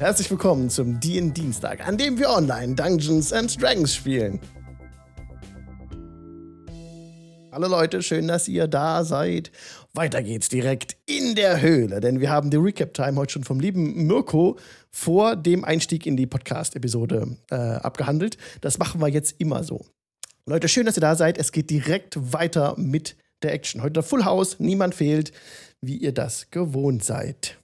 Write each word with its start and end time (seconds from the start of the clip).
Herzlich 0.00 0.30
willkommen 0.30 0.70
zum 0.70 0.98
DIN 0.98 1.34
Dienstag, 1.34 1.86
an 1.86 1.98
dem 1.98 2.18
wir 2.18 2.30
online 2.30 2.74
Dungeons 2.74 3.34
and 3.34 3.60
Dragons 3.60 3.94
spielen. 3.94 4.40
Hallo 7.52 7.68
Leute, 7.68 8.00
schön, 8.00 8.26
dass 8.26 8.48
ihr 8.48 8.66
da 8.66 9.04
seid. 9.04 9.52
Weiter 9.92 10.22
geht's 10.22 10.48
direkt 10.48 10.96
in 11.04 11.34
der 11.34 11.60
Höhle, 11.60 12.00
denn 12.00 12.18
wir 12.18 12.30
haben 12.30 12.48
die 12.48 12.56
Recap-Time 12.56 13.16
heute 13.16 13.34
schon 13.34 13.44
vom 13.44 13.60
lieben 13.60 14.06
Mirko 14.06 14.56
vor 14.90 15.36
dem 15.36 15.66
Einstieg 15.66 16.06
in 16.06 16.16
die 16.16 16.26
Podcast-Episode 16.26 17.36
äh, 17.50 17.56
abgehandelt. 17.56 18.38
Das 18.62 18.78
machen 18.78 19.02
wir 19.02 19.08
jetzt 19.08 19.34
immer 19.38 19.64
so. 19.64 19.84
Leute, 20.46 20.68
schön, 20.68 20.86
dass 20.86 20.96
ihr 20.96 21.02
da 21.02 21.14
seid. 21.14 21.36
Es 21.36 21.52
geht 21.52 21.68
direkt 21.68 22.32
weiter 22.32 22.74
mit 22.78 23.16
der 23.42 23.52
Action. 23.52 23.82
Heute 23.82 24.02
Full 24.02 24.24
House, 24.24 24.60
niemand 24.60 24.94
fehlt, 24.94 25.32
wie 25.82 25.98
ihr 25.98 26.12
das 26.12 26.50
gewohnt 26.50 27.04
seid. 27.04 27.59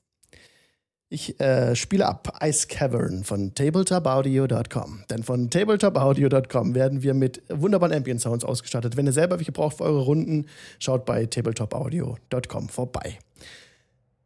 Ich 1.09 1.38
äh, 1.38 1.77
spiele 1.77 2.06
ab 2.06 2.41
Ice 2.42 2.66
Cavern 2.66 3.23
von 3.23 3.55
tabletopaudio.com. 3.55 5.05
Denn 5.09 5.23
von 5.23 5.51
tabletopaudio.com 5.51 6.74
werden 6.74 7.02
wir 7.05 7.15
mit 7.15 7.42
wunderbaren 7.48 7.95
Ambient 7.95 8.20
Sounds 8.20 8.45
ausgestattet. 8.45 8.96
Wenn 8.96 9.06
ihr 9.06 9.12
selber 9.12 9.38
welche 9.38 9.52
braucht 9.52 9.77
für 9.77 9.84
eure 9.84 10.02
Runden, 10.02 10.46
schaut 10.80 11.05
bei 11.05 11.27
tabletopaudio.com 11.27 12.69
vorbei. 12.69 13.19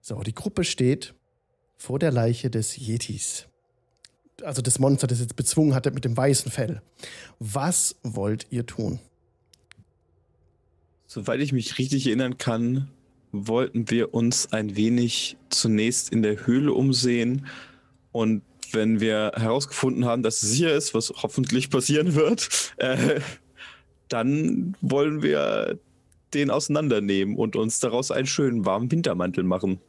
So, 0.01 0.23
die 0.23 0.35
Gruppe 0.35 0.65
steht 0.65 1.13
vor 1.77 1.99
der 1.99 2.13
Leiche 2.13 2.49
des 2.49 2.79
Yetis. 2.79 3.47
Also 4.43 4.63
des 4.63 4.79
Monsters, 4.79 5.11
das 5.11 5.21
jetzt 5.21 5.37
bezwungen 5.37 5.75
hatte 5.75 5.91
mit 5.91 6.07
dem 6.07 6.17
weißen 6.17 6.51
Fell. 6.51 6.81
Was 7.39 7.97
wollt 8.03 8.47
ihr 8.49 8.65
tun? 8.65 9.01
Soweit 11.07 11.41
ich 11.41 11.53
mich 11.53 11.77
richtig 11.77 12.07
erinnern 12.07 12.39
kann, 12.39 12.89
wollten 13.33 13.91
wir 13.91 14.15
uns 14.15 14.53
ein 14.53 14.77
wenig 14.77 15.37
zunächst 15.51 16.11
in 16.11 16.23
der 16.23 16.47
Höhle 16.47 16.73
umsehen 16.73 17.47
und 18.13 18.43
wenn 18.73 19.01
wir 19.01 19.33
herausgefunden 19.35 20.05
haben, 20.05 20.23
dass 20.23 20.43
es 20.43 20.51
sicher 20.53 20.73
ist, 20.75 20.95
was 20.95 21.13
hoffentlich 21.23 21.71
passieren 21.71 22.15
wird, 22.15 22.73
äh, 22.77 23.21
dann 24.09 24.77
wollen 24.81 25.23
wir 25.23 25.79
den 26.35 26.51
auseinandernehmen 26.51 27.37
und 27.37 27.57
uns 27.57 27.81
daraus 27.81 28.11
einen 28.11 28.27
schönen 28.27 28.65
warmen 28.65 28.91
Wintermantel 28.91 29.45
machen. 29.45 29.81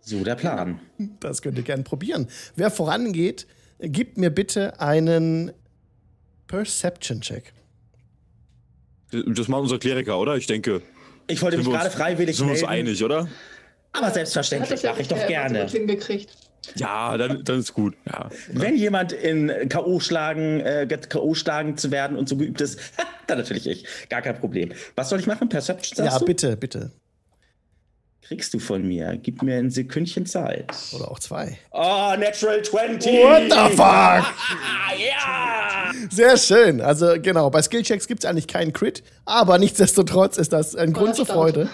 So 0.00 0.22
der 0.22 0.36
Plan. 0.36 0.80
Das 1.20 1.42
könnt 1.42 1.58
ihr 1.58 1.64
gerne 1.64 1.82
probieren. 1.82 2.28
Wer 2.56 2.70
vorangeht, 2.70 3.46
gibt 3.80 4.18
mir 4.18 4.30
bitte 4.30 4.80
einen 4.80 5.52
Perception-Check. 6.46 7.52
Das 9.10 9.48
macht 9.48 9.62
unser 9.62 9.78
Kleriker, 9.78 10.18
oder? 10.18 10.36
Ich 10.36 10.46
denke. 10.46 10.82
Ich 11.30 11.42
wollte 11.42 11.56
mich 11.56 11.64
Sind 11.64 11.72
wir 11.72 11.78
gerade 11.78 11.90
uns- 11.90 11.98
freiwillig 11.98 12.36
Sind 12.36 12.46
wir 12.46 12.52
uns 12.52 12.60
melden, 12.62 12.72
einig, 12.88 13.04
oder? 13.04 13.28
aber 13.92 14.10
selbstverständlich 14.10 14.82
mache 14.84 15.00
ich 15.02 15.08
doch 15.08 15.18
äh, 15.18 15.26
gerne. 15.26 15.66
hingekriegt. 15.66 16.30
Ja, 16.76 17.16
dann, 17.16 17.42
dann 17.42 17.58
ist 17.58 17.72
gut. 17.74 17.94
Ja. 18.06 18.28
Wenn 18.52 18.76
jemand 18.76 19.12
in 19.12 19.50
K.O. 19.68 19.98
schlagen, 19.98 20.60
äh, 20.60 20.86
K.O. 21.08 21.34
schlagen 21.34 21.76
zu 21.76 21.90
werden 21.90 22.16
und 22.16 22.28
so 22.28 22.36
geübt 22.36 22.60
ist, 22.60 22.78
dann 23.26 23.38
natürlich 23.38 23.66
ich. 23.66 23.84
Gar 24.08 24.22
kein 24.22 24.38
Problem. 24.38 24.72
Was 24.94 25.08
soll 25.08 25.18
ich 25.18 25.26
machen? 25.26 25.48
Perception 25.48 25.96
sagst 25.96 26.12
Ja, 26.12 26.18
du? 26.18 26.24
bitte, 26.26 26.56
bitte. 26.56 26.90
Kriegst 28.30 28.54
du 28.54 28.60
von 28.60 28.86
mir. 28.86 29.18
Gib 29.20 29.42
mir 29.42 29.56
ein 29.56 29.70
Sekündchen 29.70 30.24
Zeit. 30.24 30.72
Oder 30.92 31.10
auch 31.10 31.18
zwei. 31.18 31.58
Oh, 31.72 32.14
Natural 32.16 32.62
20! 32.62 33.12
What 33.24 33.42
the 33.50 33.74
fuck? 33.74 33.80
Ah, 33.80 34.22
ja! 34.96 35.92
Sehr 36.12 36.36
schön. 36.36 36.80
Also 36.80 37.20
genau, 37.20 37.50
bei 37.50 37.60
Skillchecks 37.60 38.06
gibt 38.06 38.22
es 38.22 38.30
eigentlich 38.30 38.46
keinen 38.46 38.72
Crit, 38.72 39.02
aber 39.24 39.58
nichtsdestotrotz 39.58 40.36
ist 40.36 40.52
das 40.52 40.76
ein 40.76 40.92
Grund 40.92 41.16
zur 41.16 41.26
Freude. 41.26 41.70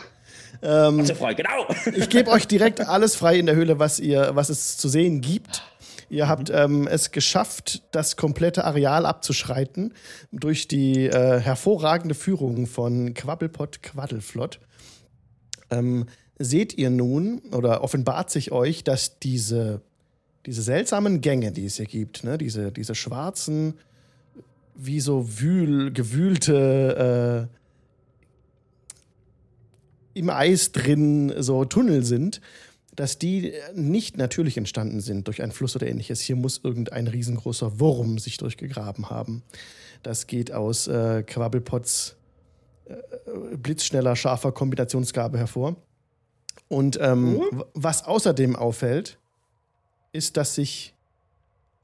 Zur 0.62 1.16
Freude, 1.16 1.42
genau. 1.42 1.66
Ich 1.94 2.08
gebe 2.08 2.30
euch 2.30 2.48
direkt 2.48 2.80
alles 2.80 3.16
frei 3.16 3.38
in 3.38 3.44
der 3.44 3.54
Höhle, 3.54 3.78
was, 3.78 4.00
ihr, 4.00 4.30
was 4.32 4.48
es 4.48 4.78
zu 4.78 4.88
sehen 4.88 5.20
gibt. 5.20 5.62
Ihr 6.08 6.26
habt 6.26 6.48
ähm, 6.48 6.88
es 6.90 7.10
geschafft, 7.10 7.82
das 7.90 8.16
komplette 8.16 8.64
Areal 8.64 9.04
abzuschreiten 9.04 9.92
durch 10.32 10.68
die 10.68 11.04
äh, 11.04 11.38
hervorragende 11.38 12.14
Führung 12.14 12.66
von 12.66 13.12
Quabbelpott 13.12 13.82
Quaddelflott. 13.82 14.58
Ähm, 15.68 16.06
seht 16.38 16.76
ihr 16.76 16.90
nun 16.90 17.40
oder 17.52 17.82
offenbart 17.82 18.30
sich 18.30 18.52
euch, 18.52 18.84
dass 18.84 19.18
diese, 19.18 19.80
diese 20.44 20.62
seltsamen 20.62 21.20
Gänge, 21.20 21.52
die 21.52 21.66
es 21.66 21.76
hier 21.76 21.86
gibt, 21.86 22.24
ne, 22.24 22.38
diese, 22.38 22.72
diese 22.72 22.94
schwarzen, 22.94 23.74
wie 24.74 25.00
so 25.00 25.40
wühl, 25.40 25.92
gewühlte, 25.92 27.48
äh, 27.50 27.56
im 30.18 30.30
Eis 30.30 30.72
drin 30.72 31.32
so 31.38 31.64
Tunnel 31.66 32.02
sind, 32.04 32.40
dass 32.94 33.18
die 33.18 33.52
nicht 33.74 34.16
natürlich 34.16 34.56
entstanden 34.56 35.00
sind 35.00 35.26
durch 35.26 35.42
einen 35.42 35.52
Fluss 35.52 35.76
oder 35.76 35.86
ähnliches. 35.86 36.20
Hier 36.20 36.36
muss 36.36 36.60
irgendein 36.62 37.06
riesengroßer 37.06 37.78
Wurm 37.78 38.18
sich 38.18 38.38
durchgegraben 38.38 39.10
haben. 39.10 39.42
Das 40.02 40.26
geht 40.26 40.52
aus 40.52 40.86
äh, 40.86 41.22
Quabbelpots 41.22 42.16
äh, 42.86 42.94
blitzschneller, 43.56 44.16
scharfer 44.16 44.52
Kombinationsgabe 44.52 45.36
hervor. 45.36 45.76
Und 46.68 46.98
ähm, 47.00 47.38
w- 47.38 47.64
was 47.74 48.04
außerdem 48.04 48.56
auffällt, 48.56 49.18
ist, 50.12 50.36
dass 50.36 50.54
sich 50.54 50.94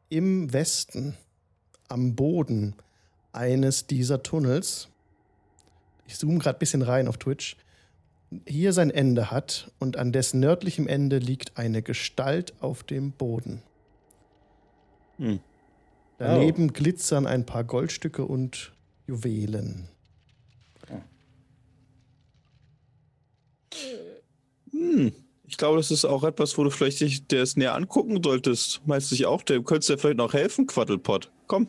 im 0.09 0.53
Westen 0.53 1.17
am 1.89 2.15
Boden 2.15 2.75
eines 3.33 3.87
dieser 3.87 4.23
Tunnels, 4.23 4.89
ich 6.07 6.19
zoome 6.19 6.39
gerade 6.39 6.57
ein 6.57 6.61
bisschen 6.61 6.83
rein 6.83 7.09
auf 7.09 7.17
Twitch, 7.19 7.57
hier 8.47 8.73
sein 8.73 8.91
Ende 8.91 9.31
hat 9.31 9.71
und 9.79 9.97
an 9.97 10.11
dessen 10.11 10.41
nördlichem 10.41 10.89
Ende 10.89 11.19
liegt 11.19 11.59
eine 11.59 11.83
Gestalt 11.83 12.55
auf 12.61 12.83
dem 12.83 13.13
Boden. 13.13 13.63
Hm. 15.19 15.41
Daneben 16.19 16.73
glitzern 16.73 17.27
ein 17.27 17.45
paar 17.47 17.65
Goldstücke 17.65 18.25
und 18.25 18.73
Juwelen. 19.07 19.89
Hm. 24.83 25.13
Ich 25.47 25.57
glaube, 25.59 25.77
das 25.77 25.91
ist 25.91 26.05
auch 26.05 26.25
etwas, 26.25 26.57
wo 26.57 26.65
du 26.65 26.71
vielleicht 26.71 27.01
dich 27.01 27.27
das 27.27 27.57
näher 27.57 27.75
angucken 27.75 28.23
solltest. 28.23 28.81
Meinst 28.87 29.11
du 29.11 29.17
dich 29.17 29.27
auch? 29.27 29.43
Dem 29.43 29.65
könntest 29.65 29.91
dir 29.91 29.99
vielleicht 29.99 30.17
noch 30.17 30.33
helfen, 30.33 30.67
Quaddelpott. 30.67 31.31
Komm. 31.47 31.69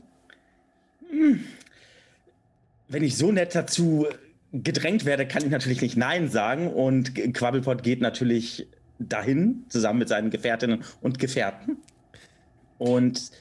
Wenn 2.87 3.03
ich 3.03 3.17
so 3.17 3.31
nett 3.31 3.55
dazu 3.55 4.07
gedrängt 4.53 5.03
werde, 5.05 5.27
kann 5.27 5.43
ich 5.43 5.49
natürlich 5.49 5.81
nicht 5.81 5.97
Nein 5.97 6.29
sagen. 6.29 6.71
Und 6.71 7.13
Quabbelpot 7.33 7.83
geht 7.83 7.99
natürlich 7.99 8.67
dahin, 8.99 9.65
zusammen 9.67 9.99
mit 9.99 10.07
seinen 10.07 10.29
Gefährtinnen 10.29 10.83
und 11.01 11.19
Gefährten. 11.19 11.77
Und 12.77 13.31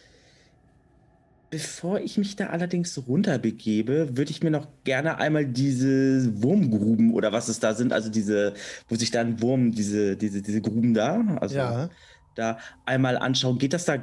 bevor 1.53 2.01
ich 2.01 2.17
mich 2.17 2.35
da 2.35 2.47
allerdings 2.47 2.99
runterbegebe, 3.07 4.17
würde 4.17 4.31
ich 4.31 4.43
mir 4.43 4.51
noch 4.51 4.67
gerne 4.85 5.19
einmal 5.19 5.45
diese 5.45 6.43
Wurmgruben 6.43 7.13
oder 7.13 7.31
was 7.31 7.49
es 7.49 7.61
da 7.61 7.75
sind, 7.75 7.93
also 7.93 8.09
diese, 8.09 8.55
wo 8.89 8.95
sich 8.97 9.11
da 9.11 9.21
ein 9.21 9.41
Wurm, 9.43 9.71
diese, 9.73 10.17
diese, 10.17 10.41
diese 10.41 10.63
Gruben 10.63 10.95
da, 10.95 11.21
also 11.43 11.57
Ja. 11.57 11.91
da 12.37 12.59
einmal 12.87 13.19
anschauen. 13.19 13.59
Geht 13.59 13.75
das 13.75 13.85
da 13.85 13.99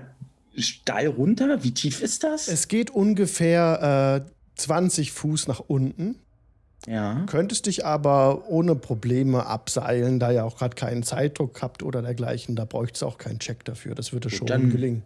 steil 0.56 1.08
runter? 1.08 1.64
Wie 1.64 1.74
tief 1.74 2.04
ist 2.04 2.24
das? 2.24 2.48
Es 2.48 2.68
geht 2.68 2.92
ungefähr 2.92 4.24
äh, 4.28 4.32
20 4.56 5.12
Fuß 5.12 5.48
nach 5.48 5.60
unten. 5.66 6.18
ja. 6.86 7.24
Könntest 7.26 7.66
dich 7.66 7.84
aber 7.84 8.48
ohne 8.48 8.76
Probleme 8.76 9.48
abseilen, 9.48 10.20
da 10.20 10.32
ihr 10.32 10.46
auch 10.46 10.56
gerade 10.60 10.76
keinen 10.76 11.02
Zeitdruck 11.02 11.64
habt 11.64 11.82
oder 11.82 12.04
dergleichen. 12.04 12.56
Da 12.56 12.66
bräuchte 12.66 12.98
es 12.98 13.02
auch 13.04 13.18
keinen 13.18 13.40
Check 13.40 13.66
dafür. 13.66 13.96
Das 13.96 14.14
würde 14.14 14.30
schon 14.30 14.46
dann- 14.46 14.70
gelingen. 14.70 15.02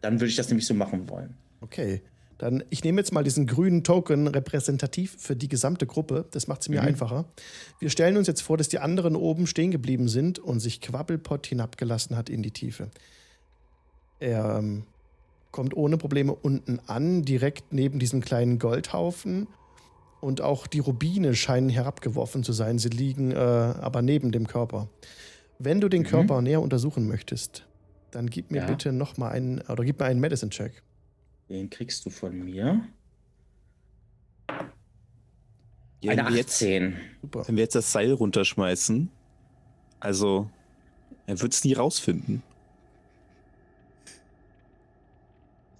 Dann 0.00 0.20
würde 0.20 0.26
ich 0.26 0.36
das 0.36 0.48
nämlich 0.48 0.66
so 0.66 0.74
machen 0.74 1.08
wollen. 1.10 1.34
Okay. 1.60 2.02
Dann, 2.38 2.62
ich 2.68 2.84
nehme 2.84 3.00
jetzt 3.00 3.12
mal 3.14 3.24
diesen 3.24 3.46
grünen 3.46 3.82
Token 3.82 4.26
repräsentativ 4.28 5.16
für 5.18 5.34
die 5.34 5.48
gesamte 5.48 5.86
Gruppe. 5.86 6.26
Das 6.32 6.48
macht 6.48 6.60
es 6.60 6.68
mir 6.68 6.82
einfacher. 6.82 7.24
Wir 7.78 7.88
stellen 7.88 8.18
uns 8.18 8.26
jetzt 8.26 8.42
vor, 8.42 8.58
dass 8.58 8.68
die 8.68 8.78
anderen 8.78 9.16
oben 9.16 9.46
stehen 9.46 9.70
geblieben 9.70 10.08
sind 10.08 10.38
und 10.38 10.60
sich 10.60 10.82
Quabbelpott 10.82 11.46
hinabgelassen 11.46 12.14
hat 12.14 12.28
in 12.28 12.42
die 12.42 12.50
Tiefe. 12.50 12.90
Er 14.20 14.56
ähm, 14.58 14.84
kommt 15.50 15.74
ohne 15.74 15.96
Probleme 15.96 16.34
unten 16.34 16.78
an, 16.86 17.22
direkt 17.22 17.72
neben 17.72 17.98
diesem 17.98 18.20
kleinen 18.20 18.58
Goldhaufen. 18.58 19.46
Und 20.20 20.40
auch 20.42 20.66
die 20.66 20.80
Rubine 20.80 21.34
scheinen 21.34 21.70
herabgeworfen 21.70 22.42
zu 22.42 22.52
sein. 22.52 22.78
Sie 22.78 22.88
liegen 22.88 23.30
äh, 23.30 23.36
aber 23.36 24.02
neben 24.02 24.30
dem 24.32 24.46
Körper. 24.46 24.88
Wenn 25.58 25.80
du 25.80 25.88
den 25.88 26.04
Körper 26.04 26.42
näher 26.42 26.60
untersuchen 26.60 27.06
möchtest, 27.08 27.66
dann 28.10 28.28
gib 28.28 28.50
mir 28.50 28.58
Ja. 28.62 28.66
bitte 28.66 28.92
noch 28.92 29.16
mal 29.16 29.30
einen, 29.30 29.60
oder 29.62 29.84
gib 29.84 30.00
mir 30.00 30.06
einen 30.06 30.20
Medicine-Check. 30.20 30.82
Den 31.48 31.70
kriegst 31.70 32.04
du 32.04 32.10
von 32.10 32.38
mir. 32.38 32.86
Ja, 36.02 36.12
Eine 36.12 36.24
wenn, 36.24 36.32
wir 36.32 36.36
jetzt, 36.38 36.54
18. 36.54 36.96
Super. 37.22 37.48
wenn 37.48 37.56
wir 37.56 37.62
jetzt 37.62 37.74
das 37.74 37.90
Seil 37.92 38.12
runterschmeißen, 38.12 39.10
also, 40.00 40.50
er 41.26 41.40
wird 41.40 41.52
es 41.52 41.64
nie 41.64 41.72
rausfinden. 41.72 42.42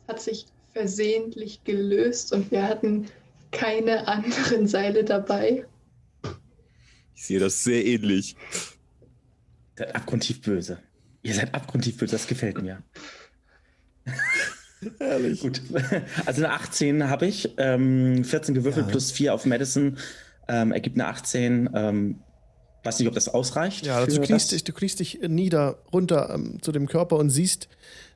Es 0.02 0.08
hat 0.08 0.20
sich 0.20 0.46
versehentlich 0.72 1.64
gelöst 1.64 2.32
und 2.32 2.50
wir 2.50 2.62
hatten 2.62 3.06
keine 3.50 4.06
anderen 4.08 4.66
Seile 4.66 5.04
dabei. 5.04 5.66
Ich 7.14 7.24
sehe 7.24 7.38
das 7.38 7.64
sehr 7.64 7.84
ähnlich. 7.84 8.36
Hat 9.78 9.94
abgrundtief 9.94 10.40
böse. 10.42 10.78
Ihr 11.22 11.34
seid 11.34 11.54
abgrundtief 11.54 11.96
böse, 11.98 12.12
das 12.12 12.26
gefällt 12.26 12.62
mir. 12.62 12.82
Herrlich. 14.98 15.40
Gut. 15.40 15.62
Also 16.26 16.44
eine 16.44 16.52
18 16.52 17.08
habe 17.08 17.26
ich. 17.26 17.50
Ähm, 17.58 18.24
14 18.24 18.54
gewürfelt 18.54 18.86
Ja. 18.86 18.90
plus 18.90 19.10
4 19.10 19.34
auf 19.34 19.44
Medicine 19.46 19.94
ähm, 20.48 20.72
ergibt 20.72 20.96
eine 20.96 21.08
18. 21.08 21.70
Ähm, 21.74 22.18
weiß 22.84 22.98
nicht, 22.98 23.08
ob 23.08 23.14
das 23.14 23.28
ausreicht. 23.28 23.86
Ja, 23.86 23.96
also 23.96 24.16
du 24.20 24.22
kniest, 24.26 24.46
das. 24.52 24.56
dich, 24.58 24.64
du 24.64 24.72
kniest 24.72 25.00
dich 25.00 25.20
nieder, 25.26 25.78
runter 25.92 26.30
ähm, 26.34 26.62
zu 26.62 26.72
dem 26.72 26.86
Körper 26.88 27.16
und 27.16 27.30
siehst, 27.30 27.68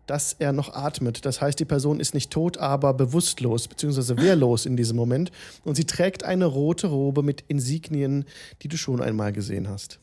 dass 0.06 0.34
er 0.38 0.52
noch 0.52 0.74
atmet. 0.74 1.24
Das 1.24 1.40
heißt, 1.40 1.58
die 1.58 1.64
Person 1.64 1.98
ist 2.00 2.14
nicht 2.14 2.30
tot, 2.30 2.58
aber 2.58 2.94
bewusstlos 2.94 3.68
bzw. 3.68 4.16
wehrlos 4.20 4.66
in 4.66 4.76
diesem 4.76 4.96
Moment. 4.96 5.30
Und 5.64 5.76
sie 5.76 5.84
trägt 5.86 6.24
eine 6.24 6.46
rote 6.46 6.88
Robe 6.88 7.22
mit 7.22 7.42
Insignien, 7.48 8.24
die 8.62 8.68
du 8.68 8.76
schon 8.76 9.00
einmal 9.00 9.32
gesehen 9.32 9.68
hast. 9.68 9.98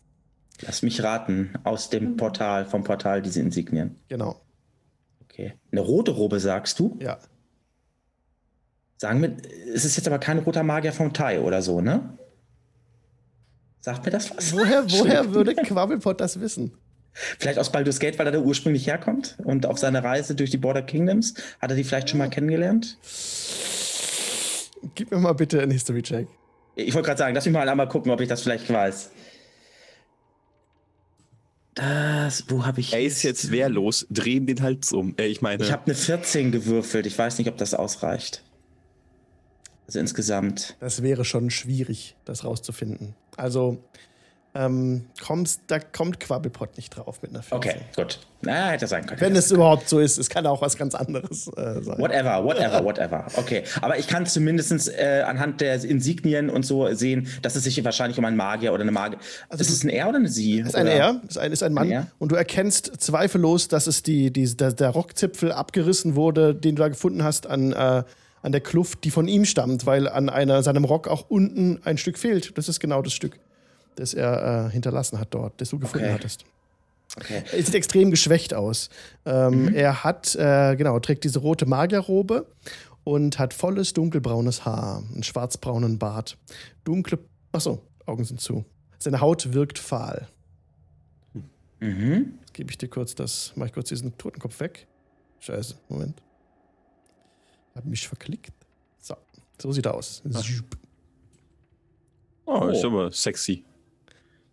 Lass 0.62 0.81
mich 0.81 1.04
raten. 1.04 1.51
Aus 1.63 1.89
dem 1.89 2.18
Portal, 2.18 2.65
vom 2.65 2.83
Portal 2.83 3.21
diese 3.21 3.42
Insignien. 3.42 3.95
Genau, 4.07 4.39
Okay. 5.37 5.53
Eine 5.71 5.81
rote 5.81 6.11
Robe, 6.11 6.39
sagst 6.39 6.79
du? 6.79 6.97
ja. 6.99 7.19
Sagen 8.99 9.21
wir, 9.21 9.37
es 9.75 9.85
ist 9.85 9.95
jetzt 9.95 10.07
aber 10.07 10.17
kein 10.17 10.39
roter 10.39 10.63
Magier 10.63 10.91
vom 10.91 11.13
Tai 11.13 11.41
oder 11.41 11.61
so, 11.61 11.81
ne? 11.81 12.17
Sagt 13.79 14.03
mir 14.03 14.11
das 14.11 14.35
was? 14.35 14.53
Woher, 14.53 14.83
woher 14.89 15.35
würde 15.35 15.53
Quabbelpot 15.53 16.19
das 16.19 16.39
wissen? 16.39 16.71
Vielleicht 17.13 17.59
aus 17.59 17.71
Baldur's 17.71 17.99
Gate, 17.99 18.17
weil 18.17 18.25
er 18.25 18.31
da 18.31 18.39
ursprünglich 18.39 18.87
herkommt 18.87 19.37
und 19.43 19.67
auf 19.67 19.77
seiner 19.77 20.03
Reise 20.03 20.33
durch 20.33 20.49
die 20.49 20.57
Border 20.57 20.81
Kingdoms 20.81 21.35
hat 21.59 21.69
er 21.69 21.75
die 21.75 21.83
vielleicht 21.83 22.09
schon 22.09 22.17
mal 22.17 22.29
kennengelernt? 22.31 22.97
Gib 24.95 25.11
mir 25.11 25.19
mal 25.19 25.33
bitte 25.33 25.61
einen 25.61 25.71
History-Check. 25.71 26.27
Ich 26.75 26.95
wollte 26.95 27.05
gerade 27.05 27.19
sagen, 27.19 27.35
lass 27.35 27.45
mich 27.45 27.53
mal 27.53 27.69
einmal 27.69 27.87
gucken, 27.87 28.11
ob 28.11 28.19
ich 28.21 28.27
das 28.27 28.41
vielleicht 28.41 28.67
weiß. 28.67 29.11
Das, 31.77 32.45
wo 32.47 32.65
habe 32.65 32.79
ich. 32.79 32.91
Er 32.91 33.01
ist 33.01 33.21
jetzt 33.21 33.51
wehrlos, 33.51 34.07
drehen 34.09 34.47
den 34.47 34.63
Hals 34.63 34.91
um. 34.94 35.13
Äh, 35.18 35.27
ich 35.27 35.44
meine, 35.44 35.63
Ich 35.63 35.71
habe 35.71 35.85
eine 35.85 35.94
14 35.94 36.51
gewürfelt. 36.51 37.06
Ich 37.06 37.15
weiß 37.15 37.38
nicht, 37.38 37.47
ob 37.47 37.57
das 37.57 37.75
ausreicht. 37.75 38.44
Also 39.85 40.00
insgesamt. 40.00 40.75
Das 40.79 41.03
wäre 41.03 41.24
schon 41.24 41.51
schwierig, 41.51 42.15
das 42.25 42.44
rauszufinden. 42.44 43.13
Also, 43.35 43.77
ähm, 44.57 45.06
kommst, 45.24 45.62
da 45.68 45.80
kommt 45.80 46.19
Quabbelpot 46.19 46.77
nicht 46.77 46.95
drauf 46.95 47.21
mit 47.21 47.31
einer 47.31 47.44
14. 47.44 47.57
Okay, 47.57 47.81
gut. 47.95 48.19
Na, 48.42 48.69
hätte 48.69 48.88
sein 48.88 49.06
können. 49.06 49.19
Wenn 49.21 49.36
es 49.36 49.51
überhaupt 49.51 49.89
so 49.89 50.00
ist. 50.00 50.18
Es 50.18 50.30
kann 50.30 50.45
auch 50.45 50.62
was 50.62 50.77
ganz 50.77 50.95
anderes 50.95 51.48
äh, 51.56 51.81
sein. 51.81 51.98
Whatever, 51.98 52.44
whatever, 52.44 52.83
whatever. 52.83 53.27
Okay, 53.36 53.63
aber 53.81 53.98
ich 53.98 54.07
kann 54.07 54.25
zumindest 54.25 54.89
äh, 54.89 55.24
anhand 55.25 55.62
der 55.62 55.83
Insignien 55.83 56.50
und 56.50 56.65
so 56.65 56.92
sehen, 56.94 57.27
dass 57.42 57.56
es 57.56 57.63
sich 57.63 57.83
wahrscheinlich 57.83 58.18
um 58.18 58.25
einen 58.25 58.38
Magier 58.38 58.74
oder 58.74 58.81
eine 58.81 58.92
Magier. 58.92 59.19
Also 59.50 59.62
ist 59.62 59.71
es 59.71 59.83
ein 59.83 59.89
Er 59.89 60.07
oder 60.09 60.18
eine 60.18 60.30
Sie? 60.30 60.59
ist 60.59 60.75
ein 60.75 60.83
oder? 60.83 60.95
Er, 60.95 61.21
ist 61.27 61.38
ein, 61.38 61.51
ist 61.51 61.63
ein 61.63 61.74
Mann. 61.74 61.92
Ein? 61.92 62.12
Und 62.19 62.31
du 62.31 62.36
erkennst 62.36 63.00
zweifellos, 63.00 63.68
dass 63.68 63.88
es 63.88 64.04
die, 64.04 64.31
die, 64.31 64.56
der, 64.56 64.74
der 64.74 64.89
Rockzipfel 64.89 65.51
abgerissen 65.51 66.15
wurde, 66.15 66.56
den 66.56 66.75
du 66.75 66.81
da 66.81 66.89
gefunden 66.89 67.24
hast 67.24 67.48
an, 67.48 67.74
äh, 67.74 68.04
an 68.42 68.51
der 68.51 68.62
Kluft, 68.62 69.04
die 69.04 69.12
von 69.12 69.27
ihm 69.27 69.45
stammt, 69.45 69.86
weil 69.86 70.07
an 70.07 70.30
einer, 70.30 70.63
seinem 70.63 70.86
Rock 70.86 71.07
auch 71.07 71.30
unten 71.30 71.80
ein 71.83 71.98
Stück 71.98 72.18
fehlt. 72.18 72.57
Das 72.57 72.69
ist 72.69 72.80
genau 72.80 73.01
das 73.01 73.13
Stück, 73.13 73.39
das 73.97 74.13
er 74.13 74.67
äh, 74.67 74.71
hinterlassen 74.71 75.19
hat 75.19 75.33
dort, 75.33 75.59
das 75.61 75.69
du 75.69 75.79
gefunden 75.79 76.05
Okay. 76.05 76.13
hattest. 76.15 76.45
Okay. 77.15 77.44
Er 77.51 77.63
sieht 77.63 77.75
extrem 77.75 78.11
geschwächt 78.11 78.53
aus. 78.53 78.89
Ähm, 79.25 79.73
Er 79.73 80.03
hat, 80.03 80.35
äh, 80.35 80.75
genau, 80.75 80.99
trägt 80.99 81.23
diese 81.23 81.39
rote 81.39 81.65
Magierrobe 81.65 82.45
und 83.03 83.39
hat 83.39 83.53
volles 83.53 83.94
dunkelbraunes 83.94 84.65
Haar, 84.65 85.03
einen 85.13 85.23
schwarzbraunen 85.23 85.97
Bart, 85.99 86.38
dunkle, 86.83 87.19
achso, 87.51 87.81
Augen 88.05 88.23
sind 88.25 88.39
zu. 88.41 88.65
Seine 88.99 89.19
Haut 89.21 89.53
wirkt 89.53 89.79
fahl. 89.79 90.27
Mhm. 91.79 92.33
Jetzt 92.41 92.53
gebe 92.53 92.71
ich 92.71 92.77
dir 92.77 92.88
kurz 92.89 93.15
das, 93.15 93.51
mach 93.55 93.67
ich 93.67 93.73
kurz 93.73 93.89
diesen 93.89 94.17
Totenkopf 94.17 94.59
weg. 94.59 94.88
Scheiße, 95.39 95.75
Moment. 95.89 96.21
Hab 97.75 97.85
mich 97.85 98.07
verklickt. 98.07 98.51
So, 98.99 99.15
so 99.61 99.71
sieht 99.71 99.85
er 99.85 99.94
aus. 99.94 100.21
Zup. 100.31 100.77
oh, 102.45 102.67
ist 102.67 102.83
Oh. 102.83 102.88
aber 102.88 103.11
sexy. 103.11 103.63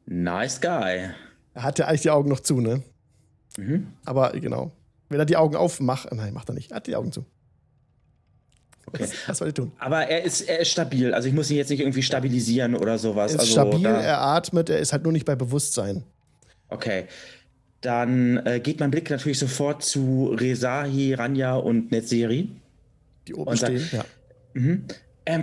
Nice 0.07 0.61
guy. 0.61 1.11
Er 1.55 1.63
hatte 1.63 1.87
eigentlich 1.87 2.03
die 2.03 2.11
Augen 2.11 2.29
noch 2.29 2.41
zu, 2.41 2.61
ne? 2.61 2.83
Mhm. 3.57 3.89
Aber 4.05 4.33
genau. 4.33 4.73
Wenn 5.09 5.19
er 5.21 5.27
die 5.27 5.37
Augen 5.37 5.57
aufmacht, 5.57 6.13
nein, 6.13 6.35
macht 6.35 6.49
er 6.49 6.55
nicht. 6.55 6.73
Er 6.73 6.77
hat 6.77 6.87
die 6.87 6.97
Augen 6.97 7.13
zu. 7.13 7.25
Okay. 8.87 9.09
Was, 9.27 9.39
soll 9.39 9.49
er 9.49 9.55
tun? 9.55 9.73
Aber 9.79 10.07
er 10.07 10.23
ist, 10.25 10.43
er 10.43 10.61
ist 10.61 10.69
stabil. 10.71 11.15
Also 11.15 11.29
ich 11.29 11.35
muss 11.35 11.51
ihn 11.51 11.57
jetzt 11.57 11.71
nicht 11.71 11.81
irgendwie 11.81 12.03
stabilisieren 12.03 12.75
oder 12.75 12.99
sowas. 12.99 13.33
Er 13.33 13.37
ist 13.37 13.41
also 13.41 13.53
stabil, 13.53 13.87
er 13.87 14.21
atmet, 14.21 14.69
er 14.69 14.79
ist 14.79 14.93
halt 14.93 15.05
nur 15.05 15.13
nicht 15.13 15.25
bei 15.25 15.35
Bewusstsein. 15.35 16.05
Okay. 16.69 17.07
Dann 17.81 18.39
äh, 18.47 18.61
geht 18.61 18.81
mein 18.81 18.91
Blick 18.91 19.11
natürlich 19.11 19.39
sofort 19.39 19.83
zu 19.83 20.35
Rezahi, 20.39 21.15
Ranja 21.15 21.57
und 21.57 21.93
Netzeri. 21.93 22.51
Die 23.27 23.35
oben 23.35 23.51
Und 23.51 23.57
sagt- 23.59 23.79
stehen, 23.81 23.99
ja. 23.99 24.05
Mhm. 24.55 24.85
Ähm, 25.27 25.43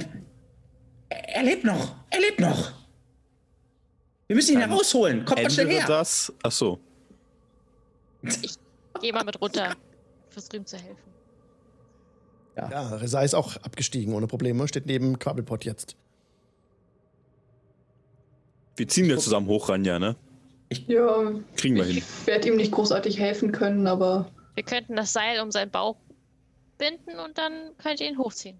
er 1.10 1.44
lebt 1.44 1.64
noch. 1.64 1.96
Er 2.10 2.20
lebt 2.20 2.40
noch. 2.40 2.72
Wir 4.32 4.36
müssen 4.36 4.54
ihn 4.54 4.62
Dann 4.62 4.70
herausholen. 4.70 5.26
Kommt 5.26 5.44
mal 5.44 5.50
schnell 5.52 5.68
her. 5.68 5.86
das. 5.86 6.32
Ach 6.42 6.54
so. 6.54 6.80
Geh 9.02 9.12
mal 9.12 9.26
mit 9.26 9.42
runter. 9.42 9.76
Versuch 10.30 10.54
ihm 10.54 10.66
zu 10.66 10.78
helfen. 10.78 11.12
Ja, 12.56 12.96
Reza 12.96 13.24
ist 13.24 13.34
auch 13.36 13.58
abgestiegen 13.58 14.14
ohne 14.14 14.28
Probleme, 14.28 14.66
steht 14.70 14.86
neben 14.86 15.20
Quabbelpot 15.20 15.66
jetzt. 15.66 15.98
Wir 18.78 18.88
ziehen 18.88 19.10
jetzt 19.10 19.26
zusammen 19.26 19.48
hoch, 19.48 19.68
Ranja, 19.68 20.00
ne? 20.00 20.16
Ja, 20.88 21.34
Kriegen 21.58 21.76
wir 21.76 21.84
hin. 21.84 21.98
ich 21.98 22.26
werde 22.26 22.48
ihm 22.48 22.56
nicht 22.56 22.72
großartig 22.72 23.20
helfen 23.20 23.52
können, 23.52 23.86
aber 23.86 24.32
Wir 24.56 24.64
könnten 24.64 24.96
das 24.96 25.12
Seil 25.12 25.42
um 25.42 25.52
seinen 25.52 25.72
Bauch 25.72 25.98
binden 26.78 27.20
und 27.20 27.38
dann 27.38 27.76
könnt 27.84 28.00
ihr 28.00 28.08
ihn 28.08 28.18
hochziehen. 28.18 28.58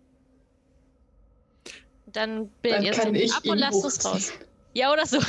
Dann 2.08 2.50
bildet 2.62 2.98
dann 2.98 3.16
ihr 3.16 3.24
es 3.24 3.30
ich 3.30 3.34
ab 3.38 3.46
und 3.48 3.58
lasst 3.58 3.86
es 3.86 4.04
hochziehen. 4.06 4.12
raus. 4.12 4.34
Ja, 4.74 4.92
oder 4.94 5.06
so. 5.06 5.20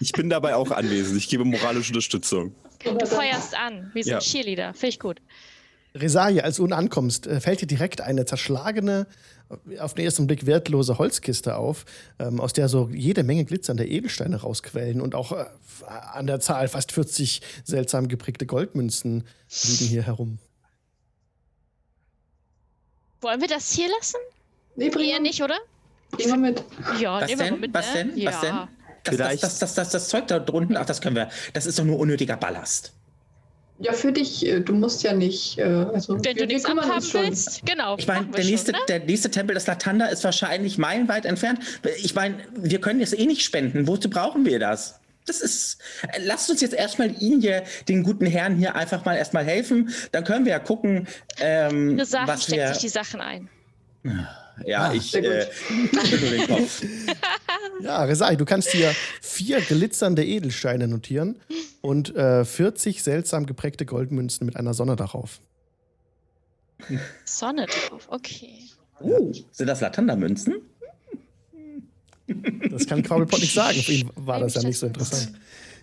Ich 0.00 0.12
bin 0.12 0.30
dabei 0.30 0.54
auch 0.54 0.70
anwesend. 0.70 1.16
Ich 1.16 1.28
gebe 1.28 1.44
moralische 1.44 1.90
Unterstützung. 1.90 2.54
Du 2.84 3.06
feuerst 3.06 3.54
an, 3.56 3.90
wie 3.94 4.02
so 4.02 4.10
Ja. 4.10 4.16
ein 4.18 4.22
Cheerleader. 4.22 4.72
Finde 4.74 4.88
ich 4.88 5.00
gut. 5.00 5.20
Resaje, 5.94 6.44
als 6.44 6.56
du 6.56 6.62
unten 6.64 6.74
ankommst, 6.74 7.26
äh, 7.26 7.40
fällt 7.40 7.62
dir 7.62 7.66
direkt 7.66 8.00
eine 8.02 8.26
zerschlagene, 8.26 9.06
auf 9.78 9.94
den 9.94 10.04
ersten 10.04 10.26
Blick 10.26 10.44
wertlose 10.44 10.98
Holzkiste 10.98 11.56
auf, 11.56 11.84
ähm, 12.18 12.40
aus 12.40 12.52
der 12.52 12.68
so 12.68 12.90
jede 12.92 13.22
Menge 13.22 13.44
glitzernde 13.44 13.86
Edelsteine 13.86 14.36
rausquellen 14.36 15.00
und 15.00 15.14
auch 15.14 15.32
äh, 15.32 15.46
an 16.12 16.26
der 16.26 16.40
Zahl 16.40 16.68
fast 16.68 16.92
40 16.92 17.40
seltsam 17.64 18.08
geprägte 18.08 18.44
Goldmünzen 18.46 19.24
liegen 19.64 19.86
hier 19.86 20.02
herum. 20.02 20.38
Wollen 23.22 23.40
wir 23.40 23.48
das 23.48 23.72
hier 23.72 23.88
lassen? 23.88 24.18
Nee, 24.76 24.88
ihn 24.88 25.22
nicht, 25.22 25.42
oder? 25.42 25.56
Bring 26.10 26.28
ihn 26.28 26.40
mit. 26.40 26.62
Ja, 27.00 27.20
Was 27.20 27.26
nehmen 27.28 27.40
wir 27.40 27.50
denn? 27.50 27.60
mit. 27.60 27.74
Was 27.74 27.94
ne? 27.94 28.04
denn? 28.04 28.16
Ja. 28.16 28.30
Was 28.30 28.40
denn? 28.40 28.54
Das, 29.04 29.14
Vielleicht- 29.14 29.42
das, 29.42 29.58
das, 29.58 29.74
das, 29.74 29.90
das, 29.90 29.90
das 29.90 30.08
Zeug 30.08 30.26
da 30.26 30.38
drunten, 30.38 30.76
ach, 30.76 30.86
das 30.86 31.00
können 31.00 31.16
wir. 31.16 31.28
Das 31.52 31.66
ist 31.66 31.78
doch 31.78 31.84
nur 31.84 31.98
unnötiger 31.98 32.36
Ballast. 32.36 32.92
Ja, 33.78 33.92
für 33.92 34.10
dich, 34.10 34.44
äh, 34.46 34.60
du 34.60 34.72
musst 34.74 35.02
ja 35.02 35.12
nicht. 35.12 35.58
Äh, 35.58 35.64
also, 35.64 36.14
Wenn 36.14 36.24
wir, 36.24 36.34
du 36.34 36.40
wir 36.40 36.46
nichts 36.46 36.64
abhaben 36.64 37.02
schon. 37.02 37.22
willst, 37.24 37.64
genau. 37.66 37.96
Ich 37.98 38.06
meine, 38.06 38.26
wir 38.26 38.32
der 38.32 38.44
nächste, 38.44 38.72
schon, 38.72 38.80
ne? 38.80 38.86
der 38.88 39.00
nächste 39.00 39.30
Tempel 39.30 39.54
des 39.54 39.66
Latanda 39.66 40.06
ist 40.06 40.24
wahrscheinlich 40.24 40.78
meilenweit 40.78 41.26
entfernt. 41.26 41.60
Ich 41.98 42.14
meine, 42.14 42.36
wir 42.56 42.80
können 42.80 43.00
jetzt 43.00 43.16
eh 43.18 43.26
nicht 43.26 43.42
spenden. 43.44 43.86
Wozu 43.86 44.08
brauchen 44.08 44.46
wir 44.46 44.58
das? 44.58 44.98
Das 45.26 45.40
ist. 45.40 45.78
Lasst 46.24 46.48
uns 46.50 46.60
jetzt 46.62 46.72
erstmal 46.72 47.10
ihn 47.20 47.40
hier, 47.40 47.64
den 47.88 48.02
guten 48.02 48.26
Herrn 48.26 48.56
hier, 48.56 48.76
einfach 48.76 49.04
mal 49.04 49.14
erstmal 49.16 49.44
helfen. 49.44 49.90
Dann 50.12 50.24
können 50.24 50.46
wir 50.46 50.52
ja 50.52 50.58
gucken, 50.58 51.06
ähm, 51.40 51.98
Ihre 51.98 52.06
Sachen 52.06 52.28
was 52.28 52.44
steckt 52.44 52.58
wir. 52.58 52.68
sich 52.68 52.78
die 52.78 52.88
Sachen 52.88 53.20
ein. 53.20 53.48
Ja, 54.04 54.28
Ah, 54.74 54.92
ich 54.94 55.14
äh, 55.14 55.46
schüttel 56.04 56.30
den 56.38 56.46
Kopf. 56.46 56.82
Ja, 57.82 58.04
Resaje, 58.04 58.38
du 58.38 58.46
kannst 58.46 58.70
hier 58.70 58.90
vier 59.20 59.60
glitzernde 59.60 60.24
Edelsteine 60.24 60.88
notieren 60.88 61.38
und 61.82 62.14
äh, 62.16 62.42
40 62.42 63.02
seltsam 63.02 63.44
geprägte 63.44 63.84
Goldmünzen 63.84 64.46
mit 64.46 64.56
einer 64.56 64.72
Sonne 64.72 64.96
darauf. 64.96 65.40
Sonne 67.26 67.66
drauf, 67.66 68.06
okay. 68.08 68.60
Uh, 69.00 69.30
sind 69.52 69.66
das 69.66 69.82
Latanda-Münzen? 69.82 70.54
Das 72.70 72.86
kann 72.86 73.02
Quabbelpot 73.02 73.40
nicht 73.40 73.54
sagen. 73.54 73.78
Für 73.78 73.92
ihn 73.92 74.10
war 74.16 74.40
das 74.40 74.54
ja 74.54 74.62
nicht 74.62 74.78
so 74.78 74.86
interessant. 74.86 75.32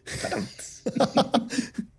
Verdammt. 0.03 0.50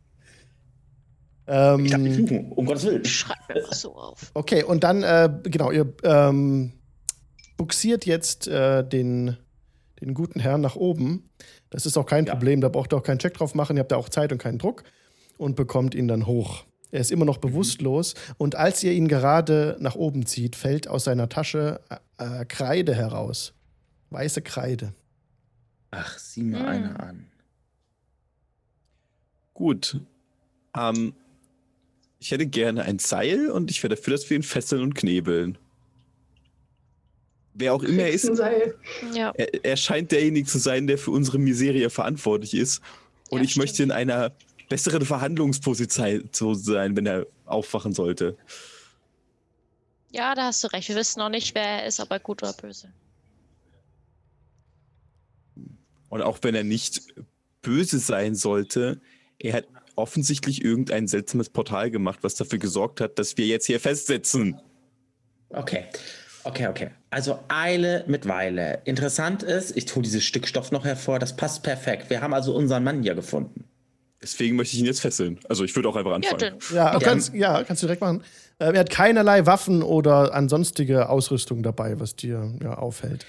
Ähm, 1.46 1.84
Ich 1.84 1.90
darf 1.90 2.00
nicht 2.00 2.16
fluchen, 2.16 2.52
um 2.52 2.64
Gottes 2.66 2.84
Willen. 2.84 3.04
Schreib 3.04 3.36
mir 3.48 3.62
mal 3.62 3.74
so 3.74 3.94
auf. 3.94 4.30
Okay, 4.34 4.62
und 4.64 4.82
dann, 4.84 5.02
äh, 5.02 5.28
genau, 5.44 5.70
ihr 5.70 5.92
ähm, 6.02 6.72
buxiert 7.56 8.06
jetzt 8.06 8.48
äh, 8.48 8.82
den, 8.86 9.36
den 10.00 10.14
guten 10.14 10.40
Herrn 10.40 10.60
nach 10.62 10.76
oben. 10.76 11.28
Das 11.70 11.86
ist 11.86 11.96
auch 11.96 12.06
kein 12.06 12.26
Ja. 12.26 12.32
Problem, 12.34 12.60
da 12.60 12.68
braucht 12.68 12.92
ihr 12.92 12.96
auch 12.96 13.02
keinen 13.02 13.18
Check 13.18 13.34
drauf 13.34 13.54
machen. 13.54 13.76
Ihr 13.76 13.80
habt 13.80 13.92
da 13.92 13.96
auch 13.96 14.08
Zeit 14.08 14.32
und 14.32 14.38
keinen 14.38 14.58
Druck 14.58 14.84
und 15.36 15.54
bekommt 15.56 15.94
ihn 15.94 16.08
dann 16.08 16.26
hoch. 16.26 16.64
Er 16.90 17.00
ist 17.00 17.10
immer 17.10 17.24
noch 17.24 17.38
bewusstlos 17.38 18.14
und 18.38 18.54
als 18.54 18.82
ihr 18.84 18.92
ihn 18.92 19.08
gerade 19.08 19.76
nach 19.80 19.96
oben 19.96 20.26
zieht, 20.26 20.54
fällt 20.56 20.86
aus 20.88 21.04
seiner 21.04 21.28
Tasche 21.28 21.80
äh, 22.18 22.40
äh, 22.42 22.44
Kreide 22.46 22.94
heraus. 22.94 23.52
Weiße 24.10 24.42
Kreide. 24.42 24.94
Ach, 25.90 26.16
sieh 26.18 26.44
mal 26.44 26.60
Hm. 26.60 26.66
einer 26.66 27.00
an. 27.02 27.26
Gut. 29.54 30.00
Ähm, 30.76 31.14
ich 32.24 32.30
hätte 32.30 32.46
gerne 32.46 32.84
ein 32.84 32.98
Seil 32.98 33.50
und 33.50 33.70
ich 33.70 33.82
wäre 33.82 33.96
dafür, 33.96 34.12
dass 34.14 34.30
wir 34.30 34.38
ihn 34.38 34.42
fesseln 34.42 34.80
und 34.80 34.94
knebeln. 34.94 35.58
Wer 37.52 37.74
auch 37.74 37.82
immer 37.82 38.04
er 38.04 38.12
ist. 38.12 38.30
Ja. 39.12 39.30
er, 39.36 39.62
er 39.62 39.76
scheint 39.76 40.10
derjenige 40.10 40.48
zu 40.48 40.56
sein, 40.56 40.86
der 40.86 40.96
für 40.96 41.10
unsere 41.10 41.38
Miserie 41.38 41.90
verantwortlich 41.90 42.54
ist. 42.54 42.80
Und 43.28 43.40
Ja, 43.40 43.44
ich 43.44 43.56
möchte 43.56 43.82
in 43.82 43.90
einer 43.90 44.32
besseren 44.70 45.04
Verhandlungsposition 45.04 46.54
sein, 46.54 46.96
wenn 46.96 47.04
er 47.04 47.26
aufwachen 47.44 47.92
sollte. 47.92 48.38
ja, 50.10 50.34
da 50.34 50.44
hast 50.44 50.64
du 50.64 50.68
recht. 50.68 50.88
Wir 50.88 50.96
wissen 50.96 51.18
noch 51.18 51.28
nicht, 51.28 51.54
wer 51.54 51.82
er 51.82 51.86
ist, 51.86 52.00
ob 52.00 52.10
er 52.10 52.20
gut 52.20 52.42
oder 52.42 52.54
böse. 52.54 52.90
Und 56.08 56.22
auch 56.22 56.38
wenn 56.40 56.54
er 56.54 56.64
nicht 56.64 57.02
böse 57.60 57.98
sein 57.98 58.34
sollte, 58.34 58.98
er 59.38 59.52
hat 59.52 59.66
offensichtlich 59.96 60.64
irgendein 60.64 61.06
seltsames 61.06 61.48
Portal 61.50 61.90
gemacht, 61.90 62.20
was 62.22 62.34
dafür 62.34 62.58
gesorgt 62.58 63.00
hat, 63.00 63.18
dass 63.18 63.36
wir 63.36 63.46
jetzt 63.46 63.66
hier 63.66 63.80
festsitzen. 63.80 64.60
Okay. 65.50 65.84
Okay, 66.44 66.66
okay. 66.66 66.90
Also 67.10 67.38
Eile 67.48 68.04
mit 68.06 68.28
Weile. 68.28 68.80
Interessant 68.84 69.42
ist, 69.42 69.76
ich 69.76 69.94
hole 69.94 70.02
dieses 70.02 70.24
Stück 70.24 70.46
Stoff 70.46 70.72
noch 70.72 70.84
hervor, 70.84 71.18
das 71.18 71.34
passt 71.34 71.62
perfekt. 71.62 72.10
Wir 72.10 72.20
haben 72.20 72.34
also 72.34 72.54
unseren 72.54 72.84
Mann 72.84 73.02
hier 73.02 73.14
gefunden. 73.14 73.64
Deswegen 74.22 74.56
möchte 74.56 74.74
ich 74.74 74.80
ihn 74.80 74.86
jetzt 74.86 75.00
fesseln. 75.00 75.38
Also 75.48 75.64
ich 75.64 75.74
würde 75.76 75.88
auch 75.88 75.96
einfach 75.96 76.12
anfangen. 76.12 76.56
Ja, 76.72 76.92
Ja. 76.92 76.98
kannst, 76.98 77.34
ja, 77.34 77.62
kannst 77.62 77.82
du 77.82 77.86
direkt 77.86 78.00
machen. 78.02 78.22
Äh, 78.58 78.72
er 78.72 78.80
hat 78.80 78.90
keinerlei 78.90 79.46
Waffen 79.46 79.82
oder 79.82 80.34
ansonstige 80.34 81.08
Ausrüstung 81.08 81.62
dabei, 81.62 81.98
was 82.00 82.16
dir 82.16 82.54
ja, 82.62 82.74
auffällt. 82.74 83.26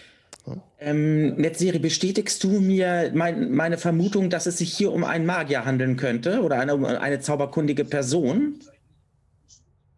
Ähm, 0.79 1.35
Netzeri, 1.35 1.79
bestätigst 1.79 2.43
du 2.43 2.59
mir 2.59 3.11
mein, 3.13 3.51
meine 3.51 3.77
Vermutung, 3.77 4.29
dass 4.29 4.45
es 4.45 4.59
sich 4.59 4.71
hier 4.71 4.91
um 4.91 5.03
einen 5.03 5.25
Magier 5.25 5.65
handeln 5.65 5.97
könnte 5.97 6.41
oder 6.41 6.59
eine, 6.59 6.75
um 6.75 6.85
eine 6.85 7.19
zauberkundige 7.19 7.85
Person? 7.85 8.59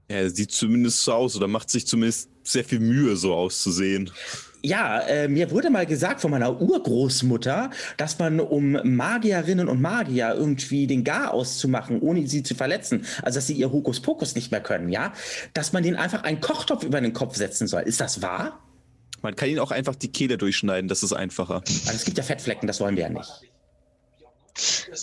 Er 0.07 0.29
sieht 0.29 0.51
zumindest 0.51 1.03
so 1.03 1.13
aus 1.13 1.35
oder 1.35 1.47
macht 1.47 1.69
sich 1.69 1.85
zumindest 1.85 2.29
sehr 2.43 2.63
viel 2.63 2.79
Mühe, 2.79 3.17
so 3.17 3.33
auszusehen. 3.33 4.09
Ja, 4.63 5.01
äh, 5.01 5.27
mir 5.27 5.51
wurde 5.51 5.69
mal 5.69 5.85
gesagt 5.85 6.21
von 6.21 6.31
meiner 6.31 6.61
Urgroßmutter, 6.61 7.69
dass 7.97 8.17
man, 8.17 8.39
um 8.39 8.71
Magierinnen 8.83 9.67
und 9.67 9.81
Magier 9.81 10.33
irgendwie 10.35 10.87
den 10.87 11.03
Gar 11.03 11.33
auszumachen, 11.33 12.01
ohne 12.01 12.27
sie 12.27 12.41
zu 12.41 12.55
verletzen, 12.55 13.05
also 13.21 13.37
dass 13.37 13.47
sie 13.47 13.53
ihr 13.53 13.71
Hokuspokus 13.71 14.35
nicht 14.35 14.51
mehr 14.51 14.61
können, 14.61 14.89
ja, 14.89 15.13
dass 15.53 15.73
man 15.73 15.83
denen 15.83 15.95
einfach 15.95 16.23
einen 16.23 16.41
Kochtopf 16.41 16.83
über 16.83 16.99
den 16.99 17.13
Kopf 17.13 17.35
setzen 17.35 17.67
soll. 17.67 17.81
Ist 17.83 18.01
das 18.01 18.21
wahr? 18.21 18.59
Man 19.21 19.35
kann 19.35 19.49
ihn 19.49 19.59
auch 19.59 19.71
einfach 19.71 19.95
die 19.95 20.11
Kehle 20.11 20.37
durchschneiden, 20.37 20.87
das 20.87 21.03
ist 21.03 21.13
einfacher. 21.13 21.63
Weil 21.85 21.95
es 21.95 22.05
gibt 22.05 22.17
ja 22.17 22.23
Fettflecken, 22.23 22.67
das 22.67 22.79
wollen 22.79 22.95
wir 22.95 23.03
ja 23.03 23.09
nicht. 23.09 23.29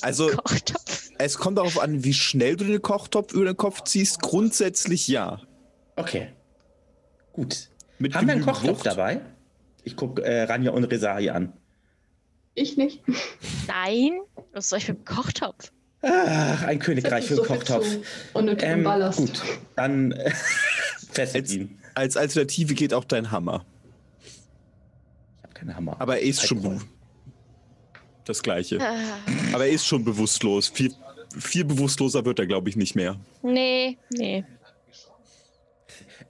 Also 0.03 0.29
Kochtopf. 0.29 1.11
es 1.19 1.39
kommt 1.39 1.59
darauf 1.59 1.79
an, 1.81 2.03
wie 2.05 2.15
schnell 2.15 2.57
du 2.57 2.65
den 2.65 2.83
Kochtopf 2.83 3.33
über 3.33 3.45
den 3.45 3.57
Kopf 3.57 3.83
ziehst. 3.85 4.21
Grundsätzlich 4.21 5.07
ja. 5.09 5.41
Okay. 5.97 6.29
Gut. 7.33 7.69
Mit 7.99 8.15
Haben 8.15 8.27
wir 8.27 8.35
einen 8.35 8.45
Kochtopf 8.45 8.79
Wucht. 8.79 8.87
dabei? 8.87 9.21
Ich 9.85 9.97
gucke 9.97 10.23
äh, 10.23 10.43
Ranja 10.45 10.73
und 10.73 10.85
Reza 10.85 11.19
hier 11.19 11.35
an. 11.37 11.53
Ich 12.55 12.77
nicht. 12.77 13.03
Nein. 13.69 14.21
Was 14.53 14.69
soll 14.71 14.79
ich 14.79 14.89
mit 14.89 14.99
dem 14.99 15.05
Kochtopf? 15.05 15.71
Ach, 16.03 16.63
ein 16.65 16.79
Königreich 16.81 17.25
für 17.27 17.37
so 17.37 17.43
einen 17.43 17.49
viel 17.51 17.57
Kochtopf. 17.59 17.87
unnötigem 18.35 18.79
Ähm, 18.79 18.85
Ballast. 18.85 19.19
gut, 19.19 19.43
dann 19.77 20.13
äh, 20.13 20.31
fesselt 21.13 21.45
Als, 21.45 21.53
ihn. 21.55 21.79
als 21.95 22.17
Alternative 22.17 22.75
geht 22.75 22.93
auch 22.93 23.05
dein 23.05 23.31
Hammer. 23.31 23.65
Keine 25.65 25.77
Hammer. 25.77 25.97
Aber 25.99 26.17
er 26.19 26.23
ist 26.23 26.47
schon 26.47 26.83
das 28.27 28.43
gleiche. 28.43 28.77
Äh, 28.77 28.83
Aber 29.55 29.67
er 29.67 29.73
ist 29.73 29.87
schon 29.87 30.05
bewusstlos. 30.05 30.69
Viel, 30.69 30.93
viel 31.39 31.65
bewusstloser 31.65 32.25
wird 32.25 32.39
er, 32.39 32.47
glaube 32.47 32.69
ich, 32.69 32.77
nicht 32.77 32.95
mehr. 32.95 33.17
nee, 33.43 33.97
nee. 34.11 34.45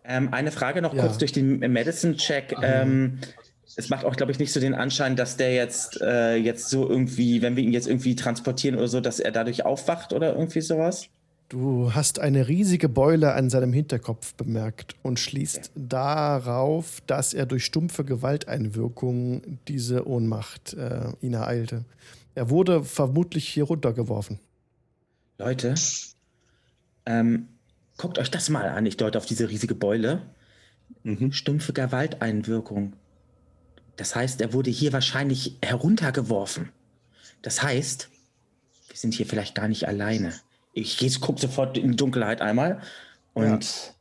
Ähm, 0.07 0.29
eine 0.33 0.53
Frage 0.53 0.83
noch 0.83 0.93
Ja. 0.95 1.03
kurz 1.03 1.17
durch 1.19 1.33
den 1.33 1.59
Medicine-Check. 1.61 2.57
Ähm, 2.63 3.21
es 3.77 3.89
macht 3.89 4.05
auch, 4.05 4.15
glaube 4.17 4.31
ich, 4.33 4.39
nicht 4.39 4.53
so 4.53 4.61
den 4.61 4.75
Anschein, 4.75 5.17
dass 5.17 5.37
der 5.39 5.55
jetzt, 5.55 6.01
äh, 6.03 6.37
jetzt 6.37 6.69
so 6.69 6.89
irgendwie, 6.89 7.41
wenn 7.43 7.57
wir 7.57 7.65
ihn 7.65 7.73
jetzt 7.73 7.89
irgendwie 7.89 8.15
transportieren 8.15 8.77
oder 8.77 8.87
so, 8.89 9.01
dass 9.01 9.19
er 9.19 9.33
dadurch 9.33 9.65
aufwacht 9.65 10.13
oder 10.13 10.35
irgendwie 10.35 10.61
sowas? 10.61 11.07
Du 11.49 11.95
hast 11.95 12.19
eine 12.19 12.49
riesige 12.49 12.89
Beule 12.89 13.35
an 13.35 13.51
seinem 13.51 13.73
Hinterkopf 13.73 14.35
bemerkt 14.35 14.97
und 15.03 15.21
schließt 15.21 15.73
darauf, 15.75 17.03
dass 17.07 17.35
er 17.35 17.47
durch 17.47 17.65
stumpfe 17.65 18.05
Gewalteinwirkung 18.05 19.59
diese 19.69 20.09
Ohnmacht 20.09 20.73
äh, 20.75 21.13
ihn 21.21 21.35
ereilte. 21.35 21.85
Er 22.35 22.51
wurde 22.51 22.83
vermutlich 22.83 23.47
hier 23.47 23.65
runtergeworfen. 23.65 24.41
Leute, 25.39 25.75
ähm, 27.07 27.49
guckt 27.99 28.19
euch 28.19 28.31
das 28.31 28.49
mal 28.49 28.69
an. 28.69 28.87
Ich 28.87 28.97
deute 28.97 29.19
auf 29.19 29.27
diese 29.27 29.49
riesige 29.49 29.75
Beule. 29.75 30.23
Mhm. 31.03 31.33
Stumpfe 31.33 31.73
Gewalteinwirkung. 31.73 32.95
Das 33.97 34.17
heißt, 34.17 34.41
er 34.41 34.53
wurde 34.53 34.71
hier 34.71 34.93
wahrscheinlich 34.93 35.59
heruntergeworfen. 35.63 36.71
Das 37.43 37.63
heißt, 37.63 38.09
wir 38.89 38.97
sind 38.97 39.15
hier 39.15 39.27
vielleicht 39.27 39.55
gar 39.55 39.69
nicht 39.69 39.87
alleine. 39.87 40.33
Ich 40.75 40.99
gehe, 40.99 41.11
guck 41.21 41.39
sofort 41.39 41.79
in 41.79 41.93
die 41.93 41.97
Dunkelheit 41.97 42.41
einmal 42.41 42.83
und 43.33 43.95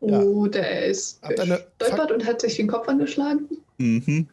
Ja. 0.00 0.20
Oh, 0.20 0.46
der 0.46 0.86
ist 0.86 1.22
gestolpert 1.22 2.12
und 2.12 2.26
hat 2.26 2.40
sich 2.40 2.56
den 2.56 2.66
Kopf 2.66 2.88
angeschlagen. 2.88 3.48
Mhm. 3.78 4.28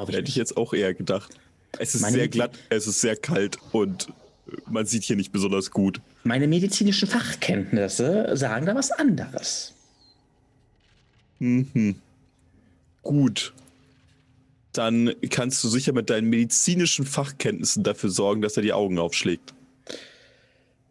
Ich 0.00 0.14
Hätte 0.14 0.28
ich 0.28 0.36
jetzt 0.36 0.56
auch 0.56 0.72
eher 0.72 0.94
gedacht. 0.94 1.34
Es 1.78 1.94
ist 1.94 2.06
sehr 2.06 2.28
glatt, 2.28 2.52
es 2.70 2.86
ist 2.86 3.00
sehr 3.00 3.16
kalt 3.16 3.58
und 3.72 4.08
man 4.66 4.86
sieht 4.86 5.02
hier 5.02 5.16
nicht 5.16 5.32
besonders 5.32 5.70
gut. 5.70 6.00
Meine 6.24 6.46
medizinischen 6.48 7.08
Fachkenntnisse 7.08 8.30
sagen 8.34 8.64
da 8.64 8.74
was 8.74 8.90
anderes. 8.90 9.74
Mhm. 11.38 11.96
Gut. 13.02 13.52
Dann 14.72 15.12
kannst 15.30 15.62
du 15.64 15.68
sicher 15.68 15.92
mit 15.92 16.08
deinen 16.10 16.30
medizinischen 16.30 17.04
Fachkenntnissen 17.04 17.82
dafür 17.82 18.10
sorgen, 18.10 18.40
dass 18.40 18.56
er 18.56 18.62
die 18.62 18.72
Augen 18.72 18.98
aufschlägt. 18.98 19.52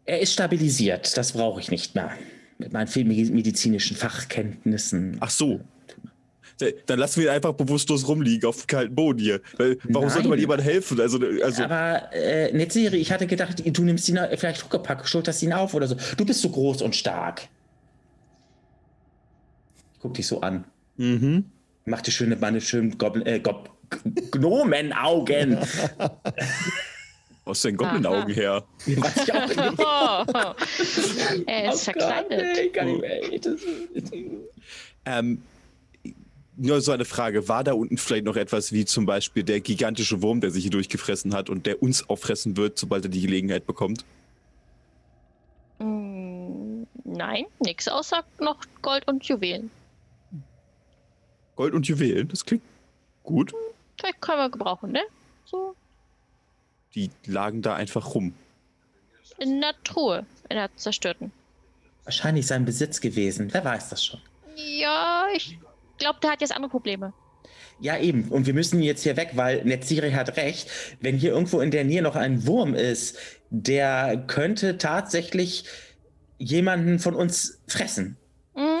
Er 0.08 0.20
ist 0.20 0.32
stabilisiert, 0.32 1.16
das 1.18 1.32
brauche 1.32 1.60
ich 1.60 1.70
nicht 1.70 1.94
mehr. 1.94 2.10
Mit 2.56 2.72
meinen 2.72 2.88
vielen 2.88 3.08
me- 3.08 3.30
medizinischen 3.30 3.94
Fachkenntnissen. 3.94 5.18
Ach 5.20 5.28
so. 5.28 5.60
D- 6.60 6.74
Dann 6.86 6.98
lassen 6.98 7.20
wir 7.20 7.28
ihn 7.28 7.34
einfach 7.34 7.52
bewusstlos 7.52 8.08
rumliegen 8.08 8.48
auf 8.48 8.56
dem 8.56 8.66
kalten 8.68 8.94
Boden 8.94 9.18
hier. 9.18 9.42
Warum 9.84 10.08
sollte 10.08 10.28
man 10.28 10.38
Nein. 10.38 10.40
jemandem 10.40 10.64
helfen? 10.66 10.98
Also, 10.98 11.20
also 11.44 11.62
Aber 11.62 12.10
äh, 12.14 12.50
Netzeri, 12.52 12.96
ich 12.96 13.12
hatte 13.12 13.26
gedacht, 13.26 13.62
du 13.64 13.84
nimmst 13.84 14.08
ihn 14.08 14.16
äh, 14.16 14.34
vielleicht 14.36 14.64
hochgepackt, 14.64 15.06
schulterst 15.08 15.42
ihn 15.42 15.52
auf 15.52 15.74
oder 15.74 15.86
so. 15.86 15.96
Du 16.16 16.24
bist 16.24 16.40
so 16.40 16.48
groß 16.48 16.80
und 16.82 16.96
stark. 16.96 17.42
Ich 19.92 20.00
guck 20.00 20.14
dich 20.14 20.26
so 20.26 20.40
an. 20.40 20.64
mhm. 20.96 21.44
Mach 21.84 22.00
dir 22.02 22.12
schöne, 22.12 22.36
meine 22.36 22.60
schönen 22.62 22.96
Goblin, 22.98 23.26
äh, 23.26 23.40
Gob 23.40 23.70
Gnomenaugen. 24.32 25.58
Ist 27.52 27.64
denn 27.64 27.76
Goblin-Augen 27.76 28.32
her? 28.32 28.64
Weiß 28.86 29.16
ich 29.22 29.34
auch 29.34 29.46
nicht. 29.48 29.58
Oh, 29.78 31.44
er 31.46 31.72
ist 31.72 31.88
Oh 31.88 31.92
verkleidet. 31.92 32.76
Ähm, 35.04 35.42
nur 36.56 36.80
so 36.80 36.92
eine 36.92 37.04
Frage. 37.04 37.48
War 37.48 37.64
da 37.64 37.72
unten 37.72 37.96
vielleicht 37.98 38.24
noch 38.24 38.36
etwas 38.36 38.72
wie 38.72 38.84
zum 38.84 39.06
Beispiel 39.06 39.44
der 39.44 39.60
gigantische 39.60 40.22
Wurm, 40.22 40.40
der 40.40 40.50
sich 40.50 40.62
hier 40.64 40.70
durchgefressen 40.70 41.34
hat 41.34 41.48
und 41.48 41.66
der 41.66 41.82
uns 41.82 42.08
auffressen 42.08 42.56
wird, 42.56 42.78
sobald 42.78 43.04
er 43.04 43.10
die 43.10 43.22
Gelegenheit 43.22 43.66
bekommt? 43.66 44.04
Mm, 45.78 46.82
Nein, 47.04 47.46
nix 47.60 47.88
außer 47.88 48.22
noch 48.38 48.60
Gold 48.82 49.08
und 49.08 49.24
Juwelen. 49.24 49.70
Gold 51.56 51.74
und 51.74 51.88
Juwelen, 51.88 52.28
das 52.28 52.44
klingt 52.44 52.62
gut. 53.22 53.52
Vielleicht 53.98 54.20
können 54.20 54.38
wir 54.38 54.50
gebrauchen, 54.50 54.92
ne? 54.92 55.00
So 55.46 55.74
Die 56.98 57.10
lagen 57.26 57.62
da 57.62 57.74
einfach 57.74 58.14
rum. 58.16 58.34
in 59.38 59.60
der 59.60 59.72
Truhe, 59.84 60.26
in 60.48 60.56
der 60.56 60.68
zerstörten. 60.74 61.30
Wahrscheinlich 62.02 62.44
sein 62.46 62.64
Besitz 62.64 63.00
gewesen. 63.00 63.50
Wer 63.52 63.64
weiß 63.64 63.88
das 63.90 64.04
schon. 64.04 64.20
Ja, 64.56 65.26
ich 65.36 65.56
glaube, 65.98 66.18
der 66.20 66.30
hat 66.32 66.40
jetzt 66.40 66.52
andere 66.52 66.70
Probleme. 66.70 67.12
Ja, 67.78 67.96
eben. 67.98 68.24
Und 68.30 68.46
wir 68.46 68.54
müssen 68.54 68.82
jetzt 68.82 69.04
hier 69.04 69.16
weg, 69.16 69.30
weil 69.34 69.62
Netziri 69.64 70.10
hat 70.10 70.36
recht. 70.36 70.68
Wenn 71.00 71.16
hier 71.16 71.30
irgendwo 71.30 71.60
in 71.60 71.70
der 71.70 71.84
Nähe 71.84 72.02
noch 72.02 72.16
ein 72.16 72.46
Wurm 72.48 72.74
ist, 72.74 73.16
der 73.50 74.24
könnte 74.26 74.76
tatsächlich 74.78 75.64
jemanden 76.38 76.98
von 76.98 77.14
uns 77.14 77.60
fressen. 77.68 78.16
Mhm. 78.56 78.80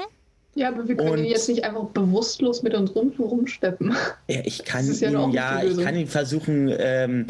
Ja, 0.56 0.68
aber 0.70 0.88
wir 0.88 0.96
können 0.96 1.10
Und- 1.10 1.18
ihn 1.20 1.24
jetzt 1.26 1.48
nicht 1.48 1.62
einfach 1.62 1.84
bewusstlos 1.90 2.64
mit 2.64 2.74
uns 2.74 2.92
rum 2.96 3.12
rumschleppen. 3.16 3.94
Ja, 4.26 4.40
ich 4.42 4.64
kann 4.64 4.84
ja 4.92 5.08
ihn, 5.24 5.30
ja, 5.32 5.60
die 5.60 5.68
ich 5.68 5.78
kann 5.84 5.94
ihn 5.94 6.08
versuchen, 6.08 6.74
ähm, 6.76 7.26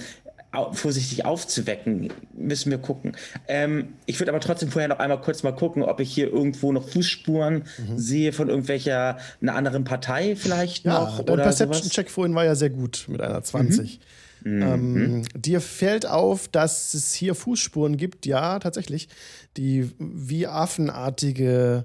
vorsichtig 0.73 1.25
aufzuwecken. 1.25 2.11
Müssen 2.33 2.71
wir 2.71 2.79
gucken. 2.79 3.17
Ähm, 3.47 3.95
ich 4.07 4.19
würde 4.19 4.33
aber 4.33 4.41
trotzdem 4.41 4.71
vorher 4.71 4.89
noch 4.89 4.99
einmal 4.99 5.21
kurz 5.21 5.43
mal 5.43 5.53
gucken, 5.53 5.83
ob 5.83 6.01
ich 6.01 6.13
hier 6.13 6.33
irgendwo 6.33 6.73
noch 6.73 6.89
Fußspuren 6.89 7.65
sehe 7.97 8.33
von 8.33 8.49
irgendwelcher 8.49 9.19
einer 9.43 9.55
anderen 9.55 9.85
Partei 9.85 10.37
vielleicht 10.37 10.85
Ja, 10.85 11.01
noch 11.01 11.23
dein. 11.23 11.37
Perception-Check 11.37 12.11
vorhin 12.11 12.35
war 12.35 12.45
ja 12.45 12.55
sehr 12.55 12.71
gut 12.71 13.07
mit 13.09 13.21
einer 13.21 13.43
20. 13.43 14.01
Mhm. 14.43 14.63
Ähm, 14.63 15.23
dir 15.35 15.61
fällt 15.61 16.07
auf, 16.07 16.49
dass 16.49 16.95
es 16.95 17.13
hier 17.13 17.35
Fußspuren 17.35 17.97
gibt, 17.97 18.25
ja, 18.25 18.59
tatsächlich, 18.59 19.09
die 19.57 19.91
wie 19.99 20.47
affenartige 20.47 21.85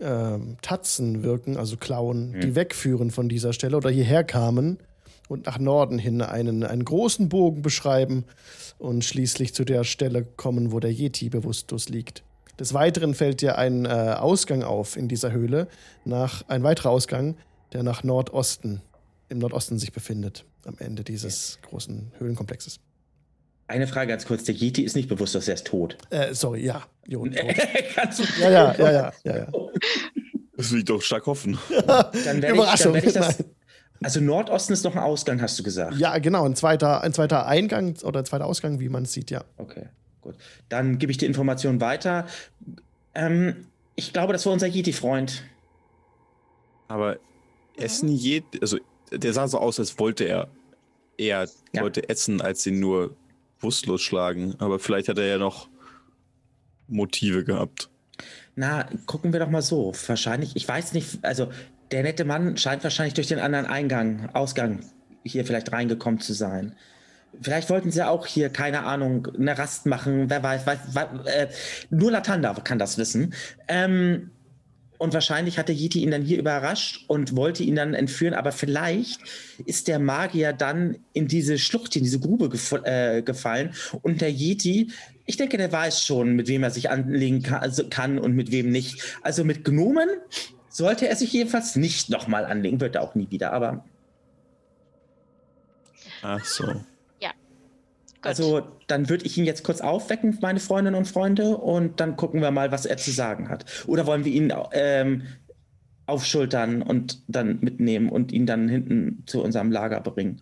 ähm, 0.00 0.56
Tatzen 0.60 1.22
wirken, 1.22 1.56
also 1.56 1.76
Klauen, 1.76 2.38
die 2.40 2.54
wegführen 2.54 3.10
von 3.10 3.28
dieser 3.28 3.52
Stelle 3.52 3.76
oder 3.76 3.90
hierher 3.90 4.24
kamen 4.24 4.78
und 5.28 5.46
nach 5.46 5.58
Norden 5.58 5.98
hin 5.98 6.22
einen, 6.22 6.64
einen 6.64 6.84
großen 6.84 7.28
Bogen 7.28 7.62
beschreiben 7.62 8.24
und 8.78 9.04
schließlich 9.04 9.54
zu 9.54 9.64
der 9.64 9.84
Stelle 9.84 10.24
kommen, 10.36 10.72
wo 10.72 10.80
der 10.80 10.92
Yeti 10.92 11.28
bewusstlos 11.28 11.88
liegt. 11.88 12.22
Des 12.58 12.74
Weiteren 12.74 13.14
fällt 13.14 13.40
dir 13.40 13.58
ein 13.58 13.86
äh, 13.86 13.88
Ausgang 13.88 14.62
auf 14.62 14.96
in 14.96 15.08
dieser 15.08 15.32
Höhle, 15.32 15.68
nach, 16.04 16.44
ein 16.48 16.62
weiterer 16.62 16.90
Ausgang, 16.90 17.36
der 17.72 17.82
nach 17.82 18.04
Nordosten, 18.04 18.82
im 19.28 19.38
Nordosten 19.38 19.78
sich 19.78 19.92
befindet, 19.92 20.44
am 20.64 20.76
Ende 20.78 21.02
dieses 21.02 21.58
großen 21.62 22.12
Höhlenkomplexes. 22.18 22.78
Eine 23.68 23.86
Frage 23.86 24.08
ganz 24.08 24.26
kurz: 24.26 24.44
Der 24.44 24.54
Yeti 24.54 24.82
ist 24.82 24.96
nicht 24.96 25.08
bewusst, 25.08 25.34
dass 25.34 25.48
er 25.48 25.54
ist 25.54 25.66
tot. 25.66 25.96
Äh, 26.10 26.34
sorry, 26.34 26.64
ja. 26.64 26.82
Jo, 27.06 27.26
tot. 27.26 27.56
Kannst 27.94 28.18
du 28.18 28.24
Ja, 28.40 28.50
ja, 28.50 28.74
ja, 28.76 28.92
ja, 28.92 29.12
ja, 29.24 29.36
ja. 29.38 29.46
Das 30.56 30.70
will 30.70 30.80
ich 30.80 30.84
doch 30.84 31.00
stark 31.00 31.26
hoffen. 31.26 31.58
Dann 31.86 32.42
werde 32.42 32.58
ich, 32.58 32.84
werd 32.84 33.04
ich 33.06 33.12
das. 33.14 33.44
Also 34.02 34.20
Nordosten 34.20 34.72
ist 34.72 34.84
noch 34.84 34.94
ein 34.94 35.02
Ausgang, 35.02 35.40
hast 35.40 35.58
du 35.58 35.62
gesagt. 35.62 35.96
Ja, 35.96 36.18
genau, 36.18 36.44
ein 36.44 36.56
zweiter, 36.56 37.02
ein 37.02 37.12
zweiter 37.12 37.46
Eingang 37.46 37.96
oder 38.02 38.20
ein 38.20 38.24
zweiter 38.24 38.46
Ausgang, 38.46 38.80
wie 38.80 38.88
man 38.88 39.04
es 39.04 39.12
sieht, 39.12 39.30
ja. 39.30 39.44
Okay, 39.56 39.88
gut. 40.20 40.36
Dann 40.68 40.98
gebe 40.98 41.12
ich 41.12 41.18
die 41.18 41.26
Information 41.26 41.80
weiter. 41.80 42.26
Ähm, 43.14 43.66
ich 43.94 44.12
glaube, 44.12 44.32
das 44.32 44.46
war 44.46 44.52
unser 44.52 44.66
Yeti-Freund. 44.66 45.42
Aber 46.88 47.18
Essen 47.76 48.08
je, 48.08 48.42
also 48.60 48.78
der 49.10 49.32
sah 49.32 49.48
so 49.48 49.58
aus, 49.58 49.78
als 49.78 49.98
wollte 49.98 50.24
er 50.24 50.48
eher 51.16 51.46
Ja. 51.72 51.82
Leute 51.82 52.08
essen, 52.08 52.40
als 52.40 52.66
ihn 52.66 52.80
nur 52.80 53.16
bewusstlos 53.58 54.02
schlagen. 54.02 54.54
Aber 54.58 54.78
vielleicht 54.78 55.08
hat 55.08 55.18
er 55.18 55.26
ja 55.26 55.38
noch 55.38 55.68
Motive 56.88 57.44
gehabt. 57.44 57.90
Na, 58.54 58.86
gucken 59.06 59.32
wir 59.32 59.40
doch 59.40 59.48
mal 59.48 59.62
so. 59.62 59.92
Wahrscheinlich, 60.06 60.56
ich 60.56 60.68
weiß 60.68 60.92
nicht, 60.92 61.24
also 61.24 61.48
der 61.92 62.02
nette 62.02 62.24
Mann 62.24 62.56
scheint 62.56 62.82
wahrscheinlich 62.82 63.14
durch 63.14 63.28
den 63.28 63.38
anderen 63.38 63.66
Eingang, 63.66 64.30
Ausgang 64.32 64.80
hier 65.24 65.44
vielleicht 65.44 65.70
reingekommen 65.72 66.20
zu 66.20 66.32
sein. 66.32 66.74
Vielleicht 67.40 67.70
wollten 67.70 67.90
sie 67.90 68.06
auch 68.06 68.26
hier, 68.26 68.50
keine 68.50 68.84
Ahnung, 68.84 69.28
eine 69.38 69.56
Rast 69.56 69.86
machen. 69.86 70.28
Wer 70.28 70.42
weiß, 70.42 70.66
weiß, 70.66 70.78
weiß 70.92 71.06
äh, 71.26 71.48
nur 71.90 72.10
Latanda 72.10 72.52
kann 72.54 72.78
das 72.78 72.98
wissen. 72.98 73.32
Ähm, 73.68 74.30
und 74.98 75.14
wahrscheinlich 75.14 75.58
hat 75.58 75.68
der 75.68 75.74
Yeti 75.74 76.02
ihn 76.02 76.12
dann 76.12 76.22
hier 76.22 76.38
überrascht 76.38 77.04
und 77.08 77.34
wollte 77.34 77.64
ihn 77.64 77.74
dann 77.74 77.94
entführen. 77.94 78.34
Aber 78.34 78.52
vielleicht 78.52 79.20
ist 79.64 79.88
der 79.88 79.98
Magier 79.98 80.52
dann 80.52 80.98
in 81.12 81.26
diese 81.26 81.58
Schlucht, 81.58 81.96
in 81.96 82.04
diese 82.04 82.20
Grube 82.20 82.48
gef 82.48 82.72
äh, 82.84 83.22
gefallen. 83.22 83.72
Und 84.02 84.20
der 84.20 84.30
Yeti, 84.30 84.92
ich 85.26 85.36
denke, 85.36 85.56
der 85.56 85.72
weiß 85.72 86.04
schon, 86.04 86.36
mit 86.36 86.48
wem 86.48 86.62
er 86.62 86.70
sich 86.70 86.90
anlegen 86.90 87.42
kann, 87.42 87.60
also 87.60 87.88
kann 87.88 88.18
und 88.18 88.34
mit 88.36 88.52
wem 88.52 88.70
nicht. 88.70 89.18
Also 89.22 89.42
mit 89.42 89.64
Gnomen 89.64 90.08
sollte 90.72 91.08
er 91.08 91.16
sich 91.16 91.32
jedenfalls 91.32 91.76
nicht 91.76 92.10
nochmal 92.10 92.44
anlegen. 92.44 92.80
Wird 92.80 92.96
er 92.96 93.02
auch 93.02 93.14
nie 93.14 93.30
wieder. 93.30 93.52
Aber 93.52 93.84
Ach 96.22 96.44
so. 96.44 96.66
Gut. 98.22 98.28
also 98.28 98.62
dann 98.86 99.08
würde 99.08 99.26
ich 99.26 99.36
ihn 99.36 99.44
jetzt 99.44 99.64
kurz 99.64 99.80
aufwecken, 99.80 100.38
meine 100.40 100.60
Freundinnen 100.60 100.96
und 100.96 101.08
Freunde. 101.08 101.56
Und 101.56 101.98
dann 101.98 102.16
gucken 102.16 102.40
wir 102.40 102.52
mal, 102.52 102.70
was 102.70 102.86
er 102.86 102.96
zu 102.96 103.10
sagen 103.10 103.48
hat. 103.48 103.64
Oder 103.86 104.06
wollen 104.06 104.24
wir 104.24 104.32
ihn 104.32 104.52
ähm, 104.72 105.22
aufschultern 106.06 106.82
und 106.82 107.22
dann 107.26 107.58
mitnehmen 107.60 108.08
und 108.08 108.30
ihn 108.30 108.46
dann 108.46 108.68
hinten 108.68 109.24
zu 109.26 109.42
unserem 109.42 109.72
Lager 109.72 110.00
bringen? 110.00 110.40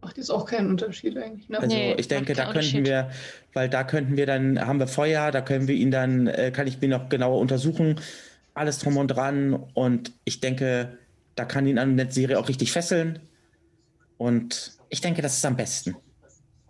Macht 0.00 0.16
jetzt 0.16 0.30
auch 0.30 0.46
keinen 0.46 0.70
Unterschied 0.70 1.18
eigentlich. 1.18 1.48
Ne? 1.48 1.58
Also 1.58 1.76
Nee, 1.76 1.94
ich 1.98 2.08
denke, 2.08 2.34
da 2.34 2.52
könnten 2.52 2.86
wir, 2.86 3.10
weil 3.52 3.68
da 3.68 3.82
könnten 3.84 4.16
wir 4.16 4.26
dann, 4.26 4.64
haben 4.64 4.78
wir 4.78 4.86
Feuer, 4.86 5.30
da 5.30 5.40
können 5.40 5.66
wir 5.66 5.74
ihn 5.74 5.90
dann, 5.90 6.28
äh, 6.28 6.52
kann 6.52 6.68
ich 6.68 6.80
ihn 6.80 6.90
noch 6.90 7.08
genauer 7.08 7.38
untersuchen, 7.38 7.96
alles 8.60 8.78
drum 8.78 8.96
und 8.96 9.08
dran. 9.08 9.54
Und 9.74 10.12
ich 10.24 10.40
denke, 10.40 10.98
da 11.34 11.44
kann 11.44 11.66
ihn 11.66 11.78
an 11.78 11.96
der 11.96 12.10
Serie 12.10 12.38
auch 12.38 12.48
richtig 12.48 12.70
fesseln. 12.70 13.18
Und 14.18 14.78
ich 14.90 15.00
denke, 15.00 15.22
das 15.22 15.36
ist 15.36 15.44
am 15.44 15.56
besten. 15.56 15.96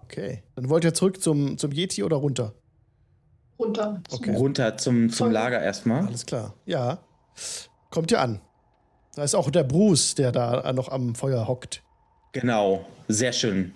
Okay. 0.04 0.42
Dann 0.54 0.68
wollt 0.68 0.84
ihr 0.84 0.94
zurück 0.94 1.20
zum, 1.20 1.58
zum 1.58 1.72
Yeti 1.72 2.02
oder 2.02 2.16
runter? 2.16 2.54
Runter. 3.58 4.02
Okay. 4.10 4.34
Runter 4.34 4.76
zum, 4.78 5.10
zum. 5.10 5.30
Lager 5.30 5.60
erstmal. 5.60 6.06
Alles 6.06 6.24
klar. 6.24 6.54
Ja. 6.64 6.98
Kommt 7.90 8.10
ihr 8.10 8.20
an. 8.20 8.40
Da 9.14 9.24
ist 9.24 9.34
auch 9.34 9.50
der 9.50 9.64
Bruce, 9.64 10.14
der 10.14 10.32
da 10.32 10.72
noch 10.72 10.88
am 10.88 11.14
Feuer 11.14 11.46
hockt. 11.46 11.82
Genau, 12.32 12.86
sehr 13.08 13.32
schön. 13.32 13.72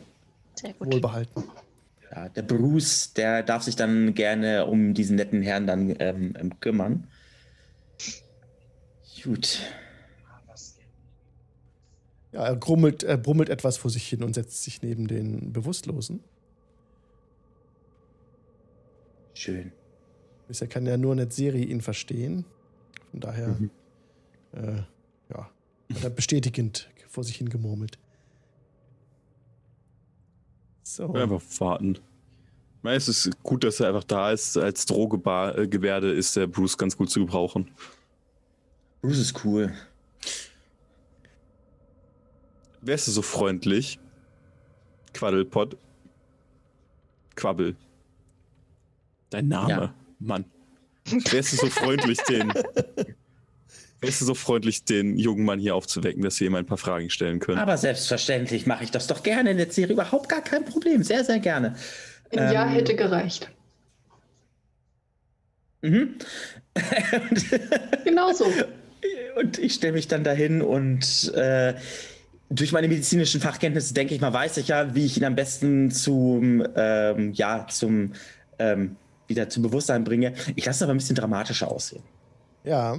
Sehr 0.55 0.73
gut. 0.75 0.93
Wohlbehalten. 0.93 1.45
Ja, 2.15 2.29
der 2.29 2.43
Bruce, 2.43 3.13
der 3.15 3.43
darf 3.43 3.65
sich 3.65 3.75
dann 3.75 4.15
gerne 4.15 4.67
um 4.67 4.95
diesen 4.95 5.17
netten 5.17 5.43
Herrn 5.43 5.67
dann 5.67 5.95
ähm, 5.99 6.35
ähm, 6.39 6.61
kümmern. 6.61 7.09
Gut. 9.25 9.61
Ja, 12.33 12.47
er 12.47 12.57
grummelt, 12.57 13.03
er 13.05 13.17
brummelt 13.17 13.49
etwas 13.49 13.77
vor 13.77 13.91
sich 13.91 14.09
hin 14.09 14.23
und 14.25 14.35
setzt 14.35 14.63
sich 14.65 14.83
neben 14.83 15.07
den 15.07 15.53
Bewusstlosen. 15.53 16.21
Schön. 19.35 19.73
Bisher 20.49 20.69
kann 20.69 20.85
ja 20.85 20.97
nur 20.97 21.15
Netzeri 21.15 21.65
ihn 21.65 21.81
verstehen. 21.81 22.45
Von 23.13 23.21
daher, 23.21 23.49
Mhm. 23.49 23.71
äh, 24.53 24.83
ja, 25.31 25.51
hat 25.95 26.05
er 26.05 26.11
bestätigend 26.11 26.91
vor 27.09 27.23
sich 27.25 27.37
hin 27.37 27.49
gemurmelt. 27.49 27.99
So. 30.83 31.13
Einfach 31.15 31.41
warten. 31.61 31.93
Ich 31.95 32.83
meine, 32.83 32.97
es 32.97 33.09
ist 33.09 33.43
gut, 33.43 33.65
dass 33.65 33.81
er 33.81 33.89
einfach 33.89 34.05
da 34.05 34.33
ist. 34.33 34.57
Als 34.59 34.85
Drohgebärde 34.87 36.13
ist 36.13 36.37
der 36.37 36.47
Bruce 36.47 36.77
ganz 36.77 36.97
gut 36.97 37.11
zu 37.11 37.21
gebrauchen. 37.21 37.71
Bruce 39.05 39.19
ist 39.19 39.45
cool. 39.45 39.71
Wärst 42.81 43.07
du 43.07 43.13
so 43.13 43.21
freundlich? 43.21 43.99
Quaddelpott. 45.13 45.77
Quabbel. 47.37 47.77
Dein 49.29 49.49
Name, 49.49 49.71
Ja. 49.71 49.95
Mann. 50.21 50.47
Wärst 51.05 51.53
du 51.53 51.57
so 51.59 51.67
freundlich, 51.67 52.17
den. 52.23 52.51
Wärst 54.01 54.23
du 54.23 54.25
so 54.25 54.35
freundlich, 54.35 54.85
den 54.85 55.19
jungen 55.19 55.45
Mann 55.45 55.59
hier 55.59 55.75
aufzuwecken, 55.75 56.23
dass 56.23 56.41
wir 56.41 56.47
ihm 56.47 56.55
ein 56.55 56.65
paar 56.65 56.79
Fragen 56.79 57.11
stellen 57.11 57.41
können? 57.41 57.59
Aber 57.59 57.77
selbstverständlich 57.77 58.67
mache 58.67 58.85
ich 58.85 58.91
das 58.91 59.07
doch 59.07 59.23
gerne 59.23 59.51
in 59.51 59.59
der 59.59 59.71
Serie. 59.71 59.93
Überhaupt 59.93 60.31
gar 60.31 60.41
kein 60.41 60.65
Problem. 60.65 61.03
Sehr, 61.03 61.25
sehr 61.25 61.41
gerne. 61.41 61.77
Ein 62.31 62.51
Jahr 62.55 62.69
Ähm, 62.69 62.73
hätte 62.73 62.97
gereicht. 62.97 63.51
Mhm. 65.83 66.15
Genau 68.05 68.33
so. 68.33 68.47
Und 69.37 69.59
ich 69.59 69.75
stelle 69.75 69.93
mich 69.93 70.09
dann 70.09 70.25
dahin 70.25 70.63
und 70.63 71.33
äh, 71.35 71.75
durch 72.51 72.73
meine 72.73 72.89
medizinischen 72.89 73.41
Fachkenntnisse, 73.41 73.95
denke 73.95 74.15
ich 74.15 74.21
mal, 74.21 74.33
weiß 74.33 74.59
ich 74.59 74.69
ja, 74.69 74.95
wie 74.95 75.07
ich 75.07 75.17
ihn 75.17 75.25
am 75.25 75.35
besten 75.35 75.91
zum, 75.91 76.65
ähm, 76.77 77.33
ja, 77.33 77.67
zum, 77.69 78.13
ähm, 78.59 78.97
wieder 79.27 79.49
zum 79.49 79.63
Bewusstsein 79.63 80.05
bringe. 80.05 80.35
Ich 80.55 80.65
lasse 80.65 80.79
es 80.79 80.83
aber 80.83 80.93
ein 80.95 80.99
bisschen 80.99 81.17
dramatischer 81.17 81.71
aussehen. 81.71 82.03
Ja, 82.65 82.99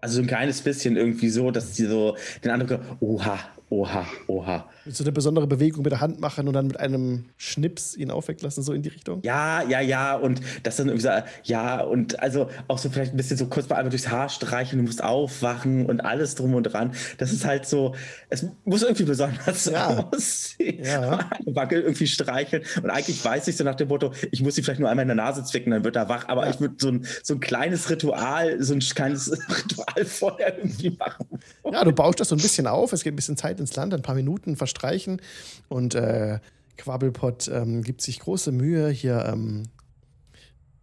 Also 0.00 0.16
so 0.16 0.22
ein 0.22 0.26
kleines 0.26 0.60
bisschen 0.62 0.96
irgendwie 0.96 1.28
so, 1.28 1.50
dass 1.50 1.72
die 1.72 1.86
so 1.86 2.16
den 2.44 2.50
Eindruck, 2.50 2.80
oha, 3.00 3.38
oha, 3.72 4.06
oha. 4.26 4.66
willst 4.84 5.00
du 5.00 5.04
eine 5.04 5.12
besondere 5.12 5.46
Bewegung 5.46 5.82
mit 5.82 5.92
der 5.92 6.00
Hand 6.00 6.20
machen 6.20 6.46
und 6.46 6.52
dann 6.54 6.66
mit 6.66 6.78
einem 6.78 7.24
Schnips 7.38 7.96
ihn 7.96 8.10
aufwecken 8.10 8.44
lassen, 8.44 8.62
so 8.62 8.72
in 8.74 8.82
die 8.82 8.90
Richtung? 8.90 9.20
Ja, 9.22 9.62
ja, 9.62 9.80
ja, 9.80 10.14
und 10.16 10.40
das 10.62 10.76
dann 10.76 10.88
irgendwie 10.88 11.02
so, 11.06 11.10
ja, 11.44 11.80
und 11.82 12.20
also 12.20 12.48
auch 12.68 12.76
so 12.78 12.90
vielleicht 12.90 13.14
ein 13.14 13.16
bisschen 13.16 13.36
so 13.38 13.46
kurz 13.46 13.68
mal 13.68 13.76
einmal 13.76 13.90
durchs 13.90 14.08
Haar 14.10 14.28
streichen, 14.28 14.78
du 14.78 14.84
musst 14.84 15.02
aufwachen 15.02 15.86
und 15.86 16.00
alles 16.02 16.34
drum 16.34 16.54
und 16.54 16.64
dran. 16.64 16.92
Das 17.18 17.32
ist 17.32 17.44
halt 17.46 17.64
so, 17.66 17.94
es 18.28 18.44
muss 18.64 18.82
irgendwie 18.82 19.04
besonders 19.04 19.64
Ja. 19.64 20.08
aussehen. 20.12 20.84
Ja. 20.84 21.30
Eine 21.30 21.56
Wackel 21.56 21.80
irgendwie 21.82 22.06
streicheln. 22.06 22.62
Und 22.82 22.90
eigentlich 22.90 23.24
weiß 23.24 23.48
ich 23.48 23.56
so 23.56 23.64
nach 23.64 23.76
dem 23.76 23.88
Motto, 23.88 24.12
ich 24.30 24.42
muss 24.42 24.54
sie 24.56 24.62
vielleicht 24.62 24.80
nur 24.80 24.90
einmal 24.90 25.02
in 25.04 25.08
der 25.08 25.16
Nase 25.16 25.44
zwicken, 25.44 25.70
dann 25.70 25.84
wird 25.84 25.96
er 25.96 26.08
wach. 26.10 26.28
Aber 26.28 26.44
Ja. 26.44 26.50
ich 26.50 26.60
würde 26.60 26.74
so 26.78 26.88
ein, 26.88 27.06
so 27.22 27.34
ein 27.34 27.40
kleines 27.40 27.88
Ritual, 27.88 28.62
so 28.62 28.74
ein 28.74 28.80
kleines 28.80 29.30
Ritual 29.48 30.04
vorher 30.04 30.58
irgendwie 30.58 30.90
machen. 30.90 31.26
Ja, 31.72 31.84
du 31.84 31.92
baust 31.92 32.20
das 32.20 32.28
so 32.28 32.34
ein 32.34 32.40
bisschen 32.42 32.66
auf, 32.66 32.92
es 32.92 33.02
geht 33.02 33.12
ein 33.12 33.16
bisschen 33.16 33.36
Zeit 33.36 33.61
ins 33.62 33.74
Land, 33.74 33.94
ein 33.94 34.02
paar 34.02 34.14
Minuten 34.14 34.56
verstreichen 34.56 35.22
und 35.68 35.94
äh, 35.94 36.38
Quabbelpott 36.76 37.48
ähm, 37.48 37.82
gibt 37.82 38.02
sich 38.02 38.20
große 38.20 38.52
Mühe, 38.52 38.88
hier 38.88 39.24
ähm, 39.26 39.64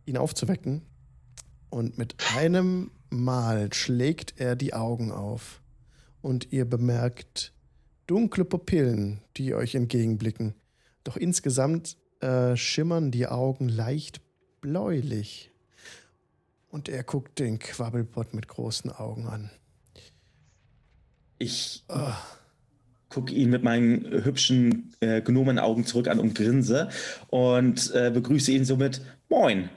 ihn 0.05 0.17
aufzuwecken. 0.17 0.81
Und 1.69 1.97
mit 1.97 2.15
einem 2.35 2.91
Mal 3.09 3.73
schlägt 3.73 4.39
er 4.39 4.55
die 4.55 4.73
Augen 4.73 5.11
auf 5.11 5.61
und 6.21 6.51
ihr 6.51 6.65
bemerkt 6.65 7.53
dunkle 8.07 8.45
Pupillen, 8.45 9.21
die 9.37 9.53
euch 9.53 9.75
entgegenblicken. 9.75 10.55
Doch 11.03 11.17
insgesamt 11.17 11.97
äh, 12.21 12.55
schimmern 12.55 13.11
die 13.11 13.27
Augen 13.27 13.69
leicht 13.69 14.21
bläulich. 14.61 15.51
Und 16.69 16.87
er 16.87 17.03
guckt 17.03 17.39
den 17.39 17.57
Quabbelpott 17.57 18.33
mit 18.33 18.47
großen 18.47 18.91
Augen 18.91 19.27
an. 19.27 19.49
Ich, 21.39 21.83
Ah. 21.87 22.17
Gucke 23.09 23.33
ihn 23.33 23.49
mit 23.49 23.63
meinen 23.63 24.23
hübschen 24.23 24.93
äh, 24.99 25.21
Gnomenaugen 25.21 25.85
zurück 25.85 26.07
an 26.07 26.19
und 26.19 26.35
grinse 26.35 26.89
und 27.29 27.93
äh, 27.93 28.11
begrüße 28.11 28.51
ihn 28.51 28.65
somit 28.65 29.01
Moin. 29.29 29.69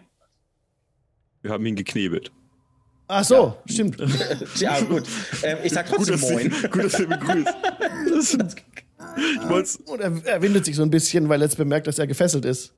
Wir 1.42 1.51
haben 1.51 1.66
ihn 1.66 1.77
geknebelt. 1.77 2.31
Ach 3.09 3.25
so, 3.25 3.57
stimmt. 3.66 3.97
Ja, 4.57 4.81
gut. 4.81 5.05
Ähm, 5.42 5.59
ich 5.64 5.73
sag 5.73 5.87
Gut, 5.87 5.97
trotzdem 5.97 6.21
dass 6.21 6.31
Moin. 6.31 6.51
du, 6.51 6.68
gut, 6.68 6.85
dass 6.85 6.92
du 6.92 7.03
ihn 7.03 7.09
begrüßt. 7.09 7.55
Das 8.09 8.35
ist, 8.35 8.57
ich 9.16 9.49
wollt's, 9.49 9.77
Und 9.77 10.01
er, 10.01 10.12
er 10.25 10.42
windet 10.42 10.64
sich 10.64 10.77
so 10.77 10.83
ein 10.83 10.90
bisschen, 10.90 11.29
weil 11.29 11.40
er 11.42 11.47
jetzt 11.47 11.57
bemerkt, 11.57 11.87
dass 11.87 11.99
er 11.99 12.07
gefesselt 12.07 12.45
ist. 12.45 12.75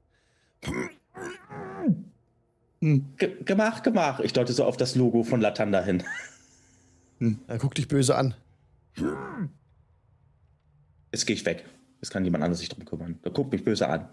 Ge 2.81 3.37
gemach, 3.45 3.83
gemach. 3.83 4.21
Ich 4.21 4.33
deute 4.33 4.53
so 4.53 4.64
auf 4.64 4.77
das 4.77 4.95
Logo 4.95 5.23
von 5.23 5.40
Latanda 5.40 5.83
hin. 5.83 6.03
Er 7.47 7.59
guckt 7.59 7.79
dich 7.79 7.88
böse 7.88 8.17
an. 8.17 8.35
Jetzt 11.14 11.27
gehe 11.27 11.37
ich 11.37 11.46
weg. 11.46 11.64
Jetzt 12.00 12.11
kann 12.11 12.24
niemand 12.24 12.42
anderes 12.42 12.59
sich 12.59 12.68
drum 12.68 12.85
kümmern. 12.85 13.20
Der 13.24 13.31
guckt 13.31 13.53
mich 13.53 13.62
böse 13.64 13.88
an. 13.88 14.09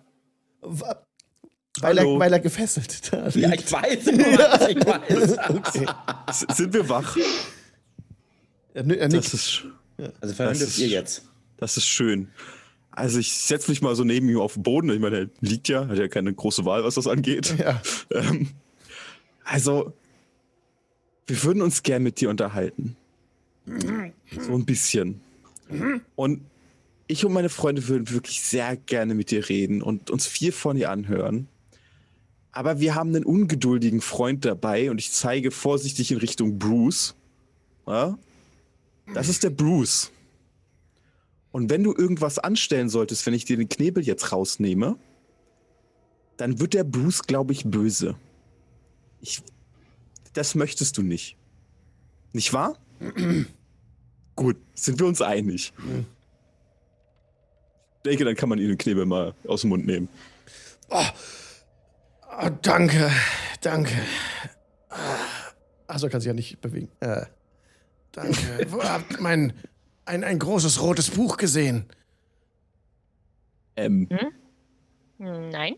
Weil 0.62 1.98
er, 1.98 2.06
weil 2.06 2.32
er 2.32 2.40
gefesselt 2.40 3.12
da 3.12 3.28
Ja, 3.30 3.50
liegt. 3.50 3.62
ich 3.64 3.72
weiß, 3.72 4.06
was 4.06 4.70
ich 4.70 4.86
weiß. 4.86 5.38
Okay. 5.50 6.54
Sind 6.54 6.74
wir 6.74 6.88
wach? 6.88 7.18
Er, 8.76 8.86
er 8.88 9.10
Das 9.10 9.34
ist, 9.34 9.66
Also 10.22 10.36
verhindert 10.36 10.62
Das 10.62 10.70
ist- 10.70 10.78
ihr 10.80 10.88
jetzt. 10.90 11.24
das 11.58 11.78
ist 11.78 11.88
schön. 11.88 12.28
Also 12.92 13.18
ich 13.20 13.34
setze 13.34 13.72
mich 13.72 13.82
mal 13.82 13.96
so 13.96 14.04
neben 14.04 14.30
ihm 14.30 14.40
auf 14.40 14.54
den 14.54 14.64
Boden. 14.64 14.90
Ich 14.92 15.00
meine, 15.00 15.18
er 15.18 15.30
liegt 15.40 15.68
ja, 15.70 15.88
hat 15.88 15.98
ja 15.98 16.08
keine 16.08 16.32
große 16.34 16.66
Wahl, 16.66 16.84
was 16.84 16.96
das 16.96 17.08
angeht. 17.08 17.56
Ja. 17.58 17.82
Ähm, 18.14 18.50
also, 19.44 19.94
wir 21.26 21.44
würden 21.44 21.62
uns 21.64 21.82
gern 21.82 22.04
mit 22.04 22.22
dir 22.22 22.30
unterhalten. 22.30 22.96
So 23.66 24.54
ein 24.54 24.66
bisschen. 24.66 25.20
Und 26.16 26.42
ich 27.12 27.26
und 27.26 27.34
meine 27.34 27.50
Freunde 27.50 27.88
würden 27.88 28.10
wirklich 28.10 28.42
sehr 28.42 28.76
gerne 28.78 29.14
mit 29.14 29.32
dir 29.32 29.50
reden 29.50 29.82
und 29.82 30.10
uns 30.10 30.28
viel 30.28 30.52
von 30.52 30.78
dir 30.78 30.90
anhören. 30.90 31.48
Aber 32.52 32.80
wir 32.80 32.96
haben 32.96 33.16
einen 33.16 33.26
ungeduldigen 33.26 34.02
Freund 34.02 34.46
dabei 34.46 34.92
und 34.92 34.98
ich 34.98 35.12
zeige 35.12 35.52
vorsichtig 35.52 36.12
in 36.12 36.18
Richtung 36.18 36.58
Bruce. 36.58 37.16
Ja? 37.88 38.18
Das 39.14 39.30
ist 39.30 39.44
der 39.44 39.50
Bruce. 39.50 40.12
Und 41.52 41.70
wenn 41.70 41.84
du 41.84 41.94
irgendwas 41.94 42.40
anstellen 42.40 42.90
solltest, 42.90 43.26
wenn 43.26 43.34
ich 43.34 43.46
dir 43.46 43.58
den 43.58 43.70
Knebel 43.70 44.04
jetzt 44.04 44.32
rausnehme, 44.32 44.98
dann 46.38 46.60
wird 46.60 46.74
der 46.74 46.84
Bruce, 46.84 47.24
glaube 47.24 47.52
ich, 47.54 47.66
böse. 47.66 48.16
Ich, 49.20 49.42
das 50.34 50.56
möchtest 50.56 50.98
du 50.98 51.02
nicht. 51.02 51.38
Nicht 52.34 52.54
wahr? 52.54 52.78
Gut, 54.36 54.58
sind 54.74 55.00
wir 55.00 55.08
uns 55.08 55.22
einig. 55.22 55.74
Ich 55.78 56.21
denke, 58.06 58.26
dann 58.26 58.36
kann 58.36 58.50
man 58.50 58.60
ihn 58.60 58.68
den 58.70 58.78
Knebel 58.78 59.06
mal 59.06 59.34
aus 59.48 59.62
dem 59.62 59.70
Mund 59.72 59.86
nehmen. 59.86 60.10
Ah, 60.90 62.50
danke, 62.62 63.12
danke. 63.62 63.94
Achso, 65.88 66.10
kann 66.10 66.22
sich 66.22 66.28
ja 66.28 66.34
nicht 66.34 66.60
bewegen. 66.62 66.90
Äh, 67.00 67.26
danke. 68.12 68.38
Wo 68.70 68.84
habt 68.84 69.20
mein 69.20 69.54
ein, 70.06 70.24
ein 70.24 70.40
großes 70.40 70.82
rotes 70.82 71.10
Buch 71.10 71.38
gesehen? 71.38 71.86
Ähm, 73.76 74.08
Hm, 75.18 75.50
Nein. 75.50 75.76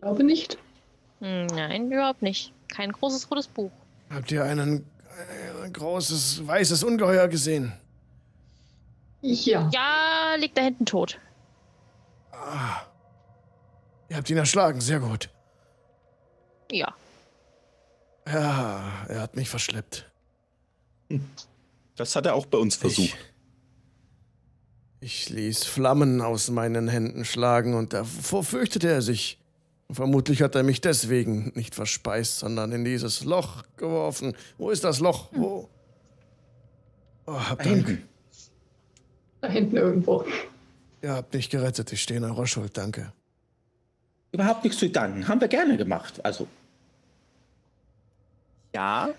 Glaube 0.00 0.24
nicht. 0.24 0.56
Hm, 1.20 1.46
Nein, 1.46 1.90
überhaupt 1.92 2.22
nicht. 2.22 2.52
Kein 2.68 2.90
großes 2.92 3.30
rotes 3.30 3.46
Buch. 3.48 3.70
Habt 4.10 4.30
ihr 4.32 4.42
einen, 4.44 4.84
ein 5.62 5.72
großes 5.72 6.46
weißes 6.46 6.82
Ungeheuer 6.82 7.28
gesehen? 7.28 7.72
Ja. 9.26 9.68
Ja, 9.72 10.34
liegt 10.38 10.56
da 10.56 10.62
hinten 10.62 10.86
tot. 10.86 11.18
Ihr 14.08 14.16
habt 14.16 14.30
ihn 14.30 14.36
erschlagen, 14.36 14.80
sehr 14.80 15.00
gut. 15.00 15.30
Ja. 16.70 16.94
Ja, 18.26 19.04
er 19.08 19.20
hat 19.20 19.34
mich 19.34 19.48
verschleppt. 19.48 20.10
das 21.96 22.14
hat 22.14 22.26
er 22.26 22.34
auch 22.34 22.46
bei 22.46 22.58
uns 22.58 22.76
versucht. 22.76 23.16
Ich, 25.00 25.26
ich 25.26 25.28
ließ 25.30 25.64
Flammen 25.64 26.20
aus 26.20 26.48
meinen 26.50 26.86
Händen 26.88 27.24
schlagen 27.24 27.74
und 27.74 27.92
davor 27.92 28.44
fürchtete 28.44 28.88
er 28.88 29.02
sich. 29.02 29.38
Vermutlich 29.90 30.42
hat 30.42 30.54
er 30.56 30.64
mich 30.64 30.80
deswegen 30.80 31.52
nicht 31.54 31.74
verspeist, 31.74 32.40
sondern 32.40 32.72
in 32.72 32.84
dieses 32.84 33.24
Loch 33.24 33.62
geworfen. 33.76 34.36
Wo 34.58 34.70
ist 34.70 34.82
das 34.84 34.98
Loch? 35.00 35.28
Wo? 35.32 35.68
Oh, 37.26 37.40
hab 37.40 37.58
Da 37.58 37.70
hinten. 37.70 38.08
Da 39.46 39.52
hinten 39.52 39.76
irgendwo. 39.76 40.24
Ihr 41.02 41.12
habt 41.12 41.32
mich 41.32 41.48
gerettet. 41.50 41.92
Ich 41.92 42.02
stehe 42.02 42.18
in 42.18 42.24
eurer 42.24 42.46
Schuld. 42.46 42.76
Danke. 42.76 43.12
Überhaupt 44.32 44.64
nichts 44.64 44.78
zu 44.80 44.90
danken. 44.90 45.28
Haben 45.28 45.40
wir 45.40 45.48
gerne 45.48 45.76
gemacht. 45.76 46.24
Also, 46.24 46.48
Ja, 48.74 49.10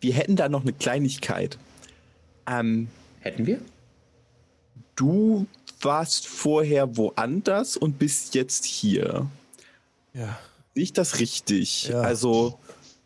wir 0.00 0.14
hätten 0.14 0.36
da 0.36 0.48
noch 0.48 0.62
eine 0.62 0.72
Kleinigkeit. 0.72 1.58
Ähm, 2.46 2.88
hätten 3.20 3.46
wir? 3.46 3.60
du 4.96 5.46
warst 5.80 6.26
vorher 6.26 6.96
woanders 6.96 7.76
und 7.76 7.98
bist 7.98 8.34
jetzt 8.34 8.64
hier. 8.64 9.26
Ja, 10.14 10.38
Sehe 10.74 10.84
ich 10.84 10.92
das 10.92 11.18
richtig? 11.18 11.88
Ja. 11.88 12.00
Also, 12.00 12.58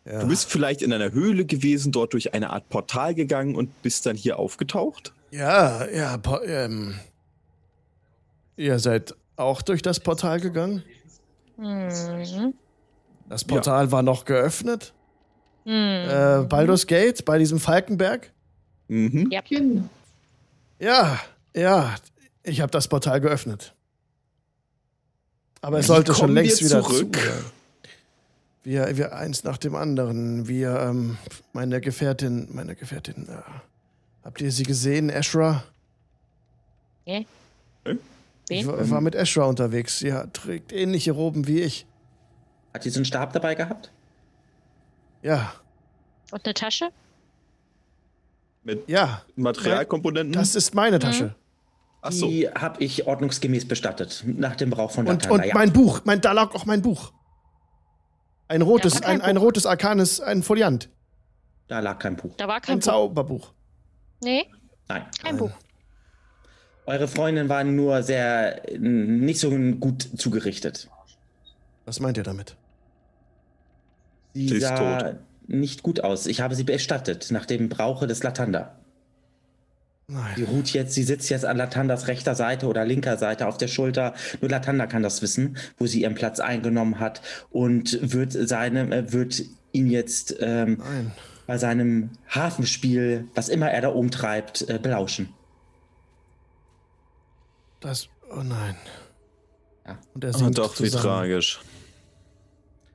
ja. 0.05 0.21
du 0.21 0.27
bist 0.27 0.49
vielleicht 0.49 0.81
in 0.81 0.93
einer 0.93 1.11
Höhle 1.11 1.45
gewesen, 1.45 1.91
dort 1.91 2.13
durch 2.13 2.33
eine 2.33 2.51
Art 2.51 2.69
Portal 2.69 3.15
gegangen 3.15 3.55
und 3.55 3.81
bist 3.81 4.05
dann 4.05 4.15
hier 4.15 4.39
aufgetaucht? 4.39 5.11
Ja, 5.31 5.85
ja, 5.87 6.19
ähm. 6.45 6.95
Ihr 8.55 8.79
seid 8.79 9.15
auch 9.35 9.61
durch 9.61 9.81
das 9.81 9.99
Portal 9.99 10.39
gegangen? 10.39 10.83
Hm. 11.57 12.53
Das 13.29 13.43
Portal 13.43 13.91
war 13.91 14.01
noch 14.01 14.25
geöffnet? 14.25 14.93
Hm. 15.65 15.73
Äh, 15.73 16.45
Baldur's 16.47 16.87
Gate 16.87 17.23
bei 17.25 17.37
diesem 17.37 17.59
Falkenberg? 17.59 18.31
Mhm. 18.87 19.29
Ja. 19.31 19.41
Ja, 20.79 21.19
ja. 21.55 21.95
Ich 22.43 22.61
habe 22.61 22.71
das 22.71 22.87
Portal 22.87 23.19
geöffnet. 23.19 23.75
Aber 25.61 25.79
es 25.79 25.85
Wie 25.85 25.87
sollte 25.87 26.13
schon 26.13 26.33
längst 26.33 26.63
wieder 26.63 26.81
zurück? 26.81 27.15
zu. 27.15 27.31
Wir, 28.63 28.97
wir 28.97 29.15
eins 29.15 29.43
nach 29.43 29.57
dem 29.57 29.75
anderen. 29.75 30.47
Wir, 30.47 30.79
ähm, 30.79 31.17
meine 31.53 31.81
Gefährtin, 31.81 32.47
meine 32.51 32.75
Gefährtin, 32.75 33.27
äh, 33.27 33.41
habt 34.27 34.41
ihr 34.41 34.51
sie 34.51 34.63
gesehen, 34.63 35.09
Ashra? 35.09 35.63
Nee. 37.05 37.25
Ich 38.49 38.65
Wen? 38.65 38.67
war, 38.67 38.89
war 38.89 39.01
mit 39.01 39.15
Ashra 39.15 39.45
unterwegs. 39.45 39.99
Sie 39.99 40.13
hat, 40.13 40.33
trägt 40.33 40.71
ähnliche 40.71 41.11
Roben 41.13 41.47
wie 41.47 41.61
ich. 41.61 41.85
Hat 42.73 42.85
die 42.85 42.89
so 42.89 42.97
einen 42.99 43.05
Stab 43.05 43.33
dabei 43.33 43.55
gehabt? 43.55 43.91
Ja, 45.23 45.53
Und 46.31 46.45
eine 46.45 46.53
Tasche? 46.53 46.89
Mit 48.63 48.87
ja. 48.87 49.21
Materialkomponenten? 49.35 50.33
Das 50.33 50.55
ist 50.55 50.75
meine 50.75 50.99
Tasche. 50.99 51.35
Ach 52.01 52.11
so. 52.11 52.27
Die 52.27 52.47
habe 52.49 52.83
ich 52.83 53.07
ordnungsgemäß 53.07 53.67
bestattet. 53.67 54.23
Nach 54.25 54.55
dem 54.55 54.69
Brauch 54.69 54.91
von 54.91 55.07
Und, 55.07 55.23
Latanda. 55.23 55.45
und 55.45 55.53
mein 55.53 55.73
Buch, 55.73 56.01
mein, 56.05 56.21
da 56.21 56.31
lag 56.33 56.53
auch 56.53 56.65
mein 56.65 56.81
Buch. 56.81 57.11
Ein 58.49 58.61
rotes, 58.61 58.99
Ja, 58.99 59.07
ein, 59.07 59.21
ein 59.21 59.35
rotes 59.37 59.65
Arkanes, 59.65 60.21
ein 60.21 60.43
Foliant. 60.43 60.89
Da 61.67 61.79
lag 61.79 61.99
kein 61.99 62.15
Buch. 62.15 62.33
Da 62.37 62.47
war 62.47 62.61
kein 62.61 62.73
Ein 62.75 62.79
Buch. 62.79 62.85
Zauberbuch. 62.85 63.53
Nee, 64.21 64.45
Nein. 64.87 65.03
kein 65.23 65.37
Buch. 65.37 65.51
Eure 66.85 67.07
Freundin 67.07 67.49
war 67.49 67.63
nur 67.63 68.01
sehr 68.03 68.69
äh, 68.71 68.77
nicht 68.77 69.39
so 69.39 69.49
gut 69.51 70.07
zugerichtet. 70.17 70.89
Was 71.85 71.99
meint 71.99 72.17
ihr 72.17 72.23
damit? 72.23 72.55
Sie 74.33 74.47
Sie 74.47 74.55
ist 74.55 74.61
sah 74.63 74.99
tot. 75.01 75.15
nicht 75.47 75.83
gut 75.83 76.01
aus. 76.01 76.27
Ich 76.27 76.41
habe 76.41 76.55
sie 76.55 76.63
bestattet 76.63 77.31
nach 77.31 77.45
dem 77.45 77.69
Brauche 77.69 78.07
des 78.07 78.23
Latanda. 78.23 78.75
Sie 80.07 80.13
Nein. 80.13 80.43
ruht 80.43 80.69
jetzt, 80.69 80.93
sie 80.93 81.03
sitzt 81.03 81.29
jetzt 81.29 81.43
an 81.43 81.57
Latandas 81.57 82.07
rechter 82.07 82.33
Seite 82.35 82.67
oder 82.67 82.85
linker 82.85 83.17
Seite 83.17 83.47
auf 83.47 83.57
der 83.57 83.67
Schulter. 83.67 84.13
Nur 84.39 84.49
Latanda 84.49 84.87
kann 84.87 85.03
das 85.03 85.21
wissen, 85.21 85.57
wo 85.77 85.85
sie 85.85 86.03
ihren 86.03 86.15
Platz 86.15 86.39
eingenommen 86.39 86.99
hat 87.01 87.21
und 87.49 87.99
wird 88.13 88.31
seine, 88.31 88.95
äh, 88.95 89.11
wird 89.11 89.43
ihn 89.73 89.87
jetzt 89.89 90.37
ähm, 90.39 90.77
Nein. 90.79 91.11
Bei 91.47 91.57
seinem 91.57 92.11
Hafenspiel, 92.29 93.27
was 93.33 93.49
immer 93.49 93.71
er 93.71 93.81
da 93.81 93.93
oben 93.93 94.11
treibt, 94.11 94.69
äh, 94.69 94.77
belauschen. 94.77 95.33
Das. 97.79 98.09
Oh 98.29 98.43
nein. 98.43 98.75
Ja. 99.85 99.97
Und 100.13 100.23
er 100.25 100.33
sinkt 100.33 100.57
doch, 100.57 100.73
wie 100.79 100.83
zusammen. 100.83 101.03
tragisch. 101.03 101.61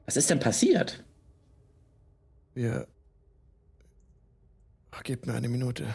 Was 0.05 0.17
ist 0.17 0.29
denn 0.29 0.39
passiert? 0.39 1.03
Wir. 2.55 2.87
Ach, 4.91 5.03
gebt 5.03 5.27
mir 5.27 5.33
eine 5.33 5.49
Minute. 5.49 5.95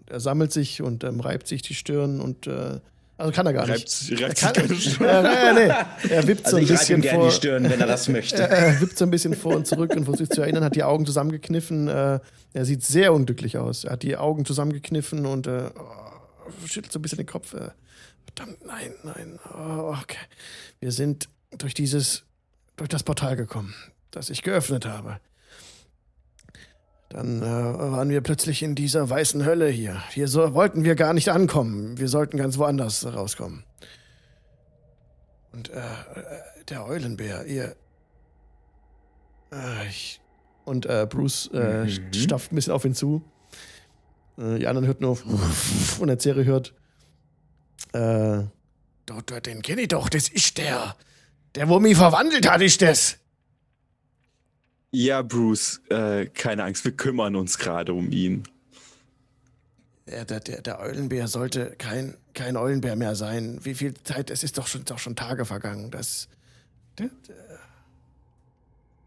Und 0.00 0.10
er 0.10 0.20
sammelt 0.20 0.52
sich 0.52 0.82
und 0.82 1.02
ähm, 1.04 1.20
reibt 1.20 1.48
sich 1.48 1.62
die 1.62 1.74
Stirn 1.74 2.20
und. 2.20 2.46
Äh, 2.46 2.80
also 3.18 3.32
kann 3.32 3.44
er 3.46 3.52
gar 3.52 3.66
nicht. 3.66 3.72
reibt 3.72 3.88
Er 4.22 4.28
sich 4.30 4.34
kann, 4.40 4.52
keine 4.54 4.74
Stirn. 4.80 5.24
äh, 5.26 5.52
nee, 5.54 5.74
er 6.14 6.26
wippt 6.26 6.48
so 6.48 6.56
Also 6.56 6.72
ein 6.72 6.76
reibe 6.76 6.92
ihm 6.92 7.00
bisschen 7.00 7.02
vor. 7.20 7.28
die 7.28 7.34
Stirn, 7.34 7.64
wenn 7.70 7.80
er 7.80 7.86
das 7.86 8.08
möchte. 8.08 8.42
Er, 8.42 8.48
er 8.48 8.80
wippt 8.80 8.96
so 8.96 9.04
ein 9.04 9.10
bisschen 9.10 9.34
vor 9.34 9.54
und 9.56 9.66
zurück 9.66 9.90
und 9.94 10.04
versucht 10.04 10.18
sich 10.18 10.30
zu 10.30 10.40
erinnern, 10.40 10.64
hat 10.64 10.74
die 10.76 10.84
Augen 10.84 11.04
zusammengekniffen. 11.04 11.88
Äh, 11.88 12.20
er 12.54 12.64
sieht 12.64 12.82
sehr 12.84 13.12
unglücklich 13.12 13.58
aus. 13.58 13.84
Er 13.84 13.92
hat 13.92 14.02
die 14.02 14.16
Augen 14.16 14.44
zusammengekniffen 14.46 15.26
und 15.26 15.46
äh, 15.46 15.70
schüttelt 16.66 16.92
so 16.92 16.98
ein 16.98 17.02
bisschen 17.02 17.18
den 17.18 17.26
Kopf. 17.26 17.52
Äh, 17.54 17.70
verdammt, 18.34 18.64
nein, 18.64 18.94
nein. 19.02 19.38
Oh, 19.52 19.94
okay. 20.00 20.16
Wir 20.80 20.92
sind 20.92 21.28
durch 21.58 21.74
dieses, 21.74 22.22
durch 22.76 22.88
das 22.88 23.02
Portal 23.02 23.36
gekommen, 23.36 23.74
das 24.12 24.30
ich 24.30 24.42
geöffnet 24.42 24.86
habe. 24.86 25.18
Dann 27.08 27.40
äh, 27.42 27.44
waren 27.46 28.10
wir 28.10 28.20
plötzlich 28.20 28.62
in 28.62 28.74
dieser 28.74 29.08
weißen 29.08 29.44
Hölle 29.44 29.68
hier. 29.68 30.02
Hier 30.10 30.28
so, 30.28 30.52
wollten 30.54 30.84
wir 30.84 30.94
gar 30.94 31.14
nicht 31.14 31.30
ankommen. 31.30 31.96
Wir 31.98 32.08
sollten 32.08 32.36
ganz 32.36 32.58
woanders 32.58 33.06
rauskommen. 33.06 33.64
Und 35.52 35.70
äh, 35.70 35.78
äh, 35.78 35.84
der 36.68 36.86
Eulenbär, 36.86 37.46
ihr. 37.46 37.74
Äh, 39.52 39.88
ich, 39.88 40.20
und 40.66 40.84
äh, 40.84 41.06
Bruce 41.08 41.48
äh, 41.54 41.84
Mhm. 41.84 42.12
stapft 42.12 42.52
ein 42.52 42.56
bisschen 42.56 42.74
auf 42.74 42.84
ihn 42.84 42.94
zu. 42.94 43.22
Die 44.36 44.66
anderen 44.68 44.86
hört 44.86 45.00
nur 45.00 45.18
und 45.98 46.06
der 46.06 46.18
Zere 46.20 46.44
hört. 46.44 46.72
Äh, 47.92 48.44
dort, 49.06 49.30
dort, 49.30 49.46
den 49.46 49.62
kenne 49.62 49.80
ich 49.80 49.88
doch, 49.88 50.08
das 50.08 50.28
ist 50.28 50.58
der. 50.58 50.94
Der, 51.56 51.68
wo 51.68 51.80
mich 51.80 51.96
verwandelt 51.96 52.48
hat, 52.48 52.60
ist 52.60 52.80
das. 52.82 53.16
Ja, 54.90 55.22
Bruce, 55.22 55.80
äh, 55.90 56.26
keine 56.26 56.64
Angst, 56.64 56.84
wir 56.84 56.92
kümmern 56.92 57.36
uns 57.36 57.58
gerade 57.58 57.92
um 57.92 58.10
ihn. 58.10 58.44
Der, 60.06 60.24
der, 60.24 60.40
der, 60.40 60.80
Eulenbär 60.80 61.28
sollte 61.28 61.74
kein, 61.76 62.16
kein 62.32 62.56
Eulenbär 62.56 62.96
mehr 62.96 63.14
sein. 63.14 63.58
Wie 63.62 63.74
viel 63.74 63.92
Zeit? 64.04 64.30
Es 64.30 64.42
ist 64.42 64.56
doch 64.56 64.66
schon, 64.66 64.84
doch 64.86 64.98
schon 64.98 65.16
Tage 65.16 65.44
vergangen. 65.44 65.90
Das. 65.90 66.28
Der, 66.98 67.10
der, 67.28 67.58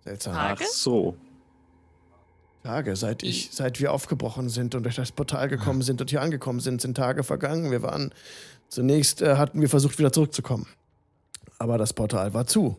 seltsam. 0.03 0.35
Tage? 0.35 0.63
Ach 0.63 0.71
so. 0.71 1.17
Tage, 2.61 2.95
seit 2.95 3.23
ich, 3.23 3.49
seit 3.51 3.79
wir 3.79 3.91
aufgebrochen 3.91 4.49
sind 4.49 4.75
und 4.75 4.83
durch 4.83 4.95
das 4.95 5.11
Portal 5.11 5.49
gekommen 5.49 5.81
sind 5.81 5.99
und 5.99 6.11
hier 6.11 6.21
angekommen 6.21 6.59
sind, 6.59 6.79
sind 6.81 6.95
Tage 6.95 7.23
vergangen. 7.23 7.71
Wir 7.71 7.81
waren 7.81 8.13
zunächst 8.69 9.23
äh, 9.23 9.37
hatten 9.37 9.61
wir 9.61 9.69
versucht 9.69 9.97
wieder 9.97 10.13
zurückzukommen, 10.13 10.67
aber 11.57 11.79
das 11.79 11.93
Portal 11.93 12.35
war 12.35 12.45
zu. 12.45 12.77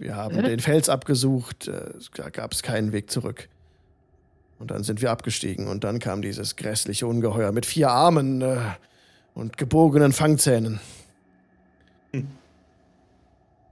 Wir 0.00 0.16
haben 0.16 0.42
den 0.42 0.60
Fels 0.60 0.88
abgesucht, 0.88 1.68
äh, 1.68 1.92
da 2.14 2.30
gab 2.30 2.52
es 2.52 2.62
keinen 2.62 2.92
Weg 2.92 3.10
zurück. 3.10 3.50
Und 4.58 4.70
dann 4.70 4.82
sind 4.82 5.02
wir 5.02 5.10
abgestiegen 5.10 5.68
und 5.68 5.84
dann 5.84 5.98
kam 5.98 6.22
dieses 6.22 6.56
grässliche 6.56 7.06
Ungeheuer 7.06 7.52
mit 7.52 7.66
vier 7.66 7.90
Armen 7.90 8.40
äh, 8.40 8.56
und 9.34 9.58
gebogenen 9.58 10.12
Fangzähnen. 10.12 10.80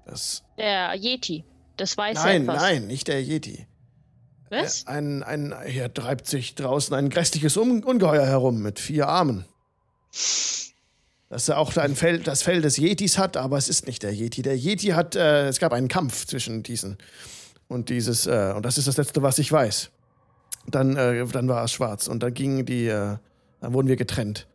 Das 0.04 0.42
Der 0.58 0.94
Yeti. 0.94 1.44
Das 1.78 1.96
weiß 1.96 2.22
nein, 2.22 2.42
etwas. 2.42 2.62
nein, 2.62 2.86
nicht 2.86 3.08
der 3.08 3.22
Yeti. 3.22 3.66
Was? 4.50 4.82
Äh, 4.82 4.90
Ein, 4.90 5.22
ein, 5.22 5.54
hier 5.66 5.92
treibt 5.92 6.26
sich 6.26 6.54
draußen 6.54 6.94
ein 6.94 7.08
grässliches 7.08 7.56
Un 7.56 7.82
Ungeheuer 7.82 8.26
herum 8.26 8.60
mit 8.60 8.78
vier 8.78 9.08
Armen. 9.08 9.46
Das 11.28 11.48
er 11.48 11.58
auch 11.58 11.76
ein 11.76 11.94
Fell, 11.94 12.20
das 12.20 12.42
Fell 12.42 12.62
des 12.62 12.78
Yetis 12.78 13.18
hat, 13.18 13.36
aber 13.36 13.58
es 13.58 13.68
ist 13.68 13.86
nicht 13.86 14.02
der 14.02 14.14
Yeti. 14.14 14.42
Der 14.42 14.56
Yeti 14.56 14.88
hat, 14.88 15.14
äh, 15.14 15.48
es 15.48 15.58
gab 15.58 15.72
einen 15.72 15.88
Kampf 15.88 16.26
zwischen 16.26 16.62
diesen 16.62 16.96
und 17.68 17.90
dieses, 17.90 18.26
äh, 18.26 18.54
und 18.56 18.64
das 18.64 18.78
ist 18.78 18.88
das 18.88 18.96
Letzte, 18.96 19.22
was 19.22 19.38
ich 19.38 19.52
weiß. 19.52 19.90
Dann, 20.66 20.96
äh, 20.96 21.26
dann 21.26 21.48
war 21.48 21.64
es 21.64 21.72
schwarz 21.72 22.08
und 22.08 22.22
dann 22.22 22.32
gingen 22.32 22.64
die, 22.64 22.86
äh, 22.86 23.16
dann 23.60 23.72
wurden 23.74 23.88
wir 23.88 23.96
getrennt. 23.96 24.46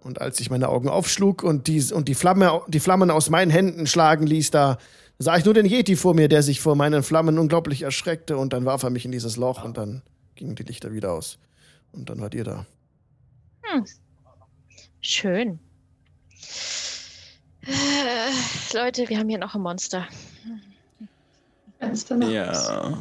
Und 0.00 0.20
als 0.20 0.40
ich 0.40 0.50
meine 0.50 0.68
Augen 0.68 0.88
aufschlug 0.88 1.42
und 1.42 1.66
die, 1.66 1.82
und 1.92 2.08
die, 2.08 2.14
Flamme, 2.14 2.60
die 2.68 2.80
Flammen 2.80 3.10
aus 3.10 3.30
meinen 3.30 3.50
Händen 3.50 3.86
schlagen 3.86 4.26
ließ, 4.26 4.50
da 4.50 4.78
sah 5.18 5.36
ich 5.36 5.44
nur 5.44 5.54
den 5.54 5.66
Yeti 5.66 5.96
vor 5.96 6.14
mir, 6.14 6.28
der 6.28 6.42
sich 6.42 6.60
vor 6.60 6.76
meinen 6.76 7.02
Flammen 7.02 7.38
unglaublich 7.38 7.82
erschreckte 7.82 8.36
und 8.36 8.52
dann 8.52 8.64
warf 8.64 8.82
er 8.82 8.90
mich 8.90 9.04
in 9.04 9.12
dieses 9.12 9.36
Loch 9.36 9.64
und 9.64 9.76
dann 9.78 10.02
gingen 10.34 10.54
die 10.54 10.62
Lichter 10.62 10.92
wieder 10.92 11.12
aus. 11.12 11.38
Und 11.92 12.10
dann 12.10 12.20
wart 12.20 12.34
ihr 12.34 12.44
da. 12.44 12.66
Schön. 15.00 15.58
Äh, 17.68 18.76
Leute, 18.76 19.08
wir 19.08 19.18
haben 19.18 19.28
hier 19.28 19.38
noch 19.38 19.54
ein 19.54 19.60
Monster. 19.60 20.06
Fenster 21.78 22.16
Ja. 22.28 22.98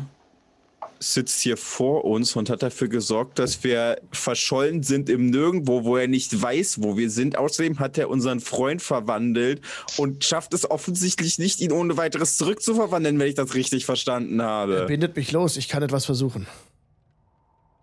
Sitzt 1.00 1.42
hier 1.42 1.58
vor 1.58 2.06
uns 2.06 2.36
und 2.36 2.50
hat 2.50 2.64
dafür 2.64 2.88
gesorgt, 2.88 3.38
dass 3.38 3.64
wir 3.64 4.02
verschollen 4.12 4.82
sind 4.82 5.10
im 5.10 5.30
Nirgendwo, 5.30 5.84
wo 5.84 5.96
er 5.96 6.08
nicht 6.08 6.42
weiß, 6.42 6.82
wo 6.82 6.98
wir 6.98 7.12
sind. 7.12 7.38
Außerdem 7.38 7.80
hat 7.80 8.00
er 8.00 8.10
unseren 8.10 8.40
Freund 8.40 8.82
verwandelt 8.82 9.62
und 9.98 10.24
schafft 10.24 10.54
es 10.56 10.70
offensichtlich 10.70 11.38
nicht, 11.38 11.62
ihn 11.62 11.72
ohne 11.72 11.98
weiteres 11.98 12.38
zurückzuverwandeln, 12.38 13.20
wenn 13.20 13.28
ich 13.28 13.36
das 13.36 13.54
richtig 13.54 13.86
verstanden 13.86 14.40
Er 14.40 14.46
habe. 14.48 14.86
bindet 14.88 15.16
mich 15.16 15.32
los, 15.32 15.56
ich 15.56 15.68
kann 15.70 15.84
etwas 15.84 16.06
versuchen. 16.06 16.48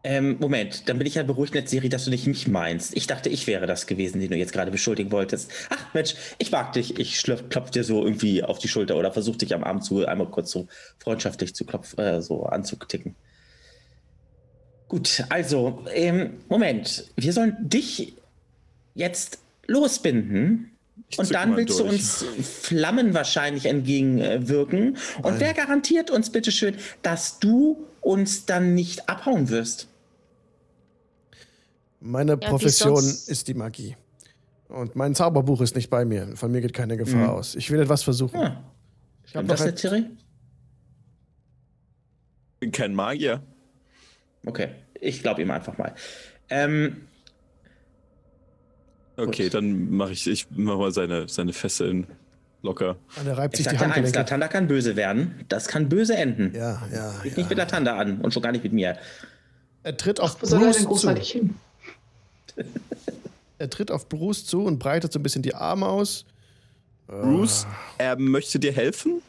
Ähm, 0.06 0.36
Moment, 0.38 0.86
dann 0.90 0.98
bin 0.98 1.06
ich 1.06 1.14
ja 1.14 1.22
beruhigt, 1.22 1.66
Siri, 1.66 1.88
dass 1.88 2.04
du 2.04 2.10
nicht 2.10 2.26
mich 2.26 2.46
meinst. 2.46 2.94
Ich 2.94 3.06
dachte, 3.06 3.30
ich 3.30 3.46
wäre 3.46 3.66
das 3.66 3.86
gewesen, 3.86 4.20
den 4.20 4.30
du 4.30 4.36
jetzt 4.36 4.52
gerade 4.52 4.70
beschuldigen 4.70 5.10
wolltest. 5.10 5.50
Ach, 5.70 5.94
Mensch, 5.94 6.14
ich 6.38 6.52
mag 6.52 6.74
dich. 6.74 6.98
Ich 6.98 7.18
schlöpf, 7.18 7.48
klopf 7.48 7.70
dir 7.70 7.84
so 7.84 8.04
irgendwie 8.04 8.44
auf 8.44 8.58
die 8.58 8.68
Schulter 8.68 8.96
oder 8.96 9.12
versuch 9.12 9.36
dich 9.36 9.54
am 9.54 9.64
Arm 9.64 9.80
zu 9.80 10.06
einmal 10.06 10.28
kurz 10.28 10.50
so 10.50 10.68
freundschaftlich 10.98 11.54
zu 11.54 11.64
klopf, 11.64 11.96
äh, 11.96 12.20
so 12.20 12.44
anzuticken. 12.44 13.16
Gut, 14.88 15.24
also, 15.30 15.82
ähm, 15.94 16.34
Moment. 16.50 17.06
Wir 17.16 17.32
sollen 17.32 17.56
dich 17.60 18.14
jetzt 18.94 19.38
losbinden. 19.66 20.70
Ich 21.08 21.18
Und 21.18 21.34
dann 21.34 21.56
willst 21.56 21.78
du 21.78 21.84
durch. 21.84 21.94
uns 21.94 22.26
Flammen 22.42 23.14
wahrscheinlich 23.14 23.64
entgegenwirken. 23.64 24.98
Und 25.16 25.24
Nein. 25.24 25.40
wer 25.40 25.54
garantiert 25.54 26.10
uns 26.10 26.28
bitteschön, 26.28 26.76
dass 27.00 27.38
du 27.38 27.86
uns 28.02 28.44
dann 28.44 28.74
nicht 28.74 29.08
abhauen 29.08 29.48
wirst? 29.48 29.88
Meine 32.06 32.36
wie 32.36 32.46
Profession 32.46 33.02
ist 33.02 33.48
die 33.48 33.54
Magie. 33.54 33.96
Und 34.68 34.94
mein 34.94 35.14
Zauberbuch 35.14 35.62
ist 35.62 35.74
nicht 35.74 35.88
bei 35.88 36.04
mir. 36.04 36.36
Von 36.36 36.52
mir 36.52 36.60
geht 36.60 36.74
keine 36.74 36.98
Gefahr 36.98 37.28
Mhm. 37.28 37.30
aus. 37.30 37.54
Ich 37.54 37.70
will 37.70 37.80
etwas 37.80 38.02
versuchen. 38.02 38.38
Ja. 38.40 38.62
Ich 39.26 39.34
habe 39.34 39.44
Und 39.44 39.48
noch 39.48 39.56
das 39.56 39.66
ein, 39.66 39.74
Thierry? 39.76 40.04
Ich 42.54 42.60
bin 42.60 42.72
kein 42.72 42.94
Magier. 42.94 43.42
Okay, 44.44 44.68
ich 45.00 45.22
glaube 45.22 45.40
ihm 45.42 45.50
einfach 45.50 45.78
mal. 45.78 45.94
Ähm, 46.50 47.06
Okay, 49.16 49.44
Gut. 49.44 49.54
dann 49.54 49.90
mache 49.90 50.10
ich, 50.12 50.26
ich 50.26 50.46
mach 50.50 50.76
mal 50.76 50.90
seine, 50.90 51.28
seine 51.28 51.52
Fesseln 51.52 52.08
locker. 52.62 52.96
er 53.24 53.38
reibt 53.38 53.54
ich 53.54 53.58
sich 53.64 53.68
die 53.72 53.78
sag 53.78 53.94
dir 53.94 53.94
eins. 53.94 54.12
Latanda 54.12 54.48
kann 54.48 54.66
böse 54.66 54.96
werden. 54.96 55.44
Das 55.48 55.68
kann 55.68 55.88
böse 55.88 56.16
enden. 56.16 56.52
Ja, 56.52 56.82
ja, 56.92 57.14
Nicht 57.22 57.36
mit 57.36 57.50
ja. 57.50 57.56
Latanda 57.58 57.96
an 57.96 58.20
und 58.20 58.34
schon 58.34 58.42
gar 58.42 58.50
nicht 58.50 58.64
mit 58.64 58.72
mir. 58.72 58.98
Er 59.84 59.96
tritt 59.96 60.18
auf 60.18 60.42
er 60.42 60.58
Bruce 60.58 60.82
zu. 61.24 61.48
Er 63.64 63.70
tritt 63.70 63.90
auf 63.90 64.10
Bruce 64.10 64.44
zu 64.44 64.62
und 64.66 64.78
breitet 64.78 65.10
so 65.10 65.18
ein 65.18 65.22
bisschen 65.22 65.40
die 65.40 65.54
Arme 65.54 65.86
aus. 65.86 66.26
Bruce, 67.06 67.66
er 67.96 68.18
möchte 68.18 68.58
dir 68.58 68.72
helfen, 68.72 69.22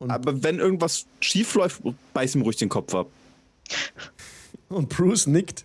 Und- 0.00 0.10
aber 0.10 0.42
wenn 0.42 0.58
irgendwas 0.58 1.06
schief 1.20 1.54
läuft, 1.54 1.82
beiß 2.14 2.34
ihm 2.34 2.42
ruhig 2.42 2.56
den 2.56 2.68
Kopf 2.68 2.96
ab. 2.96 3.06
Und 4.68 4.88
Bruce 4.88 5.28
nickt. 5.28 5.64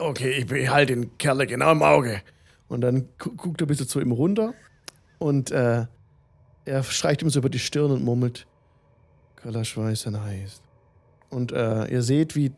Okay, 0.00 0.32
ich 0.32 0.46
behalte 0.46 0.94
den 0.96 1.16
Kerl 1.18 1.46
genau 1.46 1.70
im 1.70 1.82
Auge. 1.84 2.20
Und 2.66 2.80
dann 2.80 3.08
gu 3.18 3.30
guckt 3.36 3.60
er 3.60 3.66
ein 3.66 3.68
bisschen 3.68 3.86
zu 3.86 4.00
ihm 4.00 4.10
runter 4.10 4.54
und 5.20 5.52
äh, 5.52 5.86
er 6.64 6.82
streicht 6.82 7.22
ihm 7.22 7.30
so 7.30 7.38
über 7.38 7.48
die 7.48 7.58
Stirn 7.60 7.92
und 7.92 8.02
murmelt: 8.02 8.46
Kalaschweiß 9.36 10.06
heißt. 10.06 10.62
Und 11.30 11.52
äh, 11.52 11.86
ihr 11.92 12.02
seht, 12.02 12.34
wie 12.34 12.50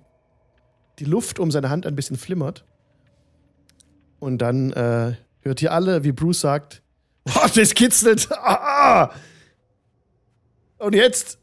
die 0.99 1.05
Luft 1.05 1.39
um 1.39 1.51
seine 1.51 1.69
Hand 1.69 1.85
ein 1.87 1.95
bisschen 1.95 2.17
flimmert. 2.17 2.65
Und 4.25 4.39
dann 4.39 4.73
äh, 4.73 5.17
hört 5.43 5.61
ihr 5.61 5.71
alle, 5.71 6.03
wie 6.03 6.13
Bruce 6.13 6.41
sagt: 6.41 6.81
Oh, 7.29 7.47
das 7.55 7.75
kitzelt! 7.75 8.27
Ah, 8.33 9.11
ah. 9.11 9.15
Und 10.79 10.95
jetzt? 10.95 11.39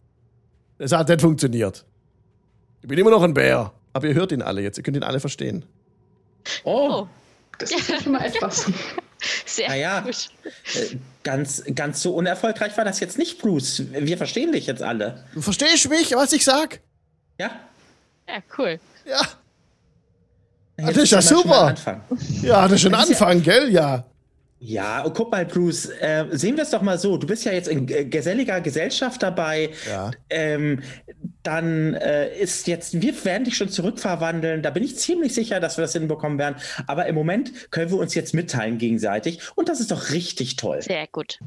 Es 0.80 0.92
hat 0.92 1.08
nicht 1.10 1.22
funktioniert. 1.22 1.86
Ich 2.82 2.88
bin 2.88 2.98
immer 2.98 3.12
noch 3.12 3.22
ein 3.22 3.36
Bär. 3.36 3.72
Aber 3.94 4.08
ihr 4.08 4.16
hört 4.16 4.32
ihn 4.32 4.42
alle 4.42 4.62
jetzt. 4.64 4.78
Ihr 4.80 4.84
könnt 4.84 4.98
ihn 4.98 5.04
alle 5.04 5.20
verstehen. 5.20 5.64
Oh, 6.64 7.02
Oh, 7.04 7.08
Das 7.60 7.70
ist 7.70 7.88
ja 7.88 8.02
schon 8.02 8.14
mal 8.14 8.26
etwas. 8.26 8.66
sehr 9.46 9.70
Naja. 9.70 10.00
gut. 10.02 10.30
äh, 10.74 10.98
ganz, 11.24 11.64
ganz 11.76 12.02
so 12.02 12.16
unerfolgreich 12.16 12.76
war 12.78 12.86
das 12.86 13.00
jetzt 13.00 13.20
nicht, 13.20 13.40
Bruce. 13.40 13.84
Wir 13.92 14.18
verstehen 14.18 14.52
dich 14.54 14.66
jetzt 14.66 14.82
alle. 14.82 15.24
Du 15.36 15.42
verstehst 15.42 15.88
mich, 15.88 16.16
was 16.16 16.34
ich 16.34 16.44
sag? 16.44 16.80
Ja? 17.40 17.52
Ja, 18.28 18.38
cool. 18.58 18.80
Ja. 19.06 19.22
Jetzt 20.88 20.98
das 20.98 21.04
ist 21.04 21.12
ja 21.12 21.22
super. 21.22 21.62
anfangen. 21.64 22.02
Ja, 22.42 22.64
das 22.64 22.74
ist 22.74 22.82
schon 22.82 22.92
ja- 22.94 23.00
Anfang, 23.00 23.42
gell? 23.42 23.70
Ja. 23.72 24.06
Ja, 24.64 25.02
und 25.02 25.16
guck 25.16 25.32
mal, 25.32 25.44
Bruce, 25.44 25.90
äh, 26.02 26.26
sehen 26.32 26.56
wir 26.56 26.62
es 26.64 26.70
doch 26.70 26.84
mal 26.84 27.00
so. 27.00 27.18
Du 27.18 27.26
bist 27.26 27.44
ja 27.46 27.52
jetzt 27.52 27.68
in 27.68 27.88
geselliger 27.88 28.62
Gesellschaft 28.62 29.24
dabei. 29.24 29.72
Ja. 29.90 30.12
Ähm, 30.30 30.84
dann 31.42 31.96
äh, 31.96 32.38
ist 32.38 32.68
jetzt, 32.68 33.02
wir 33.02 33.26
werden 33.26 33.46
dich 33.46 33.58
schon 33.58 33.70
zurückverwandeln. 33.70 34.62
Da 34.62 34.70
bin 34.70 34.84
ich 34.84 34.98
ziemlich 34.98 35.34
sicher, 35.34 35.60
dass 35.60 35.78
wir 35.78 35.82
das 35.82 35.94
hinbekommen 35.94 36.38
werden. 36.38 36.58
Aber 36.86 37.08
im 37.08 37.16
Moment 37.16 37.72
können 37.72 37.90
wir 37.90 37.98
uns 37.98 38.14
jetzt 38.14 38.36
mitteilen 38.36 38.78
gegenseitig. 38.78 39.40
Und 39.56 39.68
das 39.68 39.80
ist 39.80 39.90
doch 39.90 40.12
richtig 40.12 40.58
toll. 40.58 40.84
Sehr 40.84 41.08
gut. 41.12 41.40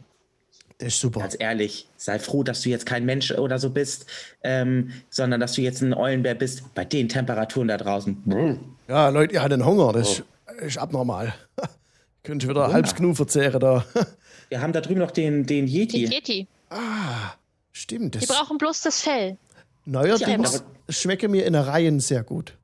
Das 0.79 0.89
ist 0.89 1.01
super. 1.01 1.21
Ganz 1.21 1.37
ehrlich, 1.39 1.87
sei 1.97 2.19
froh, 2.19 2.43
dass 2.43 2.63
du 2.63 2.69
jetzt 2.69 2.85
kein 2.85 3.05
Mensch 3.05 3.31
oder 3.31 3.61
so 3.61 3.71
bist, 3.71 4.07
ähm, 4.43 4.91
sondern 5.09 5.39
dass 5.41 5.53
du 5.53 5.63
jetzt 5.63 5.83
ein 5.83 5.95
Eulenbär 5.95 6.35
bist 6.35 6.75
bei 6.75 6.85
den 6.85 7.09
Temperaturen 7.09 7.69
da 7.69 7.77
draußen. 7.77 8.21
Brr. 8.25 8.59
Ja, 8.89 9.09
Leute, 9.09 9.35
ihr 9.35 9.43
hattet 9.43 9.65
Hunger. 9.65 9.93
Das 9.93 10.11
ist, 10.11 10.25
ist 10.61 10.79
abnormal. 10.79 11.35
Könnte 12.23 12.49
wieder 12.49 12.73
halbs 12.73 12.95
Gnu 12.95 13.15
verzehren 13.15 13.61
da. 13.61 13.85
Wir 14.49 14.61
haben 14.61 14.73
da 14.73 14.81
drüben 14.81 15.01
noch 15.01 15.11
den, 15.11 15.47
den 15.47 15.67
Yeti. 15.67 16.03
Den 16.05 16.13
Yeti. 16.13 16.47
ah, 16.71 17.33
stimmt. 17.73 18.15
Die 18.15 18.19
Das 18.21 18.29
brauchen 18.29 18.59
bloß 18.59 18.83
das 18.83 19.01
Fell. 19.01 19.37
neuerdings 19.85 20.63
schmecke 20.89 21.29
mir 21.29 21.47
in 21.47 21.55
Reihen 21.55 21.99
sehr 22.01 22.23
gut. 22.23 22.57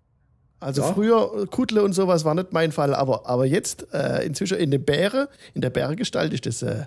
Also 0.60 0.82
Ja. 0.82 0.92
früher 0.92 1.42
äh, 1.42 1.46
Kudle 1.46 1.82
und 1.82 1.94
sowas 1.94 2.24
war 2.26 2.34
nicht 2.34 2.52
mein 2.52 2.70
Fall, 2.70 2.94
aber, 2.94 3.26
aber 3.26 3.46
jetzt 3.46 3.86
äh, 3.94 4.24
inzwischen 4.26 4.58
in 4.58 4.70
der 4.70 4.78
Bäre, 4.78 5.30
in 5.54 5.62
der 5.62 5.70
Bärengestalt 5.70 6.34
ist 6.34 6.44
das, 6.44 6.60
äh, 6.62 6.84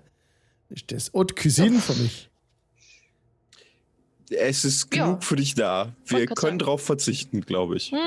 ist 0.69 0.91
das 0.91 1.11
Haute 1.13 1.33
Cuisine 1.33 1.79
für 1.79 1.95
mich. 1.95 2.29
Es 4.29 4.63
ist 4.63 4.93
Ja. 4.95 5.05
genug 5.05 5.23
für 5.23 5.35
dich 5.35 5.55
da. 5.55 5.93
Wir 6.05 6.27
können 6.27 6.59
darauf 6.59 6.83
verzichten, 6.83 7.41
glaube 7.41 7.77
ich. 7.77 7.91
Hm, 7.91 7.97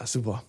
Ah, 0.00 0.06
super. 0.06 0.42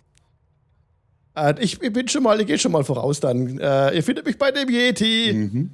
Äh, 1.36 1.62
ich, 1.62 1.82
ich 1.82 1.92
bin 1.92 2.08
schon 2.08 2.24
mal, 2.24 2.40
ich 2.40 2.48
gehe 2.48 2.58
schon 2.58 2.72
mal 2.72 2.86
voraus 2.86 3.20
dann. 3.20 3.60
Äh, 3.60 3.96
ihr 3.96 4.02
findet 4.02 4.26
mich 4.26 4.38
bei 4.38 4.50
dem 4.52 4.70
Yeti. 4.70 5.34
Mhm. 5.34 5.72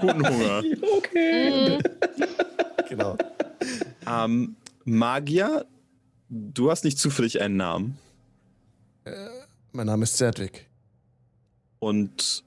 Guten 0.00 0.28
Hunger. 0.28 0.62
Okay. 0.96 1.78
hm. 1.78 1.82
Genau. 2.88 3.16
ähm, 4.04 4.56
Magier, 4.84 5.64
du 6.28 6.70
hast 6.70 6.82
nicht 6.84 6.98
zufällig 6.98 7.40
einen 7.40 7.56
Namen. 7.56 7.98
Mein 9.70 9.86
Name 9.86 10.02
ist 10.02 10.16
Zerdwick. 10.16 10.66
Und 11.78 12.42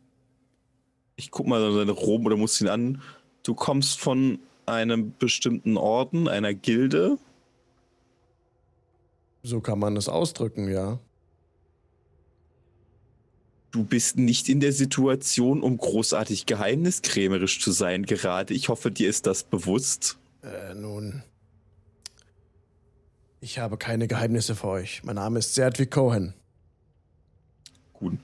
ich 1.16 1.32
guck 1.32 1.48
mal 1.48 1.62
deine 1.78 1.92
Roben 1.92 2.26
oder 2.26 2.36
muss 2.36 2.60
ihn 2.60 2.68
an. 2.68 3.02
Du 3.44 3.54
kommst 3.54 4.02
von 4.02 4.40
einem 4.66 5.14
bestimmten 5.18 5.78
Orden, 5.78 6.28
einer 6.28 6.54
Gilde. 6.54 7.18
So 9.44 9.62
kann 9.62 9.80
man 9.80 9.96
es 9.96 10.10
ausdrücken, 10.10 10.70
ja. 10.70 11.00
Du 13.72 13.84
bist 13.84 14.18
nicht 14.18 14.50
in 14.50 14.60
der 14.60 14.74
Situation, 14.74 15.62
um 15.62 15.78
großartig 15.78 16.48
geheimniskrämerisch 16.48 17.62
zu 17.62 17.72
sein 17.72 18.06
gerade. 18.06 18.54
Ich 18.54 18.68
hoffe, 18.70 18.92
dir 18.92 19.08
ist 19.10 19.28
das 19.28 19.44
bewusst. 19.44 20.18
Äh, 20.42 20.74
nun. 20.74 21.24
Ich 23.42 23.60
habe 23.60 23.78
keine 23.78 24.08
Geheimnisse 24.08 24.56
für 24.56 24.68
euch. 24.68 25.04
Mein 25.04 25.16
Name 25.16 25.40
ist 25.40 25.54
Zerdwick 25.54 25.92
Cohen. 25.92 26.34
Gut. 27.94 28.18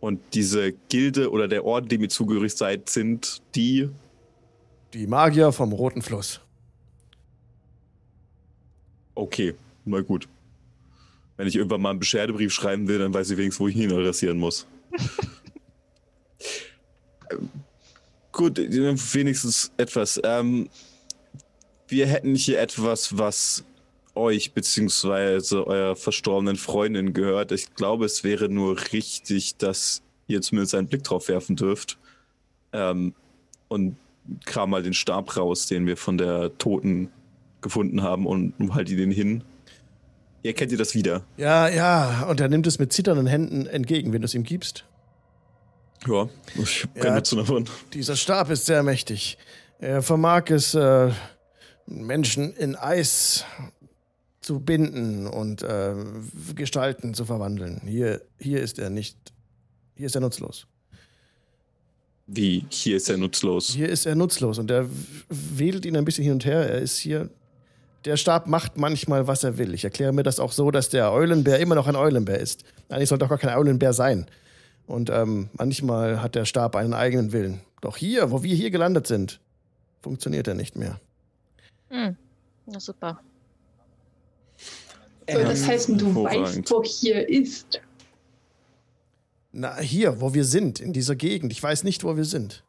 Und 0.00 0.20
diese 0.34 0.72
Gilde 0.72 1.30
oder 1.30 1.46
der 1.46 1.64
Orden, 1.64 1.88
dem 1.88 2.02
ihr 2.02 2.08
zugehörig 2.08 2.54
seid, 2.54 2.90
sind 2.90 3.42
die. 3.54 3.88
Die 4.94 5.06
Magier 5.06 5.52
vom 5.52 5.72
Roten 5.72 6.02
Fluss. 6.02 6.40
Okay, 9.14 9.54
mal 9.84 10.02
gut. 10.02 10.28
Wenn 11.36 11.46
ich 11.46 11.56
irgendwann 11.56 11.80
mal 11.80 11.90
einen 11.90 11.98
Beschwerdebrief 11.98 12.52
schreiben 12.52 12.86
will, 12.88 12.98
dann 12.98 13.14
weiß 13.14 13.30
ich 13.30 13.38
wenigstens, 13.38 13.60
wo 13.60 13.68
ich 13.68 13.76
ihn 13.76 13.92
adressieren 13.92 14.38
muss. 14.38 14.66
Gut, 18.32 18.58
wenigstens 18.58 19.72
etwas. 19.76 20.20
Ähm, 20.24 20.68
wir 21.88 22.06
hätten 22.06 22.34
hier 22.34 22.60
etwas, 22.60 23.18
was 23.18 23.64
euch 24.14 24.52
beziehungsweise 24.52 25.66
eurer 25.66 25.96
verstorbenen 25.96 26.56
Freundin 26.56 27.12
gehört. 27.12 27.52
Ich 27.52 27.74
glaube, 27.74 28.04
es 28.04 28.24
wäre 28.24 28.48
nur 28.48 28.78
richtig, 28.92 29.56
dass 29.56 30.02
ihr 30.26 30.40
zumindest 30.42 30.74
einen 30.74 30.88
Blick 30.88 31.04
drauf 31.04 31.28
werfen 31.28 31.56
dürft. 31.56 31.98
Ähm, 32.72 33.14
und 33.68 33.96
kram 34.44 34.70
mal 34.70 34.82
den 34.82 34.94
Stab 34.94 35.36
raus, 35.36 35.66
den 35.66 35.86
wir 35.86 35.96
von 35.96 36.18
der 36.18 36.56
Toten 36.58 37.10
gefunden 37.60 38.02
haben 38.02 38.26
und 38.26 38.54
halte 38.74 38.96
den 38.96 39.10
hin. 39.10 39.44
Ihr 40.42 40.54
kennt 40.54 40.72
ihr 40.72 40.78
das 40.78 40.94
wieder? 40.94 41.24
Ja, 41.36 41.68
ja, 41.68 42.22
und 42.24 42.40
er 42.40 42.48
nimmt 42.48 42.66
es 42.66 42.78
mit 42.78 42.92
zitternden 42.92 43.26
Händen 43.26 43.66
entgegen, 43.66 44.12
wenn 44.12 44.22
du 44.22 44.24
es 44.26 44.34
ihm 44.34 44.42
gibst. 44.44 44.84
Ja, 46.06 46.28
ich 46.62 46.84
habe 46.96 47.06
Ja. 47.08 47.14
Nutzen 47.14 47.38
davon. 47.38 47.68
Dieser 47.92 48.16
Stab 48.16 48.50
ist 48.50 48.64
sehr 48.66 48.82
mächtig. 48.82 49.36
Er 49.78 50.02
vermag 50.02 50.44
es, 50.50 50.74
äh, 50.74 51.10
Menschen 51.86 52.54
in 52.54 52.74
Eis 52.76 53.44
zu 54.40 54.60
binden 54.60 55.26
und 55.26 55.62
äh, 55.62 55.94
Gestalten 56.54 57.12
zu 57.12 57.26
verwandeln. 57.26 57.82
Hier, 57.84 58.22
hier 58.38 58.62
ist 58.62 58.78
er 58.78 58.88
nicht. 58.88 59.16
Hier 59.94 60.06
ist 60.06 60.14
er 60.14 60.22
nutzlos. 60.22 60.66
Wie, 62.26 62.64
hier 62.70 62.96
ist 62.96 63.10
er 63.10 63.18
nutzlos. 63.18 63.68
Hier 63.70 63.88
ist 63.88 64.06
er 64.06 64.14
nutzlos 64.14 64.58
und 64.58 64.70
er 64.70 64.88
wedelt 65.28 65.84
ihn 65.84 65.96
ein 65.96 66.04
bisschen 66.04 66.24
hin 66.24 66.34
und 66.34 66.44
her. 66.46 66.60
Er 66.70 66.78
ist 66.78 66.96
hier. 66.98 67.28
Der 68.04 68.16
Stab 68.16 68.46
macht 68.46 68.78
manchmal, 68.78 69.26
was 69.26 69.44
er 69.44 69.58
will. 69.58 69.74
Ich 69.74 69.84
erkläre 69.84 70.12
mir 70.12 70.22
das 70.22 70.40
auch 70.40 70.52
so, 70.52 70.70
dass 70.70 70.88
der 70.88 71.12
Eulenbär 71.12 71.58
immer 71.58 71.74
noch 71.74 71.86
ein 71.86 71.96
Eulenbär 71.96 72.38
ist. 72.38 72.64
Eigentlich 72.88 73.10
sollte 73.10 73.26
auch 73.26 73.28
gar 73.28 73.38
kein 73.38 73.54
Eulenbär 73.56 73.92
sein. 73.92 74.26
Und 74.86 75.10
ähm, 75.10 75.50
manchmal 75.52 76.22
hat 76.22 76.34
der 76.34 76.46
Stab 76.46 76.76
einen 76.76 76.94
eigenen 76.94 77.32
Willen. 77.32 77.60
Doch 77.80 77.96
hier, 77.96 78.30
wo 78.30 78.42
wir 78.42 78.54
hier 78.54 78.70
gelandet 78.70 79.06
sind, 79.06 79.40
funktioniert 80.00 80.48
er 80.48 80.54
nicht 80.54 80.76
mehr. 80.76 80.98
Hm. 81.90 82.16
Na 82.66 82.80
super. 82.80 83.20
Soll 85.30 85.44
das 85.44 85.62
Ähm, 85.62 85.68
heißen, 85.68 85.98
du 85.98 86.24
weißt, 86.24 86.70
wo 86.70 86.82
hier 86.82 87.28
ist? 87.28 87.80
Na, 89.52 89.78
hier, 89.78 90.20
wo 90.20 90.32
wir 90.32 90.44
sind, 90.44 90.80
in 90.80 90.92
dieser 90.92 91.16
Gegend. 91.16 91.52
Ich 91.52 91.62
weiß 91.62 91.84
nicht, 91.84 92.02
wo 92.04 92.16
wir 92.16 92.24
sind. 92.24 92.64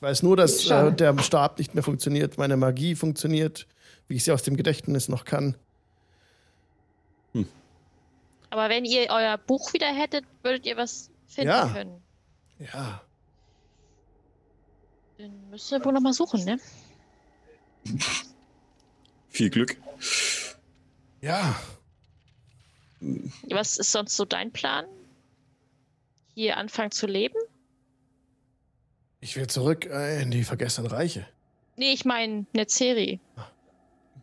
Ich 0.00 0.02
weiß 0.02 0.22
nur, 0.22 0.34
dass 0.34 0.64
äh, 0.70 0.92
der 0.94 1.18
Stab 1.18 1.58
nicht 1.58 1.74
mehr 1.74 1.82
funktioniert, 1.84 2.38
meine 2.38 2.56
Magie 2.56 2.94
funktioniert, 2.94 3.66
wie 4.08 4.14
ich 4.14 4.24
sie 4.24 4.32
aus 4.32 4.42
dem 4.42 4.56
Gedächtnis 4.56 5.10
noch 5.10 5.26
kann. 5.26 5.56
Aber 8.48 8.70
wenn 8.70 8.86
ihr 8.86 9.08
euer 9.10 9.36
Buch 9.36 9.74
wieder 9.74 9.86
hättet, 9.94 10.24
würdet 10.42 10.64
ihr 10.64 10.76
was 10.78 11.10
finden 11.28 11.50
Ja. 11.50 11.68
können. 11.68 12.02
Ja. 12.58 13.02
Dann 15.18 15.50
müsst 15.50 15.70
ihr 15.70 15.84
wohl 15.84 15.92
noch 15.92 16.00
mal 16.00 16.14
suchen, 16.14 16.44
ne? 16.44 16.58
Viel 19.28 19.50
Glück. 19.50 19.76
Ja. 21.20 21.54
Was 23.50 23.76
ist 23.76 23.92
sonst 23.92 24.16
so 24.16 24.24
dein 24.24 24.50
Plan? 24.50 24.86
Hier 26.34 26.56
anfangen 26.56 26.90
zu 26.90 27.06
leben? 27.06 27.36
Ich 29.20 29.36
will 29.36 29.46
zurück 29.46 29.86
äh, 29.86 30.22
in 30.22 30.30
die 30.30 30.44
vergessenen 30.44 30.90
Reiche. 30.90 31.26
Nee, 31.76 31.92
ich 31.92 32.04
meine 32.04 32.46
Netzeri. 32.52 33.20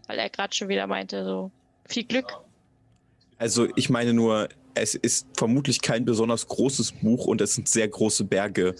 Weil 0.07 0.19
er 0.19 0.29
gerade 0.29 0.55
schon 0.55 0.69
wieder 0.69 0.87
meinte, 0.87 1.23
so 1.23 1.51
viel 1.85 2.03
Glück. 2.03 2.25
Also, 3.37 3.67
ich 3.75 3.89
meine 3.89 4.13
nur, 4.13 4.49
es 4.73 4.95
ist 4.95 5.27
vermutlich 5.35 5.81
kein 5.81 6.05
besonders 6.05 6.47
großes 6.47 6.93
Buch 6.93 7.25
und 7.25 7.41
es 7.41 7.55
sind 7.55 7.67
sehr 7.69 7.87
große 7.87 8.23
Berge. 8.23 8.75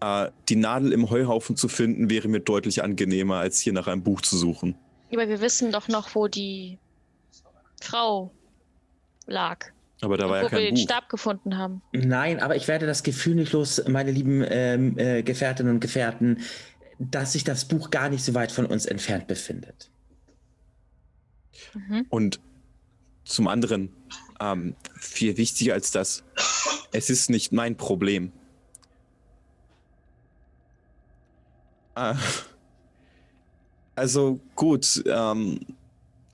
Äh, 0.00 0.30
die 0.48 0.56
Nadel 0.56 0.92
im 0.92 1.08
Heuhaufen 1.08 1.56
zu 1.56 1.68
finden, 1.68 2.10
wäre 2.10 2.28
mir 2.28 2.40
deutlich 2.40 2.82
angenehmer, 2.82 3.36
als 3.36 3.60
hier 3.60 3.72
nach 3.72 3.86
einem 3.86 4.02
Buch 4.02 4.20
zu 4.20 4.36
suchen. 4.36 4.74
Aber 5.12 5.28
wir 5.28 5.40
wissen 5.40 5.72
doch 5.72 5.88
noch, 5.88 6.14
wo 6.14 6.28
die 6.28 6.78
Frau 7.80 8.30
lag. 9.26 9.72
Aber 10.02 10.16
da 10.16 10.24
war 10.28 10.30
wo 10.30 10.34
ja 10.36 10.42
wir 10.42 10.48
kein 10.50 10.60
den 10.62 10.74
Buch. 10.74 10.82
Stab 10.82 11.08
gefunden 11.08 11.56
haben. 11.56 11.80
Nein, 11.92 12.40
aber 12.40 12.56
ich 12.56 12.66
werde 12.66 12.86
das 12.86 13.04
Gefühl 13.04 13.36
nicht 13.36 13.52
los, 13.52 13.82
meine 13.88 14.10
lieben 14.10 14.44
ähm, 14.46 14.98
äh, 14.98 15.22
Gefährtinnen 15.22 15.74
und 15.74 15.80
Gefährten, 15.80 16.40
dass 16.98 17.32
sich 17.32 17.44
das 17.44 17.66
Buch 17.66 17.90
gar 17.90 18.08
nicht 18.08 18.24
so 18.24 18.34
weit 18.34 18.50
von 18.50 18.66
uns 18.66 18.84
entfernt 18.84 19.28
befindet. 19.28 19.90
Mhm. 21.74 22.06
Und 22.08 22.40
zum 23.24 23.46
anderen, 23.46 23.90
ähm, 24.40 24.74
viel 24.96 25.36
wichtiger 25.36 25.74
als 25.74 25.92
das, 25.92 26.24
es 26.92 27.08
ist 27.08 27.30
nicht 27.30 27.52
mein 27.52 27.76
Problem. 27.76 28.32
Äh, 31.94 32.14
also 33.94 34.40
gut, 34.56 35.02
ähm, 35.06 35.60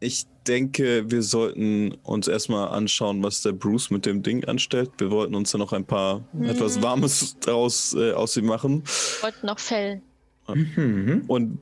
ich 0.00 0.26
denke, 0.46 1.10
wir 1.10 1.22
sollten 1.22 1.94
uns 2.02 2.28
erstmal 2.28 2.68
anschauen, 2.68 3.22
was 3.22 3.42
der 3.42 3.52
Bruce 3.52 3.90
mit 3.90 4.06
dem 4.06 4.22
Ding 4.22 4.44
anstellt. 4.44 4.90
Wir 4.98 5.10
wollten 5.10 5.34
uns 5.34 5.50
da 5.50 5.58
noch 5.58 5.72
ein 5.72 5.84
paar 5.84 6.24
Mhm. 6.32 6.44
etwas 6.44 6.80
Warmes 6.82 7.36
draus 7.40 7.94
äh, 7.94 8.12
aus 8.12 8.36
ihm 8.36 8.46
machen. 8.46 8.84
Wollten 9.20 9.46
noch 9.46 9.58
Fell. 9.58 10.00
Mhm. 10.48 11.24
Und 11.26 11.58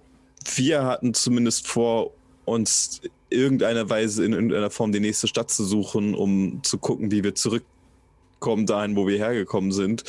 wir 0.55 0.85
hatten 0.85 1.15
zumindest 1.15 1.67
vor, 1.67 2.13
uns 2.45 3.01
irgendeiner 3.29 3.91
Weise 3.91 4.25
in 4.25 4.33
irgendeiner 4.33 4.71
Form 4.71 4.93
die 4.93 5.01
nächste 5.01 5.27
Stadt 5.27 5.51
zu 5.51 5.65
suchen, 5.65 6.15
um 6.15 6.63
zu 6.63 6.79
gucken, 6.79 7.11
wie 7.11 7.25
wir 7.25 7.35
zurückkommen 7.35 8.67
dahin, 8.67 8.95
wo 8.95 9.09
wir 9.09 9.19
hergekommen 9.19 9.73
sind. 9.73 10.05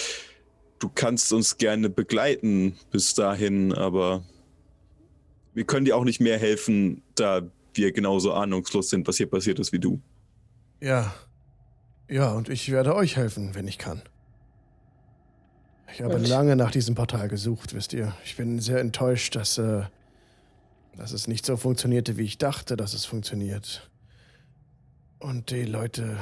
Du 0.77 0.89
kannst 0.93 1.33
uns 1.33 1.57
gerne 1.57 1.89
begleiten 1.89 2.75
bis 2.91 3.15
dahin, 3.15 3.73
aber 3.73 4.23
wir 5.55 5.63
können 5.63 5.85
dir 5.85 5.97
auch 5.97 6.03
nicht 6.03 6.21
mehr 6.21 6.37
helfen, 6.37 7.01
da 7.15 7.41
wir 7.77 7.91
genauso 7.91 8.33
ahnungslos 8.33 8.89
sind, 8.89 9.07
was 9.07 9.17
hier 9.17 9.29
passiert 9.29 9.59
ist 9.59 9.71
wie 9.71 9.79
du. 9.79 10.01
Ja. 10.81 11.13
Ja, 12.09 12.31
und 12.31 12.49
ich 12.49 12.71
werde 12.71 12.95
euch 12.95 13.15
helfen, 13.17 13.53
wenn 13.55 13.67
ich 13.67 13.77
kann. 13.77 14.01
Ich 15.93 16.01
habe 16.01 16.15
Und- 16.15 16.27
lange 16.27 16.55
nach 16.55 16.71
diesem 16.71 16.95
Portal 16.95 17.27
gesucht, 17.27 17.73
wisst 17.73 17.93
ihr. 17.93 18.13
Ich 18.25 18.35
bin 18.35 18.59
sehr 18.59 18.79
enttäuscht, 18.79 19.35
dass, 19.35 19.57
äh, 19.57 19.83
dass 20.95 21.11
es 21.11 21.27
nicht 21.27 21.45
so 21.45 21.57
funktionierte, 21.57 22.17
wie 22.17 22.23
ich 22.23 22.37
dachte, 22.37 22.75
dass 22.77 22.93
es 22.93 23.05
funktioniert. 23.05 23.89
Und 25.19 25.49
die 25.51 25.63
Leute 25.63 26.17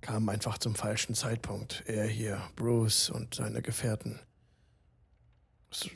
kam 0.00 0.28
einfach 0.28 0.58
zum 0.58 0.74
falschen 0.74 1.14
Zeitpunkt. 1.14 1.82
Er 1.86 2.06
hier, 2.06 2.40
Bruce 2.56 3.10
und 3.10 3.34
seine 3.34 3.62
Gefährten. 3.62 4.20
Es- 5.70 5.88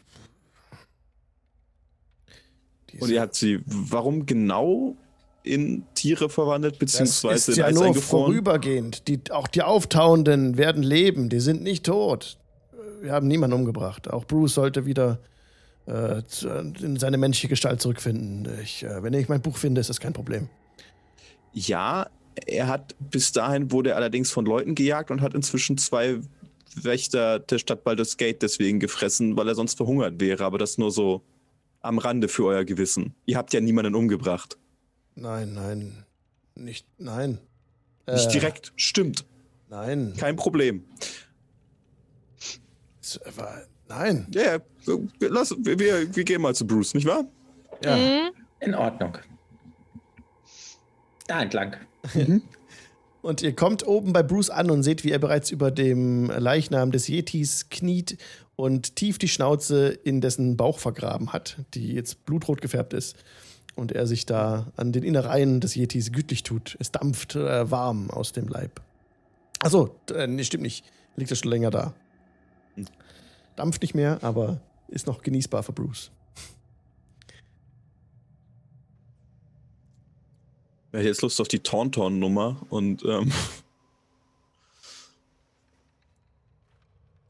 Diese- 2.92 3.04
Und 3.04 3.10
ihr 3.10 3.20
habt 3.20 3.34
sie, 3.34 3.60
warum 3.66 4.26
genau 4.26 4.96
in 5.42 5.84
Tiere 5.94 6.28
verwandelt, 6.28 6.74
das 6.74 6.78
beziehungsweise 6.78 7.52
ist 7.52 7.56
in 7.58 7.62
ja 7.62 7.66
Eis 7.66 7.74
nur 7.74 7.84
eingefroren? 7.86 8.26
vorübergehend. 8.26 9.08
Die, 9.08 9.20
auch 9.30 9.48
die 9.48 9.62
Auftauenden 9.62 10.56
werden 10.58 10.82
leben, 10.82 11.28
die 11.28 11.40
sind 11.40 11.62
nicht 11.62 11.84
tot. 11.86 12.38
Wir 13.00 13.12
haben 13.12 13.28
niemanden 13.28 13.54
umgebracht. 13.56 14.10
Auch 14.10 14.24
Bruce 14.24 14.54
sollte 14.54 14.84
wieder 14.84 15.20
äh, 15.86 16.20
in 16.82 16.96
seine 16.98 17.16
menschliche 17.16 17.48
Gestalt 17.48 17.80
zurückfinden. 17.80 18.48
Ich, 18.62 18.82
äh, 18.82 19.02
wenn 19.02 19.14
ich 19.14 19.28
mein 19.28 19.40
Buch 19.40 19.56
finde, 19.56 19.80
ist 19.80 19.88
das 19.88 20.00
kein 20.00 20.12
Problem. 20.12 20.48
Ja, 21.54 22.08
er 22.46 22.66
hat 22.66 22.94
bis 22.98 23.32
dahin 23.32 23.70
wurde 23.72 23.90
er 23.90 23.96
allerdings 23.96 24.30
von 24.30 24.44
Leuten 24.44 24.74
gejagt 24.74 25.10
und 25.10 25.20
hat 25.22 25.34
inzwischen 25.34 25.78
zwei 25.78 26.18
Wächter 26.74 27.38
der 27.38 27.58
Stadt 27.58 27.84
Baldur's 27.84 28.16
Gate 28.16 28.42
deswegen 28.42 28.80
gefressen, 28.80 29.36
weil 29.36 29.48
er 29.48 29.54
sonst 29.54 29.76
verhungert 29.76 30.20
wäre. 30.20 30.44
Aber 30.44 30.58
das 30.58 30.76
nur 30.78 30.90
so 30.90 31.22
am 31.80 31.98
Rande 31.98 32.28
für 32.28 32.44
euer 32.44 32.64
Gewissen. 32.64 33.14
Ihr 33.26 33.36
habt 33.36 33.52
ja 33.52 33.60
niemanden 33.60 33.94
umgebracht. 33.94 34.58
Nein, 35.14 35.54
nein. 35.54 36.04
Nicht, 36.54 36.86
nein. 36.98 37.38
Nicht 38.06 38.26
Äh, 38.28 38.32
direkt. 38.32 38.72
Stimmt. 38.76 39.24
Nein. 39.68 40.14
Kein 40.16 40.36
Problem. 40.36 40.84
Es 43.00 43.20
war, 43.36 43.62
nein. 43.88 44.26
Ja, 44.32 44.42
ja. 44.42 44.58
Wir, 45.18 45.30
lass, 45.30 45.54
wir, 45.58 45.78
wir, 45.78 46.14
wir 46.16 46.24
gehen 46.24 46.40
mal 46.42 46.54
zu 46.54 46.66
Bruce, 46.66 46.94
nicht 46.94 47.06
wahr? 47.06 47.24
Ja. 47.84 47.96
Mhm. 47.96 48.30
In 48.60 48.74
Ordnung. 48.74 49.16
Da 51.26 51.42
entlang. 51.42 51.76
Und 53.20 53.42
ihr 53.42 53.54
kommt 53.54 53.86
oben 53.86 54.12
bei 54.12 54.22
Bruce 54.22 54.50
an 54.50 54.70
und 54.70 54.82
seht, 54.82 55.04
wie 55.04 55.10
er 55.10 55.18
bereits 55.18 55.50
über 55.50 55.70
dem 55.70 56.30
Leichnam 56.30 56.92
des 56.92 57.08
Yetis 57.08 57.68
kniet 57.68 58.16
und 58.56 58.96
tief 58.96 59.18
die 59.18 59.28
Schnauze 59.28 59.88
in 59.88 60.20
dessen 60.20 60.56
Bauch 60.56 60.78
vergraben 60.78 61.32
hat, 61.32 61.58
die 61.74 61.92
jetzt 61.92 62.24
blutrot 62.24 62.60
gefärbt 62.60 62.92
ist. 62.92 63.16
Und 63.74 63.92
er 63.92 64.06
sich 64.06 64.26
da 64.26 64.72
an 64.76 64.92
den 64.92 65.04
Innereien 65.04 65.60
des 65.60 65.76
Yetis 65.76 66.12
gütlich 66.12 66.42
tut. 66.42 66.76
Es 66.80 66.90
dampft 66.90 67.36
äh, 67.36 67.70
warm 67.70 68.10
aus 68.10 68.32
dem 68.32 68.48
Leib. 68.48 68.80
Achso, 69.60 69.94
äh, 70.12 70.26
nee, 70.26 70.42
stimmt 70.44 70.62
nicht. 70.64 70.84
Liegt 71.16 71.30
es 71.30 71.38
schon 71.38 71.50
länger 71.50 71.70
da. 71.70 71.94
Dampft 73.56 73.82
nicht 73.82 73.94
mehr, 73.94 74.18
aber 74.22 74.60
ist 74.88 75.06
noch 75.06 75.22
genießbar 75.22 75.62
für 75.62 75.72
Bruce. 75.72 76.10
Hat 80.92 81.02
jetzt 81.02 81.22
Lust 81.22 81.40
auf 81.40 81.48
die 81.48 81.60
Tauntaun-Nummer 81.60 82.56
und 82.70 83.04
ähm, 83.04 83.32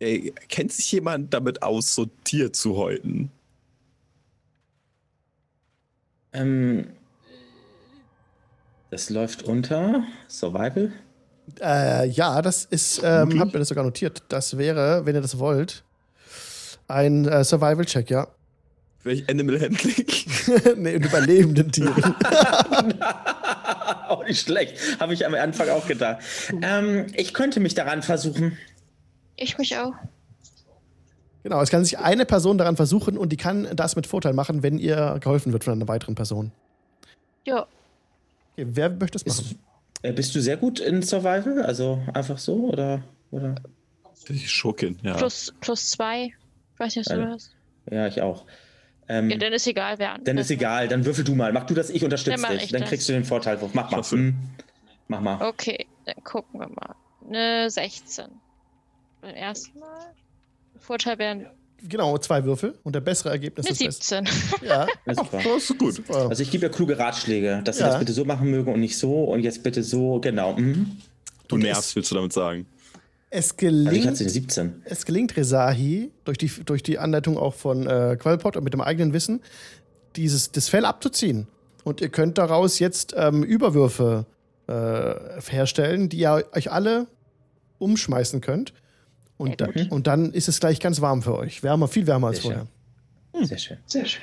Ey, 0.01 0.33
kennt 0.49 0.73
sich 0.73 0.93
jemand 0.93 1.35
damit 1.35 1.63
aus, 1.63 1.95
so 1.95 2.07
Tier 2.23 2.53
zu 2.53 2.77
häuten? 2.77 3.33
Ähm, 6.33 6.91
das 8.91 9.11
läuft 9.11 9.43
unter 9.43 10.05
Survival. 10.29 10.93
Äh, 11.61 12.09
ja, 12.11 12.41
das 12.43 12.65
ist, 12.65 13.01
ähm, 13.03 13.41
hab 13.41 13.53
mir 13.53 13.59
das 13.59 13.69
sogar 13.69 13.83
notiert. 13.83 14.23
Das 14.29 14.57
wäre, 14.57 15.05
wenn 15.05 15.17
ihr 15.17 15.21
das 15.21 15.39
wollt, 15.39 15.83
ein 16.87 17.27
äh, 17.27 17.43
Survival-Check, 17.43 18.11
ja. 18.11 18.29
Welch 19.03 19.29
Animal 19.29 19.61
Handling? 19.61 20.07
nee, 20.77 20.95
in 20.95 21.03
überlebenden 21.03 21.73
Tieren. 21.73 22.15
auch 24.09 24.25
nicht 24.25 24.41
schlecht. 24.41 24.77
Habe 25.01 25.15
ich 25.15 25.27
am 25.27 25.35
Anfang 25.35 25.69
auch 25.71 25.87
gedacht. 25.87 26.23
Ähm, 26.63 27.07
ich 27.15 27.35
könnte 27.35 27.61
mich 27.61 27.75
daran 27.75 28.03
versuchen. 28.03 28.57
Ich 29.37 29.57
mich 29.59 29.77
auch. 29.79 29.93
genau, 31.43 31.61
es 31.63 31.71
kann 31.71 31.85
sich 31.85 31.99
eine 31.99 32.27
Person 32.27 32.59
daran 32.59 32.77
versuchen 32.77 33.17
und 33.17 33.31
die 33.31 33.37
kann 33.37 33.69
das 33.75 33.97
mit 33.97 34.07
Vorteil 34.07 34.33
machen, 34.33 34.63
wenn 34.63 34.79
ihr 34.79 35.19
geholfen 35.21 35.53
wird 35.53 35.65
von 35.65 35.75
einer 35.75 35.89
weiteren 35.89 36.15
Person. 36.15 36.53
Ja, 37.47 37.67
Okay, 38.59 38.67
wer 38.73 38.91
möchte 38.91 39.13
das 39.19 39.23
Ist, 39.23 39.45
machen? 39.45 39.59
äh, 40.03 40.13
bist 40.13 40.35
du 40.35 40.41
sehr 40.41 40.57
gut 40.57 40.81
in 40.81 41.01
Survival? 41.03 41.63
Also 41.63 42.03
einfach 42.13 42.39
so 42.39 42.71
oder? 42.71 43.05
oder? 43.31 43.55
Die 44.29 44.37
Schurkin, 44.41 44.99
ja. 45.03 45.15
plus, 45.17 45.55
plus 45.61 45.91
zwei. 45.91 46.35
Ich 46.75 46.81
weiß 46.81 46.97
nicht, 46.97 47.09
was 47.09 47.17
du 47.17 47.29
hast. 47.31 47.51
Ja, 47.89 48.09
ich 48.09 48.21
auch. 48.21 48.45
Ähm, 49.09 49.31
Ja, 49.31 49.37
dann 49.39 49.53
ist 49.53 49.67
egal, 49.67 49.99
wer 49.99 50.13
an. 50.15 50.25
dann 50.25 50.37
ist 50.39 50.51
egal, 50.51 50.89
dann 50.89 51.05
würfel 51.05 51.25
du 51.25 51.35
mal. 51.35 51.53
Mach 51.53 51.65
du 51.65 51.75
das, 51.75 51.89
ich 51.91 52.05
unterstütze 52.05 52.41
Dann 52.43 52.53
dich. 52.55 52.65
ich 52.65 52.71
Dann 52.73 52.83
das. 52.83 52.91
kriegst 52.91 53.09
du 53.09 53.13
den 53.15 53.25
Vorteilwurf. 53.25 53.73
Mach 53.75 53.91
mal. 53.91 54.03
Hm. 54.03 54.35
Mach 55.09 55.21
mal. 55.21 55.41
Okay, 55.49 55.87
dann 56.05 56.23
gucken 56.25 56.61
wir 56.61 56.69
mal. 56.69 56.95
Eine 57.27 57.71
16. 57.71 58.27
Beim 59.23 59.35
ersten 59.35 59.79
Mal. 59.79 60.13
Vorteil 60.79 61.19
wären 61.19 61.47
Genau, 61.81 62.19
zwei 62.19 62.43
Würfel 62.45 62.77
und 62.83 62.95
der 62.97 63.01
bessere 63.01 63.31
Ergebnis 63.31 63.65
eine 63.67 63.73
ist 63.73 63.79
besser. 63.85 64.23
17. 64.27 64.69
Ja, 64.69 64.87
Ja, 65.07 65.15
super. 65.15 65.39
Das 65.45 65.71
ist 65.71 65.79
gut. 65.79 65.95
super. 65.95 66.29
Also 66.29 66.43
ich 66.43 66.51
gebe 66.51 66.67
ja 66.67 66.73
kluge 66.73 66.99
Ratschläge, 66.99 67.61
dass 67.65 67.77
sie 67.77 67.83
Ja. 67.85 67.91
das 67.91 68.01
bitte 68.01 68.13
so 68.13 68.25
machen 68.25 68.51
mögen 68.51 68.73
und 68.73 68.81
nicht 68.81 68.99
so 68.99 69.25
und 69.25 69.43
jetzt 69.45 69.63
bitte 69.63 69.83
so, 69.85 70.19
genau. 70.21 70.55
Mhm. 70.57 70.99
Du 71.47 71.55
Und 71.55 71.63
nervst, 71.63 71.95
willst 71.95 72.11
du 72.11 72.17
damit 72.17 72.33
sagen. 72.33 72.67
Es 73.31 73.51
Also 73.53 73.67
ich 73.67 73.67
hatte 73.69 73.85
gelingt, 73.91 74.07
eine 74.07 74.17
17. 74.31 74.83
es 74.85 75.05
gelingt 75.05 75.37
Rezahi 75.37 76.11
durch 76.25 76.39
die, 76.39 76.49
durch 76.65 76.83
die 76.83 76.99
Anleitung 76.99 77.37
auch 77.37 77.55
von 77.55 77.87
äh, 77.87 78.17
Quellpot 78.19 78.57
und 78.57 78.65
mit 78.65 78.73
dem 78.73 78.81
eigenen 78.81 79.13
Wissen, 79.13 79.43
dieses, 80.17 80.51
das 80.53 80.69
Fell 80.69 80.85
abzuziehen. 80.87 81.47
Und 81.85 82.01
ihr 82.01 82.09
könnt 82.09 82.39
daraus 82.39 82.79
jetzt 82.79 83.15
ähm, 83.17 83.43
Überwürfe 83.43 84.27
äh, 84.67 84.73
herstellen, 85.51 86.09
die 86.09 86.19
ihr 86.19 86.45
euch 86.53 86.71
alle 86.73 87.07
umschmeißen 87.79 88.41
könnt. 88.41 88.73
Und, 89.37 89.61
da, 89.61 89.69
und 89.91 90.07
dann 90.07 90.33
ist 90.33 90.49
es 90.49 90.59
gleich 90.59 90.81
ganz 90.81 91.01
warm 91.01 91.23
für 91.23 91.37
euch. 91.37 91.63
Wärmer, 91.63 91.87
viel 91.87 92.07
wärmer 92.07 92.29
als 92.29 92.37
Sehr 92.43 92.43
vorher. 92.43 92.67
schön. 93.35 93.47
Sehr 93.47 93.59
schön. 93.59 93.77
Sehr 93.87 94.05
schön. 94.07 94.23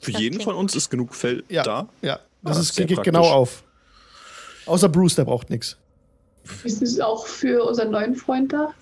Für 0.00 0.10
jeden 0.10 0.40
von 0.40 0.54
uns 0.54 0.74
ist 0.76 0.90
genug 0.90 1.14
Fell 1.14 1.44
Ja, 1.48 1.62
da. 1.62 1.88
ja. 2.02 2.18
Das 2.42 2.58
Ah, 2.58 2.60
ist, 2.60 2.76
geht 2.76 2.88
praktisch. 2.88 3.04
genau 3.04 3.24
auf. 3.30 3.64
Außer 4.66 4.88
Bruce, 4.90 5.14
der 5.14 5.24
braucht 5.24 5.48
nichts. 5.48 5.78
Ist 6.64 6.82
es 6.82 7.00
auch 7.00 7.26
für 7.26 7.64
unseren 7.64 7.90
neuen 7.90 8.14
Freund 8.14 8.52
da? 8.52 8.72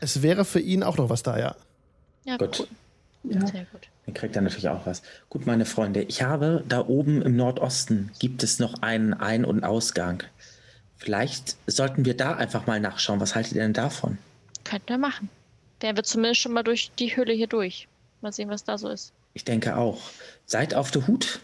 Es 0.00 0.22
wäre 0.22 0.44
für 0.44 0.60
ihn 0.60 0.82
auch 0.82 0.96
noch 0.96 1.10
was 1.10 1.22
da, 1.22 1.38
ja. 1.38 1.54
Ja, 2.24 2.36
Gut. 2.36 2.60
cool. 2.60 2.66
Ja. 3.24 3.46
Sehr 3.46 3.64
gut. 3.66 3.88
Dann 4.06 4.14
kriegt 4.14 4.34
er 4.34 4.42
natürlich 4.42 4.68
auch 4.68 4.84
was. 4.84 5.02
Gut, 5.28 5.46
meine 5.46 5.64
Freunde, 5.64 6.02
ich 6.02 6.22
habe 6.22 6.64
da 6.68 6.80
oben 6.86 7.22
im 7.22 7.36
Nordosten 7.36 8.10
gibt 8.18 8.42
es 8.42 8.58
noch 8.58 8.82
einen 8.82 9.14
Ein- 9.14 9.44
und 9.44 9.62
Ausgang. 9.62 10.24
Vielleicht 10.96 11.56
sollten 11.66 12.04
wir 12.04 12.16
da 12.16 12.34
einfach 12.34 12.66
mal 12.66 12.80
nachschauen. 12.80 13.20
Was 13.20 13.34
haltet 13.34 13.52
ihr 13.52 13.62
denn 13.62 13.72
davon? 13.72 14.18
Könnten 14.64 14.88
wir 14.88 14.98
machen. 14.98 15.28
Wären 15.80 15.96
wir 15.96 16.04
zumindest 16.04 16.40
schon 16.40 16.52
mal 16.52 16.62
durch 16.62 16.90
die 16.98 17.14
Höhle 17.16 17.32
hier 17.32 17.46
durch. 17.48 17.88
Mal 18.20 18.32
sehen, 18.32 18.48
was 18.48 18.64
da 18.64 18.78
so 18.78 18.88
ist. 18.88 19.12
Ich 19.34 19.44
denke 19.44 19.76
auch. 19.76 20.00
Seid 20.46 20.74
auf 20.74 20.90
der 20.90 21.06
Hut. 21.06 21.40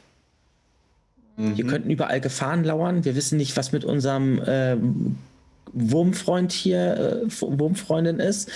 Hier 1.39 1.65
Mhm. 1.65 1.69
könnten 1.69 1.91
überall 1.91 2.21
Gefahren 2.21 2.65
lauern. 2.65 3.05
Wir 3.05 3.15
wissen 3.15 3.37
nicht, 3.39 3.57
was 3.57 3.71
mit 3.71 3.85
unserem 3.85 4.43
ähm, 4.47 5.17
Wurmfreund 5.73 6.51
hier, 6.51 7.23
äh, 7.27 7.31
Wurmfreundin 7.41 8.19
ist. 8.19 8.51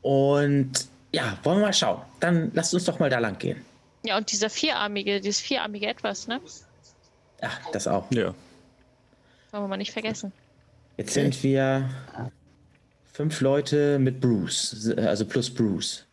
Und 0.00 0.72
ja, 1.12 1.36
wollen 1.42 1.58
wir 1.58 1.66
mal 1.66 1.72
schauen. 1.74 2.00
Dann 2.20 2.50
lasst 2.54 2.72
uns 2.72 2.84
doch 2.86 2.98
mal 2.98 3.10
da 3.10 3.18
lang 3.18 3.38
gehen. 3.38 3.58
Ja, 4.04 4.16
und 4.16 4.32
dieser 4.32 4.48
vierarmige, 4.48 5.20
dieses 5.20 5.40
vierarmige 5.40 5.86
Etwas, 5.86 6.26
ne? 6.26 6.40
Ja, 7.42 7.50
das 7.72 7.86
auch. 7.86 8.10
Ja. 8.10 8.34
Wollen 9.50 9.64
wir 9.64 9.68
mal 9.68 9.76
nicht 9.76 9.92
vergessen. 9.92 10.32
Jetzt 10.96 11.12
sind 11.14 11.42
wir 11.42 11.90
fünf 13.12 13.40
Leute 13.42 13.98
mit 13.98 14.20
Bruce, 14.20 14.92
also 14.96 15.26
plus 15.26 15.52
Bruce. 15.52 16.04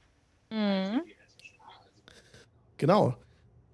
Mhm. 0.49 1.01
Genau. 2.77 3.15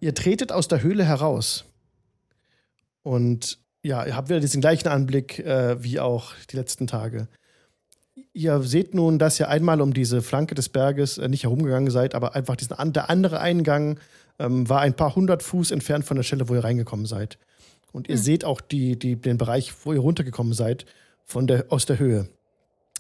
Ihr 0.02 0.14
tretet 0.14 0.52
aus 0.52 0.68
der 0.68 0.82
Höhle 0.84 1.04
heraus. 1.06 1.66
Und 3.08 3.60
ja, 3.84 4.06
ihr 4.06 4.18
habt 4.18 4.28
wieder 4.28 4.42
diesen 4.42 4.60
gleichen 4.60 4.90
Anblick 4.90 5.40
äh, 5.40 5.82
wie 5.82 5.98
auch 6.02 6.34
die 6.52 6.58
letzten 6.58 6.88
Tage. 6.88 7.30
Ihr 8.34 8.62
seht 8.64 8.94
nun, 8.94 9.18
dass 9.18 9.40
ihr 9.40 9.48
einmal 9.48 9.80
um 9.80 9.94
diese 9.94 10.22
Flanke 10.22 10.56
des 10.56 10.68
Berges 10.68 11.18
äh, 11.18 11.30
nicht 11.30 11.44
herumgegangen 11.44 11.90
seid, 11.90 12.16
aber 12.16 12.36
einfach 12.36 12.58
diesen 12.58 12.76
der 12.92 13.10
andere 13.10 13.40
Eingang 13.40 13.98
ähm, 14.40 14.68
war 14.68 14.82
ein 14.82 14.94
paar 14.94 15.16
hundert 15.16 15.42
Fuß 15.42 15.72
entfernt 15.72 16.04
von 16.04 16.18
der 16.18 16.24
Stelle, 16.24 16.50
wo 16.50 16.56
ihr 16.56 16.66
reingekommen 16.66 17.06
seid. 17.06 17.38
Und 17.94 18.10
ihr 18.10 18.18
seht 18.18 18.44
auch 18.44 18.60
die, 18.60 19.00
die, 19.00 19.16
den 19.16 19.38
Bereich, 19.38 19.74
wo 19.86 19.94
ihr 19.94 20.02
runtergekommen 20.02 20.52
seid, 20.52 20.86
von 21.24 21.48
der, 21.48 21.68
aus 21.70 21.86
der 21.86 22.00
Höhe. 22.00 22.28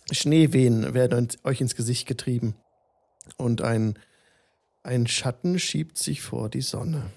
Schneewehen 0.09 0.93
werden 0.93 1.27
euch 1.43 1.59
ins 1.59 1.75
Gesicht 1.75 2.07
getrieben. 2.07 2.55
Und 3.35 3.61
ein, 3.61 3.99
ein 4.83 5.05
Schatten 5.05 5.59
schiebt 5.59 5.97
sich 5.97 6.21
vor 6.21 6.47
die 6.47 6.61
Sonne. 6.61 7.11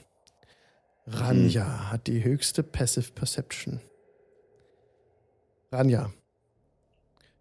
Ranja 1.13 1.91
hat 1.91 2.07
die 2.07 2.23
höchste 2.23 2.63
Passive 2.63 3.11
Perception. 3.13 3.81
Ranja, 5.73 6.13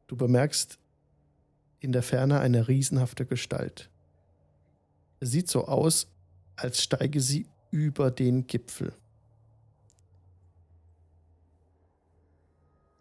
du 0.08 0.16
bemerkst 0.16 0.80
in 1.80 1.92
der 1.92 2.04
Ferne 2.04 2.40
eine 2.40 2.68
riesenhafte 2.68 3.26
Gestalt. 3.26 3.90
Es 5.20 5.32
sieht 5.32 5.50
so 5.50 5.66
aus, 5.66 6.08
als 6.56 6.82
steige 6.84 7.22
sie 7.22 7.48
über 7.72 8.10
den 8.12 8.48
Gipfel. 8.48 8.94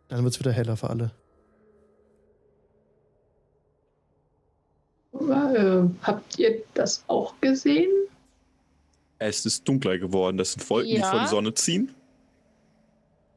Dann 0.09 0.23
wird 0.23 0.35
es 0.35 0.41
wieder 0.41 0.53
heller 0.53 0.77
für 0.77 0.91
alle. 0.91 1.12
Äh, 5.12 5.89
habt 6.03 6.39
ihr 6.39 6.62
das 6.75 7.05
auch 7.09 7.35
gesehen? 7.41 7.91
Es 9.19 9.45
ist 9.47 9.66
dunkler 9.66 9.99
geworden. 9.99 10.37
Das 10.37 10.53
sind 10.53 10.69
Wolken, 10.71 10.91
die 10.91 10.97
Ja. 10.99 11.11
vor 11.11 11.21
die 11.21 11.27
Sonne 11.29 11.55
ziehen. 11.55 11.95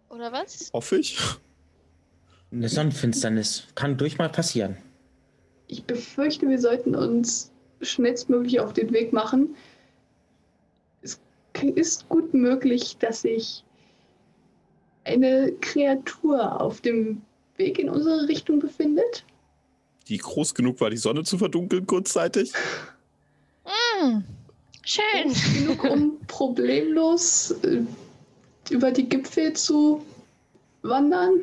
Oder 0.09 0.31
was? 0.31 0.69
Hoffe 0.73 0.97
ich. 0.97 1.17
Eine 2.51 2.67
Sonnenfinsternis 2.69 3.67
kann 3.75 3.97
durch 3.97 4.17
mal 4.17 4.29
passieren. 4.29 4.77
Ich 5.67 5.85
befürchte, 5.85 6.49
wir 6.49 6.59
sollten 6.59 6.95
uns 6.95 7.51
schnellstmöglich 7.81 8.59
auf 8.59 8.73
den 8.73 8.91
Weg 8.91 9.13
machen. 9.13 9.55
Es 11.01 11.19
ist 11.75 12.09
gut 12.09 12.33
möglich, 12.33 12.97
dass 12.97 13.21
sich 13.21 13.63
eine 15.05 15.53
Kreatur 15.61 16.59
auf 16.61 16.81
dem 16.81 17.21
Weg 17.55 17.79
in 17.79 17.89
unsere 17.89 18.27
Richtung 18.27 18.59
befindet. 18.59 19.25
Die 20.09 20.17
groß 20.17 20.53
genug 20.53 20.81
war, 20.81 20.89
die 20.89 20.97
Sonne 20.97 21.23
zu 21.23 21.37
verdunkeln 21.37 21.87
kurzzeitig. 21.87 22.51
Hm. 23.63 24.25
Schön. 24.83 25.33
Genug, 25.53 25.83
um 25.83 26.19
problemlos 26.27 27.51
äh, 27.63 27.81
über 28.69 28.91
die 28.91 29.07
Gipfel 29.07 29.53
zu 29.53 30.03
wandern, 30.81 31.41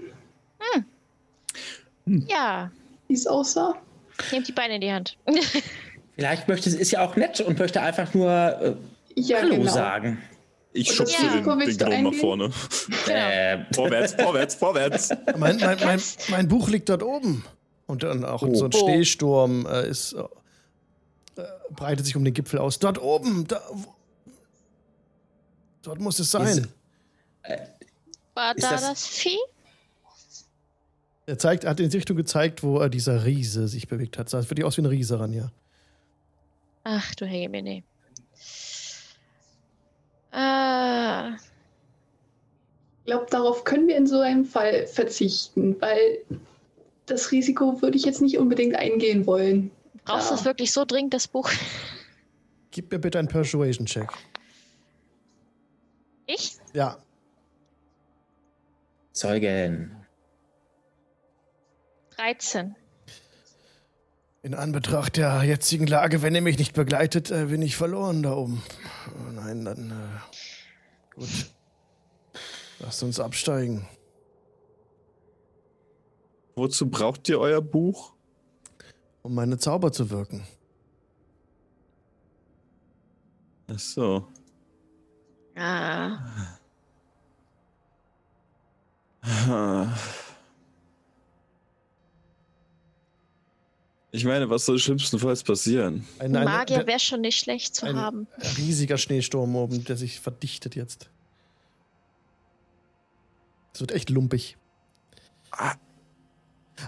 Ja. 2.07 2.71
wie 3.07 3.15
es 3.15 3.27
aussah. 3.27 3.75
Nehmt 4.33 4.49
die 4.49 4.53
Beine 4.53 4.77
in 4.77 4.81
die 4.81 4.93
Hand. 4.93 5.17
Vielleicht 6.17 6.49
möchte 6.49 6.69
sie, 6.71 6.79
ist 6.79 6.91
ja 6.91 7.07
auch 7.07 7.15
nett 7.17 7.41
und 7.41 7.59
möchte 7.59 7.81
einfach 7.81 8.13
nur 8.15 8.31
äh, 8.31 8.75
Ja, 9.15 9.39
Hallo 9.39 9.57
genau. 9.57 9.73
sagen. 9.73 10.19
Ich 10.73 10.93
schubse 10.93 11.15
das 11.23 11.33
den, 11.45 11.59
den 11.79 12.03
Gnom 12.03 12.03
nach 12.13 12.15
vorne. 12.21 12.51
Äh, 13.09 13.59
Vorwärts, 13.73 14.15
vorwärts, 14.15 14.55
vorwärts. 14.55 15.11
Mein, 15.37 15.57
mein, 15.59 15.79
mein, 15.85 16.01
mein 16.29 16.49
Buch 16.49 16.69
liegt 16.69 16.89
dort 16.89 17.03
oben. 17.03 17.45
Und 17.87 18.03
dann 18.03 18.25
auch 18.25 18.41
so 18.53 18.65
ein 18.67 18.71
Oh. 18.75 18.79
Schneesturm 18.79 19.67
äh, 19.67 19.89
ist, 19.89 20.13
äh, 20.13 20.23
breitet 21.71 22.07
sich 22.07 22.17
um 22.17 22.25
den 22.25 22.35
Gipfel 22.35 22.59
aus. 22.59 22.79
Dort 22.79 23.01
oben, 23.01 23.47
da, 23.47 23.61
wo, 23.73 23.95
dort 25.83 26.01
muss 26.01 26.19
es 26.19 26.31
sein. 26.31 26.47
Ist- 26.47 26.69
War 28.35 28.57
Ist 28.57 28.65
da 28.65 28.71
das- 28.73 28.83
das, 28.83 29.07
Vieh? 29.07 29.39
Er 31.27 31.39
zeigt, 31.39 31.67
hat 31.67 31.79
in 31.81 31.91
die 31.91 31.97
Richtung 31.97 32.17
gezeigt, 32.17 32.63
wo 32.63 32.81
äh, 32.81 32.89
dieser 32.89 33.25
Riese 33.27 33.69
sich 33.69 33.87
bewegt 33.89 34.17
hat. 34.19 34.31
Sah 34.31 34.41
wirklich 34.43 34.65
aus 34.65 34.77
wie 34.79 34.83
ein 34.83 34.87
Riese 34.87 35.21
ran, 35.21 35.33
ja. 35.35 35.51
Ach 36.85 37.15
du 37.17 37.27
Hegemine. 37.27 37.83
Äh, 40.33 41.33
Ich 43.01 43.05
glaube, 43.05 43.27
darauf 43.31 43.65
können 43.65 43.89
wir 43.89 43.97
in 43.97 44.07
so 44.07 44.21
einem 44.21 44.45
Fall 44.45 44.87
verzichten, 44.87 45.81
weil 45.81 46.19
das 47.07 47.31
Risiko 47.33 47.81
würde 47.81 47.97
ich 47.97 48.05
jetzt 48.05 48.21
nicht 48.21 48.39
unbedingt 48.39 48.77
eingehen 48.77 49.27
wollen. 49.27 49.71
Brauchst 50.09 50.31
du 50.31 50.35
Ja. 50.35 50.41
es 50.41 50.45
wirklich 50.45 50.73
so 50.73 50.85
dringend, 50.85 51.15
das 51.15 51.29
Buch? 51.29 51.51
Gib 52.71 52.91
mir 52.91 52.99
bitte 52.99 53.19
einen 53.19 53.29
Persuasion-Check. 53.29 54.11
Ich? 56.27 56.59
Ja. 56.75 56.99
Zeugen. 59.13 60.05
13. 62.17 62.75
In 64.43 64.55
Anbetracht 64.55 65.17
der 65.17 65.43
jetzigen 65.43 65.87
Lage, 65.87 66.23
wenn 66.23 66.35
ihr 66.35 66.43
mich 66.43 66.59
nicht 66.59 66.75
begleitet, 66.75 67.31
äh, 67.31 67.47
bin 67.47 67.63
ich 67.63 67.77
verloren 67.77 68.23
da 68.23 68.33
oben. 68.35 68.63
Oh 69.09 69.31
nein, 69.33 69.65
dann. 69.65 69.91
Äh, 69.91 71.15
gut. 71.15 71.29
Lasst 72.79 73.03
uns 73.03 73.19
absteigen. 73.19 73.89
Wozu 76.55 76.89
braucht 76.91 77.29
ihr 77.29 77.41
euer 77.41 77.61
Buch? 77.63 78.13
Um 79.29 79.35
meine 79.35 79.59
Zauber 79.59 79.93
zu 79.93 80.09
wirken. 80.09 80.43
Ach 83.71 83.79
so. 83.79 84.27
Ah. 85.55 86.19
Ich 94.13 94.25
meine, 94.25 94.49
was 94.49 94.65
soll 94.65 94.79
schlimmstenfalls 94.79 95.43
passieren? 95.43 96.09
Ein, 96.19 96.33
Magier 96.33 96.87
wäre 96.87 96.99
schon 96.99 97.21
nicht 97.21 97.39
schlecht 97.39 97.75
zu 97.75 97.85
ein 97.85 97.97
haben. 97.97 98.27
riesiger 98.57 98.97
Schneesturm 98.97 99.55
oben, 99.57 99.85
der 99.85 99.99
sich 99.99 100.21
verdichtet 100.21 100.75
jetzt. 100.75 101.11
Es 103.75 103.81
wird 103.81 103.93
echt 103.93 104.09
lumpig. 104.09 104.57
Ah. 105.51 105.75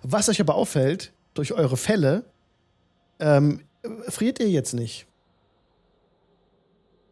Was 0.02 0.30
euch 0.30 0.40
aber 0.40 0.54
auffällt, 0.54 1.12
durch 1.34 1.52
eure 1.52 1.76
Fälle, 1.76 2.24
ähm, 3.18 3.60
friert 4.08 4.40
ihr 4.40 4.48
jetzt 4.48 4.74
nicht. 4.74 5.06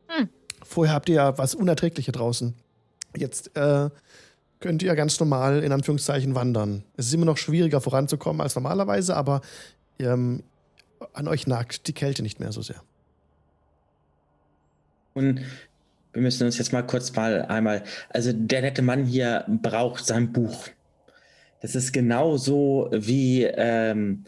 Hm. 0.08 0.28
Vorher 0.64 0.94
habt 0.94 1.08
ihr 1.08 1.16
ja 1.16 1.38
was 1.38 1.54
Unerträgliches 1.54 2.12
draußen. 2.12 2.54
Jetzt 3.16 3.56
äh, 3.56 3.90
könnt 4.60 4.82
ihr 4.82 4.94
ganz 4.94 5.18
normal 5.20 5.62
in 5.62 5.72
Anführungszeichen 5.72 6.34
wandern. 6.34 6.84
Es 6.96 7.06
ist 7.06 7.14
immer 7.14 7.26
noch 7.26 7.36
schwieriger 7.36 7.80
voranzukommen 7.80 8.40
als 8.40 8.54
normalerweise, 8.54 9.16
aber 9.16 9.40
ähm, 9.98 10.42
an 11.12 11.28
euch 11.28 11.46
nagt 11.46 11.86
die 11.86 11.92
Kälte 11.92 12.22
nicht 12.22 12.40
mehr 12.40 12.52
so 12.52 12.62
sehr. 12.62 12.82
Und 15.14 15.40
wir 16.12 16.22
müssen 16.22 16.44
uns 16.44 16.58
jetzt 16.58 16.72
mal 16.72 16.82
kurz 16.82 17.14
mal 17.14 17.42
einmal, 17.42 17.84
also 18.10 18.32
der 18.32 18.62
nette 18.62 18.82
Mann 18.82 19.04
hier 19.04 19.44
braucht 19.48 20.04
sein 20.04 20.32
Buch. 20.32 20.68
Das 21.60 21.74
ist 21.74 21.92
genauso 21.92 22.88
wie 22.92 23.42
ähm, 23.44 24.24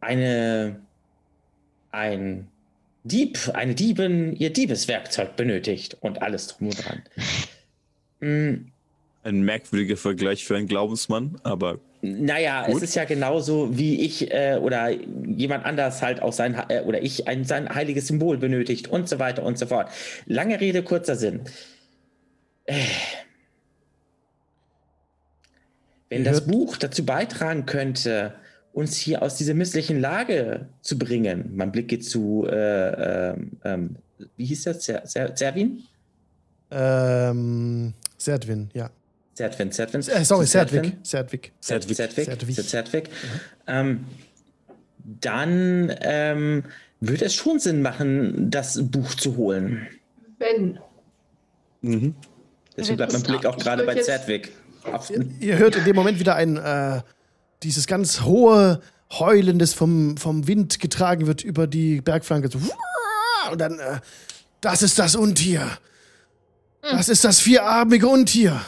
eine, 0.00 0.80
ein 1.90 2.48
Dieb, 3.04 3.38
eine 3.54 3.74
Diebin 3.74 4.34
ihr 4.36 4.50
Diebeswerkzeug 4.52 5.36
benötigt 5.36 5.96
und 6.00 6.22
alles 6.22 6.48
drum 6.48 6.68
und 6.68 6.84
dran. 6.84 7.02
Mm, 8.20 8.70
Ein 9.24 9.42
merkwürdiger 9.42 9.96
Vergleich 9.96 10.44
für 10.44 10.56
einen 10.56 10.68
Glaubensmann, 10.68 11.38
aber 11.42 11.78
Naja, 12.00 12.66
Gut. 12.66 12.76
es 12.76 12.82
ist 12.82 12.94
ja 12.94 13.04
genauso, 13.04 13.76
wie 13.76 14.00
ich 14.00 14.30
äh, 14.32 14.58
oder 14.60 14.90
jemand 14.90 15.64
anders 15.64 16.02
halt 16.02 16.22
auch 16.22 16.32
sein, 16.32 16.56
äh, 16.68 16.82
oder 16.82 17.02
ich 17.02 17.26
ein 17.26 17.44
sein 17.44 17.72
heiliges 17.74 18.06
Symbol 18.06 18.38
benötigt 18.38 18.88
und 18.88 19.08
so 19.08 19.18
weiter 19.18 19.42
und 19.42 19.58
so 19.58 19.66
fort. 19.66 19.90
Lange 20.26 20.60
Rede, 20.60 20.82
kurzer 20.84 21.16
Sinn. 21.16 21.40
Äh, 22.64 22.74
wenn 26.08 26.24
Ihr 26.24 26.30
das 26.30 26.46
Buch 26.46 26.76
dazu 26.76 27.04
beitragen 27.04 27.66
könnte, 27.66 28.34
uns 28.72 28.96
hier 28.96 29.22
aus 29.22 29.36
dieser 29.36 29.54
misslichen 29.54 30.00
Lage 30.00 30.68
zu 30.82 30.98
bringen, 30.98 31.52
mein 31.54 31.72
Blick 31.72 31.88
geht 31.88 32.04
zu, 32.04 32.46
äh, 32.46 33.30
ähm, 33.30 33.52
ähm, 33.64 33.96
wie 34.36 34.44
hieß 34.44 34.64
das, 34.64 34.80
Zer 34.80 35.04
Zer 35.04 35.34
Zerwin? 35.34 35.82
Ähm, 36.70 37.94
Serdwin, 38.18 38.70
ja. 38.74 38.90
Zertwin, 39.34 39.70
Zertwin. 39.70 40.00
Äh, 40.00 40.24
sorry. 40.24 40.46
Zedwig. 40.46 40.96
Zedwig. 41.02 41.52
Zedwig. 41.60 42.68
Zedwig. 42.68 43.10
Ähm, 43.66 44.06
dann 45.04 45.94
ähm, 46.00 46.64
würde 47.00 47.26
es 47.26 47.34
schon 47.34 47.58
Sinn 47.58 47.82
machen, 47.82 48.50
das 48.50 48.80
Buch 48.90 49.14
zu 49.14 49.36
holen. 49.36 49.86
Wenn. 50.38 50.78
mhm. 51.82 52.14
Deswegen 52.76 52.96
bleibt 52.96 53.12
mein 53.12 53.22
Blick 53.22 53.46
auch 53.46 53.58
gerade 53.58 53.84
bei. 53.84 54.00
Auf, 54.00 54.06
Ihr, 55.10 55.26
ihr 55.40 55.58
hört 55.58 55.76
in 55.76 55.84
dem 55.84 55.96
Moment 55.96 56.18
wieder 56.18 56.34
ein, 56.36 56.56
äh, 56.56 57.02
dieses 57.62 57.86
ganz 57.86 58.22
hohe 58.22 58.80
Heulen, 59.12 59.58
das 59.58 59.72
vom, 59.74 60.16
vom 60.16 60.46
Wind 60.46 60.80
getragen 60.80 61.26
wird 61.26 61.44
über 61.44 61.66
die 61.66 62.00
Bergflanke. 62.00 62.48
So, 62.48 62.58
und 63.50 63.60
dann, 63.60 63.78
äh, 63.78 64.00
das 64.60 64.82
ist 64.82 64.98
das 64.98 65.14
Untier. 65.14 65.66
Das 66.82 67.08
ist 67.08 67.24
das 67.24 67.40
vierarmige 67.40 68.06
Untier. 68.06 68.60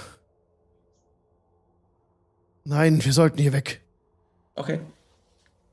Nein, 2.64 3.04
wir 3.04 3.12
sollten 3.12 3.38
hier 3.38 3.52
weg. 3.52 3.80
okay. 4.54 4.80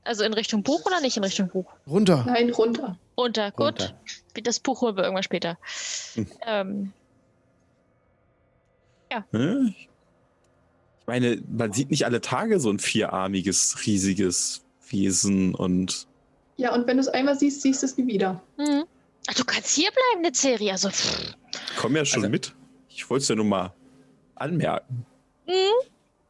Also 0.04 0.22
in 0.22 0.32
Richtung 0.34 0.62
Buch 0.62 0.84
oder 0.86 1.00
nicht 1.00 1.16
in 1.16 1.24
Richtung 1.24 1.48
Buch? 1.48 1.66
Runter. 1.84 2.22
Nein, 2.28 2.50
runter. 2.50 2.96
Runter, 3.18 3.50
gut. 3.50 3.64
Runter. 3.66 4.00
Das 4.44 4.60
Buch 4.60 4.80
holen 4.80 4.96
wir 4.96 5.02
irgendwann 5.02 5.24
später. 5.24 5.58
Ähm, 6.46 6.92
Ja, 9.10 9.24
meine, 11.06 11.42
man 11.56 11.72
sieht 11.72 11.90
nicht 11.90 12.04
alle 12.04 12.20
Tage 12.20 12.58
so 12.60 12.70
ein 12.70 12.78
vierarmiges, 12.78 13.86
riesiges 13.86 14.62
Wesen 14.88 15.54
und 15.54 16.06
Ja, 16.56 16.74
und 16.74 16.86
wenn 16.86 16.96
du 16.96 17.00
es 17.02 17.08
einmal 17.08 17.38
siehst, 17.38 17.62
siehst 17.62 17.82
du 17.82 17.86
es 17.86 17.96
nie 17.96 18.06
wieder. 18.06 18.42
mhm. 18.58 18.84
Ach, 19.28 19.34
du 19.34 19.44
kannst 19.44 19.70
hier 19.74 19.90
bleiben, 19.90 20.24
eine 20.24 20.34
Serie. 20.34 20.70
Also, 20.72 20.88
pff. 20.88 21.34
komm 21.76 21.96
ja 21.96 22.04
schon 22.04 22.20
Also- 22.22 22.30
mit. 22.30 22.54
Ich 22.88 23.10
wollte 23.10 23.22
es 23.22 23.28
ja 23.28 23.34
nur 23.34 23.44
mal 23.44 23.74
anmerken. 24.36 25.04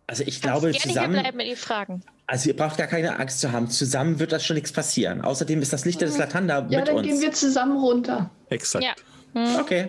Also 0.09 0.22
ich 0.22 0.41
Kannst 0.41 0.43
glaube, 0.43 0.61
gerne 0.70 0.79
hier 0.79 0.93
zusammen, 0.93 1.12
bleiben 1.20 1.37
mit 1.37 1.47
den 1.47 1.57
Fragen. 1.57 2.03
also 2.27 2.49
ihr 2.49 2.57
braucht 2.57 2.77
gar 2.79 2.87
keine 2.87 3.18
Angst 3.18 3.41
zu 3.41 3.53
haben. 3.53 3.68
Zusammen 3.70 4.18
wird 4.18 4.33
das 4.33 4.45
schon 4.45 4.55
nichts 4.55 4.72
passieren. 4.72 5.20
Außerdem 5.20 5.61
ist 5.62 5.72
das 5.72 5.85
Licht 5.85 6.01
des 6.01 6.16
Latanda 6.18 6.66
Ja, 6.70 6.79
mit 6.81 6.89
dann 6.89 6.97
uns. 6.97 7.07
gehen 7.07 7.20
wir 7.20 7.33
zusammen 7.33 7.77
runter. 7.79 8.31
Exakt. 8.51 8.85
Ja. 8.85 8.95
Mhm. 9.35 9.57
Okay. 9.61 9.89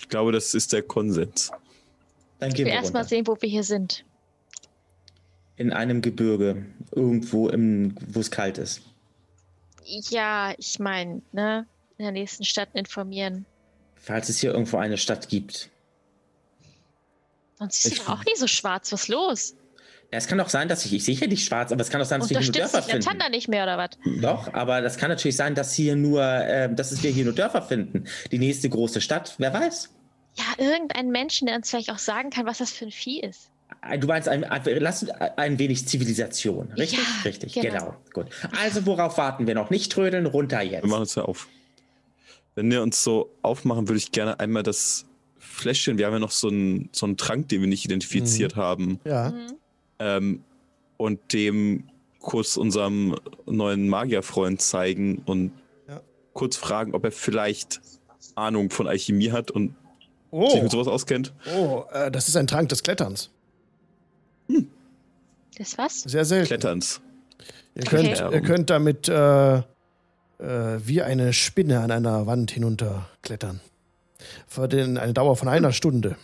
Ich 0.00 0.08
glaube, 0.08 0.32
das 0.32 0.54
ist 0.54 0.72
der 0.72 0.82
Konsens. 0.82 1.50
Dann 2.44 2.50
Ich 2.50 2.56
gehen 2.56 2.66
will 2.66 2.72
wir 2.72 2.78
erstmal 2.78 3.08
sehen, 3.08 3.26
wo 3.26 3.36
wir 3.40 3.48
hier 3.48 3.64
sind. 3.64 4.04
In 5.56 5.72
einem 5.72 6.02
Gebirge, 6.02 6.66
irgendwo, 6.92 7.48
im, 7.48 7.94
wo 8.08 8.20
es 8.20 8.30
kalt 8.30 8.58
ist. 8.58 8.82
Ja, 9.84 10.52
ich 10.58 10.78
meine, 10.78 11.22
ne? 11.32 11.66
In 11.96 12.02
der 12.04 12.12
nächsten 12.12 12.44
Stadt 12.44 12.68
informieren. 12.74 13.46
Falls 13.94 14.28
es 14.28 14.40
hier 14.40 14.52
irgendwo 14.52 14.76
eine 14.76 14.98
Stadt 14.98 15.28
gibt. 15.30 15.70
Sonst 17.58 17.86
ist 17.86 17.92
Ich- 17.94 17.98
es 18.00 18.04
doch 18.04 18.18
auch 18.18 18.24
nicht 18.24 18.36
so 18.36 18.46
schwarz. 18.46 18.92
Was 18.92 19.02
ist 19.04 19.08
los? 19.08 19.54
Ja, 20.12 20.18
es 20.18 20.26
kann 20.26 20.36
doch 20.36 20.50
sein, 20.50 20.68
dass 20.68 20.84
ich, 20.84 20.92
ich 20.92 21.02
sehe 21.04 21.14
hier 21.14 21.28
nicht 21.28 21.46
schwarz, 21.46 21.72
aber 21.72 21.80
es 21.80 21.88
kann 21.88 22.02
auch 22.02 22.04
sein, 22.04 22.20
dass 22.20 22.28
wir 22.28 22.38
hier 22.40 22.46
nur 22.46 22.54
Unterstützt 22.56 22.74
Dörfer 22.74 22.86
finden. 22.90 23.06
Tanda 23.06 23.28
nicht 23.30 23.48
mehr 23.48 23.62
oder 23.64 23.78
was? 23.78 23.90
Doch, 24.20 24.52
aber 24.52 24.82
das 24.82 24.98
kann 24.98 25.08
natürlich 25.08 25.36
sein, 25.36 25.54
dass 25.54 25.72
hier 25.72 25.96
nur, 25.96 26.22
äh, 26.22 26.72
dass 26.74 27.02
wir 27.02 27.10
hier 27.10 27.24
nur 27.24 27.32
Dörfer 27.32 27.62
finden. 27.62 28.04
Die 28.30 28.38
nächste 28.38 28.68
große 28.68 29.00
Stadt, 29.00 29.34
wer 29.38 29.54
weiß. 29.54 29.88
Ja, 30.36 30.44
irgendein 30.58 31.10
Menschen, 31.10 31.46
der 31.46 31.56
uns 31.56 31.70
vielleicht 31.70 31.90
auch 31.90 31.98
sagen 31.98 32.30
kann, 32.30 32.46
was 32.46 32.58
das 32.58 32.72
für 32.72 32.86
ein 32.86 32.90
Vieh 32.90 33.20
ist. 33.20 33.50
Äh, 33.88 33.98
Du 33.98 34.06
meinst, 34.06 34.28
ein, 34.28 34.44
ein, 34.44 34.62
lass 34.80 35.08
ein 35.08 35.58
wenig 35.58 35.86
Zivilisation, 35.86 36.72
richtig? 36.76 36.98
Ja, 36.98 37.04
richtig, 37.24 37.52
genau. 37.54 37.68
genau. 37.68 37.96
Gut. 38.12 38.26
Also, 38.60 38.84
worauf 38.86 39.16
warten 39.18 39.46
wir 39.46 39.54
noch? 39.54 39.70
Nicht 39.70 39.92
trödeln, 39.92 40.26
runter 40.26 40.60
jetzt. 40.62 40.82
Wir 40.82 40.88
machen 40.90 41.00
uns 41.02 41.14
ja 41.14 41.22
auf. 41.24 41.48
Wenn 42.56 42.70
wir 42.70 42.82
uns 42.82 43.02
so 43.02 43.30
aufmachen, 43.42 43.88
würde 43.88 43.98
ich 43.98 44.12
gerne 44.12 44.38
einmal 44.40 44.62
das 44.62 45.06
Fläschchen, 45.38 45.98
wir 45.98 46.06
haben 46.06 46.14
ja 46.14 46.18
noch 46.20 46.30
so 46.30 46.48
einen, 46.48 46.88
so 46.92 47.06
einen 47.06 47.16
Trank, 47.16 47.48
den 47.48 47.60
wir 47.60 47.68
nicht 47.68 47.84
identifiziert 47.84 48.56
haben, 48.56 49.00
Ja. 49.04 49.30
Mhm. 49.30 49.52
ähm, 49.98 50.44
und 50.96 51.32
dem 51.32 51.88
kurz 52.20 52.56
unserem 52.56 53.16
neuen 53.46 53.88
Magierfreund 53.88 54.60
zeigen 54.62 55.18
und 55.26 55.52
Ja. 55.88 56.00
kurz 56.32 56.56
fragen, 56.56 56.94
ob 56.94 57.04
er 57.04 57.12
vielleicht 57.12 57.80
Ahnung 58.36 58.70
von 58.70 58.86
Alchemie 58.88 59.30
hat 59.30 59.50
und 59.50 59.74
sich 60.50 60.58
Oh, 60.58 60.62
mit 60.62 60.70
sowas 60.70 60.88
auskennt. 60.88 61.32
oh 61.56 61.84
äh, 61.92 62.10
das 62.10 62.28
ist 62.28 62.36
ein 62.36 62.46
Trank 62.46 62.68
des 62.68 62.82
Kletterns. 62.82 63.30
Das 65.56 65.78
was? 65.78 66.00
Sehr 66.02 66.24
selten. 66.24 66.48
Kletterns. 66.48 67.00
Ihr 67.74 67.84
könnt, 67.84 68.20
Okay. 68.22 68.34
ihr 68.34 68.40
könnt 68.42 68.70
damit 68.70 69.08
äh, 69.08 69.56
äh, 69.58 69.62
wie 70.38 71.02
eine 71.02 71.32
Spinne 71.32 71.80
an 71.80 71.90
einer 71.90 72.26
Wand 72.26 72.50
hinunterklettern. 72.50 73.60
Für 74.46 74.68
den, 74.68 74.96
eine 74.98 75.12
Dauer 75.12 75.36
von 75.36 75.48
einer 75.48 75.72
Stunde. 75.72 76.16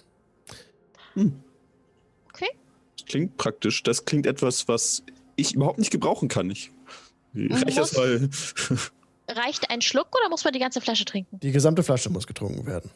Okay. 1.15 2.51
Das 2.97 3.07
klingt 3.07 3.37
praktisch. 3.37 3.83
Das 3.83 4.05
klingt 4.05 4.27
etwas, 4.27 4.69
was 4.69 5.03
ich 5.37 5.55
überhaupt 5.55 5.79
nicht 5.79 5.91
gebrauchen 5.91 6.29
kann. 6.29 6.51
Ich 6.51 6.71
reich 7.35 7.75
das 7.75 7.97
mal. 7.97 8.29
Reicht 9.29 9.71
ein 9.71 9.81
Schluck 9.81 10.09
oder 10.19 10.29
muss 10.29 10.45
man 10.45 10.53
die 10.53 10.59
ganze 10.59 10.81
Flasche 10.81 11.05
trinken? 11.05 11.39
Die 11.41 11.53
gesamte 11.53 11.83
Flasche 11.83 12.11
muss 12.11 12.27
getrunken 12.27 12.67
werden. 12.67 12.91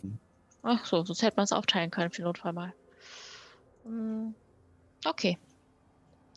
Ach 0.65 0.85
so, 0.87 1.05
sonst 1.05 1.23
hätte 1.23 1.37
man 1.37 1.45
es 1.45 1.53
aufteilen 1.53 1.91
können 1.91 2.11
für 2.11 2.23
Notfall 2.23 2.53
mal. 2.53 2.73
Hm, 3.85 4.35
Okay. 5.07 5.39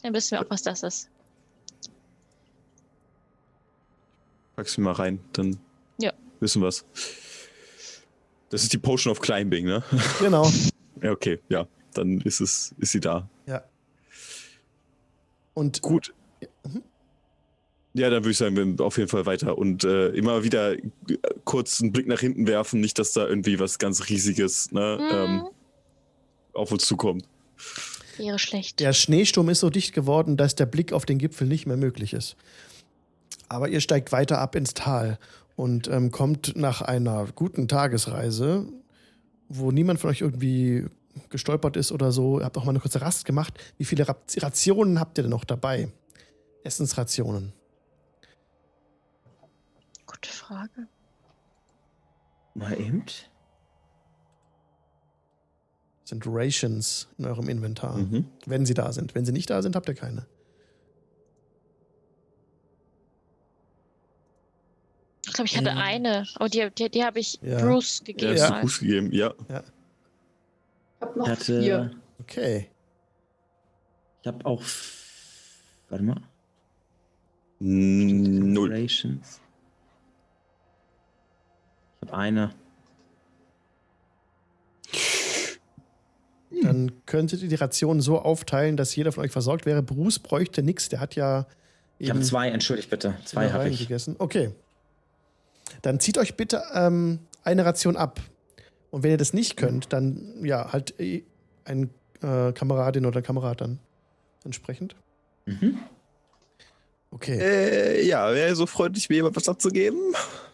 Dann 0.04 0.14
wissen 0.14 0.32
wir 0.32 0.42
auch, 0.42 0.50
was 0.50 0.62
das 0.62 0.84
ist. 0.84 1.10
Pack's 4.56 4.78
mir 4.78 4.84
mal 4.86 4.92
rein, 4.94 5.20
dann 5.34 5.60
Ja. 5.98 6.12
wissen 6.40 6.62
wir's. 6.62 6.84
Das 8.50 8.64
ist 8.64 8.74
die 8.74 8.78
Potion 8.78 9.12
of 9.12 9.20
Climbing, 9.22 9.66
ne? 9.66 9.84
Genau. 10.20 10.50
Ja, 11.02 11.12
okay, 11.12 11.40
ja. 11.50 11.68
Dann 11.94 12.20
ist 12.22 12.42
es, 12.42 12.76
ist 12.80 12.92
sie 12.92 13.00
da. 13.00 13.30
Ja. 13.46 13.64
Und 15.54 15.82
Gut. 15.82 16.14
Mhm. 17.98 18.02
Ja, 18.02 18.10
dann 18.10 18.24
würde 18.24 18.32
ich 18.32 18.38
sagen, 18.38 18.56
wir 18.78 18.86
auf 18.86 18.98
jeden 18.98 19.10
Fall 19.10 19.26
weiter 19.26 19.58
und 19.58 19.84
äh, 19.84 20.10
immer 20.10 20.44
wieder 20.44 20.74
äh, 20.74 20.80
kurz 21.46 21.82
einen 21.82 21.92
Blick 21.92 22.08
nach 22.08 22.20
hinten 22.20 22.48
werfen, 22.48 22.80
nicht, 22.80 22.98
dass 23.00 23.12
da 23.14 23.28
irgendwie 23.28 23.60
was 23.60 23.80
ganz 23.80 24.08
Riesiges 24.10 24.72
ne, 24.72 24.98
ähm, 25.12 25.42
Hm, 25.42 25.48
auf 26.54 26.72
uns 26.72 26.86
zukommt. 26.86 27.24
wäre 28.18 28.40
schlecht. 28.40 28.80
der 28.80 28.94
Schneesturm 28.94 29.50
ist 29.50 29.60
so 29.60 29.70
dicht 29.70 29.94
geworden, 29.94 30.38
dass 30.38 30.56
der 30.56 30.66
Blick 30.66 30.94
auf 30.94 31.06
den 31.06 31.18
Gipfel 31.18 31.48
nicht 31.48 31.66
mehr 31.68 31.78
möglich 31.78 32.14
ist. 32.14 32.36
Aber 33.50 33.70
ihr 33.70 33.80
steigt 33.80 34.12
weiter 34.12 34.40
ab 34.40 34.56
ins 34.56 34.74
Tal 34.74 35.20
und 35.56 35.88
ähm, 35.88 36.12
kommt 36.12 36.54
nach 36.56 36.82
einer 36.82 37.28
guten 37.36 37.68
Tagesreise, 37.68 38.68
wo 39.50 39.72
niemand 39.72 40.00
von 40.00 40.10
euch 40.10 40.22
irgendwie 40.22 40.86
gestolpert 41.30 41.78
ist 41.78 41.92
oder 41.92 42.12
so. 42.12 42.40
Ihr 42.40 42.46
habt 42.46 42.58
auch 42.58 42.66
mal 42.66 42.72
eine 42.72 42.80
kurze 42.80 43.02
Rast 43.02 43.26
gemacht. 43.26 43.54
Wie 43.78 43.86
viele 43.86 44.08
Ra- 44.08 44.18
Rationen 44.38 45.00
habt 45.00 45.18
ihr 45.18 45.24
denn 45.24 45.32
noch 45.32 45.46
dabei? 45.46 45.88
Essensrationen. 46.64 47.54
Gute 50.18 50.34
Frage. 50.34 50.88
Mal 52.56 52.80
eben. 52.80 53.04
sind 56.06 56.24
Rations 56.26 57.08
in 57.18 57.26
eurem 57.26 57.50
Inventar. 57.50 57.98
Mhm. 57.98 58.28
Wenn 58.46 58.66
sie 58.66 58.74
da 58.74 58.92
sind. 58.94 59.14
Wenn 59.14 59.26
sie 59.26 59.34
nicht 59.34 59.50
da 59.50 59.62
sind, 59.62 59.76
habt 59.76 59.88
ihr 59.90 59.94
keine. 59.94 60.26
Ich 65.26 65.34
glaube, 65.34 65.48
ich 65.48 65.58
hatte 65.58 65.70
Ähm. 65.72 65.78
eine. 65.78 66.26
Aber 66.36 66.48
die, 66.50 66.70
die, 66.72 66.90
die 66.90 67.04
habe 67.04 67.20
ich 67.20 67.38
Ja. 67.42 67.60
Bruce 67.60 68.00
Ja, 68.00 68.06
gegeben. 68.06 68.38
Ja. 68.38 68.50
ja. 68.50 68.62
Fuß 68.62 68.80
gegeben, 68.80 69.12
ja. 69.12 69.34
Ich 69.38 71.02
habe 71.02 71.20
noch 71.20 71.28
hatte. 71.28 71.62
vier. 71.62 71.92
Okay. 72.22 72.70
Ich 74.22 74.28
habe 74.28 74.46
auch. 74.46 74.64
Warte 75.90 76.04
mal. 76.06 76.22
Null. 77.60 78.72
Rations. 78.74 79.42
Habe 82.08 82.18
eine. 82.18 82.54
Dann 86.64 86.92
könntet 87.06 87.42
ihr 87.44 87.50
die 87.50 87.56
Rationen 87.56 88.02
so 88.02 88.20
aufteilen, 88.20 88.78
dass 88.78 88.96
jeder 88.96 89.12
von 89.12 89.24
euch 89.24 89.32
versorgt 89.32 89.66
wäre. 89.66 89.84
Bruce 89.84 90.20
bräuchte 90.20 90.64
nichts, 90.64 90.90
der 90.90 91.00
hat 91.00 91.16
ja 91.16 91.46
Ich 92.00 92.10
habe 92.10 92.22
zwei, 92.22 92.50
entschuldigt 92.50 92.90
bitte. 92.90 93.16
Zwei 93.26 93.52
habe 93.52 93.70
ich. 93.70 93.80
gegessen. 93.80 94.16
Okay. 94.18 94.52
Dann 95.82 96.00
zieht 96.00 96.18
euch 96.18 96.36
bitte 96.36 96.64
ähm, 96.74 97.20
eine 97.44 97.66
Ration 97.66 97.98
ab. 97.98 98.22
Und 98.90 99.04
wenn 99.04 99.12
ihr 99.12 99.18
das 99.18 99.34
nicht 99.34 99.58
könnt, 99.58 99.92
dann 99.94 100.44
ja, 100.44 100.72
halt 100.72 101.00
äh, 101.00 101.24
ein 101.66 101.90
äh, 102.22 102.54
Kameradin 102.54 103.06
oder 103.06 103.22
Kamerad 103.22 103.62
dann 103.62 103.80
entsprechend. 104.46 104.96
Mhm. 105.46 105.78
Okay. 107.12 107.38
Äh, 107.40 108.06
ja, 108.06 108.34
wäre 108.34 108.56
so 108.56 108.66
freundlich, 108.66 109.10
mir 109.10 109.16
jemand 109.16 109.36
was 109.36 109.48
abzugeben? 109.50 110.00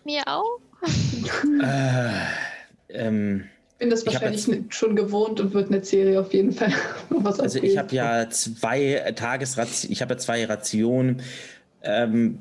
Mir 0.04 0.24
auch? 0.26 0.60
Äh, 1.62 2.10
ähm, 2.90 3.46
Ich 3.74 3.78
bin 3.80 3.90
das 3.90 4.06
wahrscheinlich 4.06 4.46
jetzt- 4.48 4.74
schon 4.74 4.96
gewohnt 4.96 5.40
und 5.40 5.54
wird 5.54 5.70
eine 5.70 5.84
Serie 5.84 6.20
auf 6.20 6.34
jeden 6.34 6.52
Fall 6.52 6.72
was 7.10 7.40
also 7.40 7.60
ich 7.60 7.78
habe 7.78 7.94
ja 7.96 8.30
zwei 8.30 9.14
Tagesrationen, 9.16 9.92
ich 9.94 10.02
habe 10.02 10.14
ja 10.14 10.18
zwei 10.18 10.46
Rationen. 10.46 11.22
Ähm, 11.82 12.40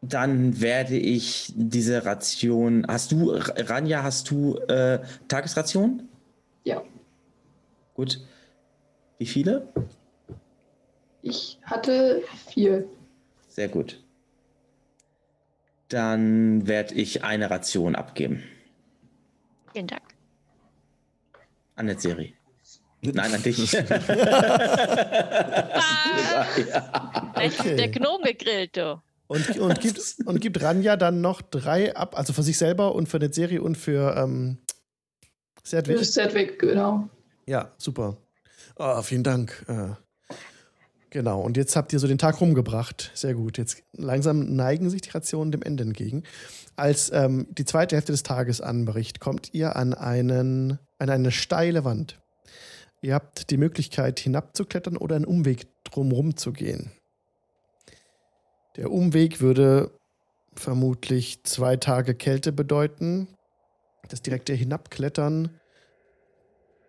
dann 0.00 0.60
werde 0.60 0.96
ich 0.96 1.52
diese 1.56 2.04
Ration. 2.04 2.86
Hast 2.86 3.10
du, 3.10 3.32
Ranja, 3.32 4.04
hast 4.04 4.30
du 4.30 4.56
äh, 4.68 5.00
Tagesration? 5.26 6.08
Ja. 6.62 6.82
Gut. 7.94 8.20
Wie 9.18 9.26
viele? 9.26 9.66
Ich 11.22 11.58
hatte 11.64 12.22
vier. 12.48 12.84
Sehr 13.48 13.66
gut. 13.66 14.00
Dann 15.88 16.66
werde 16.66 16.94
ich 16.94 17.24
eine 17.24 17.50
Ration 17.50 17.94
abgeben. 17.94 18.42
Vielen 19.72 19.86
Dank. 19.86 20.02
An 21.76 21.86
der 21.86 21.98
Serie. 21.98 22.32
Nein, 23.02 23.34
an 23.34 23.42
dich. 23.42 23.76
Ah, 26.38 26.46
Okay. 27.36 27.76
der 27.76 27.88
Gnome 27.88 28.24
gegrillt, 28.24 28.76
du. 28.76 29.00
Und, 29.28 29.58
und, 29.58 29.80
gibt, 29.80 30.00
und 30.24 30.40
gibt 30.40 30.62
Ranja 30.62 30.96
dann 30.96 31.20
noch 31.20 31.42
drei 31.42 31.94
ab, 31.94 32.16
also 32.16 32.32
für 32.32 32.42
sich 32.42 32.56
selber 32.56 32.94
und 32.94 33.08
für 33.08 33.18
eine 33.18 33.32
Serie 33.32 33.60
und 33.62 33.76
für 33.76 34.16
ähm, 34.16 34.58
Sedwig? 35.62 35.98
Sedwick, 36.04 36.58
genau. 36.58 37.08
Ja, 37.46 37.72
super. 37.76 38.16
Oh, 38.76 39.02
vielen 39.02 39.22
Dank. 39.22 39.64
Äh, 39.68 39.90
genau, 41.10 41.40
und 41.40 41.56
jetzt 41.56 41.76
habt 41.76 41.92
ihr 41.92 41.98
so 41.98 42.06
den 42.06 42.18
Tag 42.18 42.40
rumgebracht. 42.40 43.10
Sehr 43.14 43.34
gut. 43.34 43.58
Jetzt 43.58 43.82
langsam 43.92 44.54
neigen 44.54 44.90
sich 44.90 45.02
die 45.02 45.10
Rationen 45.10 45.52
dem 45.52 45.62
Ende 45.62 45.82
entgegen. 45.82 46.24
Als 46.76 47.10
ähm, 47.12 47.46
die 47.50 47.64
zweite 47.64 47.96
Hälfte 47.96 48.12
des 48.12 48.22
Tages 48.22 48.60
anbricht, 48.60 49.20
kommt 49.20 49.52
ihr 49.54 49.76
an, 49.76 49.94
einen, 49.94 50.78
an 50.98 51.10
eine 51.10 51.30
steile 51.30 51.84
Wand. 51.84 52.20
Ihr 53.00 53.14
habt 53.14 53.50
die 53.50 53.56
Möglichkeit, 53.56 54.20
hinabzuklettern 54.20 54.96
oder 54.96 55.16
einen 55.16 55.24
Umweg 55.24 55.66
drumherum 55.84 56.36
zu 56.36 56.52
gehen. 56.52 56.90
Der 58.76 58.90
Umweg 58.90 59.40
würde 59.40 59.90
vermutlich 60.54 61.44
zwei 61.44 61.76
Tage 61.76 62.14
Kälte 62.14 62.52
bedeuten. 62.52 63.28
Das 64.08 64.22
direkte 64.22 64.54
Hinabklettern 64.54 65.50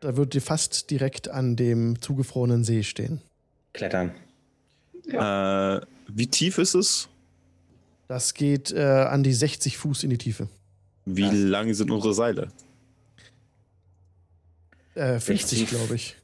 da 0.01 0.15
würdet 0.15 0.35
ihr 0.35 0.41
fast 0.41 0.89
direkt 0.91 1.27
an 1.27 1.55
dem 1.55 2.01
zugefrorenen 2.01 2.63
See 2.63 2.83
stehen. 2.83 3.21
Klettern. 3.73 4.11
Äh, 5.07 5.81
wie 6.07 6.27
tief 6.27 6.57
ist 6.57 6.73
es? 6.75 7.09
Das 8.07 8.33
geht 8.33 8.71
äh, 8.71 8.81
an 8.83 9.23
die 9.23 9.33
60 9.33 9.77
Fuß 9.77 10.03
in 10.03 10.09
die 10.09 10.17
Tiefe. 10.17 10.49
Wie 11.05 11.25
Was? 11.27 11.33
lang 11.33 11.73
sind 11.73 11.91
unsere 11.91 12.13
Seile? 12.13 12.49
Äh, 14.95 15.19
50, 15.19 15.59
60. 15.59 15.69
glaube 15.69 15.95
ich. 15.95 16.15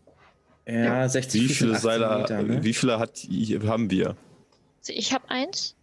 Ja, 0.68 1.08
60 1.08 1.42
Wie 1.42 1.48
Fuß 1.48 1.58
viele 1.58 1.70
sind 1.80 1.86
18 1.86 1.90
Seile, 2.02 2.18
Meter, 2.22 2.44
ne? 2.44 2.64
wie 2.64 2.74
viele 2.74 3.00
hat, 3.00 3.18
haben 3.68 3.90
wir? 3.92 4.10
Also 4.80 4.94
ich 4.94 5.14
habe 5.14 5.30
eins. 5.30 5.76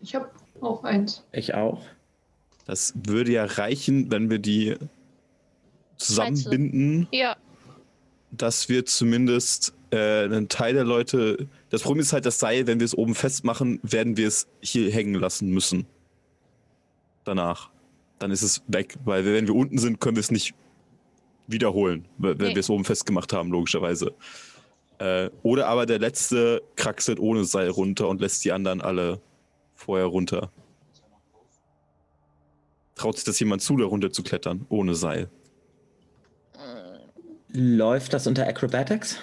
Ich 0.00 0.14
habe 0.14 0.30
auch 0.60 0.84
eins. 0.84 1.22
Ich 1.32 1.54
auch. 1.54 1.82
Das 2.64 2.94
würde 3.04 3.32
ja 3.32 3.44
reichen, 3.44 4.10
wenn 4.10 4.30
wir 4.30 4.38
die 4.38 4.76
zusammenbinden, 5.96 7.08
Ja. 7.12 7.36
dass 8.30 8.68
wir 8.68 8.86
zumindest 8.86 9.74
äh, 9.92 10.24
einen 10.24 10.48
Teil 10.48 10.74
der 10.74 10.84
Leute. 10.84 11.48
Das 11.70 11.82
Problem 11.82 12.00
ist 12.00 12.12
halt 12.12 12.24
das 12.26 12.38
Seil, 12.38 12.66
wenn 12.66 12.80
wir 12.80 12.84
es 12.86 12.96
oben 12.96 13.14
festmachen, 13.14 13.78
werden 13.82 14.16
wir 14.16 14.26
es 14.26 14.48
hier 14.60 14.90
hängen 14.90 15.14
lassen 15.14 15.50
müssen. 15.50 15.86
Danach. 17.24 17.70
Dann 18.18 18.30
ist 18.30 18.42
es 18.42 18.62
weg, 18.68 18.96
weil 19.04 19.24
wenn 19.24 19.46
wir 19.46 19.54
unten 19.54 19.78
sind, 19.78 20.00
können 20.00 20.16
wir 20.16 20.20
es 20.20 20.30
nicht 20.30 20.54
wiederholen, 21.46 22.06
wenn 22.18 22.36
Nee. 22.38 22.54
wir 22.54 22.56
es 22.56 22.70
oben 22.70 22.84
festgemacht 22.84 23.32
haben, 23.32 23.50
logischerweise. 23.50 24.14
Äh, 24.98 25.28
oder 25.42 25.66
aber 25.68 25.84
der 25.86 25.98
letzte 25.98 26.62
kraxelt 26.76 27.18
ohne 27.20 27.44
Seil 27.44 27.68
runter 27.68 28.08
und 28.08 28.20
lässt 28.20 28.44
die 28.44 28.52
anderen 28.52 28.80
alle 28.80 29.20
vorher 29.74 30.06
runter. 30.06 30.50
Traut 32.94 33.16
sich 33.16 33.24
das 33.24 33.38
jemand 33.40 33.62
zu, 33.62 33.76
da 33.76 33.84
runter 33.84 34.10
zu 34.12 34.22
klettern, 34.22 34.64
ohne 34.68 34.94
Seil? 34.94 35.28
Läuft 37.48 38.14
das 38.14 38.26
unter 38.26 38.46
Acrobatics? 38.46 39.18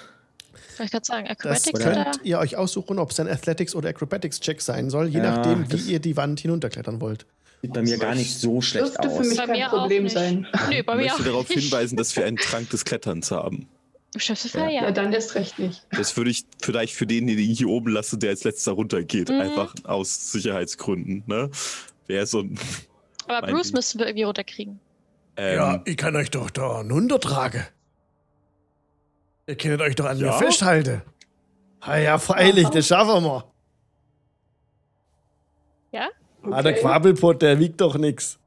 Ich 0.86 0.92
gerade 0.92 1.06
sagen, 1.06 1.26
Das 1.28 1.38
Acrobatics 1.40 1.80
könnt 1.80 1.96
oder? 1.98 2.12
ihr 2.24 2.40
euch 2.40 2.56
aussuchen, 2.58 3.00
ob 3.00 3.12
es 3.12 3.20
ein 3.20 3.28
Athletics 3.28 3.76
oder 3.76 3.90
Acrobatics-Check 3.90 4.62
sein 4.62 4.90
soll, 4.90 5.08
je 5.08 5.20
Ja, 5.20 5.36
nachdem, 5.38 5.68
das- 5.68 5.86
wie 5.88 5.94
ihr 5.94 6.00
die 6.00 6.16
Wand 6.18 6.40
hinunterklettern 6.40 7.02
wollt. 7.02 7.26
Sieht 7.62 7.74
bei 7.74 7.82
mir 7.82 7.98
gar 7.98 8.16
nicht 8.16 8.38
so 8.40 8.62
schlecht 8.62 8.86
Dürfte 8.88 9.10
für 9.10 9.16
aus. 9.20 9.28
mich 9.28 9.38
Bei 9.38 9.46
kein 9.48 9.70
Problem 9.70 10.08
sein. 10.08 10.48
Nö, 10.70 10.82
bei 10.84 10.94
Ich 10.94 10.98
mir 11.06 11.14
auch 11.14 11.18
möchte 11.18 11.24
darauf 11.24 11.48
hinweisen, 11.50 11.98
dass 11.98 12.16
wir 12.16 12.26
einen 12.26 12.38
Trank 12.38 12.70
des 12.70 12.86
Kletterns 12.86 13.32
haben. 13.32 13.68
Im 14.14 14.20
schlimmsten 14.22 14.50
Fall 14.50 14.72
Ja, 14.74 14.84
ja. 14.86 14.92
dann 14.92 15.12
erst 15.14 15.36
recht 15.36 15.60
nicht. 15.60 15.86
Das 15.92 16.16
würde 16.18 16.32
ich 16.32 16.46
vielleicht 16.62 16.94
für 16.96 17.06
den, 17.06 17.28
den 17.28 17.38
ich 17.38 17.58
hier 17.60 17.68
oben 17.68 17.92
lasse, 17.92 18.18
der 18.18 18.30
als 18.32 18.44
letzter 18.46 18.72
runtergeht. 18.72 19.30
Mhm. 19.30 19.42
Einfach 19.42 19.76
aus 19.84 20.32
Sicherheitsgründen. 20.32 21.24
Ne? 21.28 21.52
Wäre 22.08 22.26
so 22.26 22.40
ein. 22.40 22.58
Aber 23.28 23.46
Bruce 23.46 23.68
Ding. 23.68 23.76
müssen 23.76 24.00
wir 24.00 24.08
irgendwie 24.08 24.24
runterkriegen. 24.24 24.80
Ähm, 25.38 25.82
ich 25.86 25.96
kann 25.98 26.16
euch 26.16 26.32
doch 26.32 26.50
da 26.50 26.80
runtertragen. 26.82 27.66
Ihr 29.50 29.56
könnt 29.56 29.82
euch 29.82 29.96
doch 29.96 30.06
an 30.06 30.18
mir 30.20 30.28
Ja? 30.28 30.34
festhalten. 30.34 31.02
Ha 31.82 31.98
ja, 31.98 32.18
freilich, 32.20 32.70
das 32.70 32.86
schaffen 32.86 33.24
wir. 33.24 33.46
Ja? 35.92 36.08
Ah, 36.44 36.62
der 36.62 36.74
Okay. 36.74 36.82
Quabelpott, 36.82 37.42
der 37.42 37.58
wiegt 37.58 37.82
doch 37.82 37.98
nix. 37.98 38.38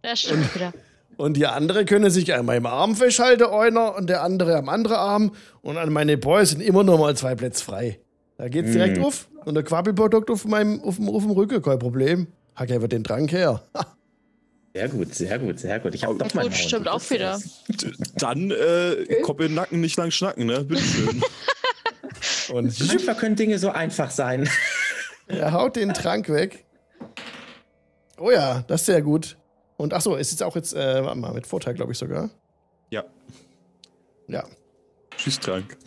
Das 0.00 0.20
stimmt 0.20 0.54
wieder. 0.54 0.72
Und 1.18 1.36
die 1.36 1.46
andere 1.46 1.84
können 1.84 2.10
sich 2.10 2.32
an 2.34 2.46
meinem 2.46 2.64
Arm 2.66 2.94
festhalten, 2.96 3.44
einer 3.44 3.96
und 3.96 4.08
der 4.08 4.22
andere 4.22 4.56
am 4.56 4.68
anderen 4.70 4.96
Arm. 4.96 5.32
Und 5.60 5.76
an 5.76 5.92
meine 5.92 6.16
Boys 6.16 6.50
sind 6.50 6.60
immer 6.62 6.84
noch 6.84 6.98
mal 6.98 7.14
zwei 7.16 7.34
Plätze 7.34 7.62
frei. 7.62 7.98
Da 8.38 8.48
geht's 8.48 8.72
direkt 8.72 8.98
Mm. 8.98 9.04
auf. 9.04 9.28
Und 9.44 9.54
der 9.54 9.62
Quabelpott 9.62 10.14
hockt 10.14 10.30
auf 10.30 10.46
meinem 10.46 10.80
auf 10.82 10.96
dem, 10.96 11.08
auf 11.10 11.22
dem 11.22 11.32
Rücken, 11.32 11.60
kein 11.60 11.78
Problem. 11.78 12.28
Hack 12.54 12.70
er 12.70 12.78
den 12.88 13.04
Trank 13.04 13.30
her. 13.32 13.62
Sehr 14.76 14.88
gut, 14.90 15.14
sehr 15.14 15.38
gut, 15.38 15.58
sehr 15.58 15.80
gut. 15.80 15.94
Ich 15.94 16.04
habe 16.04 16.18
doch 16.18 16.26
gut, 16.26 16.34
mal 16.34 16.44
einen 16.44 16.52
stimmt 16.52 16.86
auch 16.86 17.08
wieder. 17.08 17.40
dann 18.18 18.50
äh, 18.50 19.22
Kopf 19.22 19.40
in 19.40 19.46
den 19.46 19.54
Nacken, 19.54 19.80
nicht 19.80 19.96
lang 19.96 20.10
schnacken, 20.10 20.44
ne? 20.44 20.64
Bitteschön. 20.64 21.22
Und 22.50 22.78
Manchmal 22.86 23.16
können 23.16 23.36
Dinge 23.36 23.58
so 23.58 23.70
einfach 23.70 24.10
sein. 24.10 24.46
er 25.28 25.52
haut 25.52 25.76
den 25.76 25.94
Trank 25.94 26.28
weg. 26.28 26.66
Oh 28.18 28.30
ja, 28.30 28.64
das 28.68 28.82
ist 28.82 28.86
sehr 28.86 29.00
gut. 29.00 29.38
Und 29.78 29.94
ach 29.94 30.02
so, 30.02 30.14
ist 30.14 30.30
jetzt 30.30 30.42
auch 30.42 30.54
jetzt, 30.56 30.74
äh, 30.74 31.02
warte 31.02 31.18
mal, 31.18 31.32
mit 31.32 31.46
Vorteil, 31.46 31.72
glaube 31.72 31.92
ich 31.92 31.98
sogar. 31.98 32.28
ja. 32.90 33.02
Ja. 34.28 34.44
Tschüss, 35.16 35.40
Trank. 35.40 35.78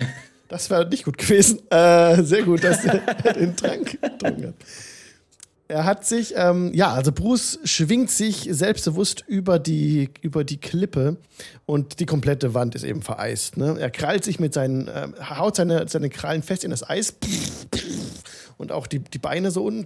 Das 0.47 0.67
wäre 0.71 0.89
nicht 0.89 1.05
gut 1.05 1.19
gewesen. 1.19 1.61
Äh, 1.69 2.23
sehr 2.23 2.41
gut, 2.41 2.63
dass 2.63 2.83
er 2.85 3.33
den 3.33 3.55
Trank 3.55 4.01
getrunken 4.01 4.47
hat. 4.47 4.55
Er 5.71 5.85
hat 5.85 6.03
sich, 6.03 6.33
ähm, 6.35 6.71
ja, 6.73 6.91
also 6.91 7.11
Bruce 7.11 7.59
schwingt 7.63 8.09
sich 8.09 8.47
selbstbewusst 8.49 9.23
über 9.27 9.59
die, 9.59 10.09
über 10.23 10.43
die 10.43 10.59
Klippe 10.59 11.17
und 11.67 11.99
die 11.99 12.07
komplette 12.07 12.55
Wand 12.55 12.73
ist 12.73 12.83
eben 12.83 13.03
vereist. 13.03 13.55
Ne? 13.55 13.77
Er 13.79 13.91
krallt 13.91 14.23
sich 14.23 14.39
mit 14.39 14.51
seinen, 14.51 14.89
ähm, 14.91 15.13
haut 15.29 15.55
seine, 15.55 15.87
seine 15.87 16.09
Krallen 16.09 16.41
fest 16.41 16.63
in 16.63 16.71
das 16.71 16.89
Eis 16.89 17.13
und 18.57 18.71
auch 18.71 18.87
die, 18.87 18.97
die 18.97 19.19
Beine 19.19 19.51
so 19.51 19.63
unten. 19.63 19.85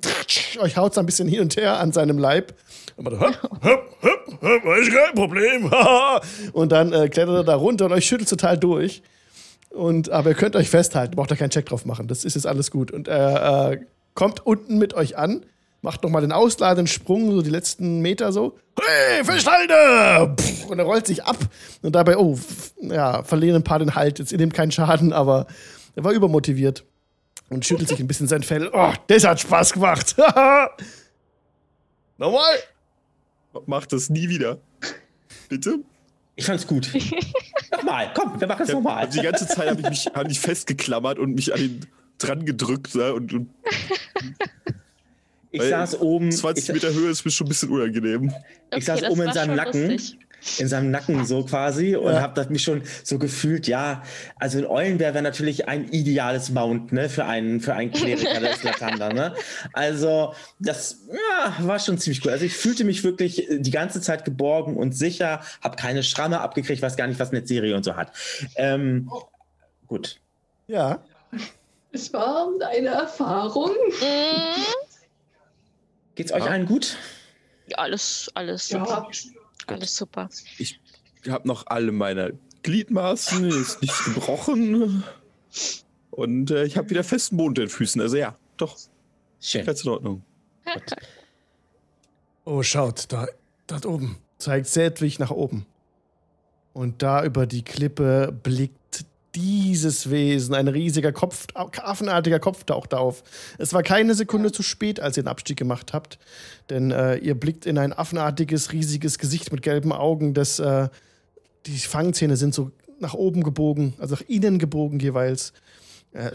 Euch 0.60 0.78
haut 0.78 0.94
es 0.94 0.98
ein 0.98 1.06
bisschen 1.06 1.28
hin 1.28 1.42
und 1.42 1.58
her 1.58 1.78
an 1.78 1.92
seinem 1.92 2.18
Leib. 2.18 2.54
Und, 2.96 3.10
so, 3.10 3.20
hopp, 3.20 3.38
hopp, 3.62 3.98
hopp, 4.02 4.42
hopp, 4.42 4.78
ist 4.78 4.90
kein 4.90 5.14
Problem. 5.16 5.70
und 6.54 6.72
dann 6.72 6.94
äh, 6.94 7.10
klettert 7.10 7.36
er 7.36 7.44
da 7.44 7.56
runter 7.56 7.88
und 7.88 7.92
euch 7.92 8.06
schüttelt 8.06 8.30
total 8.30 8.58
durch. 8.58 9.04
Und, 9.70 10.12
aber 10.12 10.30
ihr 10.30 10.36
könnt 10.36 10.56
euch 10.56 10.70
festhalten, 10.70 11.18
braucht 11.18 11.32
da 11.32 11.36
keinen 11.36 11.50
Check 11.50 11.66
drauf 11.66 11.84
machen. 11.84 12.08
Das 12.08 12.24
ist 12.24 12.36
jetzt 12.36 12.48
alles 12.48 12.72
gut. 12.72 12.90
Und 12.92 13.10
er 13.10 13.72
äh, 13.72 13.80
kommt 14.14 14.46
unten 14.46 14.78
mit 14.78 14.94
euch 14.94 15.18
an, 15.18 15.46
macht 15.84 16.02
nochmal 16.02 16.22
den 16.22 16.32
ausladenden 16.32 16.88
Sprung, 16.88 17.32
so 17.32 17.42
die 17.42 17.50
letzten 17.50 18.00
Meter 18.00 18.32
so. 18.32 18.58
Hey! 18.82 19.24
Pff, 19.24 20.66
Und 20.68 20.80
er 20.80 20.86
rollt 20.86 21.06
sich 21.06 21.24
ab. 21.26 21.38
Und 21.82 21.94
dabei, 21.94 22.18
oh, 22.18 22.40
ja, 22.82 23.22
verlieren 23.24 23.58
ein 23.58 23.64
paar 23.64 23.80
den 23.80 23.94
Halt. 23.94 24.18
Jetzt 24.18 24.32
in 24.32 24.40
dem 24.40 24.52
keinen 24.52 24.72
Schaden, 24.72 25.14
aber 25.14 25.46
er 25.96 26.06
war 26.06 26.14
übermotiviert. 26.14 26.86
Und 27.50 27.66
schüttelt 27.66 27.90
sich 27.90 28.00
ein 28.00 28.08
bisschen 28.08 28.28
sein 28.28 28.44
Fell. 28.44 28.72
Oh, 28.74 28.94
das 29.08 29.26
hat 29.26 29.42
Spaß 29.42 29.74
gemacht. 29.74 30.16
Nochmal. 32.18 32.56
Mach 33.66 33.86
das 33.86 34.10
nie 34.10 34.30
wieder. 34.30 34.58
Bitte? 35.50 35.80
Ich 36.36 36.46
fand's 36.46 36.66
gut. 36.66 36.90
nochmal, 37.72 38.12
komm, 38.16 38.40
wir 38.40 38.48
machen 38.48 38.64
es 38.64 38.72
nochmal. 38.72 39.08
die 39.10 39.22
ganze 39.22 39.48
Zeit 39.48 39.70
habe 39.70 39.82
ich 39.82 39.90
mich 39.90 40.06
hab 40.08 40.30
ich 40.30 40.40
festgeklammert 40.40 41.20
und 41.20 41.36
mich 41.36 41.54
an 41.54 41.60
ihn 41.60 41.86
dran 42.18 42.46
gedrückt. 42.46 42.96
Ne? 42.96 43.14
Und, 43.14 43.34
und 43.34 43.50
Ich 45.54 45.62
weil 45.62 45.70
saß 45.70 46.02
oben, 46.02 46.32
20 46.32 46.68
ich, 46.68 46.74
Meter 46.74 46.94
Höhe 46.94 47.12
ist 47.12 47.24
mir 47.24 47.32
schon 47.32 47.46
ein 47.46 47.50
bisschen 47.50 47.70
unangenehm. 47.70 48.34
Ich 48.76 48.86
saß 48.86 49.04
oben 49.04 49.22
in 49.22 49.34
seinem 49.34 49.56
Nacken. 49.56 49.92
lustig. 49.92 50.18
in 50.58 50.68
seinem 50.68 50.92
Nacken 50.92 51.26
so 51.26 51.46
quasi 51.46 51.96
und 51.96 52.12
Ja. 52.12 52.22
habe 52.22 52.34
das 52.34 52.50
mich 52.50 52.64
schon 52.64 52.82
so 53.04 53.18
gefühlt, 53.18 53.66
ja, 53.66 54.02
also 54.38 54.58
ein 54.58 54.66
Eulenbär 54.66 55.14
wäre 55.14 55.24
natürlich 55.24 55.70
ein 55.70 55.88
ideales 55.90 56.50
Mount, 56.50 56.92
ne, 56.92 57.08
für 57.08 57.24
einen, 57.24 57.62
für 57.62 57.76
einen 57.76 57.92
Kleriker 57.92 58.42
des 58.42 58.62
Latander, 58.64 59.14
ne. 59.14 59.34
Also, 59.72 60.34
das 60.60 60.98
ja, 61.10 61.56
war 61.66 61.80
schon 61.80 61.98
ziemlich 61.98 62.26
cool. 62.26 62.32
Also 62.32 62.44
ich 62.44 62.58
fühlte 62.58 62.84
mich 62.84 63.04
wirklich 63.06 63.48
die 63.50 63.72
ganze 63.72 64.02
Zeit 64.02 64.26
geborgen 64.26 64.76
und 64.76 64.98
sicher, 64.98 65.40
habe 65.62 65.78
keine 65.78 66.04
Schramme 66.04 66.42
abgekriegt, 66.42 66.82
weiß 66.82 66.98
gar 66.98 67.08
nicht, 67.08 67.20
was 67.22 67.30
eine 67.30 67.48
Serie 67.48 67.76
und 67.76 67.84
so 67.86 67.96
hat. 67.96 68.12
Ähm, 68.58 69.10
gut. 69.88 70.18
Ja. 70.68 71.04
Es 71.94 72.12
war 72.12 72.50
eine 72.70 72.88
Erfahrung. 72.90 73.70
Geht's 76.16 76.32
euch 76.32 76.44
Ja. 76.46 76.52
allen 76.52 76.66
gut? 76.66 76.98
ja, 77.68 77.78
alles, 77.78 78.30
alles, 78.36 78.70
Ja, 78.70 78.80
super. 78.86 79.08
alles 79.68 79.96
super. 79.96 80.30
Ich 80.58 80.80
habe 81.30 81.48
noch 81.48 81.68
alle 81.68 81.92
meine 81.92 82.38
Gliedmaßen, 82.64 83.46
ist 83.50 83.82
nichts 83.82 84.04
gebrochen. 84.06 85.04
Und 86.12 86.52
äh, 86.52 86.66
ich 86.66 86.78
habe 86.78 86.90
wieder 86.90 87.04
festen 87.04 87.38
Boden 87.38 87.50
in 87.56 87.62
den 87.64 87.70
Füßen. 87.70 88.00
Also 88.02 88.18
ja, 88.18 88.38
doch, 88.58 88.78
Schön. 89.40 89.66
ganz 89.66 89.84
in 89.84 89.90
Ordnung. 89.90 90.24
Oh, 92.46 92.62
schaut, 92.62 93.06
da, 93.12 93.28
dort 93.68 93.86
oben. 93.86 94.18
Zeigt 94.38 94.68
Sedwig 94.68 95.18
nach 95.20 95.32
oben. 95.32 95.66
Und 96.74 97.02
da 97.02 97.24
über 97.24 97.46
die 97.48 97.64
Klippe 97.64 98.38
blickt 98.44 98.78
dieses 99.36 100.10
Wesen. 100.10 100.56
Ein 100.56 100.68
riesiger 100.68 101.12
Kopf, 101.12 101.48
affenartiger 101.54 102.40
Kopf 102.40 102.64
taucht 102.64 102.94
auf. 102.94 103.24
Es 103.58 103.74
war 103.74 103.84
keine 103.84 104.16
Sekunde 104.16 104.52
zu 104.52 104.64
spät, 104.64 105.00
als 105.00 105.18
ihr 105.18 105.24
den 105.24 105.30
Abstieg 105.30 105.58
gemacht 105.58 105.94
habt. 105.94 106.20
Denn 106.70 106.92
äh, 106.92 107.18
ihr 107.18 107.36
blickt 107.36 107.66
in 107.66 107.78
ein 107.78 107.94
affenartiges, 107.94 108.72
riesiges 108.72 109.18
Gesicht 109.18 109.52
mit 109.52 109.62
gelben 109.62 109.92
Augen. 109.92 110.34
Das, 110.34 110.60
äh, 110.60 110.90
die 111.66 111.78
Fangzähne 111.78 112.38
sind 112.38 112.54
so 112.54 112.72
nach 113.00 113.14
oben 113.14 113.44
gebogen, 113.44 113.94
also 113.98 114.16
nach 114.16 114.22
innen 114.28 114.60
gebogen 114.60 115.00
jeweils. 115.00 115.54
Äh, 116.14 116.32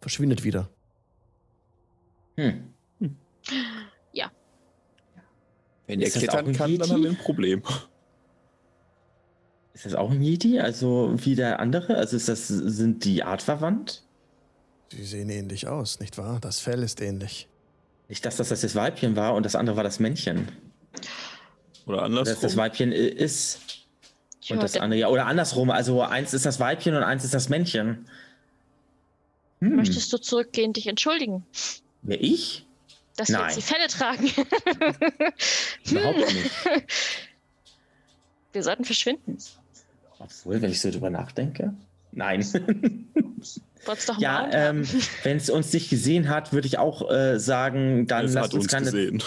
verschwindet 0.00 0.44
wieder. 0.44 0.68
Hm. 2.36 2.74
Wenn 5.86 6.00
der 6.00 6.10
klettern 6.10 6.52
kann, 6.52 6.78
dann 6.78 6.90
haben 6.90 7.02
wir 7.02 7.10
ein 7.10 7.18
Problem. 7.18 7.62
Ist 9.74 9.86
das 9.86 9.94
auch 9.94 10.10
ein 10.10 10.22
Yeti, 10.22 10.60
also 10.60 11.12
wie 11.16 11.34
der 11.34 11.58
andere? 11.58 11.96
Also 11.96 12.16
ist 12.16 12.28
das, 12.28 12.46
sind 12.48 13.04
die 13.04 13.24
artverwandt? 13.24 14.02
Sie 14.90 15.04
sehen 15.04 15.28
ähnlich 15.28 15.66
aus, 15.66 15.98
nicht 15.98 16.16
wahr? 16.16 16.38
Das 16.40 16.60
Fell 16.60 16.82
ist 16.84 17.00
ähnlich. 17.00 17.48
Nicht, 18.08 18.24
dass 18.24 18.36
das 18.36 18.48
das 18.48 18.74
Weibchen 18.76 19.16
war 19.16 19.34
und 19.34 19.44
das 19.44 19.56
andere 19.56 19.76
war 19.76 19.82
das 19.82 19.98
Männchen. 19.98 20.48
Oder 21.86 22.08
Dass 22.08 22.28
das 22.28 22.36
andersrum. 22.38 22.56
Weibchen 22.58 22.92
ist 22.92 23.58
und 24.48 24.62
das 24.62 24.76
andere, 24.76 25.00
ja, 25.00 25.08
oder 25.08 25.26
andersrum. 25.26 25.70
Also 25.70 26.02
eins 26.02 26.32
ist 26.34 26.46
das 26.46 26.60
Weibchen 26.60 26.94
und 26.94 27.02
eins 27.02 27.24
ist 27.24 27.34
das 27.34 27.48
Männchen. 27.48 28.06
Hm. 29.60 29.76
Möchtest 29.76 30.12
du 30.12 30.18
zurückgehen, 30.18 30.72
dich 30.72 30.86
entschuldigen, 30.86 31.44
Wer 32.02 32.22
ich? 32.22 32.66
dass 33.16 33.28
wir 33.28 33.38
Nein. 33.38 33.46
jetzt 33.48 33.56
die 33.56 33.62
Fälle 33.62 33.86
tragen? 33.88 34.30
Überhaupt 35.90 36.18
nicht. 36.18 36.50
Wir 38.52 38.62
sollten 38.62 38.84
verschwinden. 38.84 39.38
Obwohl, 40.18 40.62
wenn 40.62 40.70
ich 40.70 40.80
so 40.80 40.90
drüber 40.90 41.10
nachdenke. 41.10 41.74
Nein. 42.12 42.40
Wollt's 43.84 44.06
doch 44.06 44.18
ja, 44.18 44.42
mal 44.42 44.50
ähm, 44.52 44.88
wenn 45.24 45.36
es 45.36 45.50
uns 45.50 45.72
nicht 45.72 45.90
gesehen 45.90 46.28
hat, 46.28 46.52
würde 46.52 46.66
ich 46.66 46.78
auch 46.78 47.10
äh, 47.10 47.38
sagen, 47.38 48.06
dann 48.06 48.26
Es 48.26 48.34
lasst 48.34 48.48
hat 48.48 48.54
uns 48.54 48.64
uns 48.64 48.72
keine. 48.72 48.84
gesehen. 48.86 49.22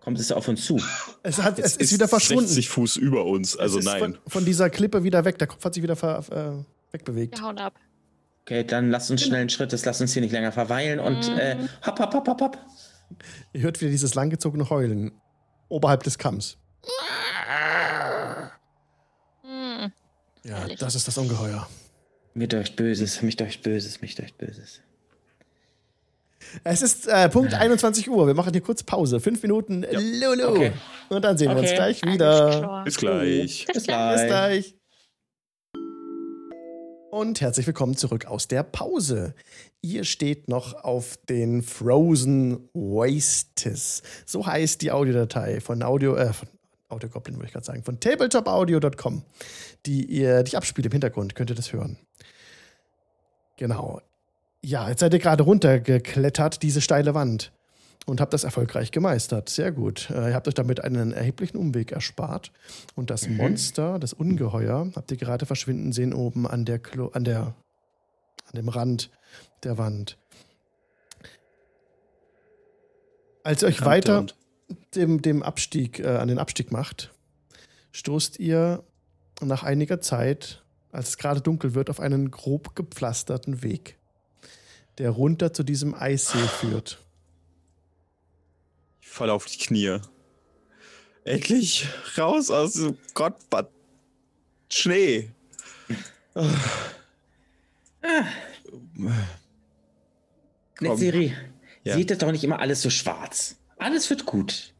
Kommt 0.00 0.18
es 0.18 0.32
auf 0.32 0.48
uns 0.48 0.64
zu? 0.64 0.80
Es, 1.22 1.42
hat, 1.42 1.58
es 1.58 1.76
ist 1.76 1.92
wieder 1.92 2.08
verschwunden. 2.08 2.46
60 2.46 2.70
Fuß 2.70 2.96
über 2.96 3.26
uns, 3.26 3.56
also 3.56 3.78
es 3.78 3.84
ist 3.84 3.90
nein. 3.90 4.00
Von, 4.00 4.18
von 4.26 4.44
dieser 4.46 4.70
Klippe 4.70 5.04
wieder 5.04 5.24
weg. 5.26 5.38
Der 5.38 5.46
Kopf 5.46 5.62
hat 5.64 5.74
sich 5.74 5.82
wieder 5.82 5.96
ver, 5.96 6.24
äh, 6.30 6.94
wegbewegt. 6.94 7.38
Wir 7.38 7.44
hauen 7.44 7.58
ab. 7.58 7.74
Okay, 8.42 8.64
dann 8.64 8.90
lasst 8.90 9.10
uns 9.10 9.22
schnellen 9.22 9.50
Schrittes, 9.50 9.84
lasst 9.84 10.00
uns 10.00 10.14
hier 10.14 10.22
nicht 10.22 10.32
länger 10.32 10.52
verweilen 10.52 10.98
und 10.98 11.28
äh, 11.28 11.56
hopp, 11.86 12.00
hopp, 12.00 12.14
hopp, 12.14 12.28
hopp, 12.28 12.40
hopp. 12.40 12.58
Ihr 13.52 13.60
hört 13.60 13.80
wieder 13.80 13.90
dieses 13.90 14.14
langgezogene 14.14 14.70
Heulen 14.70 15.12
oberhalb 15.68 16.02
des 16.02 16.16
Kamms. 16.16 16.56
Hm. 19.42 19.92
Ja, 20.44 20.56
Herrlich. 20.58 20.78
das 20.78 20.94
ist 20.94 21.06
das 21.06 21.18
Ungeheuer. 21.18 21.68
Mir 22.34 22.48
deucht 22.48 22.76
Böses, 22.76 23.22
mich 23.22 23.36
deucht 23.36 23.62
Böses, 23.62 24.00
mich 24.00 24.14
deucht 24.14 24.38
Böses. 24.38 24.80
Es 26.64 26.80
ist 26.82 27.06
äh, 27.06 27.28
Punkt 27.28 27.52
21 27.52 28.08
Uhr. 28.08 28.26
Wir 28.26 28.34
machen 28.34 28.52
hier 28.52 28.62
kurz 28.62 28.82
Pause. 28.82 29.20
Fünf 29.20 29.42
Minuten. 29.42 29.82
Lulu. 29.90 30.48
Okay. 30.48 30.72
Und 31.10 31.22
dann 31.22 31.36
sehen 31.36 31.50
wir 31.50 31.56
uns 31.58 31.66
Okay. 31.68 31.74
gleich 31.76 32.02
wieder. 32.02 32.82
Bis 32.84 32.96
gleich. 32.96 33.66
Bis 33.66 33.84
gleich. 33.84 33.84
Bis 33.84 33.84
gleich. 33.84 34.26
gleich. 34.26 34.74
Und 37.10 37.40
herzlich 37.40 37.66
willkommen 37.66 37.96
zurück 37.96 38.26
aus 38.26 38.48
der 38.48 38.62
Pause. 38.62 39.34
Ihr 39.82 40.04
steht 40.04 40.48
noch 40.48 40.74
auf 40.84 41.18
den 41.28 41.62
Frozen 41.62 42.68
Wastes. 42.72 44.02
So 44.26 44.46
heißt 44.46 44.80
die 44.80 44.92
Audiodatei 44.92 45.60
von 45.60 45.82
Audio, 45.82 46.14
äh, 46.14 46.32
von 46.32 46.48
Audiogoblin, 46.88 47.36
würde 47.36 47.46
ich 47.46 47.52
gerade 47.52 47.66
sagen, 47.66 47.82
von 47.84 47.98
tabletopaudio.com, 48.00 49.22
die 49.86 50.04
ihr, 50.04 50.42
die 50.42 50.48
ich 50.48 50.56
abspiele 50.56 50.86
im 50.86 50.92
Hintergrund, 50.92 51.34
könnt 51.34 51.50
ihr 51.50 51.56
das 51.56 51.72
hören. 51.72 51.96
Genau. 53.56 54.00
Ja, 54.62 54.88
jetzt 54.88 55.00
seid 55.00 55.12
ihr 55.12 55.18
gerade 55.18 55.42
runtergeklettert, 55.42 56.62
diese 56.62 56.80
steile 56.80 57.14
Wand. 57.14 57.52
Und 58.06 58.20
habt 58.20 58.32
das 58.32 58.44
erfolgreich 58.44 58.92
gemeistert. 58.92 59.50
Sehr 59.50 59.72
gut. 59.72 60.10
Äh, 60.10 60.30
ihr 60.30 60.34
habt 60.34 60.48
euch 60.48 60.54
damit 60.54 60.82
einen 60.82 61.12
erheblichen 61.12 61.58
Umweg 61.58 61.92
erspart. 61.92 62.50
Und 62.94 63.10
das 63.10 63.28
Monster, 63.28 63.98
das 63.98 64.14
Ungeheuer, 64.14 64.90
habt 64.96 65.10
ihr 65.10 65.18
gerade 65.18 65.44
verschwinden 65.44 65.92
sehen 65.92 66.14
oben 66.14 66.46
an 66.46 66.64
der 66.64 66.78
Klo 66.78 67.08
an 67.08 67.24
der 67.24 67.54
an 68.46 68.56
dem 68.56 68.68
Rand 68.68 69.10
der 69.62 69.78
Wand. 69.78 70.16
Als 73.42 73.62
ihr 73.62 73.68
euch 73.68 73.84
weiter 73.84 74.26
dem, 74.94 75.22
dem 75.22 75.42
Abstieg, 75.42 76.00
äh, 76.00 76.08
an 76.08 76.28
den 76.28 76.38
Abstieg 76.38 76.72
macht, 76.72 77.12
stoßt 77.92 78.38
ihr 78.38 78.82
nach 79.48 79.62
einiger 79.62 80.00
Zeit, 80.00 80.62
als 80.92 81.10
es 81.10 81.18
gerade 81.18 81.40
dunkel 81.40 81.74
wird, 81.74 81.90
auf 81.90 82.00
einen 82.00 82.30
grob 82.30 82.74
gepflasterten 82.76 83.62
Weg, 83.62 83.96
der 84.98 85.10
runter 85.10 85.52
zu 85.52 85.62
diesem 85.62 85.94
Eissee 85.94 86.38
führt. 86.38 86.98
Ich 89.00 89.08
falle 89.08 89.32
auf 89.32 89.46
die 89.46 89.58
Knie. 89.58 89.98
Endlich 91.24 91.86
raus 92.16 92.50
aus 92.50 92.74
dem 92.74 92.96
Gottbad. 93.14 93.70
Schnee. 94.70 95.30
Netzeri, 100.80 101.34
Ja. 101.84 101.94
seht 101.94 102.10
das 102.10 102.18
doch 102.18 102.30
nicht 102.32 102.44
immer 102.44 102.58
alles 102.60 102.82
so 102.82 102.90
schwarz. 102.90 103.56
Alles 103.78 104.08
wird 104.10 104.26
gut. 104.26 104.72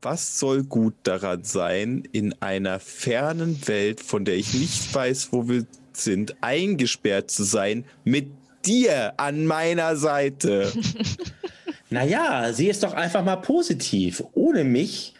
Was 0.00 0.38
soll 0.38 0.62
gut 0.62 0.94
daran 1.02 1.42
sein, 1.42 2.04
in 2.12 2.32
einer 2.40 2.78
fernen 2.78 3.66
Welt, 3.66 4.00
von 4.00 4.24
der 4.24 4.36
ich 4.36 4.54
nicht 4.54 4.94
weiß, 4.94 5.32
wo 5.32 5.48
wir 5.48 5.66
sind, 5.92 6.36
eingesperrt 6.40 7.32
zu 7.32 7.42
sein, 7.42 7.84
mit 8.04 8.28
dir 8.64 9.14
an 9.16 9.46
meiner 9.46 9.96
Seite? 9.96 10.72
Naja, 11.90 12.52
sieh 12.52 12.68
es 12.68 12.80
doch 12.80 12.92
einfach 12.92 13.24
mal 13.24 13.36
positiv. 13.36 14.22
Ohne 14.34 14.62
mich, 14.64 15.14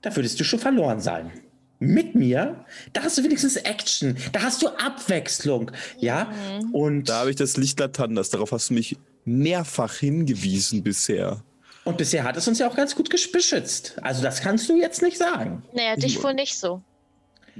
da 0.00 0.14
würdest 0.16 0.40
du 0.40 0.44
schon 0.44 0.58
verloren 0.58 1.00
sein. 1.00 1.30
Mit 1.80 2.14
mir, 2.14 2.64
da 2.92 3.02
hast 3.02 3.18
du 3.18 3.24
wenigstens 3.24 3.56
Action, 3.56 4.16
da 4.32 4.42
hast 4.42 4.62
du 4.62 4.68
Abwechslung, 4.68 5.70
ja? 5.98 6.32
Und, 6.72 7.08
Da 7.08 7.20
habe 7.20 7.30
ich 7.30 7.36
das 7.36 7.56
Licht 7.56 7.78
Latanders. 7.78 8.30
Darauf 8.30 8.52
hast 8.52 8.70
du 8.70 8.74
mich 8.74 8.96
mehrfach 9.26 9.94
hingewiesen 9.94 10.82
bisher. 10.82 11.42
Und 11.88 11.96
bisher 11.96 12.24
hat 12.24 12.36
es 12.36 12.46
uns 12.46 12.58
ja 12.58 12.68
auch 12.68 12.76
ganz 12.76 12.94
gut 12.94 13.08
beschützt. 13.10 13.96
Also 14.02 14.22
das 14.22 14.40
kannst 14.40 14.68
du 14.68 14.76
jetzt 14.76 15.02
nicht 15.02 15.18
sagen. 15.18 15.62
Naja, 15.72 15.96
dich 15.96 16.22
wohl 16.22 16.34
nicht 16.34 16.56
so. 16.58 16.82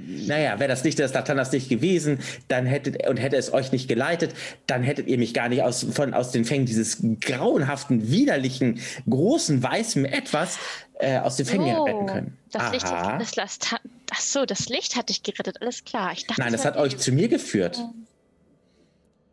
Naja, 0.07 0.59
wäre 0.59 0.69
das 0.69 0.83
Licht 0.83 0.99
des 0.99 1.13
Latanas 1.13 1.51
nicht 1.51 1.67
gewesen, 1.67 2.19
dann 2.47 2.65
hättet 2.65 3.07
und 3.07 3.17
hätte 3.17 3.35
es 3.35 3.51
euch 3.51 3.71
nicht 3.71 3.87
geleitet, 3.87 4.33
dann 4.65 4.83
hättet 4.83 5.07
ihr 5.07 5.17
mich 5.17 5.33
gar 5.33 5.49
nicht 5.49 5.63
aus, 5.63 5.85
von, 5.91 6.13
aus 6.13 6.31
den 6.31 6.45
Fängen 6.45 6.65
dieses 6.65 6.99
grauenhaften, 7.19 8.09
widerlichen, 8.09 8.79
großen, 9.09 9.61
weißen 9.61 10.05
Etwas 10.05 10.57
äh, 10.99 11.17
aus 11.17 11.35
den 11.35 11.45
Fängen 11.45 11.75
Oh, 11.75 11.83
retten 11.83 12.05
können. 12.05 12.37
Das 12.51 12.71
Licht, 12.71 12.85
das, 12.85 13.31
das, 13.33 13.59
das, 13.59 13.79
ach 14.11 14.21
so, 14.21 14.45
das 14.45 14.69
Licht 14.69 14.95
hat 14.95 15.09
dich 15.09 15.23
gerettet, 15.23 15.61
alles 15.61 15.83
klar. 15.83 16.11
Ich 16.13 16.25
dachte, 16.25 16.41
Nein, 16.41 16.53
das 16.53 16.63
wär 16.63 16.71
hat 16.71 16.77
euch 16.79 16.97
zu 16.97 17.11
mir 17.11 17.27
geführt. 17.27 17.83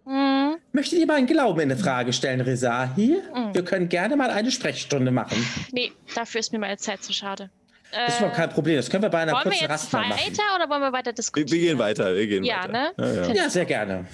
Hm, 0.06 0.56
Möchtet 0.72 1.00
ihr 1.00 1.06
meinen 1.06 1.26
Glauben 1.26 1.58
in 1.68 1.76
Frage 1.76 2.12
stellen, 2.12 2.40
Rezahi? 2.40 3.16
Wir 3.52 3.64
können 3.64 3.88
gerne 3.88 4.16
mal 4.16 4.30
eine 4.30 4.50
Sprechstunde 4.52 5.10
machen. 5.10 5.36
nee, 5.72 5.90
dafür 6.14 6.40
ist 6.40 6.52
mir 6.52 6.58
meine 6.60 6.76
Zeit 6.76 7.02
zu 7.02 7.12
schade. 7.12 7.50
Das 7.92 8.08
ist 8.08 8.14
Äh, 8.14 8.18
überhaupt 8.18 8.36
kein 8.36 8.50
Problem. 8.50 8.76
Das 8.76 8.88
können 8.90 9.02
wir 9.02 9.08
bei 9.10 9.18
einer 9.20 9.32
wollen 9.32 9.44
wir 9.44 9.50
kurzen 9.50 9.62
jetzt 9.64 9.70
Rast 9.70 9.92
machen. 9.92 10.10
weiter 10.10 10.42
oder 10.56 10.68
wollen 10.70 10.82
wir 10.82 10.92
weiter 10.92 11.10
Wir, 11.10 11.14
diskutieren? 11.14 11.50
wir 11.50 11.60
gehen 11.68 11.78
weiter, 11.78 12.14
wir 12.14 12.26
gehen 12.26 12.44
Ja, 12.44 12.58
weiter. 12.64 12.72
ne? 12.72 12.92
Ja, 12.98 13.12
ja. 13.28 13.32
Ja, 13.34 13.50
sehr 13.50 13.64
gerne. 13.64 14.06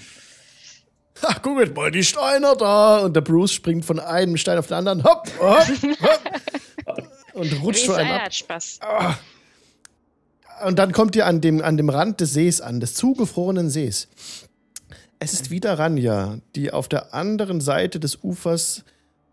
Ha, 1.22 1.36
guckt 1.42 1.76
mal, 1.76 1.90
die 1.90 2.02
Steine 2.04 2.54
da! 2.58 2.98
Und 3.00 3.14
der 3.14 3.20
Bruce 3.20 3.52
springt 3.52 3.84
von 3.84 4.00
einem 4.00 4.36
Stein 4.36 4.58
auf 4.58 4.66
den 4.68 4.78
anderen. 4.78 5.04
Hopp, 5.04 5.28
hopp, 5.38 5.66
hopp. 6.86 7.08
Und 7.34 7.62
rutscht 7.62 7.88
Wie 7.88 7.92
einem 7.94 8.12
ab. 8.12 8.22
hat 8.24 8.34
Spaß. 8.34 8.80
Und 10.66 10.78
dann 10.78 10.92
kommt 10.92 11.16
ihr 11.16 11.26
an 11.26 11.40
dem, 11.40 11.62
an 11.62 11.76
dem 11.76 11.88
Rand 11.88 12.20
des 12.20 12.32
Sees 12.34 12.60
an, 12.60 12.78
des 12.80 12.94
zugefrorenen 12.94 13.68
Sees. 13.70 14.08
Es 15.24 15.34
ist 15.34 15.52
wieder 15.52 15.78
Ranja, 15.78 16.38
die 16.56 16.72
auf 16.72 16.88
der 16.88 17.14
anderen 17.14 17.60
Seite 17.60 18.00
des 18.00 18.24
Ufers 18.24 18.84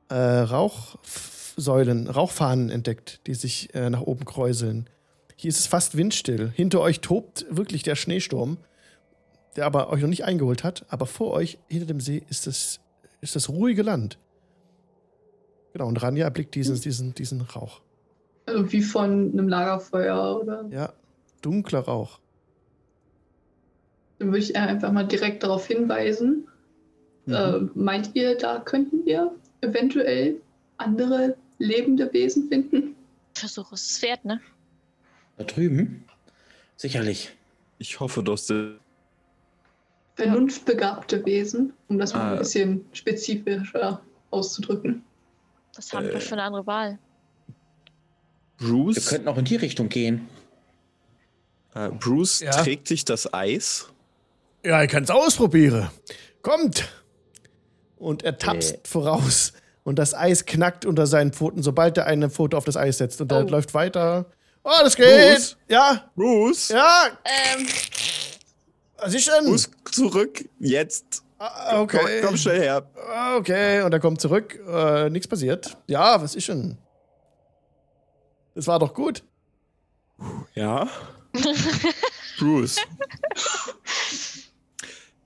äh, 0.10 0.14
Rauchsäulen, 0.14 2.08
Rauchfahnen 2.08 2.70
entdeckt, 2.70 3.22
die 3.26 3.34
sich 3.34 3.74
äh, 3.74 3.90
nach 3.90 4.02
oben 4.02 4.24
kräuseln. 4.24 4.88
Hier 5.36 5.50
ist 5.50 5.58
es 5.58 5.66
fast 5.66 5.98
windstill. 5.98 6.52
Hinter 6.56 6.82
euch 6.82 7.02
tobt 7.02 7.48
wirklich 7.50 7.82
der 7.82 7.96
Schneesturm, 7.96 8.58
der 9.56 9.66
aber 9.66 9.90
euch 9.90 10.02
noch 10.02 10.10
nicht 10.10 10.26
eingeholt 10.26 10.64
hat. 10.64 10.86
Aber 10.90 11.08
vor 11.08 11.32
euch, 11.32 11.58
hinter 11.68 11.88
dem 11.88 12.02
See, 12.02 12.22
ist 12.30 12.46
das, 12.46 12.82
ist 13.22 13.36
das 13.36 13.50
ruhige 13.50 13.82
Land. 13.82 14.20
Genau, 15.74 15.88
und 15.88 16.00
Ranja 16.04 16.26
erblickt 16.26 16.54
diesen, 16.54 16.80
diesen, 16.80 17.16
diesen 17.16 17.42
Rauch. 17.42 17.82
Also 18.46 18.72
wie 18.72 18.84
von 18.84 19.32
einem 19.32 19.48
Lagerfeuer 19.48 20.40
oder. 20.40 20.66
Ja, 20.70 20.94
dunkler 21.42 21.80
Rauch. 21.80 22.20
Dann 24.20 24.28
würde 24.30 24.40
ich 24.40 24.56
einfach 24.56 24.92
mal 24.92 25.08
direkt 25.08 25.44
darauf 25.44 25.66
hinweisen. 25.68 26.48
Mhm. 27.26 27.34
Äh, 27.34 27.60
meint 27.74 28.12
ihr, 28.16 28.38
da 28.38 28.60
könnten 28.60 29.06
wir 29.06 29.32
eventuell 29.62 30.40
andere 30.78 31.36
lebende 31.58 32.12
Wesen 32.14 32.48
finden? 32.50 32.96
Versuch 33.34 33.72
es 33.72 33.92
ist 33.92 34.02
wert, 34.02 34.24
ne? 34.26 34.40
Da 35.38 35.44
drüben? 35.46 36.04
Sicherlich. 36.76 37.32
Ich 37.78 38.00
hoffe, 38.00 38.24
dass 38.24 38.48
der 38.48 38.76
Vernunftbegabte 40.16 41.26
Wesen, 41.26 41.74
um 41.88 41.98
das 41.98 42.14
mal 42.14 42.22
Ah. 42.22 42.32
ein 42.34 42.40
bisschen 42.40 42.86
spezifischer 42.92 44.02
auszudrücken. 44.32 45.04
Was 45.76 45.94
haben 45.94 46.06
wir 46.08 46.16
Äh. 46.16 46.20
für 46.20 46.34
eine 46.34 46.44
andere 46.44 46.68
Wahl? 46.68 47.00
Wir 48.58 48.68
Bruce, 48.68 49.08
könnten 49.08 49.30
auch 49.30 49.38
in 49.38 49.46
die 49.46 49.56
Richtung 49.56 49.88
gehen. 49.88 50.28
äh, 51.76 51.90
Bruce 51.90 52.42
Ja. 52.42 52.52
trägt 52.52 52.90
dich 52.90 53.06
das 53.06 53.34
Eis. 53.34 53.90
Ja, 54.64 54.84
ich 54.84 54.90
kann 54.90 55.04
es 55.04 55.10
ausprobieren. 55.10 55.90
Kommt! 56.42 56.90
Und 57.98 58.24
er 58.24 58.38
tapst 58.38 58.74
Äh. 58.74 58.80
voraus. 58.86 59.54
Und 59.84 59.98
das 59.98 60.14
Eis 60.14 60.46
knackt 60.46 60.86
unter 60.86 61.08
seinen 61.08 61.34
Pfoten, 61.34 61.64
sobald 61.64 61.98
er 61.98 62.06
eine 62.06 62.30
Pfote 62.30 62.58
auf 62.58 62.66
das 62.66 62.78
Eis 62.78 62.98
setzt. 62.98 63.20
Und 63.22 63.32
er 63.32 63.46
Oh. 63.46 63.50
läuft 63.50 63.74
weiter. 63.74 64.26
Oh, 64.64 64.72
das 64.84 64.96
geht! 64.96 65.06
Bruce? 65.36 65.58
Ja, 65.70 66.10
Bruce, 66.16 66.70
ja, 66.70 67.08
Ähm, 67.24 67.68
was 68.98 69.14
ist 69.14 69.28
denn? 69.28 69.46
Bruce, 69.46 69.70
zurück, 69.92 70.44
jetzt. 70.60 71.24
Ah, 71.40 71.80
okay. 71.82 72.00
Komm, 72.20 72.28
komm 72.30 72.38
schnell 72.38 72.60
her. 72.62 72.86
Ah, 73.10 73.38
Okay, 73.38 73.82
und 73.82 73.94
er 73.94 74.00
kommt 74.02 74.20
zurück. 74.20 74.60
Äh, 74.68 75.10
nichts 75.10 75.28
passiert. 75.28 75.78
Ja, 75.88 76.22
was 76.22 76.36
ist 76.36 76.50
denn? 76.50 76.78
Das 78.56 78.68
war 78.68 78.78
doch 78.80 78.94
gut. 78.94 79.24
Ja? 80.54 80.88
Bruce. 82.38 82.76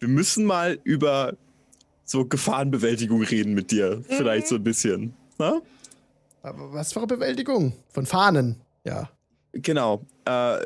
Wir 0.04 0.10
müssen 0.10 0.44
mal 0.44 0.80
über 0.84 1.38
so 2.04 2.26
Gefahrenbewältigung 2.26 3.24
reden 3.24 3.54
mit 3.54 3.72
dir. 3.72 4.04
Vielleicht 4.06 4.48
so 4.48 4.56
ein 4.56 4.64
bisschen. 4.64 5.14
Na? 5.38 5.62
Aber 6.42 6.74
was 6.74 6.92
für 6.92 7.00
eine 7.00 7.08
Bewältigung? 7.08 7.72
Von 7.88 8.06
Fahnen. 8.06 8.58
Ja. 8.84 9.10
Genau. 9.54 10.02
Äh, 10.26 10.58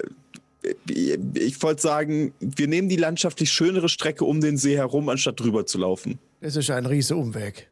ich 1.35 1.61
wollte 1.61 1.83
sagen, 1.83 2.33
wir 2.39 2.67
nehmen 2.67 2.89
die 2.89 2.95
landschaftlich 2.95 3.51
schönere 3.51 3.89
Strecke 3.89 4.25
um 4.25 4.41
den 4.41 4.57
See 4.57 4.75
herum, 4.75 5.07
anstatt 5.07 5.39
drüber 5.39 5.67
zu 5.67 5.77
laufen. 5.77 6.17
Das 6.41 6.55
ist 6.55 6.71
ein 6.71 6.87
riese 6.87 7.15
Umweg. 7.15 7.69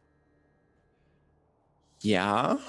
Ja. 2.00 2.60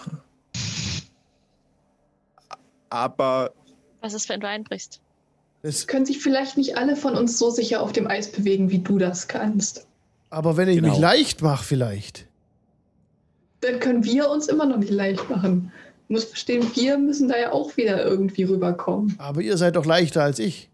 Aber 2.90 3.54
Was 4.02 4.16
ist, 4.16 4.28
wenn 4.28 4.40
du 4.40 4.48
einbrichst? 4.48 5.02
Das, 5.64 5.88
Können 5.88 6.06
sich 6.06 6.20
vielleicht 6.20 6.56
nicht 6.58 6.78
alle 6.78 6.96
von 6.96 7.16
uns 7.16 7.38
so 7.40 7.50
sicher 7.50 7.82
auf 7.82 7.92
dem 7.92 8.08
Eis 8.08 8.32
bewegen, 8.32 8.70
wie 8.72 8.80
du 8.80 8.98
das 8.98 9.28
kannst. 9.28 9.86
aber 10.30 10.56
wenn 10.58 10.68
ich 10.70 10.78
Genau. 10.78 10.90
mich 10.92 11.00
leicht 11.00 11.42
mache, 11.42 11.64
vielleicht. 11.66 12.26
Dann 13.62 13.80
können 13.80 14.04
wir 14.04 14.30
uns 14.30 14.48
immer 14.48 14.66
noch 14.66 14.78
nicht 14.78 14.92
leicht 14.92 15.30
machen. 15.30 15.72
Du 16.08 16.14
musst 16.14 16.30
verstehen, 16.30 16.66
wir 16.76 16.98
müssen 16.98 17.28
da 17.28 17.38
ja 17.38 17.52
auch 17.52 17.76
wieder 17.76 18.04
irgendwie 18.06 18.44
rüberkommen. 18.44 19.16
Aber 19.18 19.42
ihr 19.42 19.58
seid 19.58 19.76
doch 19.76 19.86
leichter 19.86 20.24
als 20.24 20.40
ich. 20.40 20.70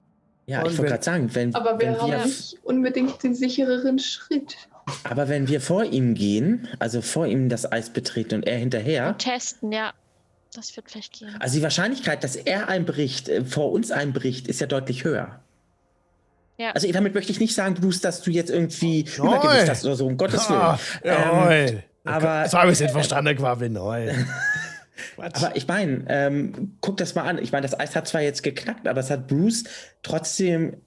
Ja, 0.46 0.62
Und 0.64 0.72
ich 0.74 0.78
wollte 0.78 0.92
gerade 0.92 1.04
sagen, 1.04 1.30
wenn, 1.34 1.56
Aber 1.56 1.80
wir 1.80 1.88
wenn 1.88 2.02
haben 2.02 2.12
wir, 2.12 2.26
nicht 2.26 2.58
unbedingt 2.64 3.24
den 3.24 3.34
sichereren 3.34 3.98
Schritt. 4.00 4.58
aber 5.06 5.30
wenn 5.30 5.48
wir 5.48 5.62
vor 5.62 5.86
ihm 5.86 6.14
gehen, 6.14 6.68
also 6.80 7.02
vor 7.02 7.26
ihm 7.26 7.48
das 7.48 7.72
Eis 7.72 7.90
betreten 7.90 8.36
und 8.36 8.48
er 8.48 8.58
hinterher, 8.58 9.08
Und 9.10 9.20
testen, 9.20 9.72
ja. 9.72 9.94
Das 10.54 10.76
wird 10.76 10.90
vielleicht 10.92 11.14
gehen. 11.20 11.36
also 11.40 11.56
die 11.58 11.64
Wahrscheinlichkeit, 11.64 12.24
dass 12.24 12.36
er 12.36 12.68
einbricht, 12.70 13.30
äh, 13.30 13.44
vor 13.46 13.72
uns 13.72 13.92
einbricht, 13.92 14.48
ist 14.48 14.62
ja 14.62 14.68
deutlich 14.68 15.04
höher. 15.04 15.42
Ja. 16.58 16.72
Also 16.72 16.90
damit 16.92 17.16
möchte 17.16 17.32
ich 17.32 17.40
nicht 17.40 17.56
sagen, 17.56 17.74
Bruce, 17.76 18.02
dass 18.02 18.22
du 18.22 18.30
jetzt 18.32 18.52
irgendwie 18.52 19.06
Nein. 19.18 19.28
Übergewicht 19.28 19.70
hast 19.70 19.86
oder 19.86 19.96
so, 19.96 20.06
um 20.06 20.18
Gottes 20.18 20.48
Willen. 20.50 20.62
Ah, 20.62 20.80
jawohl. 21.04 21.84
aber- 22.04 22.44
Das 22.44 22.54
habe 22.54 22.72
ich 22.72 22.80
nicht 22.80 22.92
verstanden, 22.92 23.36
Quabbel. 23.36 23.70
Nein. 23.70 24.28
Quatsch. 25.16 25.36
Aber 25.44 25.56
ich 25.56 25.68
meine, 25.68 26.06
ähm, 26.08 26.78
guck 26.80 26.98
das 26.98 27.16
mal 27.16 27.24
an. 27.24 27.40
Ich 27.40 27.52
meine, 27.52 27.64
das 27.68 27.78
Eis 27.80 27.96
hat 27.96 28.08
zwar 28.08 28.22
jetzt 28.22 28.44
geknackt, 28.44 28.88
aber 28.88 29.00
es 29.02 29.10
hat 29.10 29.28
Bruce 29.28 29.64
trotzdem 30.04 30.78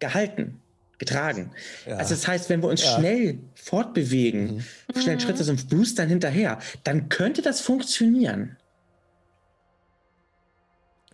gehalten, 0.00 0.60
getragen. 0.98 1.52
Ja. 1.86 1.96
Also 1.96 2.14
das 2.14 2.26
heißt, 2.26 2.50
wenn 2.50 2.60
wir 2.62 2.68
uns 2.68 2.82
Ja. 2.84 2.96
Mhm. 2.98 3.00
schnell 3.00 3.38
fortbewegen, 3.54 4.64
schnell 5.00 5.20
Schritte 5.20 5.44
sind, 5.44 5.68
Bruce 5.70 5.94
dann 5.94 6.08
hinterher, 6.08 6.58
dann 6.84 7.08
könnte 7.08 7.42
das 7.42 7.60
funktionieren. 7.60 8.56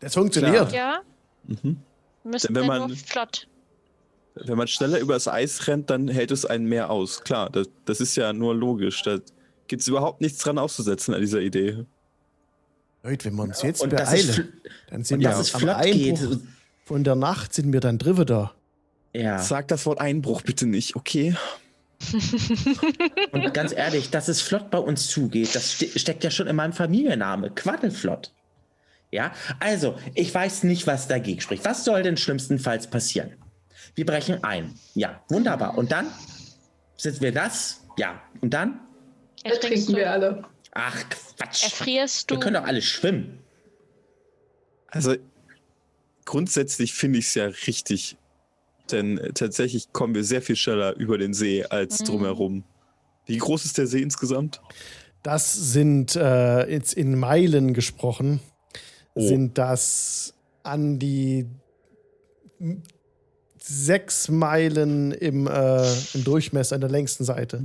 Das 0.02 0.12
funktioniert. 0.14 0.70
Ja, 0.72 1.00
mhm. 1.46 1.78
müssen 2.24 2.54
Wenn 2.54 2.62
wir 2.62 2.68
man- 2.68 2.94
flott. 2.96 3.48
wenn 4.34 4.56
man 4.58 4.68
schneller 4.68 4.98
über 4.98 5.14
das 5.14 5.26
Eis 5.28 5.66
rennt, 5.66 5.88
dann 5.90 6.08
hält 6.08 6.30
es 6.30 6.44
einen 6.44 6.66
mehr 6.66 6.90
aus. 6.90 7.22
Klar, 7.24 7.48
das, 7.50 7.68
das 7.86 8.00
ist 8.00 8.16
ja 8.16 8.32
nur 8.32 8.54
logisch. 8.54 9.02
Da 9.02 9.18
gibt 9.68 9.80
es 9.82 9.88
überhaupt 9.88 10.20
nichts 10.20 10.38
dran 10.42 10.58
auszusetzen 10.58 11.14
an 11.14 11.20
dieser 11.20 11.40
Idee. 11.40 11.84
Leute, 13.02 13.24
wenn 13.24 13.34
wir 13.34 13.42
uns 13.44 13.62
jetzt 13.62 13.80
Und 13.82 13.90
beeilen, 13.90 14.52
dann 14.90 15.02
sind 15.02 15.16
und 15.18 15.22
wir 15.22 15.30
dass 15.30 15.40
es 15.40 15.54
am 15.54 15.68
Einbruch 15.68 15.92
geht. 15.92 16.20
von 16.84 17.02
der 17.04 17.14
Nacht 17.16 17.52
sind 17.54 17.72
wir 17.72 17.80
dann 17.80 17.98
drüber 17.98 18.24
da. 18.24 18.52
Ja. 19.14 19.38
Sag 19.40 19.68
das 19.68 19.84
Wort 19.86 20.00
Einbruch 20.00 20.42
bitte 20.42 20.66
nicht, 20.66 20.94
okay? 20.96 21.34
Und 23.32 23.54
ganz 23.54 23.72
ehrlich, 23.72 24.10
dass 24.10 24.28
es 24.28 24.40
flott 24.40 24.70
bei 24.70 24.78
uns 24.78 25.08
zugeht, 25.08 25.54
das 25.54 25.72
ste 25.72 25.98
steckt 25.98 26.24
ja 26.24 26.30
schon 26.30 26.46
in 26.46 26.56
meinem 26.56 26.72
Familienname. 26.72 27.50
Quaddelflott. 27.50 28.32
Ja, 29.12 29.32
also, 29.60 29.96
ich 30.14 30.34
weiß 30.34 30.64
nicht, 30.64 30.86
was 30.86 31.06
dagegen 31.06 31.40
spricht. 31.40 31.64
Was 31.66 31.84
soll 31.84 32.02
denn 32.02 32.16
schlimmstenfalls 32.16 32.86
passieren? 32.88 33.34
Wir 33.94 34.06
brechen 34.06 34.42
ein. 34.42 34.74
Ja, 34.94 35.22
wunderbar. 35.28 35.76
Und 35.76 35.92
dann? 35.92 36.06
Sind 36.96 37.20
wir 37.20 37.30
das? 37.30 37.82
Ja. 37.98 38.22
Und 38.40 38.54
dann? 38.54 38.80
Ertrinken 39.44 39.94
wir 39.96 40.10
alle. 40.10 40.42
Ach, 40.72 40.96
Quatsch. 41.36 41.64
Erfrierst 41.64 42.30
du? 42.30 42.36
Wir 42.36 42.40
können 42.40 42.54
doch 42.54 42.64
alle 42.64 42.80
schwimmen. 42.80 43.40
Also 44.88 45.14
grundsätzlich 46.24 46.94
finde 46.94 47.18
ich 47.18 47.26
es 47.26 47.34
ja 47.34 47.46
richtig. 47.46 48.16
Denn 48.90 49.18
äh, 49.18 49.32
tatsächlich 49.32 49.92
kommen 49.92 50.14
wir 50.14 50.24
sehr 50.24 50.40
viel 50.42 50.56
schneller 50.56 50.96
über 50.96 51.18
den 51.18 51.34
See 51.34 51.64
als 51.64 52.00
Mhm. 52.00 52.04
drumherum. 52.06 52.64
Wie 53.26 53.36
groß 53.38 53.66
ist 53.66 53.76
der 53.76 53.86
See 53.86 54.00
insgesamt? 54.00 54.62
Das 55.22 55.52
sind 55.52 56.16
äh, 56.16 56.68
jetzt 56.70 56.94
in 56.94 57.18
Meilen 57.18 57.74
gesprochen, 57.74 58.40
Oh. 59.14 59.20
sind 59.20 59.58
das 59.58 60.34
an 60.62 60.98
die 60.98 61.46
sechs 63.58 64.28
Meilen 64.28 65.12
im, 65.12 65.46
äh, 65.46 65.92
im 66.14 66.24
Durchmesser 66.24 66.74
an 66.76 66.80
der 66.80 66.90
längsten 66.90 67.24
Seite. 67.24 67.62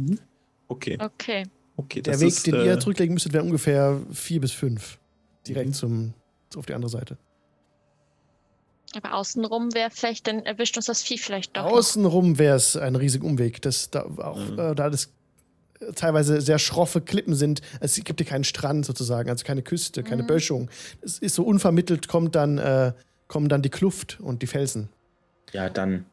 Okay, 0.68 0.98
Okay. 1.00 1.44
okay. 1.78 2.02
Der 2.02 2.20
Weg, 2.20 2.28
ist, 2.30 2.46
den 2.48 2.56
äh, 2.56 2.66
ihr 2.66 2.80
zurücklegen 2.80 3.14
müsstet, 3.14 3.34
wäre 3.34 3.44
ungefähr 3.44 4.00
vier 4.12 4.42
bis 4.42 4.52
fünf. 4.52 5.00
Direkt 5.48 5.70
Mhm. 5.70 5.74
zum, 5.74 6.14
auf 6.56 6.66
die 6.66 6.74
andere 6.74 6.90
Seite. 6.90 7.18
Aber 8.96 9.14
außenrum 9.16 9.74
wäre 9.74 9.90
vielleicht, 9.92 10.28
dann 10.28 10.40
erwischt 10.46 10.78
uns 10.78 10.86
das 10.88 11.02
Vieh 11.02 11.18
vielleicht 11.18 11.56
doch. 11.58 11.66
Außenrum 11.66 12.38
wäre 12.40 12.56
es 12.56 12.76
ein 12.78 12.96
riesiger 12.96 13.26
Umweg. 13.26 13.62
Das, 13.62 13.90
da, 13.90 14.04
auch, 14.06 14.38
Mhm. 14.40 14.60
äh, 14.60 14.76
da 14.76 14.90
das 14.90 15.12
teilweise 15.96 16.42
sehr 16.42 16.60
schroffe 16.60 17.02
Klippen 17.02 17.36
sind. 17.36 17.62
Es 17.80 17.96
gibt 18.04 18.20
hier 18.20 18.28
keinen 18.28 18.44
Strand 18.44 18.86
sozusagen, 18.86 19.30
also 19.30 19.46
keine 19.46 19.62
Küste, 19.62 20.04
keine 20.04 20.24
Mhm. 20.24 20.28
Böschung. 20.28 20.70
Es 21.02 21.20
ist 21.20 21.36
so 21.36 21.44
unvermittelt, 21.44 22.08
kommt 22.08 22.36
dann, 22.36 22.58
äh, 22.58 22.94
kommen 23.28 23.50
dann 23.50 23.62
die 23.62 23.70
Kluft 23.70 24.20
und 24.20 24.42
die 24.42 24.48
Felsen. 24.48 24.90
Ja, 25.54 25.70
dann. 25.70 26.06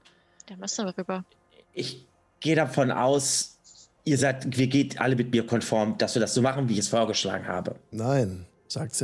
Da 0.46 0.56
müssen 0.56 0.84
wir 0.84 0.96
rüber. 0.98 1.24
Ich 1.72 2.06
gehe 2.40 2.54
davon 2.56 2.90
aus, 2.90 3.58
ihr 4.04 4.18
seid, 4.18 4.56
wir 4.58 4.66
geht 4.66 5.00
alle 5.00 5.16
mit 5.16 5.30
mir 5.32 5.46
konform, 5.46 5.96
dass 5.98 6.14
wir 6.14 6.20
das 6.20 6.34
so 6.34 6.42
machen, 6.42 6.68
wie 6.68 6.74
ich 6.74 6.80
es 6.80 6.88
vorgeschlagen 6.88 7.46
habe. 7.46 7.76
Nein, 7.90 8.46
sagt 8.68 8.94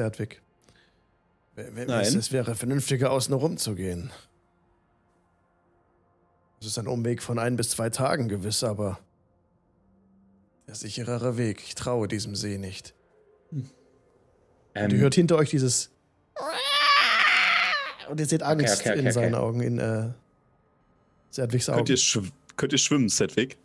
w- 1.56 1.84
Nein. 1.86 1.90
Es, 2.16 2.32
wäre 2.32 2.54
vernünftiger, 2.54 3.10
außen 3.10 3.34
herum 3.34 3.56
zu 3.56 3.74
gehen. 3.74 4.10
Es 6.60 6.66
ist 6.66 6.78
ein 6.78 6.86
Umweg 6.86 7.22
von 7.22 7.38
ein 7.38 7.56
bis 7.56 7.70
zwei 7.70 7.88
Tagen 7.88 8.28
gewiss, 8.28 8.62
aber 8.62 8.98
der 10.70 10.76
sicherere 10.76 11.36
Weg. 11.36 11.64
Ich 11.66 11.74
traue 11.74 12.06
diesem 12.06 12.36
See 12.36 12.56
nicht. 12.56 12.94
Und 13.50 13.64
ihr 14.76 14.82
Ähm, 14.84 14.98
hört 15.00 15.16
hinter 15.16 15.34
euch 15.36 15.50
dieses 15.50 15.90
und 18.08 18.20
ihr 18.20 18.26
seht 18.26 18.44
Angst 18.44 18.80
okay, 18.80 18.90
okay, 18.90 18.98
in 19.00 19.04
okay. 19.06 19.12
seinen 19.12 19.34
Augen, 19.34 19.60
in 19.62 19.78
äh, 19.80 20.10
Zerdwigs 21.30 21.68
Augen. 21.68 21.78
könnt, 21.78 21.88
ihr 21.90 21.96
schw 21.96 22.22
könnt 22.56 22.72
ihr 22.72 22.78
schwimmen, 22.78 23.08
Sedwick? 23.08 23.56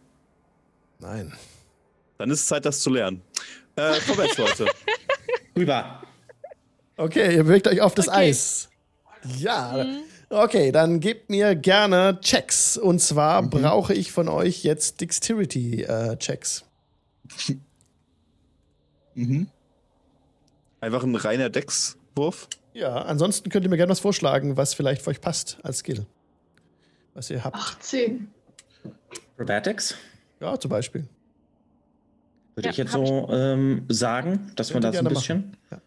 Nein. 0.98 1.32
Dann 2.18 2.32
ist 2.32 2.40
es 2.42 2.48
Zeit, 2.48 2.66
das 2.66 2.80
zu 2.80 2.90
lernen. 2.90 3.22
Äh, 3.76 3.94
vorwärts, 4.02 4.38
Leute. 4.40 4.66
rüber. 5.56 6.02
Okay, 6.98 7.36
ihr 7.36 7.44
bewegt 7.44 7.68
euch 7.68 7.82
auf 7.82 7.94
das 7.94 8.08
Okay. 8.08 8.18
Eis. 8.18 8.70
Ja. 9.38 9.86
Okay, 10.30 10.72
dann 10.72 11.00
gebt 11.00 11.30
mir 11.30 11.54
gerne 11.56 12.20
Checks. 12.22 12.78
Und 12.78 13.00
zwar 13.00 13.44
Mhm. 13.44 13.50
brauche 13.52 13.94
ich 13.94 14.12
von 14.12 14.28
euch 14.28 14.64
jetzt 14.64 15.02
Dexterity-Checks. 15.02 16.66
Mhm. 19.18 19.48
Einfach 20.82 21.04
ein 21.04 21.16
reiner 21.16 21.50
Deckswurf. 21.50 22.50
ja, 22.74 22.94
ansonsten 23.04 23.50
könnt 23.50 23.66
ihr 23.66 23.70
mir 23.70 23.78
gerne 23.78 23.92
was 23.92 24.02
vorschlagen, 24.02 24.58
was 24.58 24.74
vielleicht 24.74 25.02
für 25.02 25.12
euch 25.12 25.22
passt 25.22 25.58
als 25.64 25.78
Skill. 25.80 26.06
Was 27.14 27.30
ihr 27.30 27.42
habt. 27.44 27.56
18. 27.56 28.28
Acrobatics. 29.36 29.96
Ja, 30.42 30.60
zum 30.60 30.70
Beispiel. 30.70 31.08
Würde 32.56 32.68
Ja, 32.68 32.72
ich 32.72 32.78
jetzt 32.78 32.92
so 32.92 33.30
ähm, 33.32 33.86
sagen, 33.90 34.52
dass 34.58 34.74
man 34.74 34.82
das 34.84 34.98
ein 34.98 35.06
bisschen. 35.06 35.38
machen. 35.52 35.58
Ja. 35.72 35.82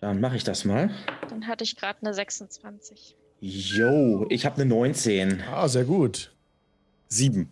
Dann 0.00 0.20
mache 0.20 0.34
ich 0.36 0.42
das 0.44 0.64
mal. 0.64 0.90
Dann 1.28 1.46
hatte 1.46 1.62
ich 1.64 1.76
gerade 1.76 2.00
eine 2.02 2.12
26. 2.12 3.16
Jo, 3.40 4.26
ich 4.30 4.44
habe 4.46 4.56
eine 4.56 4.66
19. 4.66 5.42
Ah, 5.42 5.68
sehr 5.68 5.84
gut. 5.84 6.34
Sieben. 7.08 7.50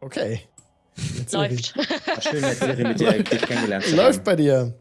Okay. 0.00 0.40
Jetzt 1.18 1.32
Läuft. 1.32 1.76
War 1.76 2.22
schön, 2.22 2.40
mit 2.40 2.60
dir, 2.60 2.88
mit 2.88 3.00
dir 3.00 3.22
dich 3.22 3.42
kennengelernt 3.42 3.84
zu 3.84 3.96
Läuft 3.96 4.18
haben. 4.18 4.24
bei 4.24 4.36
dir. 4.36 4.74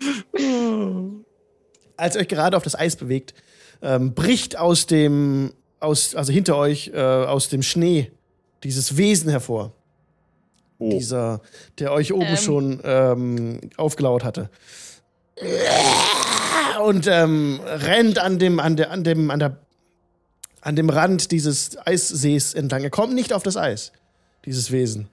Als 1.96 2.14
ihr 2.16 2.20
euch 2.22 2.28
gerade 2.28 2.56
auf 2.56 2.62
das 2.62 2.74
Eis 2.78 2.96
bewegt, 2.96 3.34
ähm, 3.82 4.14
bricht 4.14 4.56
aus 4.56 4.86
dem, 4.86 5.52
aus, 5.80 6.14
also 6.14 6.32
hinter 6.32 6.56
euch, 6.56 6.90
äh, 6.94 6.98
aus 6.98 7.48
dem 7.48 7.62
Schnee 7.62 8.10
dieses 8.64 8.96
Wesen 8.96 9.30
hervor. 9.30 9.72
Oh. 10.78 10.88
Dieser, 10.90 11.42
der 11.78 11.92
euch 11.92 12.12
oben 12.12 12.24
Ähm. 12.26 12.36
schon 12.38 12.80
ähm, 12.84 13.60
aufgelauert 13.76 14.24
hatte. 14.24 14.48
Und 16.82 17.06
ähm, 17.06 17.60
rennt 17.64 18.18
an 18.18 18.38
dem, 18.38 18.58
an 18.60 18.76
der, 18.76 18.90
an 18.90 19.04
dem, 19.04 19.30
an 19.30 19.38
der, 19.38 19.58
an 20.62 20.76
dem 20.76 20.88
Rand 20.88 21.30
dieses 21.32 21.76
Eissees 21.86 22.54
entlang. 22.54 22.82
Er 22.82 22.90
kommt 22.90 23.14
nicht 23.14 23.32
auf 23.34 23.42
das 23.42 23.56
Eis, 23.58 23.92
dieses 24.46 24.70
Wesen. 24.70 25.08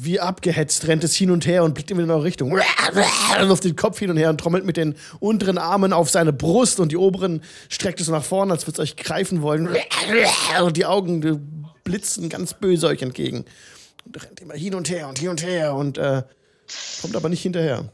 Wie 0.00 0.20
abgehetzt 0.20 0.86
rennt 0.86 1.02
es 1.02 1.16
hin 1.16 1.32
und 1.32 1.44
her 1.44 1.64
und 1.64 1.74
blickt 1.74 1.90
immer 1.90 2.04
in 2.04 2.10
eure 2.10 2.22
Richtung. 2.22 2.52
Wirft 3.40 3.64
den 3.64 3.74
Kopf 3.74 3.98
hin 3.98 4.10
und 4.10 4.16
her 4.16 4.30
und 4.30 4.38
trommelt 4.38 4.64
mit 4.64 4.76
den 4.76 4.94
unteren 5.18 5.58
Armen 5.58 5.92
auf 5.92 6.08
seine 6.08 6.32
Brust 6.32 6.78
und 6.78 6.92
die 6.92 6.96
oberen 6.96 7.42
streckt 7.68 7.98
es 7.98 8.06
so 8.06 8.12
nach 8.12 8.22
vorne, 8.22 8.52
als 8.52 8.64
würde 8.68 8.80
es 8.80 8.90
euch 8.90 8.96
greifen 8.96 9.42
wollen. 9.42 9.68
Und 10.62 10.76
die 10.76 10.86
Augen 10.86 11.64
blitzen 11.82 12.28
ganz 12.28 12.54
böse 12.54 12.86
euch 12.86 13.02
entgegen. 13.02 13.44
Und 14.04 14.22
rennt 14.22 14.40
immer 14.40 14.54
hin 14.54 14.76
und 14.76 14.88
her 14.88 15.08
und 15.08 15.18
hin 15.18 15.30
und 15.30 15.42
her 15.42 15.74
und 15.74 15.98
äh, 15.98 16.22
kommt 17.02 17.16
aber 17.16 17.28
nicht 17.28 17.42
hinterher. 17.42 17.90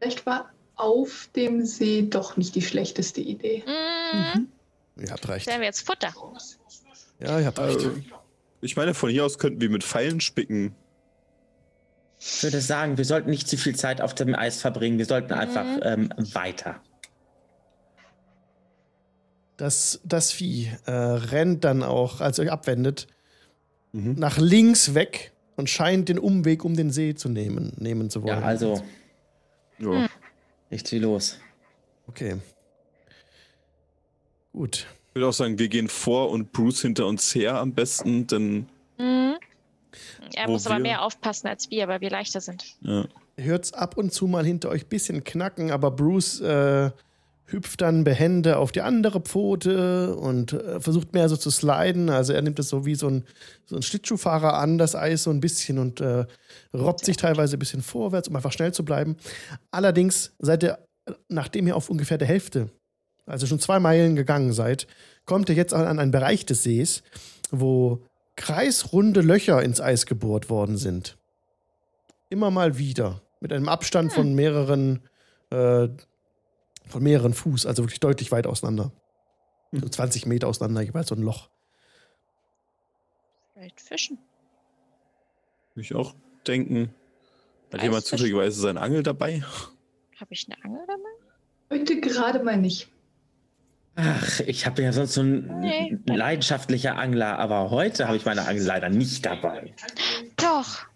Vielleicht 0.00 0.24
war 0.24 0.50
auf 0.76 1.28
dem 1.36 1.66
See 1.66 2.06
doch 2.08 2.38
nicht 2.38 2.54
die 2.54 2.62
schlechteste 2.62 3.20
Idee. 3.20 3.64
Mhm. 3.66 4.48
Ihr 4.96 5.10
habt 5.10 5.28
recht. 5.28 5.46
Da 5.46 5.52
haben 5.52 5.60
wir 5.60 5.66
jetzt 5.66 5.86
Futter. 5.86 6.14
Ja, 7.20 7.38
ihr 7.38 7.46
habt 7.46 7.58
recht. 7.58 7.86
Ich 8.60 8.76
meine, 8.76 8.94
von 8.94 9.10
hier 9.10 9.24
aus 9.24 9.38
könnten 9.38 9.60
wir 9.60 9.70
mit 9.70 9.84
Pfeilen 9.84 10.20
spicken. 10.20 10.74
Ich 12.20 12.42
würde 12.42 12.60
sagen, 12.60 12.98
wir 12.98 13.04
sollten 13.04 13.30
nicht 13.30 13.48
zu 13.48 13.56
viel 13.56 13.76
Zeit 13.76 14.00
auf 14.00 14.14
dem 14.14 14.34
Eis 14.34 14.60
verbringen. 14.60 14.98
Wir 14.98 15.06
sollten 15.06 15.32
einfach 15.32 15.64
ähm, 15.82 16.12
weiter. 16.32 16.80
Das, 19.56 20.00
das 20.04 20.32
Vieh 20.32 20.70
äh, 20.86 20.90
rennt 20.92 21.64
dann 21.64 21.82
auch, 21.82 22.20
als 22.20 22.38
ihr 22.38 22.44
euch 22.44 22.52
abwendet, 22.52 23.06
Mhm. 23.92 24.16
nach 24.18 24.36
links 24.36 24.92
weg 24.92 25.32
und 25.56 25.70
scheint 25.70 26.10
den 26.10 26.18
Umweg 26.18 26.62
um 26.62 26.76
den 26.76 26.90
See 26.90 27.14
zu 27.14 27.30
nehmen, 27.30 27.72
nehmen 27.78 28.10
zu 28.10 28.22
wollen. 28.22 28.38
Ja, 28.40 28.44
also 28.44 28.82
Ja. 29.78 30.08
nichts 30.68 30.92
wie 30.92 30.98
los. 30.98 31.38
Okay. 32.06 32.36
Gut. 34.52 34.86
Ich 35.18 35.20
würde 35.20 35.30
auch 35.30 35.32
sagen, 35.32 35.58
wir 35.58 35.68
gehen 35.68 35.88
vor 35.88 36.30
und 36.30 36.52
Bruce 36.52 36.82
hinter 36.82 37.04
uns 37.08 37.34
her 37.34 37.56
am 37.58 37.72
besten, 37.72 38.28
denn 38.28 38.66
Mhm. 38.98 39.36
Er 40.32 40.48
muss 40.48 40.64
aber 40.68 40.78
mehr 40.78 41.02
aufpassen 41.02 41.48
als 41.48 41.72
wir, 41.72 41.88
weil 41.88 42.00
wir 42.00 42.10
leichter 42.10 42.40
sind. 42.40 42.76
ja. 42.82 43.04
Hört's 43.36 43.72
ab 43.72 43.96
und 43.96 44.12
zu 44.12 44.28
mal 44.28 44.44
hinter 44.44 44.68
euch 44.68 44.86
bisschen 44.86 45.24
knacken, 45.24 45.72
aber 45.72 45.90
Bruce 45.90 46.40
äh, 46.40 46.90
hüpft 47.46 47.80
dann 47.80 48.04
behende 48.04 48.58
auf 48.58 48.70
die 48.70 48.80
andere 48.80 49.20
Pfote 49.20 50.14
und 50.14 50.52
äh, 50.52 50.80
versucht 50.80 51.14
mehr 51.14 51.28
so 51.28 51.36
zu 51.36 51.50
sliden. 51.50 52.10
Also 52.10 52.32
er 52.32 52.42
nimmt 52.42 52.60
es 52.60 52.68
so 52.68 52.86
wie 52.86 52.94
so 52.94 53.08
ein, 53.08 53.24
so 53.64 53.74
ein 53.74 53.82
Schlittschuhfahrer 53.82 54.54
an, 54.54 54.78
das 54.78 54.94
Eis 54.94 55.24
so 55.24 55.30
ein 55.30 55.40
bisschen 55.40 55.78
und 55.78 56.00
äh, 56.00 56.26
robbt 56.72 57.04
sich 57.04 57.16
teilweise 57.16 57.56
ein 57.56 57.58
bisschen 57.58 57.82
vorwärts, 57.82 58.28
um 58.28 58.36
einfach 58.36 58.52
schnell 58.52 58.72
zu 58.72 58.84
bleiben. 58.84 59.16
Allerdings 59.72 60.34
seid 60.38 60.62
ihr, 60.62 60.78
nachdem 61.28 61.66
ihr 61.66 61.74
auf 61.74 61.90
ungefähr 61.90 62.18
der 62.18 62.28
Hälfte, 62.28 62.70
also 63.28 63.46
schon 63.46 63.60
zwei 63.60 63.78
Meilen 63.78 64.16
gegangen 64.16 64.52
seid, 64.52 64.86
kommt 65.24 65.48
ihr 65.48 65.54
jetzt 65.54 65.74
an 65.74 65.98
einen 65.98 66.10
Bereich 66.10 66.46
des 66.46 66.62
Sees, 66.62 67.02
wo 67.50 68.02
kreisrunde 68.36 69.20
Löcher 69.20 69.62
ins 69.62 69.80
Eis 69.80 70.06
gebohrt 70.06 70.48
worden 70.48 70.76
sind. 70.76 71.18
Immer 72.30 72.50
mal 72.50 72.78
wieder. 72.78 73.22
Mit 73.40 73.52
einem 73.52 73.68
Abstand 73.68 74.12
von 74.12 74.34
mehreren, 74.34 75.00
äh, 75.50 75.88
von 76.86 77.02
mehreren 77.02 77.34
Fuß, 77.34 77.66
also 77.66 77.84
wirklich 77.84 78.00
deutlich 78.00 78.32
weit 78.32 78.46
auseinander. 78.46 78.92
So 79.72 79.88
20 79.88 80.26
Meter 80.26 80.48
auseinander, 80.48 80.82
jeweils 80.82 81.08
so 81.08 81.14
ein 81.14 81.22
Loch. 81.22 81.50
Vielleicht 83.54 83.80
fischen. 83.80 84.18
Würde 85.74 85.84
ich 85.84 85.94
auch 85.94 86.14
denken. 86.46 86.94
Hat 87.66 87.74
Weiß 87.74 87.82
jemand 87.82 88.04
zufälligerweise 88.06 88.60
seine 88.60 88.80
Angel 88.80 89.02
dabei? 89.02 89.42
Habe 90.16 90.34
ich 90.34 90.48
eine 90.48 90.64
Angel 90.64 90.84
dabei? 90.86 91.78
Heute 91.78 92.00
gerade 92.00 92.42
mal 92.42 92.56
nicht. 92.56 92.88
Ach, 94.00 94.40
ich 94.46 94.64
habe 94.64 94.82
ja 94.82 94.92
sonst 94.92 95.14
so 95.14 95.22
ein 95.22 95.58
Nee. 95.60 95.98
leidenschaftlicher 96.06 96.96
Angler, 96.96 97.36
aber 97.38 97.70
heute 97.70 98.06
habe 98.06 98.16
ich 98.16 98.24
meine 98.24 98.46
Angel 98.46 98.62
leider 98.64 98.88
nicht 98.90 99.26
dabei. 99.26 99.74
Doch. 100.36 100.86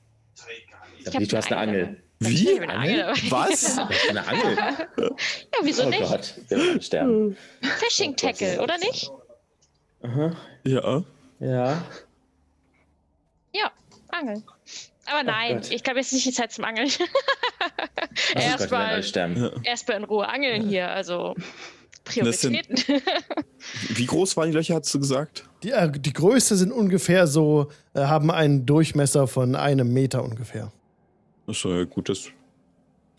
Ich 1.04 1.18
nicht, 1.18 1.32
du 1.32 1.36
hast 1.36 1.50
eine 1.50 1.60
Angel. 1.60 1.84
dabei. 1.86 1.96
Wie? 2.20 2.48
Ich 2.48 2.60
habe 2.60 2.68
eine 2.68 2.78
Angel. 2.78 3.06
Was? 3.30 3.78
Eine 4.08 4.28
Angel? 4.28 4.56
Ja, 4.56 5.10
wieso 5.62 5.82
Oh 5.84 5.88
nicht? 5.88 6.00
Gott, 6.02 6.34
wir 6.48 6.58
werden 6.58 6.80
sterben. 6.80 7.36
Fishing 7.60 8.14
Tackle, 8.14 8.60
oder 8.62 8.78
nicht? 8.78 9.10
Aha. 10.02 10.36
Ja. 10.64 11.02
Ja. 11.40 11.82
Ja, 13.52 13.72
Angeln. 14.10 14.44
Aber 15.06 15.24
nein, 15.24 15.56
Gott. 15.60 15.72
ich 15.72 15.82
glaube, 15.82 15.98
jetzt 15.98 16.12
ist 16.12 16.24
nicht 16.24 16.26
die 16.26 16.32
Zeit 16.32 16.52
zum 16.52 16.62
Angeln. 16.64 16.88
Oh 17.00 18.38
Erstmal 18.38 19.02
sterben. 19.02 19.50
erstmal 19.64 19.96
in 19.96 20.04
Ruhe 20.04 20.28
angeln 20.28 20.68
hier. 20.68 20.88
Also 20.90 21.34
Prioritäten. 22.04 22.76
Wie 23.90 24.06
groß 24.06 24.36
waren 24.36 24.50
die 24.50 24.56
Löcher, 24.56 24.74
hast 24.74 24.92
du 24.94 24.98
gesagt? 24.98 25.44
Die, 25.62 25.70
äh, 25.70 25.90
die 25.90 26.12
Größte 26.12 26.56
sind 26.56 26.72
ungefähr 26.72 27.26
so, 27.26 27.68
äh, 27.94 28.00
haben 28.00 28.30
einen 28.30 28.66
Durchmesser 28.66 29.26
von 29.26 29.54
einem 29.54 29.92
Meter 29.92 30.24
ungefähr. 30.24 30.72
Achso, 31.46 31.72
ja, 31.72 31.84
gut, 31.84 32.08
das 32.08 32.24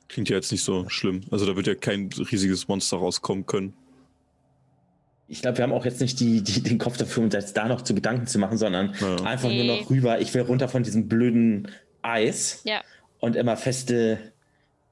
klingt 0.10 0.30
ja 0.30 0.36
jetzt 0.36 0.52
nicht 0.52 0.64
so 0.64 0.88
schlimm. 0.90 1.22
Also 1.32 1.46
da 1.46 1.56
wird 1.56 1.68
ja 1.68 1.76
kein 1.76 2.10
riesiges 2.32 2.68
Monster 2.68 2.98
rauskommen 2.98 3.46
können. 3.46 3.74
Ich 5.28 5.42
glaube, 5.42 5.58
wir 5.58 5.64
haben 5.64 5.72
auch 5.72 5.86
jetzt 5.86 6.02
nicht 6.02 6.20
die, 6.20 6.42
die, 6.44 6.62
den 6.62 6.78
Kopf 6.78 6.98
dafür, 6.98 7.24
uns 7.24 7.34
jetzt 7.34 7.56
da 7.58 7.68
noch 7.68 7.82
zu 7.82 7.96
Gedanken 7.96 8.28
zu 8.28 8.38
machen, 8.40 8.58
sondern 8.58 8.94
Ja. 9.00 9.16
einfach 9.24 9.48
Nee. 9.50 9.66
nur 9.66 9.78
noch 9.78 9.90
rüber. 9.90 10.20
Ich 10.20 10.34
will 10.34 10.42
runter 10.42 10.68
von 10.68 10.84
diesem 10.84 11.08
blöden 11.08 11.70
Eis 12.02 12.62
ja. 12.66 12.82
und 13.20 13.36
immer 13.38 13.56
feste 13.56 14.33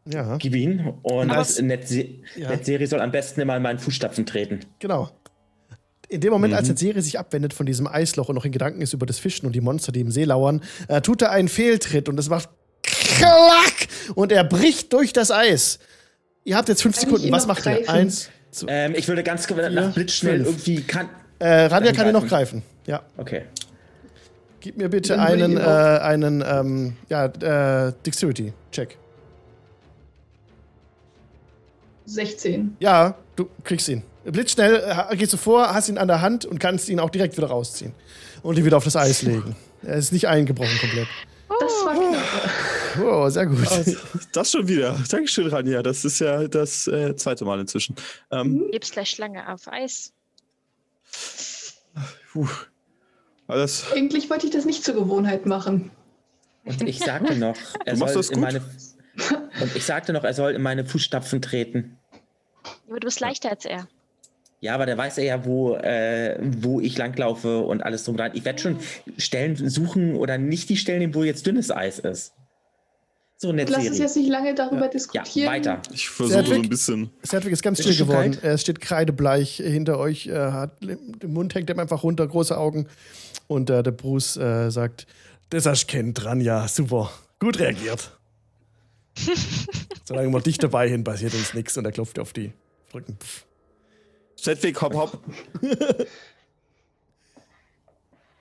Ja, 0.05 0.37
gib 0.37 0.55
ihn. 0.55 0.93
Und 1.03 1.29
Aber- 1.29 1.39
das 1.39 1.57
Ja. 2.35 2.87
Soll 2.87 3.01
am 3.01 3.11
besten 3.11 3.41
immer 3.41 3.55
in 3.57 3.61
meinen 3.63 3.79
Fußstapfen 3.79 4.25
treten. 4.25 4.61
genau. 4.79 5.09
In 6.09 6.19
dem 6.19 6.33
Moment, 6.33 6.53
als 6.53 6.67
der 6.67 6.75
Serie 6.75 7.01
sich 7.01 7.17
abwendet 7.17 7.53
von 7.53 7.65
diesem 7.65 7.87
Eisloch 7.87 8.27
und 8.27 8.35
noch 8.35 8.43
in 8.43 8.51
Gedanken 8.51 8.81
ist 8.81 8.91
über 8.91 9.05
das 9.05 9.17
Fischen 9.17 9.45
und 9.45 9.53
die 9.53 9.61
Monster, 9.61 9.93
die 9.93 10.01
im 10.01 10.11
See 10.11 10.25
lauern, 10.25 10.59
äh, 10.89 10.99
tut 10.99 11.21
er 11.21 11.31
einen 11.31 11.47
Fehltritt 11.47 12.09
und 12.09 12.19
es 12.19 12.27
macht 12.27 12.49
klack 12.83 13.87
und 14.15 14.33
er 14.33 14.43
bricht 14.43 14.91
durch 14.91 15.13
das 15.13 15.31
Eis. 15.31 15.79
Ihr 16.43 16.57
habt 16.57 16.67
jetzt 16.67 16.81
fünf 16.81 16.97
Kann 16.97 17.05
Sekunden. 17.09 17.31
Was 17.31 17.47
macht 17.47 17.65
ihr? 17.65 17.75
greifen? 17.75 17.89
Eins, 17.89 18.29
zwei. 18.51 18.67
Ähm, 18.69 18.93
ich 18.97 19.07
würde 19.07 19.23
ganz 19.23 19.49
nach 19.49 19.93
blitzschnell 19.93 20.43
fünf. 20.43 20.67
irgendwie 20.67 20.83
kann. 20.83 21.07
Äh, 21.39 21.47
Ranja 21.67 21.93
kann 21.93 22.07
ihn 22.07 22.13
noch 22.13 22.27
greifen. 22.27 22.61
Ja. 22.87 23.03
Okay. 23.15 23.43
Gib 24.59 24.77
mir 24.77 24.89
bitte 24.89 25.17
einen, 25.17 25.55
äh, 25.55 25.61
einen 25.61 26.43
ähm, 26.45 26.97
ja, 27.09 27.25
äh, 27.25 27.93
Dexterity-Check. 28.05 28.97
16. 32.13 32.77
Ja, 32.79 33.15
du 33.35 33.49
kriegst 33.63 33.87
ihn. 33.89 34.03
Blitzschnell 34.23 34.83
äh, 35.09 35.15
gehst 35.15 35.33
du 35.33 35.37
vor, 35.37 35.73
hast 35.73 35.89
ihn 35.89 35.97
an 35.97 36.07
der 36.07 36.21
Hand 36.21 36.45
und 36.45 36.59
kannst 36.59 36.89
ihn 36.89 36.99
auch 36.99 37.09
direkt 37.09 37.37
wieder 37.37 37.47
rausziehen. 37.47 37.93
Und 38.43 38.57
ihn 38.57 38.65
wieder 38.65 38.77
auf 38.77 38.83
das 38.83 38.95
Eis 38.95 39.21
legen. 39.21 39.55
Er 39.83 39.95
ist 39.95 40.11
nicht 40.11 40.27
eingebrochen 40.27 40.77
komplett. 40.79 41.07
Das 41.59 41.71
war 41.85 41.93
knapp. 41.93 43.03
Oh, 43.03 43.29
sehr 43.29 43.45
gut. 43.45 43.67
Das 44.31 44.51
schon 44.51 44.67
wieder. 44.67 44.97
Dankeschön, 45.09 45.47
Ranja. 45.47 45.81
Das 45.81 46.05
ist 46.05 46.19
ja 46.19 46.47
das 46.47 46.87
äh, 46.87 47.15
zweite 47.15 47.45
Mal 47.45 47.59
inzwischen. 47.59 47.95
Ähm, 48.31 48.67
Lebensschlange 48.71 49.47
auf 49.51 49.67
Eis. 49.67 50.13
puh. 52.31 52.47
Alles. 53.47 53.85
Eigentlich 53.93 54.29
wollte 54.29 54.45
ich 54.45 54.51
das 54.53 54.65
nicht 54.65 54.83
zur 54.83 54.95
Gewohnheit 54.95 55.45
machen. 55.45 55.91
Und 56.63 56.81
ich 56.87 56.99
sagte 56.99 57.35
noch, 57.35 57.57
er 57.85 57.95
soll 57.95 58.13
das 58.13 58.29
in 58.29 58.39
meine. 58.39 58.61
Und 59.61 59.75
ich 59.75 59.83
sagte 59.83 60.13
noch, 60.13 60.23
er 60.23 60.33
soll 60.33 60.53
in 60.53 60.61
meine 60.61 60.85
Fußstapfen 60.85 61.41
treten. 61.41 61.97
Aber 62.87 62.99
du 62.99 63.05
bist 63.07 63.19
leichter 63.19 63.49
als 63.51 63.65
er. 63.65 63.87
Ja, 64.59 64.75
aber 64.75 64.85
der 64.85 64.97
weiß 64.97 65.17
ja, 65.17 65.43
wo, 65.43 65.75
äh, 65.75 66.37
wo 66.39 66.79
ich 66.79 66.95
langlaufe 66.97 67.59
und 67.61 67.81
alles 67.81 68.03
drum 68.03 68.15
dran. 68.17 68.31
Ich 68.35 68.45
werde 68.45 68.61
schon 68.61 68.77
Stellen 69.17 69.55
suchen 69.69 70.15
oder 70.15 70.37
nicht 70.37 70.69
die 70.69 70.77
Stellen 70.77 70.99
nehmen, 70.99 71.15
wo 71.15 71.23
jetzt 71.23 71.47
dünnes 71.47 71.71
Eis 71.71 71.97
ist. 71.99 72.33
So 73.37 73.51
Lass 73.51 73.69
uns 73.71 73.83
Serie. 73.85 73.99
jetzt 74.01 74.15
nicht 74.17 74.29
lange 74.29 74.53
darüber 74.53 74.83
Ja, 74.83 74.87
diskutieren. 74.89 75.49
weiter. 75.51 75.81
Ich 75.91 76.07
versuche 76.07 76.45
so 76.45 76.53
ein 76.53 76.69
bisschen. 76.69 77.09
Cedric 77.25 77.53
ist 77.53 77.63
ganz 77.63 77.79
Ist 77.79 77.85
still 77.91 78.05
geworden. 78.05 78.33
kalt? 78.33 78.43
Er 78.43 78.55
steht 78.59 78.79
kreidebleich 78.81 79.55
hinter 79.55 79.97
euch. 79.97 80.27
Er 80.27 80.53
hat, 80.53 80.79
den 80.83 81.33
Mund 81.33 81.55
hängt 81.55 81.67
ihm 81.71 81.79
einfach 81.79 82.03
runter, 82.03 82.27
große 82.27 82.55
Augen. 82.55 82.85
Und 83.47 83.71
äh, 83.71 83.81
der 83.81 83.91
Bruce 83.93 84.37
äh, 84.37 84.69
sagt: 84.69 85.07
Das 85.49 85.65
hast 85.65 85.87
du 85.87 85.91
kennt 85.91 86.23
dran, 86.23 86.39
ja, 86.39 86.67
super. 86.67 87.09
Gut 87.39 87.57
reagiert. 87.57 88.15
Solange 90.05 90.31
wir 90.31 90.41
dich 90.41 90.57
dabei 90.57 90.89
hin, 90.89 91.03
passiert 91.03 91.33
uns 91.33 91.53
nichts. 91.53 91.77
Und 91.77 91.85
er 91.85 91.91
klopft 91.91 92.17
dir 92.17 92.21
auf 92.21 92.33
die 92.33 92.51
Rücken. 92.93 93.17
Sedwig, 94.35 94.81
hopp, 94.81 94.93
hopp. 94.93 95.19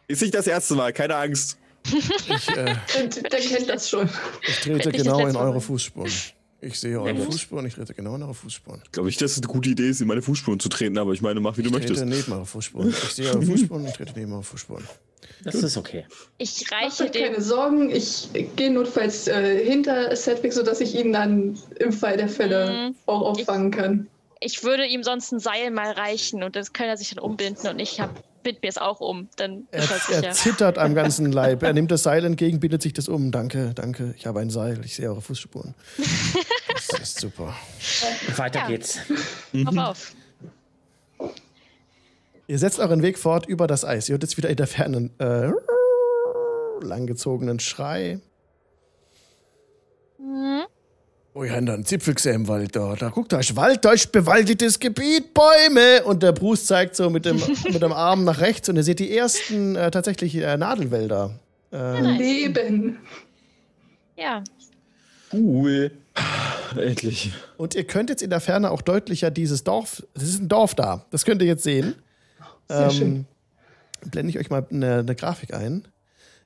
Ist 0.09 0.23
nicht 0.23 0.35
das 0.35 0.47
erste 0.47 0.75
Mal, 0.75 0.93
keine 0.93 1.15
Angst. 1.17 1.57
Ich, 1.87 2.49
äh, 2.57 2.75
Und 3.01 3.33
der 3.33 3.41
kennt 3.41 3.69
das 3.69 3.89
schon. 3.89 4.09
ich 4.47 4.61
trete 4.61 4.91
genau 4.93 5.27
in 5.27 5.37
eure 5.37 5.61
Fußspuren. 5.61 6.11
Ich 6.63 6.79
sehe 6.79 7.01
eure 7.01 7.17
Fußspuren, 7.17 7.65
ich 7.67 7.75
trete 7.75 7.95
genau 7.95 8.17
in 8.17 8.23
eure 8.23 8.35
Fußspuren. 8.35 8.83
Ich 8.85 8.93
glaube 8.93 9.07
nicht, 9.07 9.21
dass 9.23 9.33
es 9.33 9.39
eine 9.39 9.47
gute 9.47 9.71
Idee 9.71 9.89
ist, 9.89 10.01
in 10.03 10.07
meine 10.09 10.21
Fußspuren 10.21 10.61
zu 10.61 10.69
treten, 10.69 10.99
aber 10.99 11.13
ich 11.13 11.23
meine, 11.23 11.41
mach 11.41 11.57
wie 11.57 11.63
du 11.63 11.69
Ich 11.69 11.75
möchtest. 11.75 12.01
trete 12.01 12.11
neben 12.15 12.33
eure 12.33 12.45
Fußspuren. 12.47 12.91
Ich 12.91 12.97
sehe 13.15 13.29
eure 13.31 13.43
Fußspuren 13.43 13.87
und 13.87 13.95
trete 13.95 14.13
neben 14.17 14.33
eure 14.33 14.43
Fußspuren. 14.43 14.85
Das 15.45 15.55
ist 15.55 15.77
okay. 15.79 16.05
Ich 16.37 16.71
reiche 16.71 17.05
euch 17.05 17.13
keine. 17.13 17.41
Sorgen. 17.41 17.89
Ich 17.91 18.29
gehe 18.57 18.71
notfalls 18.71 19.27
äh, 19.27 19.65
hinter 19.65 20.15
Sedwick, 20.15 20.53
sodass 20.53 20.81
ich 20.83 20.95
ihn 20.95 21.13
dann 21.15 21.59
im 21.79 21.93
Fall 21.93 22.17
der 22.19 22.29
Fälle 22.29 22.91
Mhm. 22.91 22.95
auch 23.07 23.23
auffangen 23.23 23.71
kann. 23.71 24.07
Ich 24.41 24.63
würde 24.65 24.87
ihm 24.87 25.03
sonst 25.03 25.33
ein 25.33 25.39
Seil 25.39 25.71
mal 25.71 25.93
reichen 25.93 26.43
und 26.43 26.57
das 26.57 26.73
kann 26.73 26.89
er 26.89 26.97
sich 26.97 27.11
dann 27.15 27.19
umbinden 27.25 27.69
und 27.69 27.79
ich 27.79 28.01
hab, 28.01 28.23
bind 28.43 28.63
mir 28.63 28.69
es 28.69 28.79
auch 28.79 29.01
um. 29.01 29.29
Dann 29.37 29.67
Er, 29.71 29.83
er 30.11 30.25
er 30.25 30.33
zittert 30.33 30.79
am 30.79 30.95
ganzen 30.95 31.31
Leib. 31.33 31.63
Er 31.63 31.73
nimmt 31.73 31.91
das 31.91 32.03
Seil 32.03 32.25
entgegen, 32.25 32.61
bindet 32.61 32.83
sich 32.83 32.93
das 32.93 33.09
um. 33.09 33.31
Danke, 33.31 33.73
danke. 33.75 34.15
Ich 34.17 34.27
habe 34.27 34.41
ein 34.41 34.51
Seil. 34.51 34.85
Ich 34.85 34.97
sehe 34.97 35.09
eure 35.09 35.21
Fußspuren. 35.23 35.75
Das 36.69 36.89
ist 37.01 37.21
super. 37.21 37.55
Weiter 38.37 38.61
Ja. 38.61 38.67
geht's. 38.69 38.99
Auf, 39.67 39.77
auf. 39.77 40.13
Ihr 42.47 42.59
setzt 42.59 42.79
euren 42.81 43.03
Weg 43.03 43.19
fort 43.19 43.47
über 43.47 43.67
das 43.67 43.85
Eis. 43.85 44.09
Ihr 44.09 44.15
hört 44.15 44.23
jetzt 44.23 44.37
wieder 44.37 44.51
in 44.51 44.57
der 44.57 44.67
Ferne 44.67 45.11
äh, 45.19 45.53
langgezogenen 46.85 47.61
Schrei. 47.61 48.21
Mhm. 50.19 50.63
Oh, 51.33 51.45
ihr 51.45 51.55
habt 51.55 51.69
da 51.69 51.75
einen 51.75 51.85
Zipfel 51.85 52.15
gesehen 52.15 52.35
im 52.35 52.49
Wald 52.49 52.75
da. 52.75 52.97
Da 52.97 53.09
guckt 53.09 53.33
euch, 53.35 53.55
Wald, 53.55 53.85
da 53.85 53.93
ist 53.93 54.11
bewaldetes 54.11 54.81
Gebiet, 54.81 55.33
Bäume. 55.33 56.03
Und 56.05 56.23
der 56.23 56.33
Bruce 56.33 56.67
zeigt 56.67 56.97
so 56.97 57.09
mit 57.09 57.25
dem, 57.25 57.37
mit 57.73 57.83
dem 57.83 57.93
Arm 57.93 58.25
nach 58.25 58.41
rechts 58.41 58.69
und 58.69 58.77
ihr 58.77 58.83
seht 58.83 58.99
die 58.99 59.17
ersten 59.17 59.77
äh, 59.77 59.91
tatsächlich 59.91 60.35
äh, 60.35 60.57
Nadelwälder. 60.57 61.39
Äh, 61.73 62.01
nice. 62.01 62.19
Leben. 62.19 62.99
Ja, 64.17 64.43
Cool. 65.33 65.93
Endlich. 66.77 67.33
Und 67.57 67.75
ihr 67.75 67.85
könnt 67.85 68.11
jetzt 68.11 68.23
in 68.23 68.31
der 68.31 68.41
Ferne 68.41 68.71
auch 68.71 68.83
deutlicher 68.83 69.31
dieses 69.31 69.65
Dorf, 69.65 70.03
es 70.15 70.23
ist 70.25 70.41
ein 70.41 70.49
Dorf 70.49 70.75
da, 70.75 71.05
das 71.11 71.25
könnt 71.25 71.41
ihr 71.41 71.49
jetzt 71.49 71.63
sehen. 71.63 71.95
Sehr 72.69 72.91
schön. 72.91 73.27
Blende 74.11 74.31
ich 74.31 74.39
euch 74.39 74.51
mal 74.51 74.67
eine, 74.71 74.99
eine 74.99 75.15
Grafik 75.15 75.55
ein. 75.55 75.85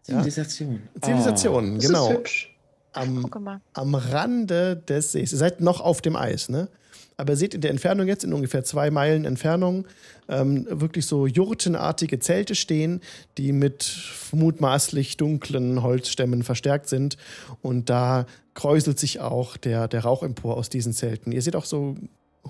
Zivilisation. 0.03 0.83
Zivilisation, 1.01 1.77
Das 1.77 1.87
genau. 1.87 2.09
ist 2.11 2.17
hübsch. 2.17 2.54
Am, 2.95 3.61
am 3.75 3.95
Rande 3.95 4.77
des 4.77 5.13
Sees. 5.13 5.33
Ihr 5.33 5.39
seid 5.39 5.61
noch 5.61 5.81
auf 5.81 6.01
dem 6.01 6.17
Eis, 6.17 6.49
ne? 6.49 6.69
Aber 7.17 7.35
ihr 7.35 7.37
seht 7.37 7.55
in 7.55 7.61
der 7.61 7.71
Entfernung 7.71 8.09
jetzt, 8.09 8.25
in 8.25 8.33
ungefähr 8.33 8.65
zwei 8.65 8.91
Meilen 8.91 9.25
Entfernung, 9.25 9.87
ähm, 10.29 10.67
wirklich 10.69 11.07
so 11.07 11.27
jurtenartige 11.29 12.19
Zelte 12.19 12.57
stehen, 12.57 13.01
die 13.39 13.53
mit 13.53 13.97
mutmaßlich 14.33 15.17
dunklen 15.17 15.83
Holzstämmen 15.83 16.43
verstärkt 16.43 16.89
sind. 16.89 17.17
Und 17.63 17.89
da 17.89 18.27
kräuselt 18.55 18.99
sich 18.99 19.21
auch 19.21 19.57
der, 19.57 19.87
der 19.87 20.03
Rauch 20.03 20.25
empor 20.25 20.57
aus 20.57 20.71
diesen 20.71 20.93
Zelten. 20.93 21.31
Ihr 21.31 21.43
seht 21.43 21.55
auch 21.55 21.67
so 21.67 21.97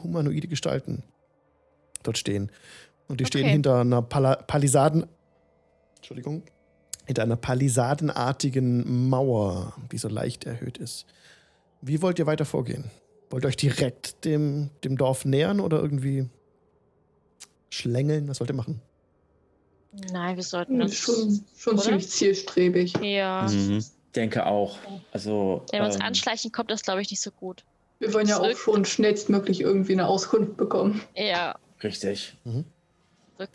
humanoide 0.03 0.49
Gestalten 0.49 1.03
dort 2.03 2.16
stehen. 2.16 2.51
Und 3.07 3.21
die 3.21 3.27
stehen 3.27 3.43
Okay. 3.45 3.53
hinter 3.53 3.81
einer 3.81 4.01
Pala 4.01 4.37
Palisaden. 4.37 5.05
Entschuldigung. 5.97 6.43
Hinter 7.06 7.22
einer 7.22 7.36
palisadenartigen 7.36 9.09
Mauer, 9.09 9.74
die 9.93 9.98
so 9.98 10.09
leicht 10.09 10.44
erhöht 10.44 10.78
ist. 10.78 11.06
Wie 11.82 12.01
wollt 12.01 12.18
ihr 12.18 12.26
weiter 12.26 12.44
vorgehen? 12.47 12.85
Wollt 13.31 13.44
ihr 13.44 13.48
euch 13.48 13.56
direkt 13.56 14.24
dem, 14.24 14.70
dem 14.85 14.97
Dorf 14.97 15.24
nähern 15.24 15.60
oder 15.60 15.81
irgendwie 15.81 16.28
schlängeln? 17.70 18.28
Was 18.28 18.40
wollt 18.40 18.51
ihr 18.51 18.55
machen? 18.56 18.81
Nein, 20.12 20.36
wir 20.36 20.43
sollten 20.43 20.74
Hm, 20.76 20.82
uns. 20.82 20.97
Schon, 20.97 21.44
schon 21.56 21.74
Oder? 21.74 21.82
ziemlich 21.82 22.09
zielstrebig. 22.10 22.94
Ja, 23.02 23.47
Mhm. 23.51 23.85
Denke 24.14 24.47
auch. 24.47 24.78
Also. 25.12 25.62
wenn 25.72 25.81
wir 25.81 25.86
uns 25.86 25.97
ähm, 25.97 26.02
anschleichen, 26.02 26.52
kommt 26.52 26.70
das, 26.70 26.82
glaube 26.82 27.02
ich, 27.02 27.10
nicht 27.10 27.20
so 27.20 27.32
gut. 27.32 27.64
Wir 27.98 28.14
wollen 28.14 28.28
ja 28.28 28.39
auch 28.39 28.56
schon 28.56 28.85
schnellstmöglich 28.85 29.60
irgendwie 29.60 29.93
eine 29.93 30.06
Auskunft 30.06 30.56
bekommen. 30.56 31.01
Ja, 31.16 31.56
Richtig. 31.82 32.36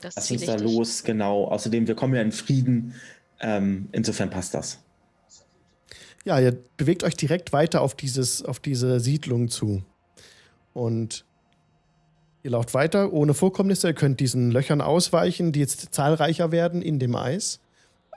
das 0.01 0.15
Lass 0.15 0.31
uns 0.31 0.45
da 0.45 0.55
los, 0.55 1.03
genau. 1.03 1.45
Außerdem, 1.45 1.87
wir 1.87 1.95
kommen 1.95 2.13
ja 2.13 2.21
in 2.21 2.31
Frieden. 2.33 2.93
Ähm, 3.39 3.89
insofern 3.91 4.29
passt 4.29 4.53
das. 4.53 4.79
Ja, 6.25 6.39
ihr 6.39 6.57
bewegt 6.77 7.03
euch 7.03 7.15
direkt 7.15 7.53
weiter 7.53 7.81
auf, 7.81 7.95
dieses, 7.95 8.43
auf 8.43 8.59
diese 8.59 8.99
Siedlung 8.99 9.47
zu. 9.47 9.83
Und 10.73 11.25
ihr 12.43 12.51
lauft 12.51 12.73
weiter 12.73 13.13
ohne 13.13 13.33
Vorkommnisse. 13.33 13.87
Ihr 13.87 13.93
könnt 13.93 14.19
diesen 14.19 14.51
Löchern 14.51 14.81
ausweichen, 14.81 15.51
die 15.51 15.61
jetzt 15.61 15.93
zahlreicher 15.93 16.51
werden 16.51 16.81
in 16.81 16.99
dem 16.99 17.15
Eis. 17.15 17.59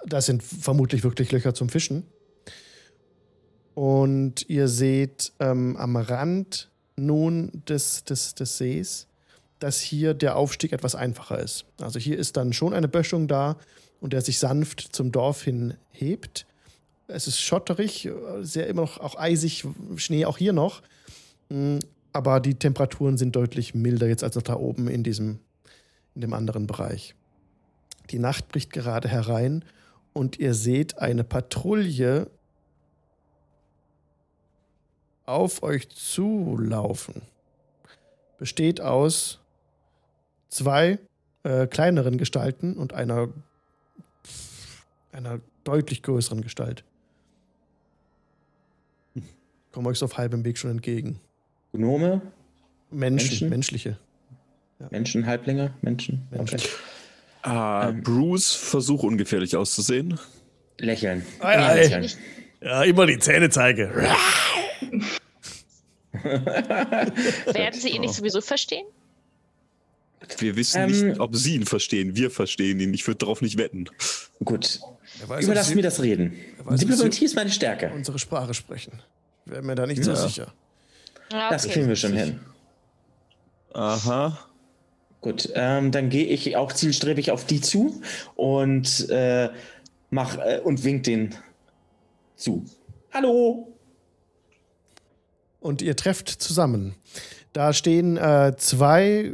Das 0.05 0.27
sind 0.27 0.43
vermutlich 0.43 1.05
wirklich 1.05 1.31
Löcher 1.31 1.55
zum 1.55 1.69
Fischen. 1.69 2.05
Und 3.75 4.49
ihr 4.51 4.69
seht 4.69 5.33
ähm, 5.39 5.77
am 5.77 5.97
Rand 5.97 6.71
nun 6.97 7.63
des, 7.69 8.05
des, 8.05 8.35
des 8.35 8.59
Sees, 8.59 9.07
dass 9.61 9.81
hier 9.81 10.13
der 10.13 10.37
Aufstieg 10.37 10.73
etwas 10.73 10.95
einfacher 10.95 11.39
ist. 11.39 11.65
Also 11.81 11.99
hier 11.99 12.19
ist 12.19 12.37
dann 12.37 12.53
schon 12.53 12.75
eine 12.75 12.89
Böschung 12.89 13.29
da 13.29 13.57
und 14.03 14.13
der 14.13 14.21
sich 14.21 14.39
sanft 14.39 14.95
zum 14.95 15.13
Dorf 15.13 15.43
hin 15.43 15.75
hebt. 15.91 16.45
Es 17.07 17.27
ist 17.27 17.41
schotterig, 17.41 18.11
sehr 18.41 18.67
immer 18.67 18.83
noch 18.83 18.99
auch 18.99 19.17
eisig, 19.17 19.65
Schnee 19.97 20.27
auch 20.27 20.39
hier 20.39 20.53
noch. 20.53 20.83
Mm, 21.49 21.79
Aber 22.13 22.41
die 22.41 22.57
Temperaturen 22.57 23.17
sind 23.17 23.37
deutlich 23.37 23.75
milder 23.75 24.09
jetzt 24.09 24.25
als 24.25 24.35
noch 24.35 24.43
da 24.43 24.57
oben 24.57 24.89
in 24.89 25.03
diesem, 25.05 25.39
in 26.15 26.21
dem 26.21 26.35
anderen 26.35 26.67
Bereich. 26.67 27.15
Die 28.11 28.19
Nacht 28.19 28.49
bricht 28.49 28.73
gerade 28.73 29.09
herein 29.09 29.65
und 30.13 30.39
ihr 30.39 30.53
seht 30.53 30.99
eine 30.99 31.25
Patrouille 31.25 32.29
auf 35.25 35.63
euch 35.63 35.89
zulaufen. 35.89 37.23
Besteht 38.37 38.81
aus 38.81 39.39
zwei 40.49 40.99
äh, 41.45 41.67
kleineren 41.69 42.19
Gestalten 42.19 42.77
und 42.77 42.93
einer, 42.93 43.29
einer 45.13 45.41
deutlich 45.65 46.03
größeren 46.03 46.41
Gestalt. 46.43 46.85
Kommen 49.73 49.87
euch 49.87 49.99
so 49.99 50.05
auf 50.07 50.19
halbem 50.19 50.45
Weg 50.45 50.59
schon 50.59 50.71
entgegen. 50.71 51.19
Gnome, 51.73 52.21
Menschen, 52.91 53.29
Menschen? 53.29 53.49
menschliche. 53.49 53.99
Menschen, 54.91 55.25
Halblinge, 55.27 55.73
Menschen. 55.81 56.27
Menschen. 56.31 56.59
Okay. 56.59 56.69
Ah, 57.43 57.89
Ähm. 57.89 58.03
Bruce, 58.03 58.53
versuch 58.55 59.03
ungefährlich 59.03 59.57
auszusehen. 59.57 60.19
Lächeln. 60.79 61.25
Ei, 61.41 61.55
Immer 61.55 61.67
ei. 61.67 61.75
lächeln. 61.83 62.11
Ja, 62.61 62.83
immer 62.85 63.07
die 63.07 63.19
Zähne 63.19 63.49
zeige. 63.51 63.91
Werden 66.13 67.81
sie 67.81 67.89
ihn 67.91 68.03
nicht 68.03 68.15
sowieso 68.15 68.41
verstehen? 68.41 68.87
Wir 70.39 70.55
wissen 70.57 70.83
Ähm. 70.83 70.91
nicht, 71.09 71.21
ob 71.21 71.35
sie 71.35 71.55
ihn 71.57 71.67
verstehen. 71.67 72.15
Wir 72.17 72.31
verstehen 72.31 72.79
ihn. 72.81 72.95
Ich 72.95 73.07
würde 73.07 73.19
darauf 73.19 73.41
nicht 73.43 73.57
wetten. 73.59 73.87
Gut. 74.45 74.81
Weiß, 75.27 75.45
Überlass 75.45 75.69
sie 75.69 75.75
mir 75.75 75.83
das 75.83 76.01
Reden. 76.01 76.35
weiß, 76.65 76.81
Diplomatie 76.81 77.25
ist 77.25 77.35
meine 77.37 77.51
Stärke. 77.51 77.91
unsere 77.95 78.19
Sprache 78.19 78.55
sprechen. 78.55 79.01
Wäre 79.45 79.63
mir 79.63 79.75
da 79.75 79.87
nicht 79.87 80.03
so 80.05 80.11
Ja. 80.13 80.17
sicher. 80.17 80.53
Ja, 81.31 81.51
Das 81.51 81.67
kriegen 81.69 81.89
wir 81.89 81.97
schon 81.97 82.13
hin. 82.15 82.41
Aha. 83.75 84.39
Gut, 85.21 85.51
ähm, 85.55 85.93
dann 85.93 86.09
gehe 86.09 86.27
ich 86.27 86.57
auch 86.57 86.73
zielstrebig 86.73 87.31
auf 87.31 87.45
die 87.47 87.61
zu 87.61 88.03
und 88.35 89.09
äh, 89.11 89.51
mach 90.11 90.37
äh, 90.39 90.61
und 90.65 90.83
wink 90.85 91.05
den 91.05 91.35
zu. 92.37 92.65
Hallo. 93.13 93.73
Und 95.61 95.81
ihr 95.81 95.95
trefft 95.97 96.29
zusammen. 96.29 96.97
Da 97.53 97.73
stehen 97.73 98.17
äh, 98.17 98.55
zwei 98.57 99.31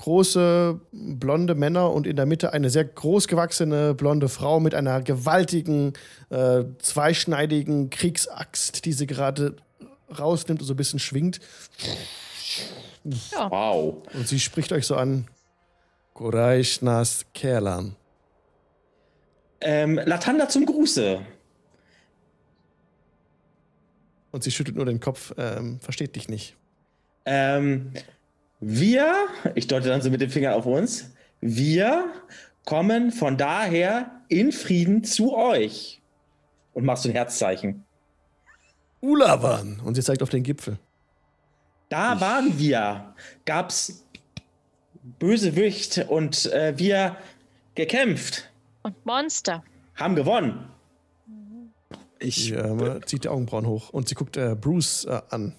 große 0.00 0.80
blonde 0.92 1.54
Männer 1.54 1.92
und 1.92 2.06
in 2.06 2.16
der 2.16 2.24
Mitte 2.24 2.54
eine 2.54 2.70
sehr 2.70 2.84
großgewachsene 2.84 3.92
blonde 3.92 4.30
Frau 4.30 4.58
mit 4.58 4.74
einer 4.74 5.02
gewaltigen, 5.02 5.92
äh, 6.30 6.64
zweischneidigen 6.78 7.90
Kriegsaxt, 7.90 8.86
die 8.86 8.94
sie 8.94 9.06
gerade 9.06 9.56
rausnimmt 10.18 10.62
und 10.62 10.66
so 10.66 10.72
ein 10.72 10.78
bisschen 10.78 11.00
schwingt. 11.00 11.40
Wow. 13.04 14.02
Und 14.14 14.26
sie 14.26 14.40
spricht 14.40 14.72
euch 14.72 14.86
so 14.86 14.96
an. 14.96 15.28
Koraishnas 16.14 17.26
Kerlan. 17.34 17.94
Ähm, 19.60 20.00
Latanda 20.02 20.48
zum 20.48 20.64
Gruße. 20.64 21.20
Und 24.30 24.44
sie 24.44 24.50
schüttelt 24.50 24.76
nur 24.76 24.86
den 24.86 25.00
Kopf, 25.00 25.34
ähm, 25.36 25.78
versteht 25.80 26.16
dich 26.16 26.30
nicht. 26.30 26.56
Ähm, 27.26 27.92
wir, 28.60 29.14
ich 29.54 29.66
deute 29.66 29.88
dann 29.88 30.02
so 30.02 30.10
mit 30.10 30.20
dem 30.20 30.30
Finger 30.30 30.54
auf 30.54 30.66
uns, 30.66 31.12
wir 31.40 32.12
kommen 32.64 33.10
von 33.10 33.36
daher 33.36 34.10
in 34.28 34.52
Frieden 34.52 35.02
zu 35.04 35.34
euch. 35.34 36.00
Und 36.72 36.84
machst 36.84 37.04
du 37.04 37.08
ein 37.08 37.14
Herzzeichen. 37.14 37.84
Ulawan! 39.00 39.80
Und 39.80 39.94
sie 39.94 40.02
zeigt 40.02 40.22
auf 40.22 40.28
den 40.28 40.42
Gipfel. 40.42 40.78
Da 41.88 42.20
waren 42.20 42.58
wir. 42.58 43.14
Gab's 43.44 44.04
Bösewicht 45.18 46.06
und 46.08 46.46
äh, 46.52 46.74
wir 46.76 47.16
gekämpft. 47.74 48.50
Und 48.82 49.04
Monster. 49.04 49.64
Haben 49.96 50.14
gewonnen. 50.14 50.68
Ich, 52.18 52.44
Sie 52.44 52.54
äh, 52.54 53.00
zieht 53.06 53.24
die 53.24 53.28
Augenbrauen 53.28 53.66
hoch 53.66 53.88
und 53.90 54.08
sie 54.08 54.14
guckt 54.14 54.36
äh, 54.36 54.54
Bruce 54.54 55.06
äh, 55.06 55.20
an. 55.30 55.56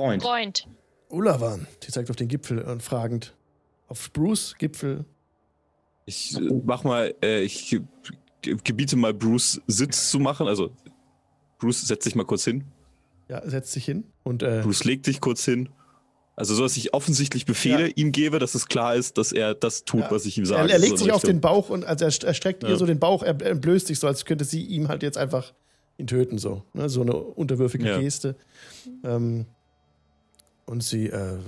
Freund. 0.00 0.22
Freund. 0.22 0.68
Ulawan! 1.10 1.66
Sie 1.84 1.90
zeigt 1.92 2.08
auf 2.10 2.16
den 2.16 2.28
Gipfel 2.28 2.60
und 2.62 2.82
fragend. 2.82 3.34
Auf 3.88 4.12
Bruce, 4.12 4.54
Gipfel. 4.58 5.04
ich 6.06 6.36
äh, 6.36 6.40
mach 6.64 6.84
mal, 6.84 7.14
äh, 7.22 7.42
ich 7.42 7.68
ge- 7.70 7.82
ge- 8.42 8.56
gebiete 8.62 8.96
mal 8.96 9.12
Bruce 9.12 9.60
Sitz 9.66 10.10
zu 10.10 10.18
machen. 10.20 10.46
Also, 10.46 10.70
Bruce, 11.58 11.82
setz 11.82 12.04
dich 12.04 12.14
mal 12.14 12.24
kurz 12.24 12.44
hin. 12.44 12.64
Ja, 13.28 13.46
setzt 13.48 13.72
sich 13.72 13.84
hin 13.84 14.04
und 14.22 14.42
äh, 14.42 14.60
Bruce, 14.62 14.84
leg 14.84 15.02
dich 15.02 15.20
kurz 15.20 15.44
hin. 15.44 15.68
Also, 16.36 16.54
so 16.54 16.62
dass 16.62 16.76
ich 16.76 16.94
offensichtlich 16.94 17.44
Befehle 17.44 17.88
Ja. 17.88 17.92
ihm 17.96 18.12
gebe, 18.12 18.38
dass 18.38 18.54
es 18.54 18.66
klar 18.68 18.94
ist, 18.94 19.18
dass 19.18 19.30
er 19.32 19.54
das 19.54 19.84
tut, 19.84 20.00
Ja. 20.02 20.10
was 20.10 20.24
ich 20.24 20.38
ihm 20.38 20.44
er, 20.44 20.46
sage. 20.46 20.72
er 20.72 20.78
legt 20.78 20.96
So 20.98 21.04
sich 21.04 21.12
auf 21.12 21.22
den. 21.22 21.40
Bauch 21.40 21.68
und 21.68 21.84
also 21.84 22.04
er, 22.06 22.28
er 22.28 22.34
streckt 22.34 22.62
ihr 22.62 22.70
Ja. 22.70 22.76
so 22.76 22.86
den 22.86 22.98
Bauch, 22.98 23.22
er, 23.22 23.38
er 23.40 23.50
entblößt 23.50 23.88
sich 23.88 23.98
so, 23.98 24.06
als 24.06 24.24
könnte 24.24 24.44
sie 24.44 24.62
ihm 24.64 24.88
halt 24.88 25.02
jetzt 25.02 25.18
einfach 25.18 25.52
ihn 25.98 26.06
töten, 26.06 26.38
so. 26.38 26.62
Ne? 26.72 26.88
So 26.88 27.02
eine 27.02 27.14
unterwürfige 27.16 27.86
Ja. 27.86 27.98
Geste. 27.98 28.36
Ähm, 29.04 29.46
und 30.70 30.84
sie 30.84 31.08
äh, 31.08 31.38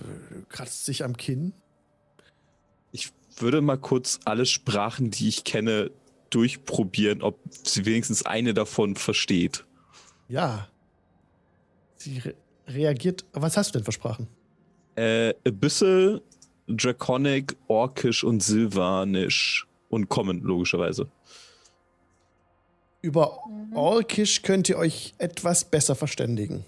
kratzt 0.49 0.85
sich 0.85 1.05
am 1.05 1.16
Kinn. 1.16 1.53
Ich 2.90 3.12
würde 3.36 3.61
mal 3.61 3.78
kurz 3.78 4.19
alle 4.24 4.47
Sprachen, 4.47 5.12
die 5.12 5.28
ich 5.28 5.44
kenne, 5.44 5.93
durchprobieren, 6.31 7.23
ob 7.23 7.39
sie 7.62 7.86
wenigstens 7.86 8.27
eine 8.27 8.53
davon 8.53 8.97
versteht. 8.97 9.65
Ja. 10.28 10.69
Sie 11.97 12.19
re 12.19 12.35
reagiert. 12.66 13.24
Was 13.32 13.57
hast 13.57 13.74
du 13.74 13.78
denn 13.78 13.85
versprochen? 13.85 14.27
Äh, 14.97 15.35
Abyssal, 15.47 16.20
Draconic, 16.66 17.57
Orkisch 17.69 18.24
und 18.24 18.43
Silvanisch. 18.43 19.69
Und 19.89 20.09
Common, 20.09 20.40
logischerweise. 20.40 21.09
Über. 23.03 23.39
Orkisch 23.74 24.43
könnt 24.43 24.69
ihr 24.69 24.78
euch 24.78 25.15
etwas 25.19 25.65
besser 25.65 25.94
verständigen. 25.94 26.65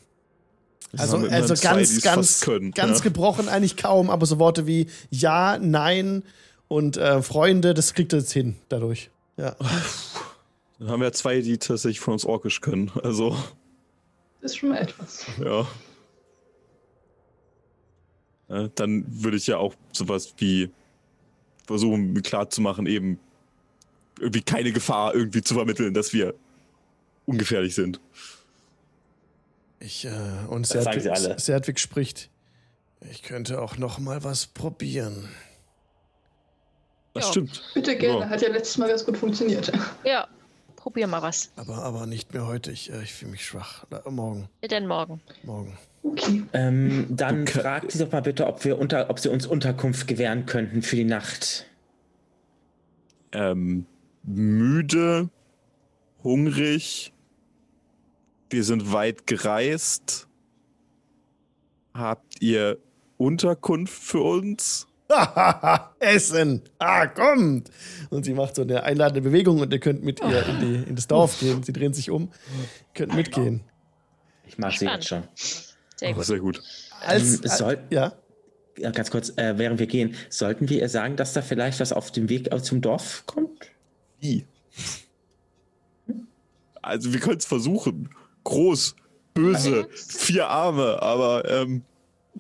Also, 0.99 1.16
also 1.16 1.55
zwei, 1.55 1.75
ganz, 1.75 2.01
ganz, 2.03 2.41
können, 2.41 2.71
ganz 2.73 2.99
ja. 2.99 3.05
gebrochen 3.05 3.49
eigentlich 3.49 3.77
kaum, 3.77 4.11
aber 4.11 4.27
so 4.27 4.39
Worte 4.39 4.66
wie 4.66 4.87
Ja, 5.11 5.59
Nein 5.61 6.23
und 6.69 6.97
äh, 6.97 7.23
Freunde, 7.23 7.75
das 7.75 7.95
kriegt 7.95 8.12
ihr 8.12 8.21
jetzt 8.21 8.33
hin 8.33 8.57
dadurch. 8.69 9.11
Ja. 9.37 9.57
Dann 10.79 10.89
haben 10.89 11.01
wir 11.01 11.12
zwei, 11.12 11.41
die 11.41 11.59
tatsächlich 11.59 12.01
von 12.01 12.15
uns 12.15 12.25
Orkisch 12.25 12.61
können. 12.61 12.91
Also, 13.03 13.37
Das 14.41 14.53
ist 14.53 14.59
schon 14.59 14.71
mal 14.71 14.79
etwas. 14.79 15.27
ja. 15.43 15.66
Ja, 18.49 18.69
dann 18.75 19.07
würde 19.09 19.39
ich 19.39 19.47
ja 19.47 19.57
auch 19.57 19.75
sowas 19.93 20.35
wie 20.37 20.71
versuchen, 21.66 22.12
mir 22.12 22.21
klarzumachen, 22.21 22.87
eben 22.87 23.19
irgendwie 24.19 24.43
keine 24.43 24.73
Gefahr 24.73 25.15
irgendwie 25.15 25.43
zu 25.43 25.55
vermitteln, 25.55 25.95
dass 25.95 26.12
wir 26.12 26.35
ungefährlich 27.27 27.75
sind. 27.75 28.01
Ich, 29.85 30.05
äh, 30.06 30.09
und 30.48 30.62
Das 30.62 30.82
sagen 30.85 31.01
Serdwig, 31.01 31.02
sie 31.02 31.11
alle. 31.28 31.39
Serdwig 31.39 31.78
spricht. 31.78 32.31
Ich 33.11 33.23
könnte 33.23 33.61
auch 33.61 33.77
noch 33.77 33.98
mal 33.98 34.24
was 34.24 34.47
probieren. 34.47 35.28
Das 37.12 37.27
Ja. 37.27 37.31
stimmt. 37.32 37.62
Bitte 37.74 37.97
gerne, 37.97 38.20
Ja. 38.20 38.28
hat 38.31 38.40
ja 38.40 38.48
letztes 38.48 38.78
Mal 38.78 38.89
ganz 38.89 39.05
gut 39.05 39.16
funktioniert. 39.19 39.70
Ja, 40.05 40.27
probier 40.77 41.06
mal 41.06 41.20
was. 41.23 41.51
Aber, 41.56 41.77
aber 41.82 42.06
nicht 42.06 42.32
mehr 42.32 42.47
heute. 42.47 42.73
Ich, 42.73 42.90
äh, 42.90 43.02
ich 43.02 43.12
fühle 43.12 43.32
mich 43.32 43.44
schwach. 43.44 43.85
Da, 43.90 44.02
morgen. 44.11 44.48
Denn 44.69 44.86
morgen. 44.86 45.20
Morgen. 45.43 45.77
Okay. 46.02 46.43
Ähm, 46.52 47.06
dann 47.11 47.47
fragt 47.47 47.93
sie 47.93 47.98
doch 47.98 48.11
mal 48.12 48.20
bitte, 48.23 48.47
ob, 48.47 48.65
wir 48.65 48.78
unter, 48.78 49.09
ob 49.11 49.19
sie 49.19 49.28
uns 49.31 49.47
Unterkunft 49.47 50.06
gewähren 50.09 50.47
könnten 50.47 50.82
für 50.82 50.97
die 50.97 51.05
Nacht. 51.05 51.66
ähm, 53.32 53.85
müde, 54.23 55.28
hungrig. 56.23 57.12
Wir 58.55 58.63
sind 58.63 58.93
weit 58.93 59.27
gereist. 59.27 60.29
Habt 61.93 62.41
ihr 62.41 62.79
Unterkunft 63.17 63.93
für 64.01 64.21
uns? 64.21 64.87
Essen! 65.99 66.63
Ah, 66.79 67.09
kommt! 67.09 67.69
Und 68.11 68.25
sie 68.25 68.33
macht 68.33 68.55
so 68.55 68.63
eine 68.63 68.85
einladende 68.85 69.23
Bewegung 69.23 69.59
und 69.59 69.73
ihr 69.73 69.81
könnt 69.81 70.05
mit 70.05 70.21
ihr 70.21 70.47
in, 70.47 70.61
die, 70.61 70.89
in 70.89 70.95
das 70.95 71.09
Dorf 71.09 71.41
gehen. 71.41 71.65
Sie 71.65 71.73
drehen 71.73 71.95
sich 71.95 72.11
um. 72.11 72.29
Ihr 72.29 72.95
könnt 72.95 73.17
mitgehen. 73.17 73.65
Ich 74.47 74.57
mag 74.57 74.71
sie 74.75 74.85
jetzt 74.87 75.09
schon. 75.09 75.25
Sehr 75.97 76.11
Oh, 76.11 76.15
gut. 76.15 76.25
sehr 76.25 76.39
gut. 76.39 76.63
Als, 77.01 77.43
Ähm, 77.43 77.49
soll- 77.51 77.79
ja, 77.91 78.13
Ja, 78.79 78.93
ganz 78.93 79.11
kurz, 79.11 79.31
äh, 79.37 79.59
während 79.59 79.81
wir 79.81 79.89
gehen, 79.89 80.15
sollten 80.31 80.69
wir 80.69 80.79
ihr 80.81 80.89
sagen, 80.89 81.17
dass 81.17 81.33
da 81.33 81.43
vielleicht 81.43 81.81
was 81.81 81.93
auf 81.93 82.13
dem 82.13 82.29
Weg 82.29 82.49
zum 82.63 82.81
Dorf 82.81 83.25
kommt? 83.27 83.67
Wie? 84.21 84.47
Also 86.83 87.13
wir 87.13 87.19
können 87.19 87.39
es 87.39 87.47
versuchen. 87.47 88.11
Groß, 88.45 88.95
böse, 89.35 89.89
vier 89.95 90.49
Arme, 90.49 91.03
aber 91.03 91.49
ähm, 91.51 91.83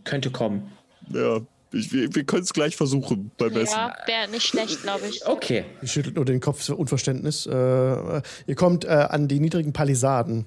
Könnte 0.04 0.30
kommen. 0.30 0.70
ja, 1.10 1.40
ich, 1.72 1.92
wir, 1.92 2.14
wir 2.14 2.24
können 2.24 2.42
es 2.44 2.52
gleich 2.52 2.76
versuchen 2.76 3.30
beim 3.36 3.52
Essen. 3.56 3.74
Ja, 3.76 3.96
wäre 4.06 4.28
nicht 4.30 4.46
schlecht, 4.46 4.82
glaube 4.82 5.06
ich. 5.08 5.26
Okay. 5.26 5.64
sie 5.80 5.88
schüttelt 5.88 6.14
nur 6.16 6.24
den 6.24 6.40
Kopf 6.40 6.62
für 6.64 6.76
Unverständnis. 6.76 7.46
Äh, 7.46 7.50
ihr 7.52 8.54
kommt 8.54 8.84
äh, 8.84 8.88
an 8.88 9.26
die 9.28 9.40
niedrigen 9.40 9.72
Palisaden 9.72 10.46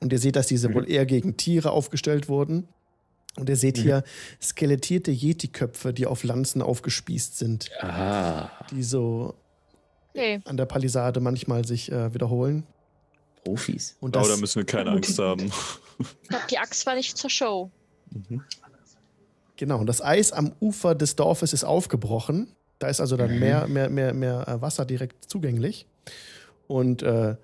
und 0.00 0.12
ihr 0.12 0.18
seht, 0.18 0.36
dass 0.36 0.46
diese 0.46 0.72
wohl 0.74 0.88
eher 0.88 1.06
gegen 1.06 1.36
Tiere 1.36 1.70
aufgestellt 1.72 2.28
wurden. 2.28 2.68
Und 3.36 3.48
ihr 3.48 3.56
seht 3.56 3.78
hier 3.78 4.04
skelettierte 4.40 5.10
Yeti-Köpfe, 5.10 5.92
die 5.92 6.06
auf 6.06 6.22
Lanzen 6.22 6.62
aufgespießt 6.62 7.36
sind, 7.36 7.68
Aha. 7.80 8.48
die 8.70 8.84
so 8.84 9.34
Okay. 10.16 10.40
an 10.44 10.56
der 10.56 10.66
Palisade 10.66 11.18
manchmal 11.18 11.64
sich 11.64 11.90
äh, 11.90 12.14
wiederholen. 12.14 12.64
Profis. 13.44 13.96
Und 14.00 14.16
Aber 14.16 14.26
das, 14.26 14.34
da 14.34 14.40
müssen 14.40 14.56
wir 14.56 14.66
keine 14.66 14.90
Angst 14.92 15.18
haben. 15.18 15.52
Ich 15.98 16.28
glaube, 16.28 16.44
die 16.50 16.58
Axt 16.58 16.86
war 16.86 16.94
nicht 16.94 17.16
zur 17.16 17.30
Show. 17.30 17.70
Genau, 19.56 19.78
und 19.78 19.86
das 19.86 20.02
Eis 20.02 20.32
am 20.32 20.52
Ufer 20.60 20.94
des 20.94 21.16
Dorfes 21.16 21.52
ist 21.52 21.64
aufgebrochen. 21.64 22.48
Da 22.78 22.88
ist 22.88 23.00
also 23.00 23.16
dann 23.16 23.38
mehr, 23.38 23.68
mehr, 23.68 23.88
mehr, 23.88 24.12
mehr 24.12 24.48
äh, 24.48 24.60
Wasser 24.60 24.84
direkt 24.84 25.30
zugänglich. 25.30 25.86
Und 26.66 27.02
äh, 27.02 27.36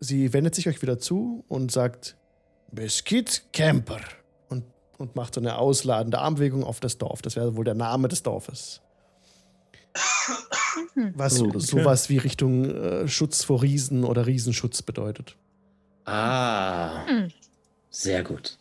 sie 0.00 0.32
wendet 0.32 0.54
sich 0.54 0.68
euch 0.68 0.82
wieder 0.82 0.98
zu 0.98 1.44
und 1.48 1.70
sagt: 1.70 2.16
Biscuit 2.72 3.44
Camper. 3.52 4.00
Und, 4.48 4.64
und 4.98 5.14
macht 5.14 5.34
so 5.34 5.40
eine 5.40 5.58
ausladende 5.58 6.18
Armbewegung 6.18 6.64
auf 6.64 6.80
das 6.80 6.98
Dorf. 6.98 7.22
Das 7.22 7.36
wäre 7.36 7.56
wohl 7.56 7.64
der 7.64 7.74
Name 7.74 8.08
des 8.08 8.22
Dorfes. 8.22 8.80
Was 11.14 11.40
Oh, 11.40 11.46
okay. 11.46 11.58
sowas 11.58 12.08
wie 12.08 12.18
Richtung 12.18 12.64
äh, 12.64 13.08
Schutz 13.08 13.44
vor 13.44 13.62
Riesen 13.62 14.04
oder 14.04 14.26
Riesenschutz 14.26 14.82
bedeutet. 14.82 15.36
Ah. 16.04 17.06
Hm. 17.06 17.28
Sehr 17.90 18.22
gut. 18.22 18.58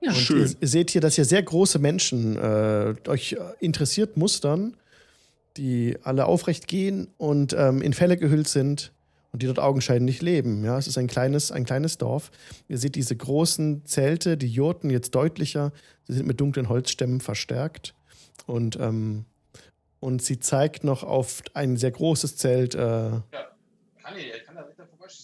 Und 0.00 0.14
Schön. 0.14 0.38
Ihr, 0.42 0.56
ihr 0.60 0.68
seht 0.68 0.90
hier, 0.90 1.00
dass 1.00 1.14
hier 1.14 1.24
sehr 1.24 1.42
große 1.42 1.78
Menschen 1.78 2.36
äh, 2.36 2.94
euch 3.08 3.36
interessiert 3.60 4.16
mustern, 4.16 4.76
die 5.56 5.96
alle 6.02 6.26
aufrecht 6.26 6.68
gehen 6.68 7.08
und 7.16 7.54
ähm, 7.58 7.82
in 7.82 7.92
Felle 7.92 8.16
gehüllt 8.16 8.48
sind 8.48 8.92
und 9.32 9.42
die 9.42 9.46
dort 9.46 9.58
augenscheinlich 9.58 10.22
leben. 10.22 10.64
Ja, 10.64 10.78
es 10.78 10.86
ist 10.86 10.98
ein 10.98 11.08
kleines, 11.08 11.50
ein 11.52 11.64
kleines 11.64 11.98
Dorf. 11.98 12.30
Ihr 12.68 12.78
seht 12.78 12.94
diese 12.94 13.16
großen 13.16 13.84
Zelte, 13.84 14.36
die 14.36 14.48
Jurten 14.48 14.90
jetzt 14.90 15.14
deutlicher. 15.14 15.72
Sie 16.06 16.14
sind 16.14 16.26
mit 16.26 16.40
dunklen 16.40 16.68
Holzstämmen 16.68 17.20
verstärkt. 17.20 17.94
Und, 18.46 18.78
ähm, 18.80 19.24
und 20.00 20.22
sie 20.22 20.38
zeigt 20.38 20.84
noch 20.84 21.02
auf 21.02 21.42
ein 21.54 21.76
sehr 21.76 21.90
großes 21.90 22.36
Zelt. 22.36 22.74
Äh, 22.74 23.10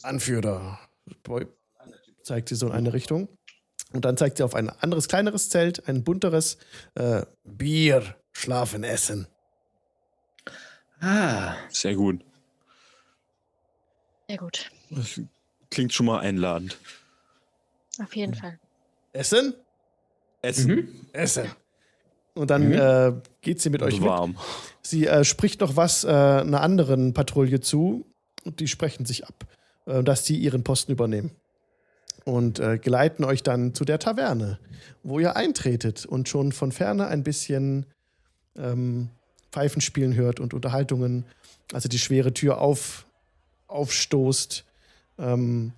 Anführer. 0.02 0.78
Boy, 1.22 1.46
zeigt 2.22 2.48
sie 2.48 2.54
so 2.54 2.66
in 2.66 2.72
eine 2.72 2.92
Richtung. 2.92 3.28
Und 3.92 4.04
dann 4.04 4.16
zeigt 4.16 4.38
sie 4.38 4.42
auf 4.42 4.54
ein 4.54 4.70
anderes, 4.70 5.06
kleineres 5.08 5.50
Zelt, 5.50 5.86
ein 5.88 6.02
bunteres 6.04 6.56
äh, 6.94 7.22
Bier, 7.44 8.16
Schlafen, 8.32 8.84
Essen. 8.84 9.26
Ah. 11.00 11.54
Sehr 11.68 11.94
gut. 11.94 12.24
Sehr 14.28 14.38
gut. 14.38 14.70
Das 14.90 15.20
klingt 15.70 15.92
schon 15.92 16.06
mal 16.06 16.20
einladend. 16.20 16.78
Auf 18.02 18.14
jeden 18.16 18.34
Fall. 18.34 18.58
Essen? 19.12 19.54
Essen. 20.40 20.70
Mhm. 20.70 21.06
Essen. 21.12 21.50
Und 22.34 22.48
dann 22.50 22.68
Mhm. 22.68 22.72
äh, 22.72 23.12
geht 23.42 23.60
sie 23.60 23.68
mit 23.68 23.82
euch 23.82 24.00
mit. 24.00 24.08
warm. 24.08 24.38
Sie 24.80 25.06
äh, 25.06 25.24
spricht 25.24 25.60
noch 25.60 25.76
was 25.76 26.04
äh, 26.04 26.08
einer 26.08 26.62
anderen 26.62 27.12
Patrouille 27.12 27.60
zu 27.60 28.06
und 28.44 28.60
die 28.60 28.68
sprechen 28.68 29.04
sich 29.04 29.26
ab, 29.26 29.44
äh, 29.44 29.46
dass 29.84 30.24
sie 30.24 30.36
ihren 30.36 30.64
Posten 30.64 30.92
übernehmen. 30.92 31.30
Und 32.24 32.60
äh, 32.60 32.78
geleiten 32.78 33.24
euch 33.24 33.42
dann 33.42 33.74
zu 33.74 33.84
der 33.84 33.98
Taverne, 33.98 34.58
wo 35.02 35.18
ihr 35.18 35.34
eintretet 35.34 36.06
und 36.06 36.28
schon 36.28 36.52
von 36.52 36.70
ferne 36.70 37.08
ein 37.08 37.24
bisschen 37.24 37.86
ähm, 38.56 39.08
Pfeifen 39.50 39.80
spielen 39.80 40.14
hört 40.14 40.38
und 40.38 40.54
Unterhaltungen, 40.54 41.24
also 41.72 41.88
die 41.88 41.98
schwere 41.98 42.32
Tür 42.32 42.60
auf, 42.60 43.06
aufstoßt. 43.66 44.64
Ähm, 45.18 45.72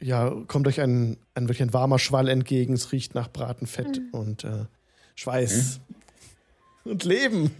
ja, 0.00 0.30
kommt 0.46 0.66
euch 0.66 0.80
ein, 0.80 1.16
ein 1.34 1.44
wirklich 1.44 1.62
ein 1.62 1.72
warmer 1.72 1.98
Schwall 1.98 2.28
entgegen. 2.28 2.74
Es 2.74 2.92
riecht 2.92 3.14
nach 3.14 3.30
Bratenfett 3.30 4.00
und 4.12 4.44
äh, 4.44 4.66
Schweiß 5.14 5.80
und 6.84 7.04
Leben. 7.04 7.50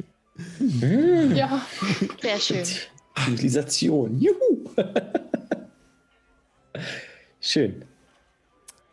Ja, 1.35 1.65
Sehr 2.20 2.39
schön. 2.40 2.65
Zivilisation. 3.24 4.19
Juhu. 4.19 4.70
Schön. 7.40 7.85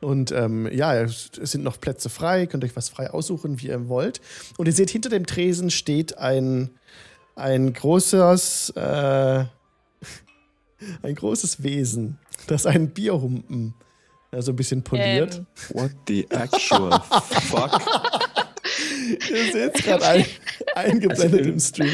Und 0.02 0.32
ähm, 0.32 0.70
ja, 0.72 1.02
es 1.02 1.30
sind 1.34 1.64
noch 1.64 1.80
Plätze 1.80 2.10
frei, 2.10 2.46
könnt 2.46 2.64
euch 2.64 2.76
was 2.76 2.90
frei 2.90 3.10
aussuchen, 3.10 3.62
wie 3.62 3.68
ihr 3.68 3.90
wollt. 3.90 4.22
Und 4.58 4.68
ihr 4.68 4.74
seht, 4.74 4.90
hinter 4.90 5.10
dem 5.10 5.26
Tresen 5.26 5.70
steht 5.70 6.18
ein, 6.18 6.70
ein 7.36 7.74
großes, 7.74 8.72
äh, 8.78 9.44
ein 11.02 11.16
großes 11.16 11.64
Wesen, 11.64 12.18
das 12.48 12.66
einen 12.66 12.92
Bierhumpen 12.92 13.74
äh, 14.32 14.42
so 14.42 14.52
ein 14.54 14.56
bisschen 14.56 14.84
poliert. 14.84 15.36
Ähm, 15.36 15.46
What 15.74 15.92
the 16.08 16.26
actual 16.30 17.02
fuck? 17.02 17.82
Ihr 19.30 19.52
seht 19.52 19.76
es 19.76 19.84
gerade 19.84 20.06
ein, 20.06 20.26
eingeblendet 20.76 21.40
Also, 21.40 21.50
im 21.50 21.60
Stream. 21.60 21.92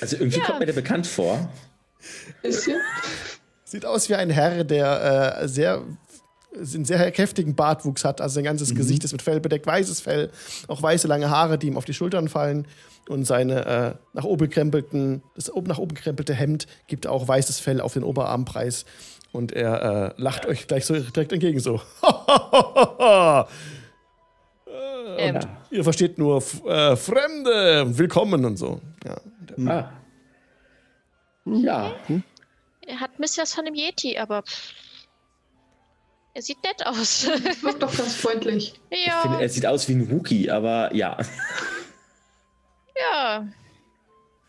Also 0.00 0.16
irgendwie 0.16 0.40
kommt 0.40 0.60
mir 0.60 0.66
der 0.66 0.74
bekannt 0.74 1.06
vor. 1.06 1.50
bisschen. 2.42 2.80
Sieht 3.66 3.84
aus 3.84 4.08
wie 4.08 4.14
ein 4.14 4.30
Herr, 4.30 4.62
der 4.62 5.40
äh, 5.42 5.48
sehr 5.48 5.82
einen 6.54 6.84
sehr 6.84 7.10
kräftigen 7.10 7.54
Bartwuchs 7.54 8.04
hat, 8.04 8.20
also 8.22 8.36
sein 8.36 8.44
ganzes 8.44 8.74
Gesicht 8.74 9.04
ist 9.04 9.12
mit 9.12 9.20
Fell 9.20 9.40
bedeckt, 9.40 9.66
weißes 9.66 10.00
Fell, 10.00 10.30
auch 10.68 10.80
weiße 10.80 11.06
lange 11.06 11.28
Haare, 11.28 11.58
die 11.58 11.66
ihm 11.66 11.76
auf 11.76 11.84
die 11.84 11.92
Schultern 11.92 12.28
fallen 12.28 12.66
und 13.08 13.26
seine 13.26 13.66
äh, 13.66 13.94
nach 14.14 14.24
oben 14.24 14.48
gekrempelten, 14.48 15.22
das 15.34 15.52
oben 15.52 15.66
nach 15.66 15.78
oben 15.78 15.94
gekrempelte 15.94 16.32
Hemd 16.32 16.66
gibt 16.86 17.06
auch 17.06 17.28
weißes 17.28 17.60
Fell 17.60 17.82
auf 17.82 17.92
den 17.92 18.04
Oberarmpreis 18.04 18.86
und 19.32 19.52
er 19.52 20.14
äh, 20.16 20.22
lacht 20.22 20.46
euch 20.46 20.66
gleich 20.66 20.86
so 20.86 20.94
direkt 20.98 21.32
entgegen 21.32 21.60
so. 21.60 21.80
Ähm, 25.18 25.40
Ihr 25.70 25.82
versteht 25.82 26.18
nur 26.18 26.42
äh, 26.66 26.94
Fremde, 26.94 27.86
willkommen 27.96 28.44
und 28.44 28.58
so. 28.58 28.80
Ja. 29.04 29.16
Ah. 29.66 29.90
Ja, 31.46 31.94
er 32.86 33.00
hat 33.00 33.12
ein 33.12 33.20
bisschen 33.20 33.42
was 33.42 33.54
von 33.54 33.64
dem 33.64 33.74
Yeti, 33.74 34.18
aber 34.18 34.42
er 36.34 36.42
sieht 36.42 36.62
nett 36.62 36.86
aus. 36.86 37.26
Wirkt 37.62 37.82
doch 37.82 37.96
ganz 37.96 38.14
freundlich. 38.14 38.78
ich 38.90 39.06
ja, 39.06 39.22
finde, 39.22 39.40
er 39.40 39.48
sieht 39.48 39.66
aus 39.66 39.88
wie 39.88 39.94
ein 39.94 40.10
Wookie, 40.10 40.50
aber 40.50 40.94
ja. 40.94 41.16
ja. 43.12 43.46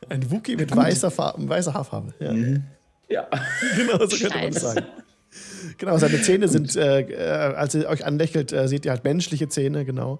Ein 0.09 0.31
Wookie 0.31 0.55
mit 0.55 0.75
weißer, 0.75 1.11
Farbe, 1.11 1.47
weißer 1.47 1.73
Haarfarbe. 1.73 2.13
Ja. 2.19 2.33
Ja. 3.09 3.27
Genau, 3.75 4.05
so 4.05 4.17
könnte 4.17 4.37
man 4.37 4.53
sagen. 4.53 4.85
Genau, 5.77 5.97
seine 5.97 6.21
Zähne 6.21 6.47
sind, 6.47 6.75
äh, 6.75 7.01
äh, 7.01 7.55
als 7.55 7.75
er 7.75 7.89
euch 7.89 8.05
anlächelt, 8.05 8.51
äh, 8.51 8.67
seht 8.67 8.85
ihr 8.85 8.91
halt 8.91 9.03
menschliche 9.03 9.49
Zähne, 9.49 9.85
genau. 9.85 10.19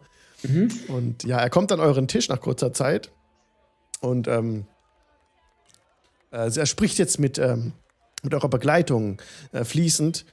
Und 0.87 1.23
ja, 1.23 1.39
er 1.39 1.49
kommt 1.49 1.71
an 1.71 1.79
euren 1.79 2.07
Tisch 2.07 2.29
nach 2.29 2.39
kurzer 2.39 2.71
Zeit 2.71 3.11
und 4.01 4.27
ähm, 4.27 4.67
äh, 6.31 6.49
er 6.55 6.65
spricht 6.65 6.99
jetzt 6.99 7.19
mit, 7.19 7.39
ähm, 7.39 7.73
mit 8.23 8.33
eurer 8.33 8.49
Begleitung 8.49 9.21
äh, 9.51 9.63
fließend 9.63 10.25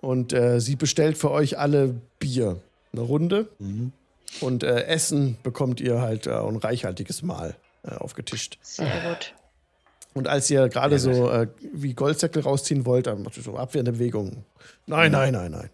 und 0.00 0.32
äh, 0.32 0.60
sie 0.60 0.76
bestellt 0.76 1.18
für 1.18 1.30
euch 1.30 1.58
alle 1.58 2.00
Bier, 2.18 2.60
eine 2.92 3.02
Runde 3.02 3.48
und 4.40 4.62
äh, 4.62 4.84
Essen 4.84 5.36
bekommt 5.42 5.80
ihr 5.80 6.00
halt 6.00 6.26
äh, 6.26 6.32
ein 6.32 6.56
reichhaltiges 6.56 7.22
Mahl 7.22 7.56
äh, 7.82 7.94
aufgetischt. 7.94 8.58
Sehr 8.62 9.00
gut. 9.08 9.34
Und 10.12 10.26
als 10.26 10.50
ihr 10.50 10.68
gerade 10.68 10.98
so 10.98 11.30
äh, 11.30 11.46
wie 11.72 11.94
Goldsäckel 11.94 12.42
rausziehen 12.42 12.84
wollt, 12.84 13.06
dann 13.06 13.22
macht 13.22 13.36
ihr 13.36 13.42
so 13.42 13.56
abwehrende 13.56 13.92
Bewegungen. 13.92 14.44
Nein, 14.86 15.12
nein, 15.12 15.32
nein, 15.32 15.52
nein. 15.52 15.70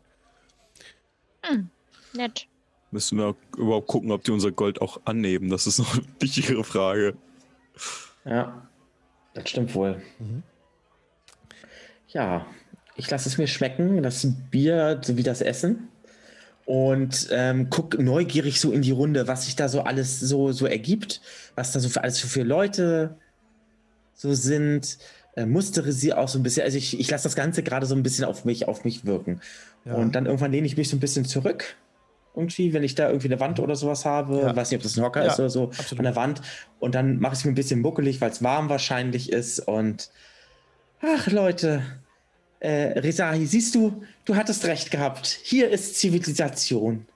Nett. 2.12 2.46
Müssen 2.90 3.18
wir 3.18 3.34
überhaupt 3.56 3.86
gucken, 3.86 4.10
ob 4.10 4.24
die 4.24 4.30
unser 4.32 4.52
Gold 4.52 4.80
auch 4.80 5.00
annehmen. 5.04 5.48
Das 5.48 5.66
ist 5.66 5.78
noch 5.78 5.94
eine 5.94 6.04
wichtigere 6.20 6.64
Frage. 6.64 7.14
Ja, 8.24 8.68
das 9.34 9.48
stimmt 9.48 9.74
wohl. 9.74 10.02
Ja, 12.08 12.46
ich 12.96 13.10
lasse 13.10 13.28
es 13.28 13.38
mir 13.38 13.46
schmecken, 13.46 14.02
das 14.02 14.26
Bier 14.50 15.00
sowie 15.02 15.22
das 15.22 15.40
Essen. 15.42 15.88
Und 16.64 17.28
ähm, 17.30 17.68
guck 17.70 17.96
neugierig 17.98 18.60
so 18.60 18.72
in 18.72 18.82
die 18.82 18.90
Runde, 18.90 19.28
was 19.28 19.44
sich 19.44 19.54
da 19.54 19.68
so 19.68 19.82
alles 19.82 20.18
so, 20.18 20.50
so 20.50 20.66
ergibt, 20.66 21.20
was 21.54 21.70
da 21.72 21.78
so 21.78 21.88
für 21.88 22.02
alles 22.02 22.18
für, 22.18 22.26
für 22.26 22.42
Leute 22.42 23.16
so 24.14 24.34
sind. 24.34 24.98
Äh, 25.36 25.46
mustere 25.46 25.92
sie 25.92 26.12
auch 26.14 26.28
so 26.28 26.38
ein 26.38 26.42
bisschen. 26.42 26.64
Also 26.64 26.78
ich, 26.78 26.98
ich 26.98 27.10
lasse 27.10 27.24
das 27.24 27.36
Ganze 27.36 27.62
gerade 27.62 27.86
so 27.86 27.94
ein 27.94 28.02
bisschen 28.02 28.24
auf 28.24 28.44
mich, 28.44 28.66
auf 28.66 28.84
mich 28.84 29.04
wirken. 29.04 29.40
Ja. 29.84 29.94
Und 29.94 30.14
dann 30.16 30.26
irgendwann 30.26 30.50
lehne 30.50 30.66
ich 30.66 30.76
mich 30.76 30.88
so 30.88 30.96
ein 30.96 31.00
bisschen 31.00 31.24
zurück. 31.24 31.76
Irgendwie, 32.34 32.72
wenn 32.72 32.82
ich 32.82 32.94
da 32.96 33.08
irgendwie 33.08 33.28
eine 33.28 33.38
Wand 33.38 33.60
oder 33.60 33.76
sowas 33.76 34.04
habe, 34.04 34.38
Ja. 34.40 34.56
weiß 34.56 34.70
nicht, 34.70 34.78
ob 34.78 34.82
das 34.82 34.96
ein 34.96 35.04
Hocker 35.04 35.24
Ja, 35.24 35.30
ist 35.32 35.38
oder 35.38 35.50
so, 35.50 35.64
absolut. 35.68 35.98
an 36.00 36.04
der 36.04 36.16
Wand. 36.16 36.40
Und 36.80 36.94
dann 36.94 37.18
mache 37.20 37.34
ich 37.34 37.40
es 37.40 37.44
mir 37.44 37.52
ein 37.52 37.54
bisschen 37.54 37.80
muckelig, 37.80 38.20
weil 38.20 38.30
es 38.30 38.42
warm 38.42 38.68
wahrscheinlich 38.70 39.30
ist. 39.30 39.60
Und 39.60 40.10
ach 41.02 41.26
Leute, 41.28 41.82
äh, 42.60 42.98
Rezahi, 42.98 43.46
siehst 43.46 43.74
du, 43.74 44.02
du 44.24 44.34
hattest 44.36 44.64
recht 44.64 44.90
gehabt. 44.90 45.26
Hier 45.42 45.70
ist 45.70 45.96
Zivilisation. 45.96 47.06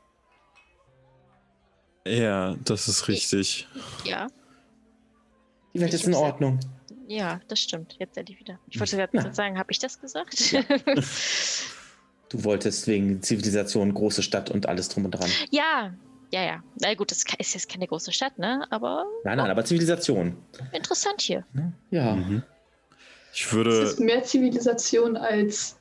Ja, 2.06 2.56
das 2.64 2.88
ist 2.88 3.08
richtig. 3.08 3.68
Ja, 4.04 4.28
Die 5.74 5.80
Welt 5.80 5.94
Ich 5.94 6.00
ist 6.00 6.06
in 6.06 6.12
ja- 6.14 6.18
Ordnung. 6.18 6.58
ja, 7.06 7.40
das 7.48 7.60
stimmt. 7.60 7.96
Jetzt 7.98 8.16
endlich 8.16 8.40
wieder. 8.40 8.58
Ich 8.68 8.78
wollte 8.80 8.96
gerade 8.96 9.16
Ja. 9.16 9.32
sagen, 9.32 9.58
habe 9.58 9.70
ich 9.72 9.78
das 9.78 10.00
gesagt? 10.00 10.54
Du 12.32 12.44
wolltest 12.44 12.86
wegen 12.86 13.20
Zivilisation, 13.22 13.92
große 13.92 14.22
Stadt 14.22 14.50
und 14.52 14.68
alles 14.68 14.88
drum 14.88 15.04
und 15.04 15.10
dran. 15.10 15.28
ja, 15.50 15.92
ja, 16.32 16.44
ja. 16.44 16.62
Na 16.80 16.94
gut, 16.94 17.10
das 17.10 17.24
ist 17.38 17.54
jetzt 17.54 17.68
keine 17.68 17.88
große 17.88 18.12
Stadt, 18.12 18.38
ne? 18.38 18.64
Aber 18.70 19.04
Nein, 19.24 19.36
nein, 19.38 19.50
aber 19.50 19.64
Zivilisation. 19.64 20.36
interessant 20.72 21.20
hier. 21.22 21.44
Ja. 21.90 22.14
Mhm. 22.14 22.44
Ich 23.32 23.46
Es 23.46 23.52
würde. 23.52 23.70
ist 23.70 24.00
mehr 24.00 24.22
Zivilisation 24.22 25.16
als 25.16 25.76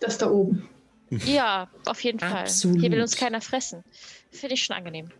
das 0.00 0.18
da 0.18 0.30
oben. 0.30 0.68
Ja, 1.26 1.68
auf 1.84 2.00
jeden 2.00 2.18
Fall. 2.18 2.44
Absolut. 2.44 2.80
Hier 2.80 2.90
will 2.90 3.02
uns 3.02 3.16
keiner 3.16 3.42
fressen. 3.42 3.84
Finde 4.30 4.54
ich 4.54 4.64
schon 4.64 4.74
angenehm. 4.76 5.10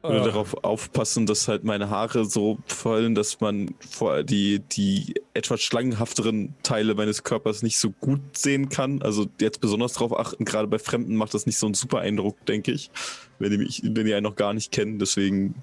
würde 0.00 0.20
Äh, 0.20 0.24
darauf 0.24 0.64
aufpassen, 0.64 1.26
dass 1.26 1.48
halt 1.48 1.64
meine 1.64 1.90
Haare 1.90 2.24
so 2.24 2.56
fallen, 2.64 3.14
dass 3.14 3.40
man 3.40 3.74
vor 3.78 4.22
die, 4.22 4.60
die 4.60 5.16
etwas 5.34 5.60
schlangenhafteren 5.60 6.54
Teile 6.62 6.94
meines 6.94 7.24
Körpers 7.24 7.62
nicht 7.62 7.78
so 7.78 7.90
gut 7.90 8.20
sehen 8.38 8.70
kann. 8.70 9.02
Also 9.02 9.26
jetzt 9.38 9.60
besonders 9.60 9.92
darauf 9.92 10.18
achten, 10.18 10.46
gerade 10.46 10.66
bei 10.66 10.78
Fremden 10.78 11.16
macht 11.16 11.34
das 11.34 11.44
nicht 11.44 11.58
so 11.58 11.66
einen 11.66 11.74
super 11.74 11.98
Eindruck, 11.98 12.46
denke 12.46 12.72
ich, 12.72 12.90
wenn 13.38 13.50
die, 13.50 13.58
mich, 13.58 13.82
wenn 13.84 14.06
die 14.06 14.14
einen 14.14 14.24
noch 14.24 14.36
gar 14.36 14.54
nicht 14.54 14.72
kennen. 14.72 14.98
Deswegen 14.98 15.56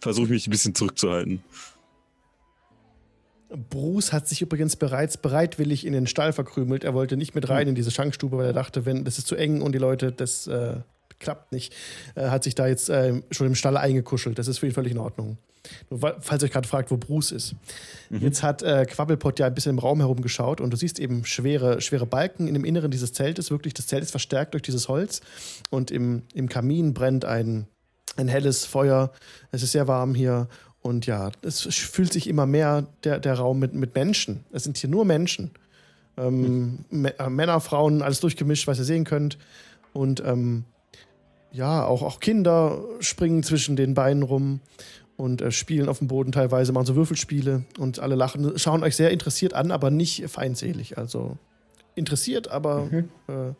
versuche 0.00 0.26
ich 0.26 0.30
mich 0.30 0.46
ein 0.48 0.50
bisschen 0.50 0.74
zurückzuhalten. 0.74 1.42
Bruce 3.48 4.12
hat 4.12 4.28
sich 4.28 4.42
übrigens 4.42 4.76
bereits 4.76 5.16
bereitwillig 5.16 5.86
in 5.86 5.92
den 5.92 6.06
Stall 6.06 6.32
verkrümelt. 6.32 6.84
Er 6.84 6.94
wollte 6.94 7.16
nicht 7.16 7.34
mit 7.34 7.48
rein 7.48 7.68
in 7.68 7.74
diese 7.74 7.90
Schankstube, 7.90 8.36
weil 8.36 8.46
er 8.46 8.52
dachte, 8.52 8.84
wenn 8.84 9.04
das 9.04 9.18
ist 9.18 9.26
zu 9.26 9.36
eng 9.36 9.62
und 9.62 9.72
die 9.72 9.78
Leute, 9.78 10.12
das 10.12 10.46
äh, 10.46 10.76
klappt 11.18 11.52
nicht. 11.52 11.74
Er 12.14 12.30
hat 12.30 12.44
sich 12.44 12.54
da 12.54 12.66
jetzt 12.66 12.90
äh, 12.90 13.22
schon 13.30 13.46
im 13.46 13.54
Stall 13.54 13.76
eingekuschelt. 13.76 14.38
Das 14.38 14.48
ist 14.48 14.58
für 14.58 14.66
ihn 14.66 14.72
völlig 14.72 14.92
in 14.92 14.98
Ordnung. 14.98 15.38
Nur, 15.90 16.16
falls 16.20 16.42
ihr 16.42 16.46
euch 16.46 16.52
gerade 16.52 16.68
fragt, 16.68 16.90
wo 16.90 16.96
Bruce 16.96 17.32
ist. 17.32 17.54
Jetzt 18.10 18.42
hat 18.42 18.62
äh, 18.62 18.86
Quabbelpot 18.86 19.38
ja 19.38 19.46
ein 19.46 19.54
bisschen 19.54 19.70
im 19.70 19.78
Raum 19.78 20.00
herumgeschaut 20.00 20.60
und 20.60 20.72
du 20.72 20.76
siehst 20.76 20.98
eben 20.98 21.24
schwere, 21.24 21.80
schwere 21.80 22.06
Balken 22.06 22.46
in 22.46 22.54
dem 22.54 22.64
Inneren 22.64 22.90
dieses 22.90 23.12
Zeltes. 23.12 23.50
Wirklich, 23.50 23.74
das 23.74 23.86
Zelt 23.86 24.02
ist 24.02 24.10
verstärkt 24.10 24.54
durch 24.54 24.62
dieses 24.62 24.88
Holz 24.88 25.20
und 25.70 25.90
im, 25.90 26.22
im 26.32 26.48
Kamin 26.48 26.94
brennt 26.94 27.24
ein, 27.24 27.66
ein 28.16 28.28
helles 28.28 28.64
Feuer. 28.64 29.12
Es 29.50 29.62
ist 29.62 29.72
sehr 29.72 29.88
warm 29.88 30.14
hier. 30.14 30.48
Und 30.82 31.06
ja, 31.06 31.30
es 31.42 31.62
fühlt 31.62 32.12
sich 32.12 32.28
immer 32.28 32.46
mehr 32.46 32.86
der, 33.04 33.18
der 33.18 33.34
Raum 33.34 33.58
mit, 33.58 33.74
mit 33.74 33.94
Menschen. 33.94 34.44
Es 34.52 34.64
sind 34.64 34.78
hier 34.78 34.88
nur 34.88 35.04
Menschen. 35.04 35.50
Ähm, 36.16 36.84
Mä- 36.92 37.18
äh, 37.18 37.28
Männer, 37.30 37.60
Frauen, 37.60 38.00
alles 38.02 38.20
durchgemischt, 38.20 38.66
was 38.66 38.78
ihr 38.78 38.84
sehen 38.84 39.04
könnt. 39.04 39.38
Und 39.92 40.22
ähm, 40.24 40.64
ja, 41.52 41.84
auch, 41.84 42.02
auch 42.02 42.20
Kinder 42.20 42.82
springen 43.00 43.42
zwischen 43.42 43.74
den 43.76 43.94
Beinen 43.94 44.22
rum 44.22 44.60
und 45.16 45.40
äh, 45.42 45.50
spielen 45.50 45.88
auf 45.88 45.98
dem 45.98 46.08
Boden 46.08 46.30
teilweise, 46.32 46.72
machen 46.72 46.86
so 46.86 46.94
Würfelspiele 46.96 47.64
und 47.78 47.98
alle 47.98 48.14
lachen, 48.14 48.56
schauen 48.58 48.82
euch 48.84 48.94
sehr 48.96 49.10
interessiert 49.10 49.54
an, 49.54 49.70
aber 49.72 49.90
nicht 49.90 50.28
feindselig. 50.28 50.96
Also 50.98 51.36
interessiert, 51.96 52.48
aber 52.48 52.84
Mhm. 52.86 53.08
äh, 53.28 53.52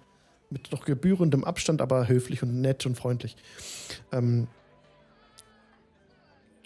mit 0.50 0.70
noch 0.72 0.84
gebührendem 0.84 1.44
Abstand, 1.44 1.82
aber 1.82 2.08
höflich 2.08 2.42
und 2.42 2.60
nett 2.60 2.86
und 2.86 2.96
freundlich. 2.96 3.36
Ähm, 4.12 4.46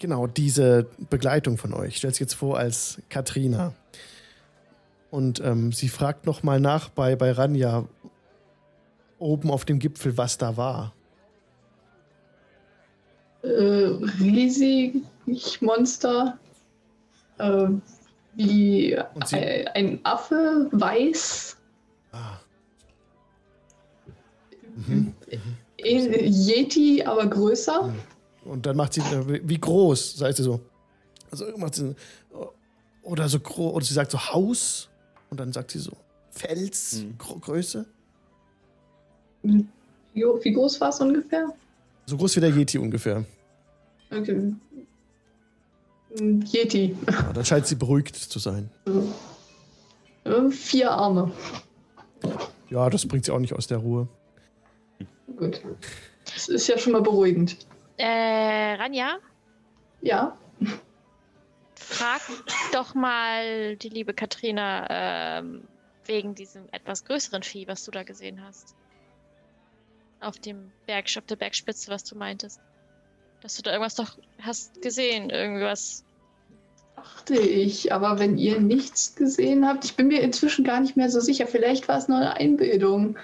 genau, 0.03 0.27
diese 0.27 0.85
Begleitung 1.09 1.57
von 1.57 1.73
euch. 1.73 1.95
Stellt 1.95 2.15
sich 2.15 2.19
jetzt 2.19 2.33
vor 2.33 2.59
als 2.59 3.01
Katrina. 3.07 3.73
Und 5.11 5.39
ähm, 5.39 5.71
sie 5.71 5.87
fragt 5.87 6.25
noch 6.25 6.43
mal 6.43 6.59
nach 6.59 6.89
bei, 6.89 7.15
bei 7.15 7.31
Ranja 7.31 7.85
oben 9.17 9.49
auf 9.49 9.63
dem 9.63 9.79
Gipfel, 9.79 10.17
was 10.17 10.37
da 10.37 10.57
war. 10.57 10.93
Äh, 13.43 13.47
riesig 13.47 15.01
Monster. 15.61 16.37
Äh, 17.37 17.67
wie 18.35 18.97
ein, 18.97 19.67
ein 19.73 19.99
Affe, 20.03 20.67
weiß. 20.71 21.55
Ah. 22.11 22.39
Mhm. 24.75 25.13
Äh, 25.77 26.27
Yeti, 26.27 27.03
aber 27.05 27.25
größer. 27.27 27.93
Und 28.45 28.65
dann 28.65 28.75
macht 28.75 28.93
sie, 28.93 29.01
äh, 29.01 29.41
wie 29.47 29.59
groß, 29.59 30.17
sagt 30.17 30.37
sie 30.37 30.43
so. 30.43 30.59
Also 31.31 31.45
macht 31.57 31.75
sie, 31.75 31.95
oder 33.01 33.27
so 33.29 33.39
groß, 33.39 33.73
oder 33.73 33.85
sie 33.85 33.93
sagt 33.93 34.11
so 34.11 34.19
Haus. 34.19 34.89
Und 35.29 35.39
dann 35.39 35.51
sagt 35.51 35.71
sie 35.71 35.79
so 35.79 35.91
Fels, 36.31 37.01
Mhm. 37.03 37.17
Gro 37.17 37.39
Größe. 37.39 37.85
Wie, 39.43 39.65
wie 40.13 40.51
groß 40.53 40.79
war 40.81 40.89
es 40.89 40.99
ungefähr? 40.99 41.53
So 42.05 42.17
groß 42.17 42.35
wie 42.35 42.39
der 42.41 42.49
Yeti 42.49 42.77
ungefähr. 42.77 43.25
Okay. 44.11 44.53
Yeti. 46.19 46.95
Ja, 47.09 47.33
dann 47.33 47.45
scheint 47.45 47.65
sie 47.67 47.75
beruhigt 47.75 48.15
zu 48.15 48.39
sein. 48.39 48.69
Äh, 50.23 50.49
Vier 50.51 50.91
Arme. 50.91 51.31
Ja, 52.69 52.89
das 52.89 53.05
bringt 53.07 53.25
sie 53.25 53.31
auch 53.31 53.39
nicht 53.39 53.53
aus 53.53 53.67
der 53.67 53.79
Ruhe. 53.79 54.07
Gut. 55.37 55.61
Das 56.33 56.47
ist 56.47 56.67
ja 56.67 56.77
schon 56.77 56.93
mal 56.93 57.01
beruhigend. 57.01 57.57
Äh, 57.97 58.73
Ranja, 58.75 59.17
Ja. 60.01 60.37
frag 61.75 62.21
doch 62.71 62.95
mal 62.95 63.75
die 63.77 63.89
liebe 63.89 64.13
Katrina, 64.13 64.87
ähm, 65.39 65.67
wegen 66.05 66.35
diesem 66.35 66.67
etwas 66.71 67.05
größeren 67.05 67.43
Vieh, 67.43 67.67
was 67.67 67.85
du 67.85 67.91
da 67.91 68.03
gesehen 68.03 68.43
hast. 68.43 68.75
Auf 70.19 70.39
dem 70.39 70.71
Berg, 70.85 71.05
auf 71.17 71.25
der 71.25 71.35
Bergspitze, 71.35 71.91
was 71.91 72.03
du 72.03 72.17
meintest. 72.17 72.59
Dass 73.41 73.55
du 73.55 73.61
da 73.61 73.71
irgendwas 73.71 73.95
doch 73.95 74.17
hast 74.41 74.81
gesehen, 74.81 75.29
irgendwas. 75.29 76.03
Dachte 76.95 77.35
ich, 77.37 77.91
aber 77.91 78.19
wenn 78.19 78.37
ihr 78.37 78.59
nichts 78.59 79.15
gesehen 79.15 79.67
habt, 79.67 79.83
ich 79.85 79.95
bin 79.95 80.07
mir 80.07 80.21
inzwischen 80.21 80.63
gar 80.63 80.79
nicht 80.79 80.95
mehr 80.95 81.09
so 81.09 81.19
sicher. 81.19 81.47
Vielleicht 81.47 81.87
war 81.87 81.97
es 81.97 82.07
nur 82.07 82.17
eine 82.17 82.35
Einbildung. 82.35 83.17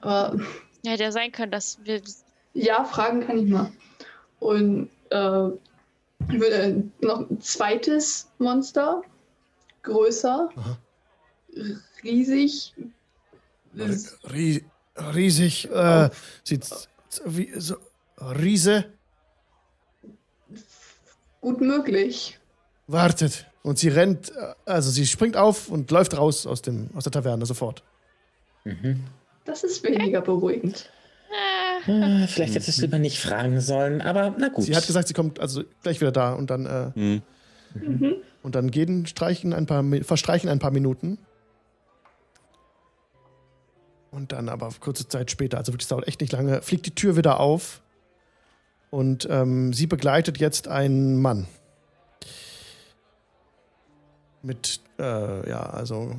Aber 0.00 0.38
Ja, 0.82 0.92
hätte 0.92 1.04
ja 1.04 1.12
sein 1.12 1.32
können, 1.32 1.52
dass 1.52 1.78
wir. 1.84 2.02
Ja, 2.54 2.84
fragen 2.84 3.20
kann 3.26 3.38
ich 3.38 3.50
mal. 3.50 3.70
Und 4.40 4.88
äh, 5.10 5.48
ich 6.32 6.40
würde 6.40 6.84
noch 7.00 7.28
ein 7.28 7.40
zweites 7.40 8.30
Monster, 8.38 9.02
größer, 9.82 10.48
Aha. 10.56 10.78
riesig, 12.02 12.74
Rie 14.32 14.64
riesig, 14.96 15.68
äh, 15.70 16.08
sieht 16.44 16.64
z- 16.64 16.88
wie 17.26 17.52
so 17.58 17.76
Riese 18.18 18.84
gut 21.40 21.60
möglich. 21.60 22.38
wartet 22.86 23.46
und 23.62 23.78
sie 23.78 23.88
rennt, 23.88 24.30
äh, 24.30 24.54
also 24.64 24.90
sie 24.90 25.06
springt 25.06 25.36
auf 25.36 25.68
und 25.68 25.90
läuft 25.90 26.16
raus 26.16 26.46
aus 26.46 26.62
dem 26.62 26.90
aus 26.94 27.04
der 27.04 27.12
Taverne 27.12 27.44
sofort. 27.46 27.82
Mhm. 28.64 29.02
Das 29.44 29.64
ist 29.64 29.82
weniger 29.82 30.20
beruhigend. 30.20 30.90
Äh, 31.86 31.92
Ah, 31.92 32.26
vielleicht 32.26 32.54
hättest 32.54 32.78
du 32.78 32.82
lieber 32.82 32.98
nicht 32.98 33.18
fragen 33.20 33.60
sollen, 33.60 34.00
aber 34.00 34.34
na 34.38 34.48
gut. 34.48 34.64
Sie 34.64 34.74
hat 34.76 34.86
gesagt, 34.86 35.08
sie 35.08 35.14
kommt 35.14 35.40
also 35.40 35.62
gleich 35.82 36.00
wieder 36.00 36.12
da 36.12 36.32
und 36.32 36.50
dann 36.50 36.66
äh, 36.66 36.90
Hm. 36.94 37.22
Mhm. 37.74 38.14
und 38.42 38.54
dann 38.54 38.70
gehen 38.70 39.04
streichen 39.06 39.52
ein 39.52 39.66
paar 39.66 39.82
verstreichen 40.02 40.48
ein 40.48 40.60
paar 40.60 40.70
Minuten. 40.70 41.18
Und 44.12 44.30
dann 44.30 44.48
aber 44.48 44.70
kurze 44.78 45.08
Zeit 45.08 45.32
später, 45.32 45.58
also 45.58 45.72
wirklich 45.72 45.88
dauert 45.88 46.06
echt 46.06 46.20
nicht 46.20 46.32
lange, 46.32 46.62
fliegt 46.62 46.86
die 46.86 46.94
Tür 46.94 47.16
wieder 47.16 47.40
auf 47.40 47.82
und 48.90 49.26
ähm, 49.28 49.72
sie 49.72 49.88
begleitet 49.88 50.38
jetzt 50.38 50.68
einen 50.68 51.20
Mann. 51.20 51.48
Mit, 54.42 54.80
äh, 55.00 55.48
ja, 55.50 55.62
also 55.62 56.14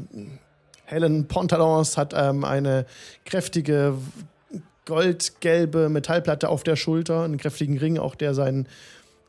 hellen 0.83 1.27
Pantalons, 1.27 1.95
hat 1.95 2.13
ähm, 2.15 2.43
eine 2.43 2.85
kräftige 3.23 3.95
goldgelbe 4.85 5.89
Metallplatte 5.89 6.49
auf 6.49 6.63
der 6.63 6.75
Schulter, 6.75 7.23
einen 7.23 7.37
kräftigen 7.37 7.77
Ring, 7.77 7.97
auch 7.97 8.15
der 8.15 8.33
seinen, 8.33 8.67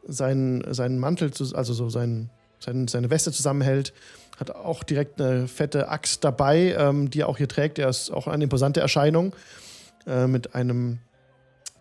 seinen, 0.07 0.73
seinen 0.73 0.99
Mantel, 0.99 1.31
also 1.55 1.73
so 1.73 1.89
seinen, 1.89 2.31
seinen, 2.59 2.89
seine 2.89 3.11
Weste 3.11 3.33
zusammenhält. 3.33 3.93
Hat 4.39 4.51
auch 4.51 4.85
direkt 4.85 5.21
eine 5.21 5.49
fette 5.49 5.89
Axt 5.89 6.23
dabei, 6.23 6.77
ähm, 6.79 7.11
die 7.11 7.21
er 7.21 7.29
auch 7.29 7.39
hier 7.39 7.49
trägt. 7.49 7.79
Er 7.79 7.89
ist 7.89 8.11
auch 8.11 8.27
eine 8.27 8.45
imposante 8.45 8.81
Erscheinung 8.81 9.35
äh, 10.07 10.27
mit 10.27 10.55
einem 10.55 10.99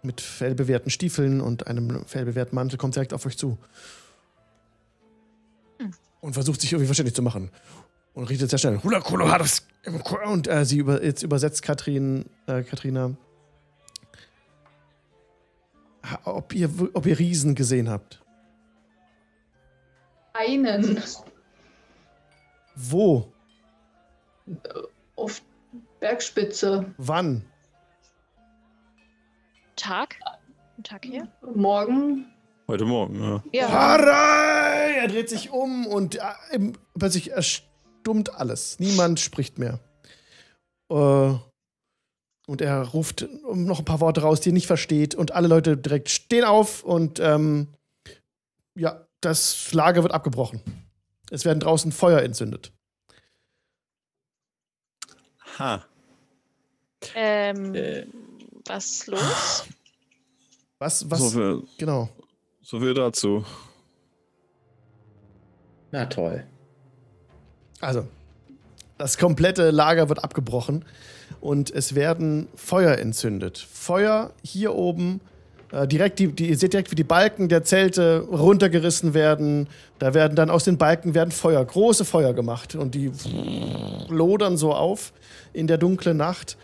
mit 0.06 0.22
fellbewehrten 0.22 0.92
Stiefeln 0.92 1.42
und 1.42 1.68
einem 1.68 2.06
fellbewehrten 2.06 2.56
Mantel, 2.56 2.78
kommt 2.78 2.96
direkt 2.96 3.14
auf 3.14 3.26
euch 3.26 3.38
zu. 3.38 3.58
Hm. 5.80 5.92
Und 6.22 6.34
versucht 6.34 6.62
sich 6.62 6.72
irgendwie 6.72 6.86
verständlich 6.86 7.16
zu 7.16 7.24
machen. 7.24 7.50
Und 8.14 8.30
redet 8.30 8.50
sehr 8.50 8.60
schnell. 8.60 8.82
Hula 8.84 9.02
Kolo 9.02 9.30
Hados. 9.30 9.64
Und 10.24 10.48
äh, 10.48 10.64
sie 10.64 10.78
über, 10.78 11.04
jetzt 11.04 11.24
übersetzt 11.24 11.64
Katrin, 11.64 12.26
äh, 12.48 12.64
Katrina, 12.64 13.16
ob 16.24 16.54
ihr, 16.54 16.70
ob 16.94 17.06
ihr 17.06 17.18
Riesen 17.20 17.56
gesehen 17.56 17.90
habt. 17.90 18.22
Einen 20.34 21.02
Wo? 22.76 23.32
auf 25.16 25.42
Bergspitze. 26.00 26.94
Wann? 26.98 27.46
Tag? 29.76 30.20
Ein 30.78 30.84
Tag 30.84 31.06
her? 31.06 31.28
Morgen. 31.56 32.26
Heute 32.68 32.86
Morgen, 32.86 33.44
ja. 33.52 33.70
Harry! 33.70 34.98
Er 34.98 35.08
dreht 35.08 35.30
sich 35.30 35.52
um 35.52 35.86
und 35.86 36.16
äh, 36.16 36.72
plötzlich 36.98 37.32
erstummt 37.32 38.34
alles. 38.34 38.80
Niemand 38.80 39.20
spricht 39.20 39.60
mehr. 39.60 39.80
Äh, 40.90 41.36
und 42.48 42.62
er 42.62 42.82
ruft 42.90 43.28
noch 43.54 43.80
ein 43.80 43.86
paar 43.86 44.00
Worte 44.00 44.22
raus, 44.22 44.40
die 44.42 44.50
er 44.50 44.54
nicht 44.54 44.68
versteht. 44.68 45.16
Und 45.16 45.32
alle 45.34 45.48
Leute 45.48 45.78
direkt 45.78 46.10
stehen 46.10 46.44
auf 46.44 46.84
und 46.84 47.20
ähm, 47.20 47.68
ja, 48.76 49.06
das 49.22 49.74
Lager 49.74 50.04
wird 50.04 50.14
abgebrochen. 50.14 50.62
Es 51.32 51.46
werden 51.46 51.60
draußen 51.60 51.92
Feuer 51.92 52.22
entzündet. 52.22 52.72
Ha. 55.58 55.84
Ähm, 57.16 57.74
Äh. 57.76 58.06
was 58.68 58.86
ist 58.92 59.08
los? 59.08 59.66
Was, 60.80 61.10
was, 61.10 61.20
So 61.20 61.30
viel, 61.30 61.64
genau. 61.78 62.10
so 62.62 62.80
viel 62.80 62.94
dazu. 62.94 63.46
Na 65.92 66.06
toll. 66.06 66.46
Also, 67.80 68.08
das 68.98 69.18
komplette 69.18 69.72
Lager 69.72 70.10
wird 70.10 70.24
abgebrochen 70.24 70.84
und 71.46 71.70
es 71.70 71.94
werden 71.94 72.48
Feuer 72.56 72.98
entzündet. 72.98 73.68
Feuer 73.72 74.32
hier 74.42 74.74
oben, 74.74 75.22
äh, 75.72 75.88
direkt 75.88 76.18
die, 76.18 76.30
die, 76.30 76.50
ihr 76.50 76.58
seht 76.58 76.74
direkt, 76.74 76.90
wie 76.90 76.96
die 76.96 77.04
Balken 77.04 77.50
der 77.50 77.64
Zelte 77.64 78.22
runtergerissen 78.32 79.14
werden. 79.14 79.68
Da 80.00 80.16
werden 80.16 80.36
dann 80.36 80.50
aus 80.50 80.64
den 80.64 80.80
Balken 80.80 81.14
werden 81.14 81.30
Feuer, 81.30 81.64
große 81.64 82.04
Feuer 82.04 82.34
gemacht 82.34 82.74
und 82.74 82.96
die 82.96 83.12
lodern 84.10 84.58
so 84.58 84.74
auf 84.74 85.14
in 85.54 85.68
der 85.68 85.78
dunklen 85.78 86.18
Nacht. 86.18 86.58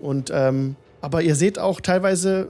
Und 0.00 0.30
ähm, 0.34 0.76
aber 1.00 1.22
ihr 1.22 1.34
seht 1.34 1.58
auch 1.58 1.80
teilweise 1.80 2.48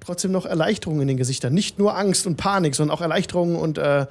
trotzdem 0.00 0.30
noch 0.30 0.44
Erleichterungen 0.44 1.00
in 1.00 1.08
den 1.08 1.16
Gesichtern. 1.16 1.54
Nicht 1.54 1.78
nur 1.78 1.96
Angst 1.96 2.26
und 2.26 2.36
Panik, 2.36 2.74
sondern 2.74 2.94
auch 2.94 3.00
Erleichterungen 3.00 3.56
und 3.56 3.78
äh, 3.78 4.04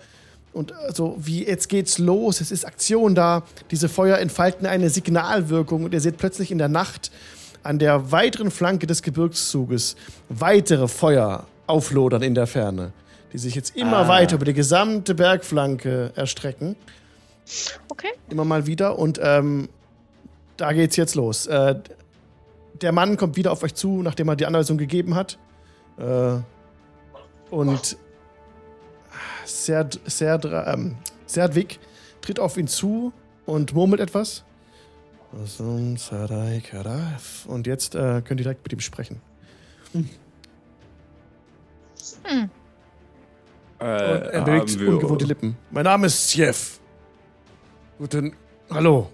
und 0.54 0.74
so 0.94 1.16
wie 1.20 1.46
jetzt 1.46 1.70
geht's 1.70 1.98
los, 2.00 2.42
es 2.42 2.52
ist 2.52 2.66
Aktion 2.66 3.14
da. 3.16 3.44
Diese 3.72 3.90
Feuer 3.90 4.18
entfalten 4.18 4.66
eine 4.66 4.90
Signalwirkung 4.90 5.84
und 5.84 5.94
ihr 5.94 6.02
seht 6.02 6.18
plötzlich 6.18 6.52
in 6.52 6.58
der 6.58 6.70
Nacht 6.70 7.12
an 7.64 7.80
der 7.80 8.12
weiteren 8.12 8.50
Flanke 8.50 8.88
des 8.88 9.02
Gebirgszuges 9.02 9.96
weitere 10.30 10.88
Feuer 10.88 11.46
auflodern 11.68 12.22
in 12.24 12.34
der 12.34 12.48
Ferne, 12.48 12.94
die 13.34 13.38
sich 13.38 13.56
jetzt 13.56 13.76
immer 13.76 13.98
Ah. 13.98 14.08
weiter 14.08 14.36
über 14.38 14.46
die 14.46 14.54
gesamte 14.54 15.14
Bergflanke 15.16 16.12
erstrecken. 16.16 16.76
Okay. 17.90 18.10
Immer 18.30 18.46
mal 18.46 18.66
wieder 18.68 18.98
und 18.98 19.20
ähm, 19.22 19.70
da 20.56 20.72
geht's 20.74 20.96
jetzt 20.96 21.16
los. 21.16 21.46
Äh, 21.46 21.76
der 22.82 22.92
Mann 22.92 23.18
kommt 23.18 23.36
wieder 23.38 23.52
auf 23.52 23.64
euch 23.64 23.76
zu, 23.76 24.02
nachdem 24.02 24.28
er 24.30 24.36
die 24.36 24.46
Anweisung 24.46 24.78
gegeben 24.78 25.16
hat. 25.16 25.38
Äh, 26.00 26.38
und 27.50 27.98
Serd, 29.46 30.00
Serdra, 30.06 30.74
ähm, 30.74 30.96
Serdwig 31.26 31.80
tritt 32.22 32.40
auf 32.40 32.58
ihn 32.58 32.68
zu 32.68 33.14
und 33.46 33.74
murmelt 33.74 34.02
etwas. 34.02 34.44
Und 37.48 37.68
jetzt 37.68 37.96
äh, 37.96 38.22
könnt 38.22 38.40
ihr 38.40 38.44
direkt 38.44 38.64
mit 38.64 38.74
ihm 38.74 38.80
sprechen. 38.80 39.22
Hm. 39.94 40.10
Äh, 43.80 43.84
Und 43.84 43.88
er 43.88 44.42
bewegt 44.44 44.76
ungewohnte 44.82 45.26
Lippen. 45.26 45.56
Mein 45.72 45.84
Name 45.84 46.08
ist 46.08 46.32
Sjef. 46.32 46.80
Guten. 48.00 48.34
Hallo. 48.70 49.10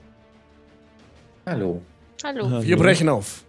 Hallo. 1.45 1.81
Hallo. 2.23 2.49
Hallo. 2.49 2.63
Wir 2.63 2.77
brechen 2.77 3.09
auf. 3.09 3.43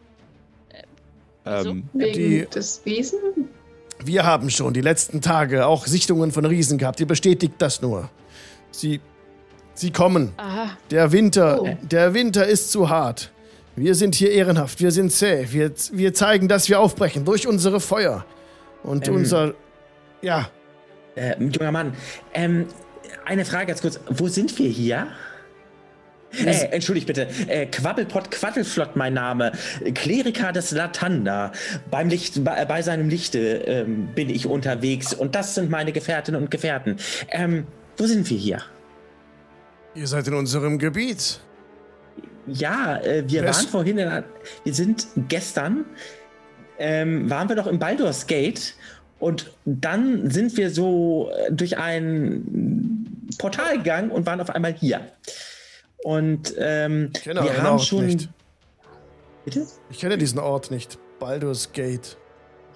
Ähm, 1.47 1.89
Wegen 1.93 2.13
Die- 2.15 2.47
des 2.47 2.85
Wesen? 2.85 3.19
Wir 4.03 4.25
haben 4.25 4.51
schon 4.51 4.75
die 4.75 4.81
letzten 4.81 5.21
Tage 5.21 5.67
auch 5.67 5.87
Sichtungen 5.87 6.33
von 6.33 6.45
Riesen 6.45 6.79
gehabt. 6.79 7.01
Ihr 7.01 7.07
bestätigt 7.07 7.55
das 7.59 7.81
nur. 7.83 8.09
Sie. 8.71 9.01
Sie 9.77 9.91
kommen. 9.91 10.33
Aha. 10.37 10.71
Der 10.91 11.11
Winter, 11.11 11.61
Oh. 11.61 11.69
der 11.83 12.15
Winter 12.15 12.47
ist 12.47 12.71
zu 12.71 12.89
hart. 12.91 13.33
Wir 13.77 13.97
sind 13.97 14.15
hier 14.15 14.31
ehrenhaft, 14.31 14.81
wir 14.81 14.93
sind 14.93 15.11
zäh. 15.11 15.49
Wir, 15.51 15.73
wir 15.93 16.15
zeigen, 16.15 16.47
dass 16.47 16.69
wir 16.69 16.79
aufbrechen 16.79 17.25
durch 17.25 17.49
unsere 17.49 17.81
Feuer. 17.81 18.25
Und 18.85 19.09
Ähm. 19.09 19.15
unser. 19.17 19.55
Ja, 20.23 20.49
Äh, 21.17 21.37
junger 21.43 21.71
Mann, 21.73 21.95
ähm, 22.35 22.67
eine 23.25 23.45
Frage 23.45 23.67
ganz 23.67 23.81
kurz. 23.81 23.99
Wo 24.11 24.27
sind 24.29 24.57
wir 24.59 24.69
hier? 24.69 25.09
Äh, 26.45 26.67
entschuldigt 26.73 27.07
bitte. 27.07 27.29
Äh, 27.49 27.67
Quabbelpott 27.67 28.31
Quaddelflott 28.31 28.97
mein 28.97 29.15
Name. 29.15 29.53
Kleriker 29.95 30.53
des 30.53 30.71
Latanda. 30.71 31.53
Beim 31.91 32.09
Licht, 32.09 32.43
bei, 32.45 32.65
bei 32.65 32.83
seinem 32.83 33.09
Lichte 33.09 33.39
ähm, 33.39 34.09
bin 34.15 34.31
ich 34.31 34.47
unterwegs 34.47 35.13
und 35.15 35.35
das 35.35 35.55
sind 35.55 35.71
meine 35.71 35.93
Gefährtinnen 35.93 36.43
und 36.43 36.51
Gefährten. 36.51 36.97
Ähm, 37.31 37.67
wo 37.97 38.07
sind 38.07 38.29
wir 38.31 38.39
hier? 38.39 38.63
ihr 39.97 40.09
seid 40.09 40.27
in 40.27 40.35
unserem 40.35 40.79
Gebiet. 40.81 41.39
Ja, 42.49 42.99
äh, 43.01 43.23
wir 43.29 43.45
West- 43.45 43.61
waren 43.65 43.69
vorhin, 43.71 43.99
in, 43.99 44.25
wir 44.65 44.75
sind 44.75 45.07
gestern, 45.29 45.85
ähm, 46.79 47.31
waren 47.31 47.49
wir 47.49 47.55
doch 47.57 47.69
im 47.69 47.79
Baldur's 47.79 48.27
Gate 48.27 48.75
und 49.21 49.53
dann 49.65 50.29
sind 50.31 50.57
wir 50.57 50.71
so 50.71 51.31
äh, 51.31 51.53
durch 51.53 51.79
ein 51.79 53.29
Portal 53.39 53.79
gegangen 53.79 54.11
und 54.11 54.27
waren 54.27 54.41
auf 54.41 54.51
einmal 54.51 54.75
hier. 54.75 55.01
Und 56.05 56.55
ähm, 56.59 57.11
Ich 57.17 57.23
kenne 57.23 57.43
wir 57.43 57.63
haben 57.63 57.73
Ort 57.79 57.85
schon. 57.85 58.05
nicht. 58.07 58.29
Bitte? 59.47 59.67
Ich 59.89 59.99
kenne 59.99 60.19
diesen 60.19 60.39
Ort 60.39 60.71
nicht. 60.71 60.99
Baldur's 61.19 61.73
Gate. 61.73 62.19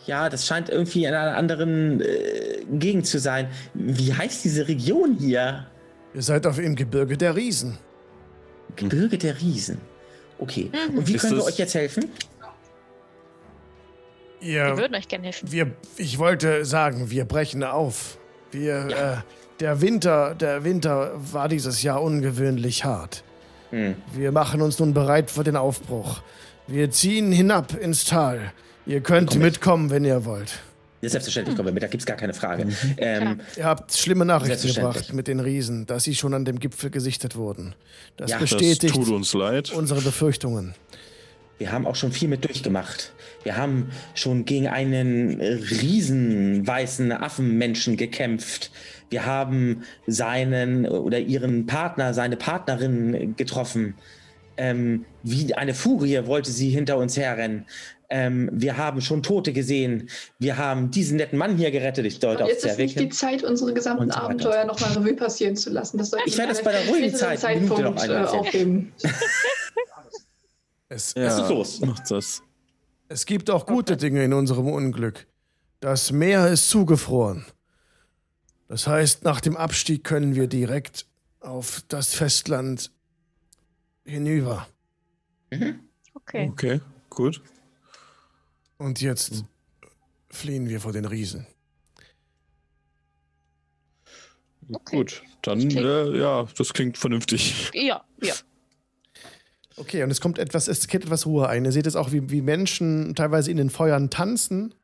Ja, 0.06 0.30
das 0.30 0.46
scheint 0.46 0.70
irgendwie 0.70 1.04
in 1.04 1.12
einer 1.12 1.36
anderen 1.36 2.00
äh, 2.00 2.64
Gegend 2.72 3.06
zu 3.06 3.18
sein. 3.18 3.48
Wie 3.74 4.14
heißt 4.14 4.44
diese 4.44 4.66
Region 4.66 5.16
hier? 5.18 5.66
Ihr 6.14 6.22
seid 6.22 6.46
auf 6.46 6.56
dem 6.56 6.74
Gebirge 6.74 7.18
der 7.18 7.36
Riesen. 7.36 7.76
Gebirge 8.76 9.18
der 9.18 9.38
Riesen. 9.38 9.78
Okay. 10.38 10.70
Mhm. 10.90 10.98
Und 10.98 11.06
wie 11.08 11.16
Ist 11.16 11.22
können 11.22 11.36
wir 11.36 11.44
euch 11.44 11.58
jetzt 11.58 11.74
helfen? 11.74 12.10
Ihr, 14.40 14.64
Wir 14.68 14.78
würden 14.78 14.94
euch 14.94 15.08
gerne 15.08 15.24
helfen. 15.26 15.50
wir, 15.52 15.72
ich 15.96 16.18
wollte 16.18 16.64
sagen, 16.64 17.10
wir 17.10 17.24
brechen 17.26 17.62
auf. 17.64 18.18
Wir, 18.52 18.86
äh, 18.88 19.16
der 19.60 19.80
Winter, 19.80 20.34
der 20.34 20.64
Winter 20.64 21.12
war 21.32 21.48
dieses 21.48 21.82
Jahr 21.82 22.02
ungewöhnlich 22.02 22.84
hart. 22.84 23.24
Hm. 23.70 23.96
Wir 24.14 24.32
machen 24.32 24.62
uns 24.62 24.78
nun 24.78 24.94
bereit 24.94 25.30
für 25.30 25.44
den 25.44 25.56
Aufbruch. 25.56 26.20
Wir 26.66 26.90
ziehen 26.90 27.32
hinab 27.32 27.74
ins 27.78 28.04
Tal. 28.04 28.52
Ihr 28.86 29.00
könnt 29.00 29.30
Komm 29.30 29.38
mit. 29.40 29.52
mitkommen, 29.52 29.90
wenn 29.90 30.04
ihr 30.04 30.24
wollt. 30.24 30.60
Ja, 31.00 31.08
selbstverständlich 31.10 31.54
kommen 31.56 31.68
wir 31.68 31.72
mit, 31.72 31.82
da 31.82 31.86
gibt 31.86 32.02
es 32.02 32.06
gar 32.06 32.16
keine 32.16 32.34
Frage. 32.34 32.64
Mhm. 32.64 32.74
Ähm, 32.96 33.40
Ihr 33.56 33.64
habt 33.64 33.92
schlimme 33.94 34.24
Nachrichten 34.24 34.66
gebracht 34.74 35.12
mit 35.12 35.28
den 35.28 35.38
Riesen, 35.38 35.86
dass 35.86 36.04
sie 36.04 36.14
schon 36.16 36.34
an 36.34 36.44
dem 36.44 36.58
Gipfel 36.58 36.90
gesichtet 36.90 37.36
wurden. 37.36 37.74
Das 38.16 38.30
Ja. 38.32 38.38
Das 38.40 38.50
bestätigt 38.50 38.94
tut 38.94 39.08
uns 39.08 39.32
leid. 39.32 39.70
unsere 39.70 40.00
Befürchtungen. 40.00 40.74
wir 41.58 41.70
haben 41.72 41.86
auch 41.86 41.94
schon 41.94 42.10
viel 42.12 42.28
mit 42.28 42.44
durchgemacht. 42.44 43.12
Wir 43.44 43.56
haben 43.56 43.90
schon 44.14 44.44
gegen 44.44 44.66
einen 44.66 45.40
riesen 45.40 46.66
weißen 46.66 47.12
Affenmenschen 47.12 47.96
gekämpft. 47.96 48.72
Wir 49.10 49.26
haben 49.26 49.82
seinen 50.06 50.86
oder 50.86 51.18
ihren 51.18 51.66
Partner, 51.66 52.14
seine 52.14 52.36
Partnerin 52.36 53.34
getroffen. 53.36 53.94
Ähm, 54.56 55.04
wie 55.22 55.54
eine 55.54 55.72
Furie 55.74 56.26
wollte 56.26 56.50
sie 56.50 56.70
hinter 56.70 56.98
uns 56.98 57.16
herrennen. 57.16 57.64
Ähm, 58.10 58.48
wir 58.52 58.76
haben 58.76 59.00
schon 59.02 59.22
Tote 59.22 59.52
gesehen. 59.52 60.08
Wir 60.38 60.56
haben 60.56 60.90
diesen 60.90 61.18
netten 61.18 61.38
Mann 61.38 61.56
hier 61.56 61.70
gerettet. 61.70 62.06
Ich 62.06 62.18
deute 62.20 62.44
auf 62.44 62.50
Jetzt 62.50 62.64
ist 62.64 62.78
nicht 62.78 62.98
die. 62.98 63.08
Zeit, 63.10 63.44
unsere 63.44 63.74
gesamten 63.74 64.10
so. 64.10 64.18
Abenteuer 64.18 64.64
nochmal 64.64 64.92
Revue 64.92 65.14
passieren 65.14 65.56
zu 65.56 65.70
lassen. 65.70 65.98
Das 65.98 66.12
Ich 66.24 66.38
werde 66.38 66.52
es 66.52 66.58
an 66.60 66.64
bei 66.64 66.72
der 66.72 66.88
ruhigen 66.88 67.14
Zeit, 67.14 67.34
noch 67.34 67.40
Zeitpunkt 67.42 68.00
einmal 68.00 68.24
äh, 68.24 68.28
aufheben. 68.28 68.92
Es, 70.90 71.12
Ja, 71.14 71.26
ist 71.26 71.50
los. 71.50 71.80
Macht 71.80 72.10
das. 72.10 72.42
es 73.08 73.26
gibt 73.26 73.50
auch 73.50 73.66
gute 73.66 73.98
Dinge 73.98 74.24
in 74.24 74.32
unserem 74.32 74.68
Unglück. 74.68 75.26
Das 75.80 76.12
Meer 76.12 76.48
ist 76.48 76.70
zugefroren. 76.70 77.44
Das 78.68 78.86
heißt, 78.86 79.24
nach 79.24 79.40
dem 79.40 79.56
Abstieg 79.56 80.04
können 80.04 80.34
wir 80.34 80.46
direkt 80.46 81.06
auf 81.40 81.82
das 81.88 82.14
Festland 82.14 82.90
hinüber. 84.04 84.68
Okay. 86.14 86.48
Okay, 86.52 86.80
gut. 87.08 87.40
Und 88.76 89.00
jetzt 89.00 89.44
fliehen 90.30 90.68
wir 90.68 90.80
vor 90.80 90.92
den 90.92 91.06
Riesen. 91.06 91.46
Okay. 94.70 94.96
Gut. 94.96 95.22
Dann, 95.42 95.60
Das 95.60 95.68
klingt- 95.68 95.86
äh, 95.86 96.18
ja, 96.18 96.46
das 96.56 96.72
klingt 96.74 96.98
vernünftig. 96.98 97.70
Ja, 97.72 98.04
ja. 98.22 98.34
Okay, 99.76 100.02
und 100.02 100.10
es 100.10 100.20
kommt 100.20 100.38
etwas, 100.38 100.66
es 100.68 100.88
kehrt 100.88 101.04
etwas 101.04 101.24
Ruhe 101.24 101.48
ein. 101.48 101.64
Ihr 101.64 101.72
seht 101.72 101.86
es 101.86 101.94
auch, 101.96 102.10
wie, 102.12 102.30
wie 102.30 102.42
Menschen 102.42 103.14
teilweise 103.14 103.50
in 103.50 103.56
den 103.56 103.70
Feuern 103.70 104.10
tanzen. 104.10 104.74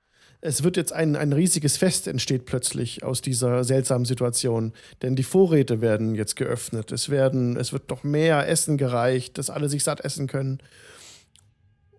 Es 0.47 0.63
wird 0.63 0.77
jetzt 0.77 0.93
ein, 0.93 1.17
ein 1.17 1.33
riesiges 1.33 1.79
Fest 1.79 2.07
entsteht 2.07 2.45
plötzlich 2.45 3.03
aus 3.03 3.23
dieser 3.23 3.65
seltsamen 3.65 4.05
Situation. 4.05 4.75
Denn 5.01 5.17
die 5.17 5.23
Vorräte 5.23 5.81
werden 5.81 6.15
jetzt 6.15 6.37
geöffnet. 6.37 6.93
Es 6.93 7.09
werden, 7.09 7.57
es 7.57 7.73
wird 7.73 7.89
noch 7.89 8.05
mehr 8.05 8.47
Essen 8.47 8.77
gereicht, 8.77 9.39
dass 9.39 9.49
alle 9.49 9.71
sich 9.71 9.83
satt 9.83 10.05
essen 10.05 10.27
können. 10.27 10.59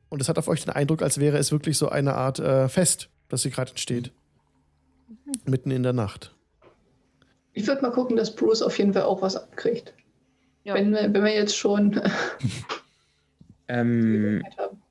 Und 0.10 0.22
es 0.22 0.30
hat 0.30 0.38
auf 0.38 0.48
euch 0.48 0.64
den 0.64 0.74
Eindruck, 0.74 1.02
als 1.02 1.20
wäre 1.20 1.40
es 1.40 1.52
wirklich 1.52 1.80
so 1.80 1.90
eine 1.90 2.14
Art 2.14 2.38
äh, 2.38 2.70
Fest, 2.70 3.10
das 3.30 3.42
hier 3.42 3.50
gerade 3.50 3.72
entsteht. 3.72 4.12
Mitten 5.46 5.72
in 5.72 5.82
der 5.82 5.94
Nacht. 5.94 6.36
Ich 7.54 7.66
würde 7.66 7.82
mal 7.82 7.92
gucken, 7.92 8.16
dass 8.16 8.36
Bruce 8.36 8.62
auf 8.62 8.78
jeden 8.78 8.94
Fall 8.94 9.04
auch 9.04 9.24
was 9.24 9.36
abkriegt. 9.36 9.92
Ja. 10.64 10.76
Wenn, 10.76 10.92
wir, 10.92 11.12
wenn 11.12 11.24
wir 11.24 11.34
jetzt 11.34 11.58
schon 11.58 12.00
Ähm, 13.68 14.44
haben. 14.60 14.82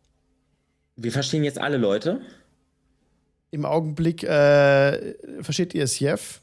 wir 0.96 1.12
verstehen 1.12 1.44
jetzt 1.44 1.60
alle 1.60 1.76
Leute. 1.76 2.20
Im 3.54 3.64
Augenblick 3.64 4.24
äh, 4.24 5.14
versteht 5.40 5.74
ihr 5.74 5.84
es 5.84 6.00
Jeff. 6.00 6.42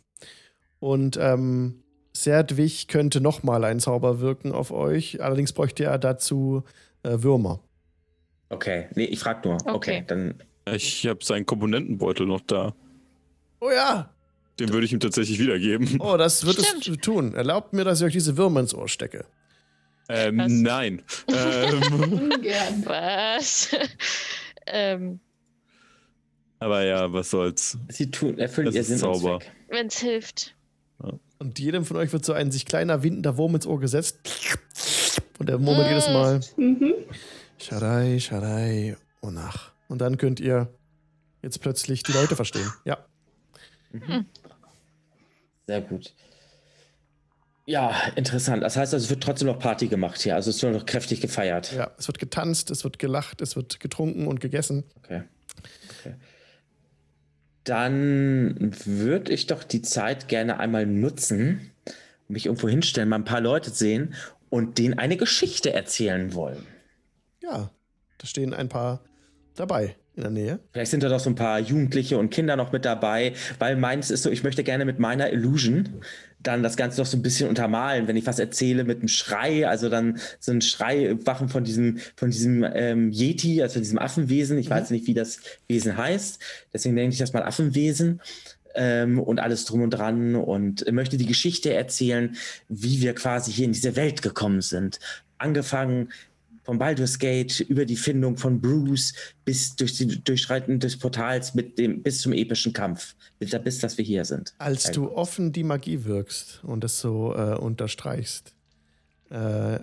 Und 0.80 1.18
ähm, 1.18 1.84
Serdwig 2.14 2.88
könnte 2.88 3.20
nochmal 3.20 3.66
ein 3.66 3.82
Zauber 3.82 4.22
wirken 4.22 4.54
auf 4.54 4.72
euch. 4.72 5.22
Allerdings 5.22 5.52
bräuchte 5.52 5.84
er 5.84 5.98
dazu 6.00 6.64
äh, 7.04 7.18
Würmer. 7.22 7.60
Okay, 8.48 8.88
nee, 8.96 9.04
ich 9.04 9.20
frag 9.20 9.44
nur. 9.44 9.56
Okay, 9.56 9.72
Okay. 9.74 10.04
dann 10.08 10.36
Ich 10.74 11.06
habe 11.06 11.22
seinen 11.22 11.46
Komponentenbeutel 11.46 12.26
noch 12.26 12.40
da. 12.48 12.74
Oh 13.60 13.70
ja! 13.70 14.10
Den 14.58 14.72
würde 14.72 14.86
ich 14.86 14.94
ihm 14.94 15.02
tatsächlich 15.02 15.40
wiedergeben. 15.40 15.98
Oh, 16.00 16.16
das 16.16 16.46
wird 16.46 16.64
Stimmt. 16.66 16.88
es 16.88 16.98
tun. 17.00 17.34
Erlaubt 17.34 17.74
mir, 17.74 17.84
dass 17.84 18.00
ich 18.00 18.06
euch 18.08 18.14
diese 18.14 18.38
Würmer 18.38 18.62
ins 18.62 18.74
Ohr 18.74 18.88
stecke. 18.88 19.26
Ähm, 20.08 20.38
Was? 20.38 20.52
nein. 20.52 21.02
ähm, 21.28 22.30
Ungern. 22.32 22.86
Was? 22.86 23.70
ähm, 24.66 25.20
aber 26.62 26.84
ja, 26.84 27.12
was 27.12 27.30
soll's. 27.32 27.78
sie 27.90 28.10
tun, 28.12 28.38
erfüllen 28.38 28.68
Das 28.68 28.76
ihr 28.76 28.84
Sinn 28.84 28.96
und 28.96 29.00
Zauber. 29.20 29.40
Zweck. 29.40 29.52
wenn's 29.70 30.00
hilft. 30.00 30.56
Und 31.40 31.58
jedem 31.58 31.86
von 31.86 31.98
euch 31.98 32.14
wird 32.14 32.24
so 32.24 32.34
ein 32.34 32.52
sich 32.52 32.66
kleiner 32.66 33.02
windender 33.02 33.36
Wurm 33.36 33.56
ins 33.56 33.66
Ohr 33.66 33.80
gesetzt. 33.80 34.20
Und 35.40 35.50
der 35.50 35.58
murmelt 35.58 35.88
jedes 35.90 36.08
Mal 36.08 36.40
Mhm. 36.56 36.94
Shadai, 37.58 38.20
Shadai, 38.20 38.96
Onach. 39.22 39.72
Und 39.88 40.00
dann 40.00 40.18
könnt 40.18 40.40
ihr 40.40 40.72
jetzt 41.42 41.60
plötzlich 41.62 42.04
die 42.04 42.12
Leute 42.12 42.36
verstehen. 42.36 42.72
Ja. 42.86 43.00
Sehr 45.68 45.82
gut. 45.82 46.14
Ja, 47.66 47.96
interessant. 48.16 48.64
Das 48.64 48.76
heißt, 48.78 48.94
also, 48.94 49.04
es 49.06 49.10
wird 49.10 49.24
trotzdem 49.24 49.48
noch 49.48 49.60
Party 49.60 49.88
gemacht 49.88 50.22
hier. 50.22 50.36
Also 50.36 50.50
es 50.50 50.62
wird 50.62 50.74
noch 50.74 50.86
kräftig 50.86 51.22
gefeiert. 51.22 51.72
Ja, 51.74 51.92
es 51.98 52.08
wird 52.08 52.20
getanzt, 52.20 52.70
es 52.72 52.84
wird 52.84 53.00
gelacht, 53.00 53.42
es 53.42 53.56
wird 53.56 53.80
getrunken 53.80 54.28
und 54.28 54.40
gegessen. 54.40 54.84
Okay. 54.98 55.24
Dann 57.64 58.72
würde 58.86 59.32
ich 59.32 59.48
doch 59.48 59.64
die 59.64 59.82
Zeit 59.82 60.28
gerne 60.28 60.60
einmal 60.60 60.86
nutzen, 60.86 61.72
mich 62.28 62.48
irgendwo 62.48 62.68
hinstellen, 62.68 63.10
mal 63.10 63.18
ein 63.18 63.26
paar 63.26 63.42
Leute 63.42 63.70
sehen 63.70 64.16
und 64.50 64.78
denen 64.78 64.98
eine 64.98 65.18
Geschichte 65.18 65.74
erzählen 65.74 66.34
wollen. 66.34 66.66
Ja, 67.42 67.72
da 68.18 68.28
stehen 68.28 68.54
ein 68.54 68.70
paar 68.70 69.04
dabei 69.56 69.96
in 70.16 70.24
der 70.24 70.32
Nähe. 70.32 70.60
Vielleicht 70.72 70.92
sind 70.92 71.04
da 71.04 71.10
doch 71.10 71.20
so 71.20 71.30
ein 71.30 71.36
paar 71.36 71.60
Jugendliche 71.60 72.18
und 72.18 72.30
Kinder 72.30 72.56
noch 72.56 72.72
mit 72.72 72.86
dabei, 72.86 73.34
weil 73.60 73.76
meins 73.76 74.12
ist 74.12 74.24
so, 74.24 74.30
ich 74.30 74.44
möchte 74.44 74.64
gerne 74.64 74.86
mit 74.86 75.00
meiner 75.00 75.32
Illusion 75.32 76.02
dann 76.44 76.64
das 76.64 76.78
Ganze 76.78 77.00
noch 77.00 77.06
so 77.06 77.18
ein 77.18 77.22
bisschen 77.22 77.50
untermalen, 77.50 78.08
wenn 78.08 78.18
ich 78.18 78.26
was 78.26 78.40
erzähle 78.40 78.84
mit 78.84 79.00
einem 79.00 79.08
Schrei, 79.08 79.68
also 79.68 79.90
dann 79.90 80.20
so 80.40 80.52
ein 80.52 80.62
Schrei 80.62 81.16
wachen 81.26 81.50
von 81.50 81.64
diesem, 81.64 82.00
von 82.16 82.32
diesem 82.32 82.66
ähm, 82.74 83.12
Yeti, 83.12 83.62
also 83.62 83.80
diesem 83.80 84.00
Affenwesen. 84.00 84.58
Ich 84.58 84.70
weiß 84.70 84.90
nicht, 84.92 85.08
wie 85.08 85.14
das 85.14 85.40
Wesen 85.68 85.98
heißt, 85.98 86.40
deswegen 86.74 86.96
nenne 86.96 87.10
ich 87.10 87.20
das 87.20 87.34
mal 87.34 87.44
Affenwesen. 87.44 88.22
Ähm, 88.74 89.20
und 89.20 89.42
alles 89.42 89.66
drum 89.66 89.82
und 89.82 89.90
dran 89.90 90.34
und 90.38 90.90
möchte 90.94 91.18
die 91.18 91.26
Geschichte 91.26 91.74
erzählen, 91.74 92.38
wie 92.70 93.02
wir 93.02 93.14
quasi 93.14 93.52
hier 93.52 93.66
in 93.66 93.74
diese 93.74 93.98
Welt 93.98 94.22
gekommen 94.22 94.62
sind. 94.62 95.02
Angefangen 95.38 96.08
vom 96.64 96.78
Baldur's 96.78 97.20
Gate 97.20 97.60
über 97.62 97.86
die 97.86 97.96
Findung 97.96 98.38
von 98.38 98.62
Bruce 98.62 99.14
bis 99.46 99.76
durch 99.76 99.94
die 99.98 100.24
Durchschreiten 100.24 100.80
des 100.80 100.98
Portals 100.98 101.54
mit 101.54 101.78
dem, 101.78 102.04
bis 102.04 102.22
zum 102.22 102.34
epischen 102.34 102.74
Kampf, 102.74 103.16
bis, 103.40 103.52
bis 103.64 103.80
dass 103.80 103.98
wir 103.98 104.06
hier 104.06 104.26
sind. 104.26 104.54
Als 104.58 104.92
du 104.92 105.12
offen 105.12 105.52
die 105.52 105.64
Magie 105.64 106.06
wirkst 106.06 106.62
und 106.64 106.84
es 106.84 107.00
so 107.00 107.36
äh, 107.36 107.56
unterstreichst, 107.56 108.54
äh, 109.30 109.80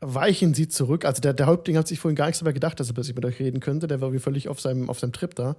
weichen 0.00 0.54
sie 0.54 0.68
zurück. 0.68 1.04
Also 1.04 1.20
der, 1.20 1.34
der 1.34 1.46
Häuptling 1.46 1.76
hat 1.76 1.88
sich 1.88 1.98
vorhin 1.98 2.16
gar 2.16 2.26
nichts 2.26 2.38
dabei 2.40 2.52
gedacht, 2.52 2.78
dass 2.78 2.88
er 2.88 2.94
plötzlich 2.94 3.16
mit 3.16 3.24
euch 3.24 3.38
reden 3.40 3.60
könnte. 3.60 3.86
Der 3.86 4.00
war 4.00 4.12
wie 4.12 4.18
völlig 4.18 4.48
auf 4.48 4.60
seinem, 4.60 4.88
auf 4.88 5.00
seinem 5.00 5.12
Trip 5.12 5.34
da. 5.34 5.56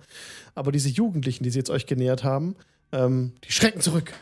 Aber 0.55 0.71
diese 0.71 0.89
Jugendlichen, 0.89 1.43
die 1.43 1.49
sie 1.49 1.59
jetzt 1.59 1.69
euch 1.69 1.85
genähert 1.85 2.23
haben, 2.23 2.55
ähm, 2.91 3.33
die 3.43 3.51
schrecken 3.51 3.81
zurück. 3.81 4.13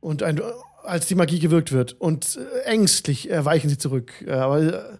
Und 0.00 0.22
ein, 0.22 0.40
als 0.84 1.06
die 1.06 1.14
Magie 1.14 1.38
gewirkt 1.38 1.72
wird. 1.72 2.00
Und 2.00 2.36
äh, 2.36 2.64
ängstlich 2.64 3.30
äh, 3.30 3.44
weichen 3.44 3.68
sie 3.68 3.78
zurück. 3.78 4.12
Äh, 4.26 4.32
aber 4.32 4.62
äh, 4.62 4.98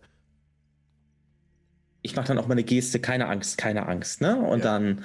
Ich 2.02 2.14
mache 2.16 2.28
dann 2.28 2.38
auch 2.38 2.46
mal 2.46 2.52
eine 2.52 2.64
Geste, 2.64 3.00
keine 3.00 3.26
Angst, 3.28 3.58
keine 3.58 3.86
Angst, 3.86 4.20
ne? 4.20 4.36
Und 4.36 4.60
Ja. 4.60 4.78
dann 4.78 5.04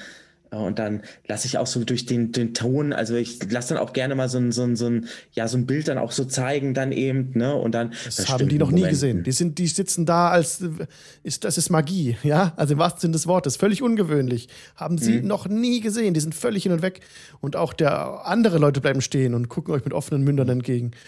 äh, 0.51 0.55
und 0.57 0.77
dann 0.77 1.01
lasse 1.27 1.47
ich 1.47 1.57
auch 1.57 1.65
so 1.65 1.83
durch 1.83 2.05
den, 2.05 2.31
den 2.31 2.53
Ton, 2.53 2.93
also 2.93 3.15
ich 3.15 3.39
lasse 3.51 3.73
dann 3.73 3.77
auch 3.83 3.91
gerne 3.91 4.13
mal 4.13 4.29
so 4.29 4.37
ein, 4.37 4.51
so, 4.51 4.61
ein, 4.61 4.75
so 4.75 4.85
ein, 4.85 5.07
ja, 5.31 5.47
so 5.47 5.57
ein 5.57 5.65
Bild 5.65 5.87
dann 5.87 5.97
auch 5.97 6.11
so 6.11 6.25
zeigen, 6.25 6.75
dann 6.75 6.91
eben, 6.91 7.31
ne? 7.33 7.55
Und 7.55 7.71
dann. 7.73 7.93
Das 8.05 8.29
haben 8.29 8.47
die 8.47 8.59
noch 8.59 8.69
nie 8.69 8.87
gesehen. 8.87 9.23
Die, 9.23 9.31
sind, 9.31 9.57
die 9.57 9.65
sitzen 9.65 10.05
da 10.05 10.29
als, 10.29 10.63
ist, 11.23 11.43
das 11.43 11.57
ist 11.57 11.71
Magie, 11.71 12.17
ja? 12.21 12.53
Also 12.55 12.73
im 12.73 12.79
wahrsten 12.79 13.01
Sinne 13.01 13.13
des 13.13 13.25
Wortes. 13.25 13.55
Völlig 13.57 13.81
ungewöhnlich. 13.81 14.47
Haben 14.75 14.99
sie 14.99 15.21
Mhm. 15.21 15.27
noch 15.27 15.47
nie 15.47 15.79
gesehen. 15.81 16.13
Die 16.13 16.19
sind 16.19 16.35
völlig 16.35 16.61
hin 16.63 16.71
und 16.71 16.83
weg. 16.83 16.99
Und 17.41 17.55
auch 17.55 17.73
der 17.73 18.27
andere 18.27 18.59
Leute 18.59 18.79
bleiben 18.79 19.01
stehen 19.01 19.33
und 19.33 19.49
gucken 19.49 19.73
euch 19.73 19.83
mit 19.85 19.93
offenen 19.93 20.23
Mündern 20.23 20.49
entgegen. 20.49 20.91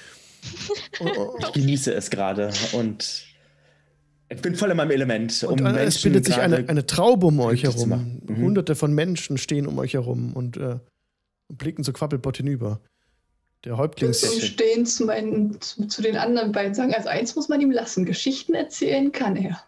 Oh, 0.99 1.07
oh, 1.18 1.36
Ich 1.40 1.52
genieße 1.53 1.94
es 1.94 2.10
gerade 2.10 2.52
und 2.74 3.26
ich 4.30 4.42
bin 4.42 4.56
voll 4.56 4.72
in 4.72 4.78
meinem 4.78 4.92
Element. 4.92 5.44
Und 5.44 5.62
um 5.62 5.68
äh, 5.68 5.84
es 5.84 6.02
bildet 6.02 6.26
sich 6.26 6.38
eine, 6.38 6.68
eine 6.68 6.86
Traube 6.86 7.28
um 7.28 7.40
euch 7.40 7.64
herum. 7.64 8.22
Mhm. 8.26 8.38
Hunderte 8.38 8.76
von 8.76 8.94
Menschen 8.94 9.38
stehen 9.38 9.68
um 9.68 9.78
euch 9.80 9.94
herum 9.94 10.34
und 10.34 10.58
äh, 10.58 10.78
blicken 11.48 11.84
zu 11.84 11.94
Quabbelpott 11.94 12.38
hinüber. 12.38 12.82
Der 13.64 13.78
Häuptlings. 13.78 14.22
So 14.22 14.40
stehen 14.40 14.86
zu, 14.86 15.06
meinen, 15.06 15.60
zu, 15.60 15.88
zu 15.88 16.02
den 16.02 16.18
anderen 16.18 16.52
beiden 16.52 16.76
sagen, 16.76 16.94
also 16.94 17.10
eins 17.10 17.36
muss 17.36 17.50
man 17.50 17.62
ihm 17.62 17.72
lassen, 17.72 18.06
Geschichten 18.06 18.54
erzählen 18.54 19.12
kann 19.12 19.36
er. 19.36 19.64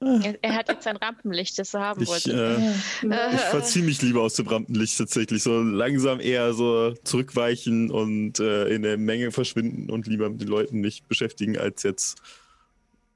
Er, 0.00 0.36
er 0.42 0.54
hat 0.54 0.68
jetzt 0.68 0.82
sein 0.82 0.96
Rampenlicht, 0.96 1.56
das 1.60 1.74
er 1.74 1.80
haben 1.80 2.02
Ich, 2.02 2.08
wollte. 2.08 2.32
äh, 3.02 3.06
Äh, 3.06 3.34
ich 3.34 3.40
verziehe 3.40 3.84
mich 3.84 4.02
lieber 4.02 4.22
aus 4.22 4.34
dem 4.34 4.48
Rampenlicht 4.48 4.98
tatsächlich. 4.98 5.44
So 5.44 5.60
langsam 5.60 6.18
eher 6.18 6.54
so 6.54 6.92
zurückweichen 7.04 7.90
und 7.90 8.40
äh, 8.40 8.66
in 8.68 8.82
der 8.82 8.98
Menge 8.98 9.30
verschwinden 9.30 9.90
und 9.90 10.08
lieber 10.08 10.28
mit 10.28 10.40
den 10.40 10.48
Leuten 10.48 10.80
nicht 10.80 11.06
beschäftigen, 11.06 11.56
als 11.56 11.84
jetzt 11.84 12.20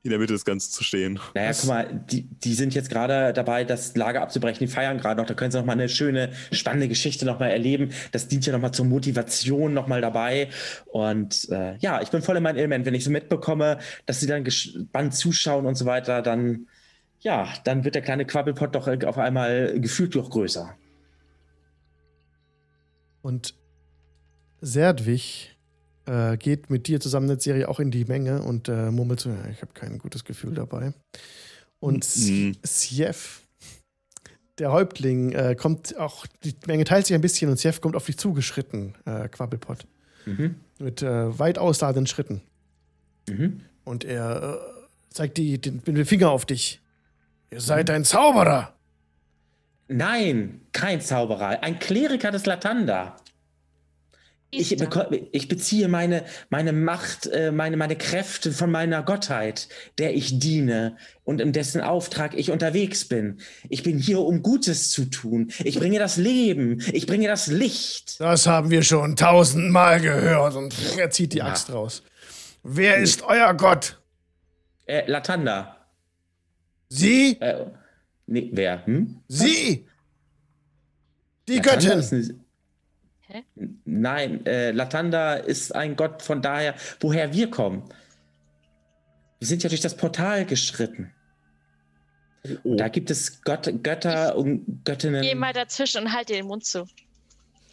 in 0.03 0.11
der 0.11 0.19
Mitte 0.19 0.33
des 0.33 0.45
Ganzen 0.45 0.71
zu 0.71 0.85
stehen. 0.85 1.19
Naja, 1.35 1.53
guck 1.53 1.69
mal, 1.69 2.05
die, 2.11 2.23
die 2.23 2.55
sind 2.55 2.75
jetzt 2.75 2.91
gerade 2.91 3.33
dabei, 3.33 3.65
das 3.65 3.97
Lager 3.97 4.23
abzubrechen. 4.23 4.67
Die 4.67 4.73
feiern 4.73 4.99
gerade 4.99 5.21
noch. 5.21 5.27
Da 5.27 5.35
können 5.35 5.51
sie 5.51 5.59
noch 5.59 5.65
mal 5.65 5.73
eine 5.73 5.89
schöne, 5.89 6.31
spannende 6.53 6.89
Geschichte 6.89 7.27
noch 7.27 7.41
mal 7.41 7.49
erleben. 7.49 7.91
Das 8.13 8.29
dient 8.29 8.47
ja 8.47 8.53
noch 8.53 8.61
mal 8.61 8.73
zur 8.73 8.85
Motivation 8.85 9.75
noch 9.75 9.89
mal 9.89 10.01
dabei. 10.01 10.49
Und 10.87 11.49
äh, 11.51 11.77
ja, 11.79 12.01
ich 12.03 12.11
bin 12.11 12.23
voll 12.23 12.37
in 12.37 12.43
meinem 12.45 12.57
Element. 12.57 12.87
Wenn 12.87 12.95
ich 12.95 13.05
so 13.05 13.11
mitbekomme, 13.11 13.79
dass 14.07 14.21
sie 14.21 14.27
dann 14.27 14.45
gespannt 14.45 15.15
zuschauen 15.15 15.67
und 15.67 15.75
so 15.75 15.87
weiter, 15.87 16.23
dann 16.23 16.67
ja, 17.21 17.49
dann 17.65 17.85
wird 17.85 17.95
der 17.95 18.03
kleine 18.03 18.25
Quabbelpott 18.25 18.75
doch 18.75 18.87
auf 18.87 19.19
einmal 19.19 19.81
gefühlt 19.81 20.15
noch 20.15 20.31
größer. 20.31 20.77
Und 23.23 23.55
Serdwig 24.61 25.56
äh, 26.07 26.37
geht 26.37 26.71
mit 26.71 26.87
dir 26.87 27.01
zusammen 27.01 27.25
in 27.27 27.37
der 27.37 27.41
Serie 27.41 27.69
auch 27.69 27.81
in 27.81 27.91
die 27.91 28.05
Menge 28.05 28.43
und 28.43 28.69
äh, 28.69 28.91
murmelt 28.91 29.21
so, 29.21 29.31
ja, 29.31 29.47
ich 29.51 29.61
habe 29.63 29.73
kein 29.75 29.99
gutes 29.99 30.25
Gefühl 30.25 30.55
dabei. 30.55 30.93
Und 31.81 32.07
Mhm. 32.17 32.57
Sjef, 32.65 33.43
der 34.59 34.73
Häuptling, 34.73 35.33
äh, 35.33 35.55
kommt 35.55 35.97
auch, 35.99 36.27
die 36.45 36.55
Menge 36.67 36.85
teilt 36.85 37.07
sich 37.07 37.15
ein 37.15 37.21
bisschen 37.21 37.51
und 37.51 37.61
Sjef 37.61 37.81
kommt 37.81 37.97
auf 37.97 38.07
dich 38.07 38.17
zugeschritten, 38.19 38.95
äh, 39.05 39.29
Quabbelpott, 39.29 39.87
Mhm. 40.25 40.55
mit 40.79 41.03
äh, 41.03 41.39
weit 41.39 41.59
ausladenden 41.59 42.07
Schritten. 42.07 42.41
Mhm. 43.29 43.61
Und 43.85 44.05
er 44.05 44.59
äh, 44.61 45.13
zeigt 45.13 45.37
die, 45.37 45.61
den, 45.61 45.83
den 45.85 46.05
Finger 46.07 46.31
auf 46.31 46.47
dich. 46.47 46.81
Ihr 47.51 47.61
seid 47.61 47.91
ein 47.91 48.05
Zauberer. 48.05 48.73
Nein, 49.89 50.63
kein 50.73 51.01
Zauberer, 51.01 51.63
ein 51.63 51.79
Kleriker 51.79 52.33
des 52.33 52.45
Latanda. 52.47 53.17
Ich, 54.51 54.77
ich 55.33 55.49
beziehe 55.49 55.89
meine, 55.89 56.25
meine 56.51 56.73
Macht, 56.73 57.27
äh, 57.27 57.51
meine, 57.51 57.77
meine 57.77 57.97
Kräfte 57.97 58.53
von 58.53 58.71
meiner 58.71 59.03
Gottheit, 59.03 59.69
der 59.99 60.15
ich 60.15 60.39
diene 60.39 60.97
und 61.25 61.41
in 61.41 61.53
dessen 61.53 61.81
Auftrag 61.81 62.33
ich 62.35 62.53
unterwegs 62.53 63.07
bin. 63.07 63.41
Ich 63.69 63.83
bin 63.83 63.99
hier, 63.99 64.21
um 64.21 64.43
Gutes 64.43 64.91
zu 64.91 65.07
tun. 65.07 65.51
Ich 65.65 65.79
bringe 65.79 65.99
das 65.99 66.17
Leben, 66.17 66.81
ich 66.93 67.07
bringe 67.07 67.27
das 67.27 67.49
Licht. 67.49 68.21
Das 68.21 68.47
haben 68.47 68.71
wir 68.71 68.83
schon 68.83 69.17
tausendmal 69.17 70.01
gehört. 70.01 70.55
Und 70.55 70.75
er 70.97 71.11
zieht 71.11 71.33
die 71.33 71.39
Ja. 71.39 71.47
Axt 71.47 71.73
raus. 71.73 72.03
Wer 72.63 72.99
ist 72.99 73.23
euer 73.23 73.53
Gott? 73.55 74.01
Äh, 74.87 75.11
Latanda. 75.11 75.77
Sie? 76.89 77.37
Äh, 77.41 77.67
nee, 78.27 78.49
wer? 78.53 78.87
Hm? 78.87 79.21
Sie? 79.27 79.87
Die 81.49 81.57
Latanda 81.57 81.97
Göttin. 81.97 82.46
Hä? 83.29 83.43
Nein, 83.85 84.47
äh, 84.47 84.71
Latanda 84.71 85.35
ist 85.35 85.75
ein 85.75 85.97
Gott 85.97 86.23
von 86.23 86.43
daher, 86.43 86.75
woher 87.01 87.33
wir 87.33 87.51
kommen. 87.51 87.83
Wir 89.39 89.49
sind 89.49 89.63
ja 89.63 89.69
durch 89.69 89.81
das 89.81 89.97
Portal 89.97 90.47
geschritten. 90.47 91.13
Und 92.63 92.79
da 92.79 92.89
gibt 92.89 93.11
es 93.11 93.43
Gott, 93.43 93.69
Götter 93.83 94.37
und 94.37 94.85
Göttinnen. 94.85 95.23
Geh 95.23 95.35
mal 95.35 95.53
dazwischen 95.53 96.05
und 96.05 96.13
halt 96.13 96.29
dir 96.29 96.37
den 96.37 96.47
Mund 96.47 96.65
zu. 96.65 96.87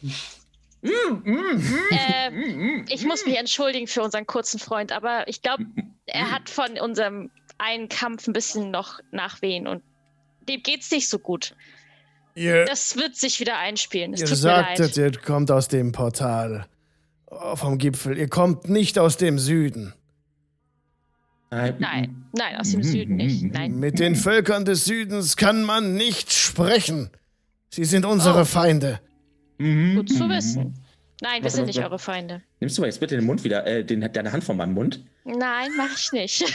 Mm, 0.02 0.90
mm, 0.90 1.22
mm, 1.24 1.64
Ähm, 1.92 2.36
mm, 2.36 2.82
mm. 2.82 2.86
ich 2.90 3.06
muss 3.06 3.26
mich 3.26 3.38
entschuldigen 3.38 3.88
für 3.88 4.02
unseren 4.02 4.26
kurzen 4.26 4.60
Freund, 4.60 4.92
aber 4.92 5.28
ich 5.28 5.42
glaube, 5.42 5.66
er 6.08 6.32
hat 6.32 6.50
von 6.50 6.78
unserem 6.80 7.32
einen 7.58 7.88
Kampf 7.88 8.28
ein 8.28 8.34
bisschen 8.34 8.72
noch 8.72 9.00
Nachwehen 9.12 9.68
und 9.68 9.84
dem 10.50 10.62
geht's 10.62 10.92
nicht 10.92 11.08
so 11.08 11.20
gut. 11.20 11.56
Ihr, 12.36 12.66
Das 12.66 12.96
wird 12.96 13.16
sich 13.16 13.40
wieder 13.40 13.58
einspielen. 13.58 14.14
Es 14.14 14.22
ihr 14.22 14.28
tut 14.28 14.42
mir 14.44 14.50
leid. 14.50 14.78
sagtet, 14.78 14.98
ihr 14.98 15.12
kommt 15.22 15.52
aus 15.52 15.68
dem 15.68 15.92
Portal. 15.92 16.66
Oh, 17.28 17.56
vom 17.56 17.78
Gipfel. 17.78 18.18
Ihr 18.18 18.28
kommt 18.30 18.70
nicht 18.70 18.98
aus 19.00 19.18
dem 19.18 19.38
Süden. 19.40 19.94
Nein, 21.52 21.76
Nein, 21.80 22.26
nein, 22.36 22.56
aus 22.60 22.72
dem 22.72 22.82
Süden 22.82 23.16
nicht. 23.18 23.44
Nein. 23.54 23.76
Mit 23.80 24.00
den 24.00 24.16
Völkern 24.16 24.66
des 24.66 24.86
Südens 24.86 25.38
kann 25.38 25.64
man 25.64 25.94
nicht 25.96 26.32
sprechen. 26.34 27.12
Sie 27.70 27.86
sind 27.86 28.06
unsere 28.06 28.42
Oh. 28.42 28.46
Feinde. 28.46 29.00
Mhm, 29.60 29.96
Gut 29.98 30.10
zu 30.10 30.28
wissen. 30.30 30.74
Nein, 31.22 31.44
wir 31.44 31.50
sind 31.52 31.68
nicht 31.68 31.80
eure 31.80 32.00
Feinde. 32.00 32.42
Nimmst 32.60 32.78
du 32.78 32.82
mal 32.82 32.88
jetzt 32.88 33.00
bitte 33.00 33.16
den 33.16 33.26
Mund 33.26 33.44
wieder, 33.44 33.66
äh, 33.68 33.86
den, 33.86 34.02
deine 34.12 34.32
Hand 34.32 34.44
von 34.44 34.58
meinem 34.58 34.74
Mund? 34.74 35.04
Nein, 35.26 35.72
mach 35.78 35.98
ich 35.98 36.12
nicht. 36.12 36.44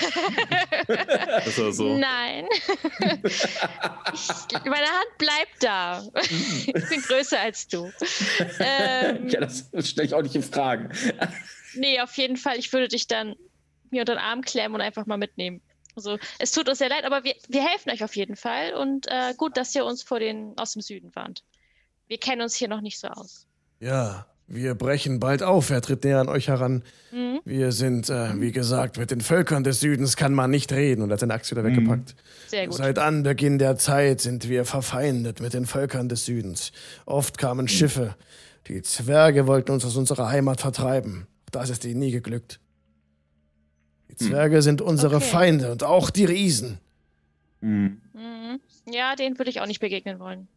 Das 0.89 1.59
war 1.59 1.73
so. 1.73 1.97
Nein. 1.97 2.47
ich, 4.13 4.65
meine 4.65 4.87
Hand 4.87 5.19
bleibt 5.19 5.63
da. 5.63 6.05
ich 6.21 6.89
bin 6.89 7.01
größer 7.03 7.41
als 7.41 7.69
du. 7.69 7.91
Ähm, 8.59 9.29
ja, 9.29 9.41
das 9.41 9.71
stelle 9.81 10.07
ich 10.07 10.15
auch 10.15 10.23
nicht 10.23 10.35
in 10.35 10.43
Fragen. 10.43 10.91
Nee, 11.75 12.01
auf 12.01 12.17
jeden 12.17 12.37
Fall. 12.37 12.59
Ich 12.59 12.73
würde 12.73 12.89
dich 12.89 13.07
dann 13.07 13.37
mir 13.91 14.01
unter 14.01 14.15
den 14.15 14.21
Arm 14.21 14.43
klemmen 14.43 14.75
und 14.75 14.81
einfach 14.81 15.07
mal 15.07 15.19
mitnehmen. 15.19 15.63
Also, 15.97 16.19
es 16.39 16.53
tut 16.53 16.69
uns 16.69 16.79
sehr 16.79 16.89
leid, 16.89 17.05
aber 17.05 17.25
wir, 17.25 17.35
wir 17.49 17.67
helfen 17.67 17.91
euch 17.91 18.05
auf 18.05 18.17
jeden 18.17 18.37
Fall. 18.37 18.75
Und 18.75 19.07
äh, 19.09 19.35
gut, 19.37 19.57
dass 19.57 19.75
ihr 19.75 19.85
uns 19.85 20.03
vor 20.03 20.21
den, 20.21 20.57
aus 20.57 20.73
dem 20.73 20.83
Süden 20.83 21.15
warnt. 21.15 21.43
Wir 22.07 22.19
kennen 22.19 22.43
uns 22.43 22.55
hier 22.55 22.69
noch 22.69 22.81
nicht 22.81 22.99
so 22.99 23.09
aus. 23.09 23.47
Ja, 23.81 24.27
wir 24.49 24.75
brechen 24.75 25.21
bald 25.21 25.43
auf. 25.43 25.71
Er 25.71 25.83
tritt 25.83 26.05
näher 26.05 26.21
an 26.21 26.29
euch 26.29 26.49
heran. 26.49 26.83
Mhm. 27.13 27.41
Wir 27.45 27.71
sind, 27.73 28.09
äh, 28.09 28.41
wie 28.41 28.51
gesagt, 28.51 28.97
mit 28.99 29.11
den 29.11 29.21
Völkern 29.21 29.63
des 29.63 29.81
Südens 29.81 30.17
kann 30.17 30.33
man 30.33 30.51
nicht 30.51 30.73
reden. 30.73 31.03
Und 31.03 31.11
er 31.11 31.15
hat 31.15 31.21
seine 31.21 31.35
Axt 31.35 31.51
wieder 31.51 31.65
weggepackt. 31.65 32.15
Sehr 32.49 32.67
gut. 32.67 32.77
Seit 32.77 32.99
Anbeginn 32.99 33.59
der 33.59 33.77
Zeit 33.77 34.21
sind 34.23 34.49
wir 34.49 34.65
verfeindet 34.65 35.41
mit 35.41 35.53
den 35.53 35.67
Völkern 35.67 36.09
des 36.09 36.25
Südens. 36.25 36.73
Oft 37.05 37.37
kamen 37.39 37.69
Schiffe. 37.69 38.17
Die 38.69 38.83
Zwerge 38.83 39.47
wollten 39.47 39.71
uns 39.71 39.85
aus 39.85 39.97
unserer 39.97 40.29
Heimat 40.31 40.61
vertreiben. 40.61 41.27
Das 41.53 41.71
ist 41.71 41.85
ihnen 41.85 42.01
nie 42.01 42.11
geglückt. 42.11 42.59
Die 44.11 44.17
Zwerge 44.17 44.63
sind 44.63 44.81
unsere 44.81 45.17
Okay. 45.17 45.25
Feinde 45.25 45.73
und 45.73 45.85
auch 45.85 46.11
die 46.11 46.25
Riesen. 46.25 46.79
Mhm. 47.61 48.01
Mhm. 48.15 48.61
Ja, 48.91 49.15
den 49.15 49.39
würde 49.39 49.51
ich 49.51 49.61
auch 49.61 49.67
nicht 49.67 49.81
begegnen 49.81 50.19
wollen. 50.19 50.49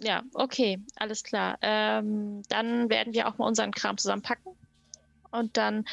Ja, 0.00 0.22
okay, 0.34 0.80
alles 0.96 1.22
klar. 1.22 1.58
Ähm, 1.62 2.42
dann 2.48 2.90
werden 2.90 3.14
wir 3.14 3.28
auch 3.28 3.38
mal 3.38 3.46
unseren 3.46 3.70
Kram 3.72 3.96
zusammenpacken. 3.96 4.52
Und 5.30 5.56
dann, 5.56 5.84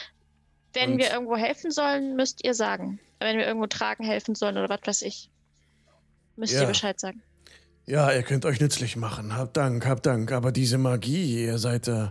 wenn 0.73 0.94
Und- 0.94 0.98
wir 0.98 1.11
irgendwo 1.11 1.36
helfen 1.38 1.72
sollen, 1.72 2.15
müsst 2.15 2.44
ihr 2.44 2.53
sagen. 2.53 2.99
Wenn 3.19 3.38
wir 3.38 3.45
irgendwo 3.45 3.68
tragen 3.68 4.03
helfen 4.03 4.34
sollen 4.36 4.57
oder 4.57 4.69
was 4.69 4.82
weiß 4.84 5.02
ich. 5.03 5.30
Müsst 6.36 6.53
Ja. 6.53 6.61
ihr 6.61 6.68
Bescheid 6.68 6.99
sagen. 6.99 7.22
Ja, 7.86 8.11
ihr 8.11 8.23
könnt 8.23 8.45
euch 8.45 8.60
nützlich 8.60 8.95
machen. 8.95 9.36
Habt 9.36 9.57
Dank, 9.57 9.86
habt 9.86 10.06
Dank. 10.06 10.32
Aber 10.32 10.52
diese 10.52 10.78
Magie, 10.78 11.44
ihr 11.45 11.57
seid 11.60 11.88
äh, 11.88 12.10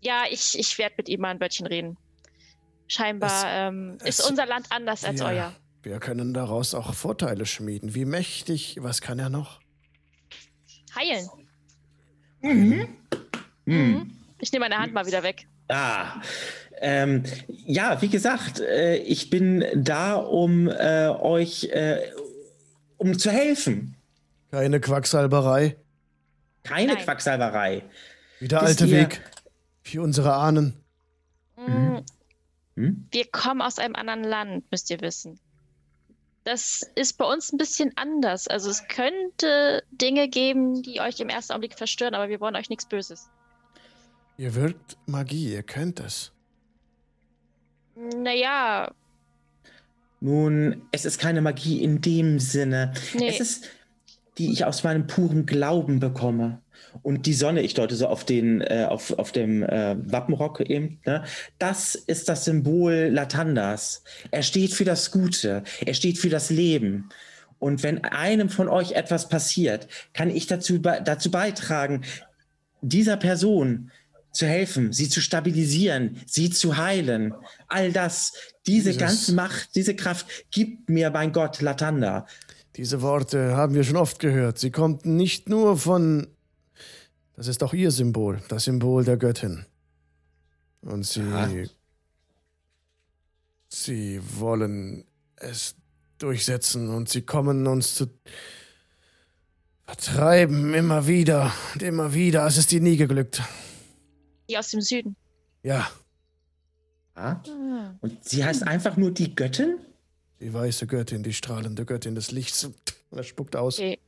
Ja, 0.00 0.24
ich, 0.30 0.58
ich 0.58 0.76
werde 0.78 0.94
mit 0.98 1.08
ihm 1.08 1.20
mal 1.20 1.30
ein 1.30 1.40
Wörtchen 1.40 1.66
reden. 1.66 1.96
Scheinbar 2.88 3.30
Es- 3.30 3.44
ähm, 3.46 3.98
ist 4.04 4.20
es- 4.20 4.28
unser 4.28 4.46
Land 4.46 4.66
anders 4.70 5.04
als 5.04 5.20
wir, 5.20 5.26
euer. 5.26 5.52
Wir 5.82 5.98
können 5.98 6.34
daraus 6.34 6.74
auch 6.74 6.92
Vorteile 6.94 7.46
schmieden. 7.46 7.94
Wie 7.94 8.04
mächtig, 8.04 8.76
was 8.80 9.00
kann 9.00 9.18
er 9.18 9.30
noch? 9.30 9.60
Heilen. 10.94 11.28
Mhm. 12.40 12.88
Mhm. 13.64 14.10
Ich 14.40 14.52
nehme 14.52 14.64
meine 14.68 14.78
Hand 14.78 14.92
mal 14.92 15.06
wieder 15.06 15.22
weg. 15.22 15.46
Ah, 15.68 16.20
ähm, 16.80 17.22
ja, 17.48 18.02
wie 18.02 18.08
gesagt, 18.08 18.60
äh, 18.60 18.96
ich 18.96 19.30
bin 19.30 19.64
da, 19.74 20.16
um 20.16 20.68
äh, 20.68 21.08
euch, 21.08 21.64
äh, 21.72 22.00
um 22.98 23.18
zu 23.18 23.30
helfen. 23.30 23.96
Keine 24.50 24.80
Quacksalberei. 24.80 25.76
Keine 26.64 26.94
Nein. 26.94 27.04
Quacksalberei. 27.04 27.82
Wie 28.40 28.48
der 28.48 28.62
alte 28.62 28.86
ihr- 28.86 28.98
Weg. 28.98 29.22
Wie 29.84 29.98
unsere 29.98 30.34
Ahnen. 30.34 30.74
Mhm. 31.56 32.02
Hm? 32.76 33.08
Wir 33.10 33.24
kommen 33.30 33.62
aus 33.62 33.78
einem 33.78 33.94
anderen 33.94 34.24
Land, 34.24 34.70
müsst 34.70 34.90
ihr 34.90 35.00
wissen. 35.00 35.38
Das 36.44 36.82
ist 36.94 37.16
bei 37.18 37.24
uns 37.24 37.52
ein 37.52 37.58
bisschen 37.58 37.92
anders. 37.96 38.48
Also 38.48 38.70
es 38.70 38.86
könnte 38.88 39.82
Dinge 39.90 40.28
geben, 40.28 40.82
die 40.82 41.00
euch 41.00 41.18
im 41.20 41.30
ersten 41.30 41.52
Augenblick 41.52 41.76
verstören, 41.76 42.14
aber 42.14 42.28
wir 42.28 42.40
wollen 42.40 42.56
euch 42.56 42.68
nichts 42.68 42.86
Böses. 42.86 43.30
Ihr 44.36 44.54
wirkt 44.54 44.96
Magie, 45.06 45.52
ihr 45.52 45.62
könnt 45.62 46.00
es. 46.00 46.32
Naja, 47.96 48.92
Nun, 50.20 50.82
es 50.90 51.04
ist 51.04 51.18
keine 51.18 51.42
Magie 51.42 51.82
in 51.82 52.00
dem 52.00 52.40
Sinne. 52.40 52.94
Nee. 53.14 53.28
Es 53.28 53.40
ist, 53.40 53.68
die 54.38 54.52
ich 54.52 54.64
aus 54.64 54.82
meinem 54.82 55.06
puren 55.06 55.46
Glauben 55.46 56.00
bekomme. 56.00 56.62
Und 57.02 57.26
die 57.26 57.34
Sonne, 57.34 57.62
ich 57.62 57.74
deute 57.74 57.96
so 57.96 58.06
auf 58.06 58.24
den, 58.24 58.60
äh, 58.60 58.86
auf, 58.88 59.18
auf 59.18 59.32
dem 59.32 59.62
äh, 59.62 59.96
Wappenrock 60.10 60.60
eben, 60.60 61.00
ne? 61.04 61.24
das 61.58 61.94
ist 61.94 62.28
das 62.28 62.44
Symbol 62.44 63.08
Latandas. 63.12 64.04
Er 64.30 64.42
steht 64.42 64.72
für 64.72 64.84
das 64.84 65.10
Gute, 65.10 65.64
er 65.84 65.94
steht 65.94 66.18
für 66.18 66.28
das 66.30 66.50
Leben. 66.50 67.08
Und 67.58 67.82
wenn 67.82 68.04
einem 68.04 68.48
von 68.48 68.68
euch 68.68 68.92
etwas 68.92 69.28
passiert, 69.28 69.88
kann 70.12 70.30
ich 70.30 70.46
dazu, 70.46 70.78
dazu 70.78 71.30
beitragen, 71.30 72.02
dieser 72.82 73.16
Person 73.16 73.90
zu 74.32 74.46
helfen, 74.46 74.92
sie 74.92 75.08
zu 75.08 75.20
stabilisieren, 75.20 76.18
sie 76.26 76.50
zu 76.50 76.76
heilen. 76.76 77.32
All 77.68 77.92
das, 77.92 78.32
diese 78.66 78.90
Dieses- 78.90 78.98
ganze 79.00 79.34
Macht, 79.34 79.74
diese 79.76 79.94
Kraft 79.94 80.26
gibt 80.50 80.90
mir 80.90 81.10
mein 81.10 81.32
Gott 81.32 81.60
Latanda. 81.62 82.26
Diese 82.76 83.00
Worte 83.02 83.56
haben 83.56 83.74
wir 83.74 83.84
schon 83.84 83.96
oft 83.96 84.18
gehört. 84.18 84.58
Sie 84.58 84.70
kommt 84.72 85.06
nicht 85.06 85.48
nur 85.48 85.76
von. 85.78 86.26
Das 87.36 87.48
ist 87.48 87.62
auch 87.62 87.72
ihr 87.72 87.90
Symbol, 87.90 88.40
das 88.48 88.64
Symbol 88.64 89.04
der 89.04 89.16
Göttin. 89.16 89.66
Und 90.82 91.04
sie. 91.04 91.22
Aha. 91.22 91.48
Sie 93.68 94.20
wollen 94.38 95.04
es 95.36 95.74
durchsetzen 96.18 96.90
und 96.90 97.08
sie 97.08 97.22
kommen 97.22 97.66
uns 97.66 97.96
zu 97.96 98.06
vertreiben, 99.84 100.74
immer 100.74 101.08
wieder 101.08 101.52
und 101.74 101.82
immer 101.82 102.14
wieder. 102.14 102.46
Es 102.46 102.56
ist 102.56 102.72
ihnen 102.72 102.84
nie 102.84 102.96
geglückt. 102.96 103.42
Die 104.48 104.56
aus 104.56 104.68
dem 104.68 104.80
Süden. 104.80 105.16
Ja, 105.62 105.90
Ja? 107.16 107.42
Ah. 107.44 107.94
Und 108.00 108.24
sie 108.24 108.44
heißt 108.44 108.66
einfach 108.66 108.96
nur 108.96 109.10
die 109.10 109.34
Göttin? 109.34 109.78
die 110.40 110.52
weiße 110.52 110.86
Göttin, 110.86 111.22
die 111.22 111.32
strahlende 111.32 111.86
Göttin 111.86 112.14
des 112.14 112.30
Lichts. 112.30 112.64
Und 112.64 112.76
er 113.10 113.22
spuckt 113.22 113.56
aus. 113.56 113.78
Okay. 113.78 113.98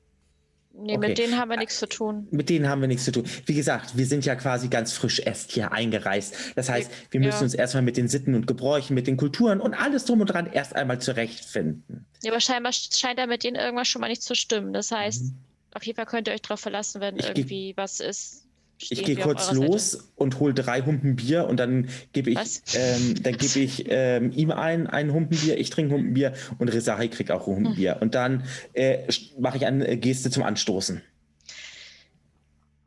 Nee, 0.78 0.96
Okay. 0.98 1.08
mit 1.08 1.18
denen 1.18 1.38
haben 1.38 1.48
wir 1.50 1.56
nichts 1.56 1.78
zu 1.78 1.88
tun. 1.88 2.28
Mit 2.30 2.50
denen 2.50 2.68
haben 2.68 2.80
wir 2.82 2.88
nichts 2.88 3.04
zu 3.06 3.12
tun. 3.12 3.24
Wie 3.46 3.54
gesagt, 3.54 3.96
wir 3.96 4.04
sind 4.06 4.24
ja 4.26 4.34
quasi 4.34 4.68
ganz 4.68 4.92
frisch 4.92 5.20
erst 5.24 5.52
hier 5.52 5.72
eingereist. 5.72 6.34
Das 6.54 6.68
heißt, 6.68 6.90
wir 7.10 7.20
müssen 7.20 7.38
Ja. 7.38 7.42
uns 7.44 7.54
erstmal 7.54 7.82
mit 7.82 7.96
den 7.96 8.08
Sitten 8.08 8.34
und 8.34 8.46
Gebräuchen, 8.46 8.94
mit 8.94 9.06
den 9.06 9.16
Kulturen 9.16 9.60
und 9.60 9.74
alles 9.74 10.04
drum 10.04 10.20
und 10.20 10.26
dran 10.26 10.46
erst 10.52 10.76
einmal 10.76 11.00
zurechtfinden. 11.00 12.06
Ja, 12.22 12.32
aber 12.32 12.40
scheinbar 12.40 12.72
scheint 12.72 13.18
da 13.18 13.26
mit 13.26 13.42
denen 13.44 13.56
irgendwas 13.56 13.88
schon 13.88 14.00
mal 14.00 14.08
nicht 14.08 14.22
zu 14.22 14.34
stimmen. 14.34 14.72
Das 14.72 14.90
heißt, 14.90 15.32
auf 15.74 15.82
jeden 15.84 15.96
Fall 15.96 16.06
könnt 16.06 16.28
ihr 16.28 16.34
euch 16.34 16.42
darauf 16.42 16.60
verlassen, 16.60 17.00
wenn 17.00 17.14
Mhm. 17.14 17.20
Ich 17.20 17.26
irgendwie 17.28 17.72
was 17.76 18.00
ist. 18.00 18.45
Ich 18.78 19.04
gehe 19.04 19.16
kurz 19.16 19.48
eurer 19.48 19.54
Seite. 19.54 19.66
los 19.66 20.10
und 20.16 20.38
hole 20.38 20.52
drei 20.52 20.82
Humpen 20.82 21.16
Bier 21.16 21.46
und 21.46 21.58
dann 21.58 21.88
gebe 22.12 22.30
ich, 22.30 22.60
ähm, 22.74 23.22
dann 23.22 23.36
gebe 23.36 23.58
ich 23.60 23.86
ähm, 23.88 24.32
ihm 24.32 24.50
ein, 24.50 24.86
einen 24.86 25.12
Humpen 25.12 25.38
Bier, 25.38 25.58
ich 25.58 25.70
trinke 25.70 25.94
Humpen 25.94 26.12
Bier 26.14 26.34
und 26.58 26.68
Resahi 26.68 27.08
kriegt 27.08 27.30
auch 27.30 27.46
Humpen 27.46 27.68
Hm. 27.68 27.74
Bier. 27.74 27.96
Und 28.00 28.14
dann 28.14 28.44
äh, 28.74 29.06
mache 29.38 29.56
ich 29.56 29.66
eine 29.66 29.86
äh, 29.88 29.96
Geste 29.96 30.30
zum 30.30 30.42
Anstoßen. 30.42 31.00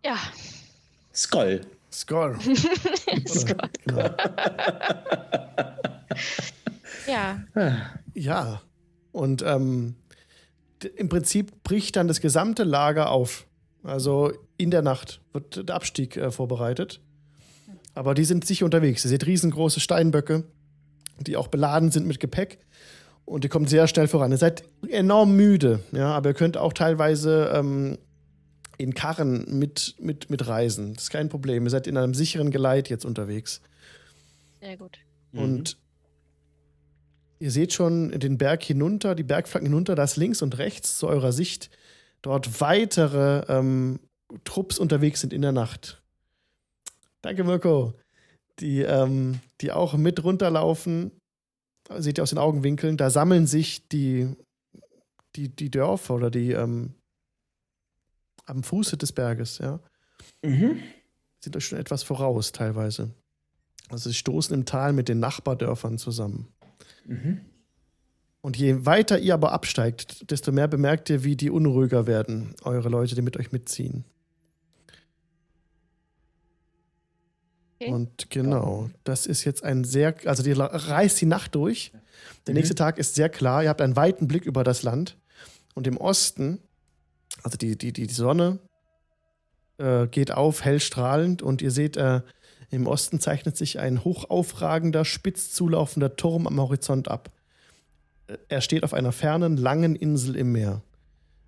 Ja, 0.05 0.17
Skoll. 1.13 1.61
Skoll. 1.91 2.37
Skoll. 3.27 4.15
Ja. 7.07 7.39
Ja. 8.13 8.61
Und 9.11 9.41
ähm, 9.41 9.95
im 10.95 11.09
Prinzip 11.09 11.63
bricht 11.63 11.95
dann 11.95 12.07
das 12.07 12.21
gesamte 12.21 12.63
Lager 12.63 13.09
auf. 13.09 13.47
Also 13.83 14.31
in 14.57 14.71
der 14.71 14.81
Nacht 14.81 15.21
wird 15.33 15.67
der 15.69 15.75
Abstieg 15.75 16.17
äh, 16.17 16.31
vorbereitet. 16.31 17.01
Aber 17.95 18.13
die 18.13 18.25
sind 18.25 18.45
sicher 18.45 18.65
unterwegs. 18.65 19.03
Ihr 19.05 19.09
seht 19.09 19.25
riesengroße 19.25 19.79
Steinböcke, 19.79 20.43
die 21.19 21.37
auch 21.37 21.47
beladen 21.47 21.91
sind 21.91 22.05
mit 22.05 22.19
Gepäck. 22.19 22.59
Und 23.25 23.43
die 23.43 23.49
kommen 23.49 23.67
sehr 23.67 23.87
schnell 23.87 24.07
voran. 24.07 24.31
Ihr 24.31 24.37
seid 24.37 24.63
enorm 24.87 25.35
müde, 25.35 25.81
ja, 25.91 26.13
aber 26.13 26.29
ihr 26.29 26.33
könnt 26.33 26.57
auch 26.57 26.73
teilweise 26.73 27.51
ähm, 27.53 27.97
in 28.77 28.93
Karren 28.93 29.59
mit, 29.59 29.95
mit, 29.99 30.29
mit 30.29 30.47
reisen. 30.47 30.93
Das 30.93 31.03
ist 31.03 31.09
kein 31.09 31.29
Problem. 31.29 31.65
Ihr 31.65 31.69
seid 31.69 31.85
in 31.85 31.97
einem 31.97 32.13
sicheren 32.13 32.49
Geleit 32.49 32.89
jetzt 32.89 33.05
unterwegs. 33.05 33.61
Sehr 34.61 34.77
gut. 34.77 34.97
Und 35.31 35.77
ihr 37.39 37.51
seht 37.51 37.73
schon 37.73 38.11
den 38.11 38.37
Berg 38.37 38.63
hinunter, 38.63 39.13
die 39.13 39.23
Bergflanken 39.23 39.69
hinunter, 39.69 39.95
da 39.95 40.03
ist 40.03 40.17
links 40.17 40.41
und 40.41 40.57
rechts 40.57 40.97
zu 40.97 41.07
eurer 41.07 41.31
Sicht 41.31 41.69
dort 42.21 42.61
weitere 42.61 43.45
ähm, 43.47 43.99
Trupps 44.43 44.77
unterwegs 44.77 45.21
sind 45.21 45.33
in 45.33 45.41
der 45.41 45.51
Nacht. 45.51 46.01
Danke, 47.21 47.43
Mirko. 47.43 47.93
Die, 48.59 48.81
ähm, 48.81 49.39
die 49.61 49.71
auch 49.71 49.95
mit 49.95 50.23
runterlaufen, 50.23 51.11
seht 51.97 52.19
ihr 52.19 52.23
aus 52.23 52.29
den 52.29 52.39
Augenwinkeln, 52.39 52.97
da 52.97 53.09
sammeln 53.09 53.47
sich 53.47 53.87
die, 53.87 54.35
die, 55.35 55.49
die 55.49 55.71
Dörfer 55.71 56.15
oder 56.15 56.29
die 56.29 56.51
ähm, 56.51 56.93
am 58.45 58.63
Fuße 58.63 58.97
des 58.97 59.11
Berges, 59.11 59.59
ja 59.59 59.79
Mhm. 60.43 60.81
sind 61.43 61.55
euch 61.55 61.65
schon 61.65 61.79
etwas 61.79 62.03
voraus 62.03 62.51
teilweise. 62.51 63.13
Also 63.89 64.09
sie 64.09 64.15
stoßen 64.15 64.53
im 64.53 64.65
Tal 64.65 64.93
mit 64.93 65.09
den 65.09 65.19
Nachbardörfern 65.19 65.97
zusammen. 65.97 66.47
Mhm. 67.05 67.41
Und 68.41 68.57
je 68.57 68.85
weiter 68.85 69.19
ihr 69.19 69.33
aber 69.33 69.51
absteigt, 69.51 70.31
desto 70.31 70.51
mehr 70.51 70.67
bemerkt 70.67 71.09
ihr, 71.09 71.23
wie 71.23 71.35
die 71.35 71.49
unruhiger 71.49 72.07
werden, 72.07 72.55
eure 72.63 72.89
Leute, 72.89 73.15
die 73.15 73.21
mit 73.21 73.37
euch 73.37 73.51
mitziehen. 73.51 74.05
Okay. 77.81 77.91
Und 77.91 78.29
genau, 78.29 78.89
das 79.03 79.25
ist 79.25 79.43
jetzt 79.45 79.63
ein 79.63 79.83
sehr, 79.83 80.15
also 80.25 80.43
die 80.43 80.51
reißt 80.51 81.19
die 81.21 81.25
Nacht 81.25 81.55
durch. 81.55 81.91
Der 82.45 82.53
nächste 82.53 82.75
Tag 82.75 82.97
ist 82.97 83.15
sehr 83.15 83.29
klar, 83.29 83.63
ihr 83.63 83.69
habt 83.69 83.81
einen 83.81 83.95
weiten 83.95 84.27
Blick 84.27 84.45
über 84.45 84.63
das 84.63 84.83
Land. 84.83 85.17
Und 85.75 85.87
im 85.87 85.97
Osten, 85.97 86.59
also 87.43 87.57
die, 87.57 87.77
die, 87.77 87.93
die 87.93 88.05
Sonne 88.05 88.59
äh, 89.77 90.07
geht 90.07 90.31
auf, 90.31 90.65
hell 90.65 90.79
strahlend, 90.79 91.41
und 91.41 91.61
ihr 91.61 91.71
seht, 91.71 91.95
äh, 91.95 92.21
im 92.69 92.85
Osten 92.85 93.19
zeichnet 93.19 93.55
sich 93.55 93.79
ein 93.79 94.03
hochaufragender, 94.03 95.05
spitz 95.05 95.51
zulaufender 95.51 96.15
Turm 96.17 96.47
am 96.47 96.59
Horizont 96.59 97.07
ab. 97.07 97.31
Äh, 98.29 98.37
Er 98.47 98.61
steht 98.61 98.83
auf 98.83 98.93
einer 98.93 99.11
fernen, 99.11 99.57
langen 99.57 99.95
Insel 99.95 100.35
im 100.35 100.51
Meer. 100.51 100.81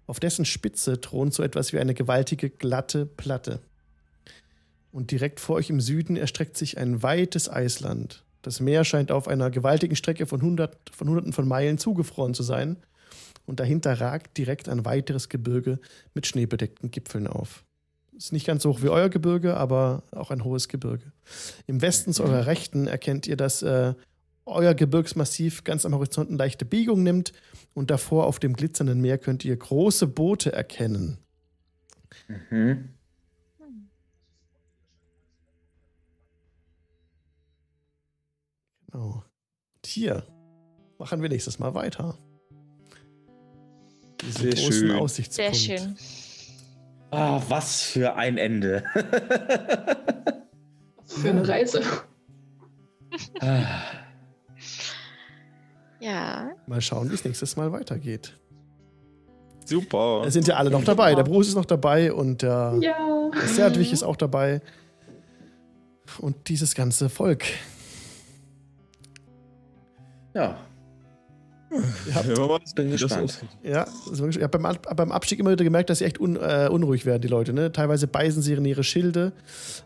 Auf 0.08 0.20
dessen 0.20 0.46
Spitze 0.46 1.00
thront 1.00 1.34
so 1.34 1.44
etwas 1.44 1.72
wie 1.72 1.80
eine 1.80 1.94
gewaltige, 1.94 2.50
glatte 2.50 3.06
Platte. 3.06 3.62
Und 4.92 5.12
direkt 5.12 5.40
vor 5.40 5.56
euch 5.56 5.70
im 5.70 5.80
Süden 5.80 6.18
erstreckt 6.18 6.58
sich 6.58 6.78
ein 6.78 7.02
weites 7.02 7.50
Eisland. 7.50 8.26
Das 8.42 8.60
Meer 8.60 8.84
scheint 8.84 9.12
auf 9.12 9.28
einer 9.28 9.50
gewaltigen 9.50 9.96
Strecke 9.96 10.26
von, 10.26 10.42
hundert, 10.42 10.76
von 10.92 11.08
Hunderten 11.08 11.32
von 11.32 11.48
Meilen 11.48 11.78
zugefroren 11.78 12.34
zu 12.34 12.44
sein. 12.44 12.78
Und 13.46 13.60
dahinter 13.60 14.02
ragt 14.02 14.38
direkt 14.38 14.68
ein 14.68 14.84
weiteres 14.84 15.30
Gebirge 15.30 15.80
mit 16.14 16.28
schneebedeckten 16.28 16.92
Gipfeln 16.92 17.28
auf. 17.28 17.64
Ist 18.16 18.34
nicht 18.34 18.46
ganz 18.46 18.64
so 18.64 18.72
hoch 18.72 18.82
wie 18.82 18.90
euer 18.90 19.10
Gebirge, 19.10 19.56
aber 19.56 20.04
auch 20.12 20.32
ein 20.32 20.44
hohes 20.44 20.68
Gebirge. 20.68 21.12
Im 21.68 21.82
Westen 21.82 22.14
zu 22.14 22.24
eurer 22.24 22.46
Rechten 22.46 22.88
erkennt 22.88 23.28
ihr, 23.28 23.38
dass 23.38 23.62
äh, 23.62 23.94
euer 24.46 24.74
Gebirgsmassiv 24.74 25.64
ganz 25.64 25.86
am 25.86 25.94
Horizont 25.94 26.30
eine 26.30 26.38
leichte 26.38 26.66
Biegung 26.66 27.04
nimmt 27.04 27.32
und 27.74 27.90
davor 27.92 28.26
auf 28.26 28.40
dem 28.40 28.54
glitzernden 28.54 29.00
Meer 29.00 29.18
könnt 29.18 29.46
ihr 29.46 29.56
große 29.56 30.08
Boote 30.08 30.52
erkennen. 30.52 31.18
Mhm. 32.50 32.90
Genau. 38.92 39.24
Und 39.76 39.88
hier 39.88 40.24
machen 40.98 41.22
wir 41.22 41.30
nächstes 41.30 41.60
Mal 41.60 41.74
weiter. 41.74 42.18
Diesen 44.22 44.42
Sehr 44.42 44.52
großen 44.52 44.72
schön. 44.74 44.88
Sehr 44.90 45.02
Aussichtspunkt. 45.02 45.56
schön. 45.58 45.98
Ah, 47.12 47.42
was 47.50 47.82
für 47.82 48.16
ein 48.16 48.38
Ende. 48.38 48.84
Für 51.06 51.30
eine 51.30 51.48
Reise. 51.48 51.82
Ah. 53.42 54.01
Ja. 56.02 56.52
Mal 56.68 56.82
schauen, 56.82 57.10
wie 57.10 57.16
es 57.16 57.24
nächstes 57.24 57.56
Mal 57.56 57.72
weitergeht. 57.72 58.38
Super. 59.66 60.24
Es 60.26 60.34
sind 60.34 60.48
ja 60.48 60.56
alle 60.56 60.70
noch 60.72 60.84
dabei. 60.84 61.14
Der 61.16 61.24
Bruce 61.24 61.50
ist 61.50 61.56
noch 61.56 61.66
dabei 61.66 62.12
und 62.12 62.42
der, 62.42 62.78
Ja. 62.82 63.30
der 63.34 63.48
Serdwig 63.48 63.94
ist 63.94 64.04
auch 64.04 64.16
dabei. 64.18 64.62
Und 66.20 66.50
dieses 66.50 66.74
ganze 66.76 67.08
Volk. 67.10 67.44
ja, 70.34 70.58
Ihr 72.06 72.16
habt, 72.16 72.28
Ja, 72.28 72.48
mal, 72.48 72.60
bin 72.76 72.92
gespannt. 72.92 73.46
ja, 73.64 73.88
ich 74.12 74.42
habe 74.44 74.60
beim, 74.60 74.78
beim 74.94 75.12
Abstieg 75.14 75.40
immer 75.40 75.52
wieder 75.52 75.64
gemerkt, 75.64 75.90
dass 75.90 76.00
sie 76.00 76.06
echt 76.06 76.20
un, 76.20 76.36
äh, 76.36 76.68
unruhig 76.70 77.06
werden, 77.06 77.22
die 77.22 77.30
Leute. 77.30 77.54
Ne? 77.54 77.72
Teilweise 77.72 78.08
beißen 78.08 78.42
sie 78.42 78.52
in 78.54 78.66
ihre 78.66 78.84
Schilde. 78.84 79.32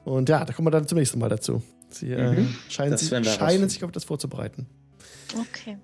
Und 0.04 0.28
ja, 0.30 0.44
da 0.46 0.52
kommen 0.54 0.66
wir 0.66 0.72
dann 0.72 0.88
zum 0.88 0.98
nächsten 0.98 1.20
Mal 1.20 1.30
dazu. 1.30 1.62
Sie 1.90 2.12
äh, 2.12 2.32
Mhm. 2.32 2.56
scheinen, 2.70 2.98
sich, 2.98 3.10
scheinen 3.10 3.70
sich 3.70 3.84
auf 3.84 3.92
das 3.92 4.04
vorzubereiten. 4.04 4.66
Okay. 5.40 5.78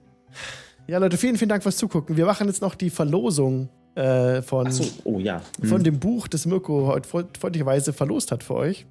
Ja, 0.87 0.97
Leute, 0.97 1.17
vielen, 1.17 1.37
vielen 1.37 1.49
Dank 1.49 1.63
fürs 1.63 1.77
Zugucken. 1.77 2.17
Wir 2.17 2.25
machen 2.25 2.47
jetzt 2.47 2.61
noch 2.61 2.75
die 2.75 2.89
Verlosung 2.89 3.69
äh, 3.95 4.41
von, 4.41 4.71
so, 4.71 4.83
oh 5.03 5.19
ja. 5.19 5.41
von 5.63 5.79
Mhm. 5.79 5.83
dem 5.83 5.99
Buch, 5.99 6.27
das 6.27 6.45
Mirko 6.45 6.87
heute 6.87 7.07
freund- 7.07 7.37
freundlicherweise 7.37 7.93
verlost 7.93 8.31
hat 8.31 8.43
für 8.43 8.55
euch. 8.55 8.85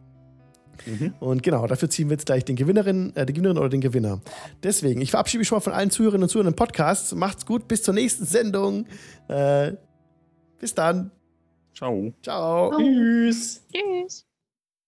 Mhm. 0.87 1.15
Und 1.21 1.43
genau, 1.43 1.67
dafür 1.67 1.91
ziehen 1.91 2.09
wir 2.09 2.15
jetzt 2.15 2.27
gleich 2.27 2.45
den 2.45 2.57
Gewinnerin, 2.57 3.15
äh, 3.17 3.27
die 3.27 3.33
Gewinnerin 3.35 3.59
oder 3.59 3.69
den 3.69 3.81
Gewinner. 3.83 4.21
Deswegen, 4.63 5.01
ich 5.03 5.11
verabschiede 5.11 5.41
mich 5.41 5.49
schon 5.49 5.57
mal 5.57 5.61
von 5.61 5.73
allen 5.75 5.91
Zuhörerinnen 5.91 6.23
und 6.23 6.29
Zuhörern 6.31 6.53
im 6.53 6.57
Podcast. 6.57 7.15
Macht's 7.17 7.45
gut, 7.45 7.69
bis 7.69 7.83
zur 7.83 7.93
nächsten 7.95 8.25
Sendung. 8.25 8.87
Äh, 9.29 9.73
bis 10.59 10.75
dann. 10.75 11.11
Ciao. 11.75 12.13
Ciao. 12.23 12.73
Tschüss. 12.79 13.63
Tschüss. 13.73 14.30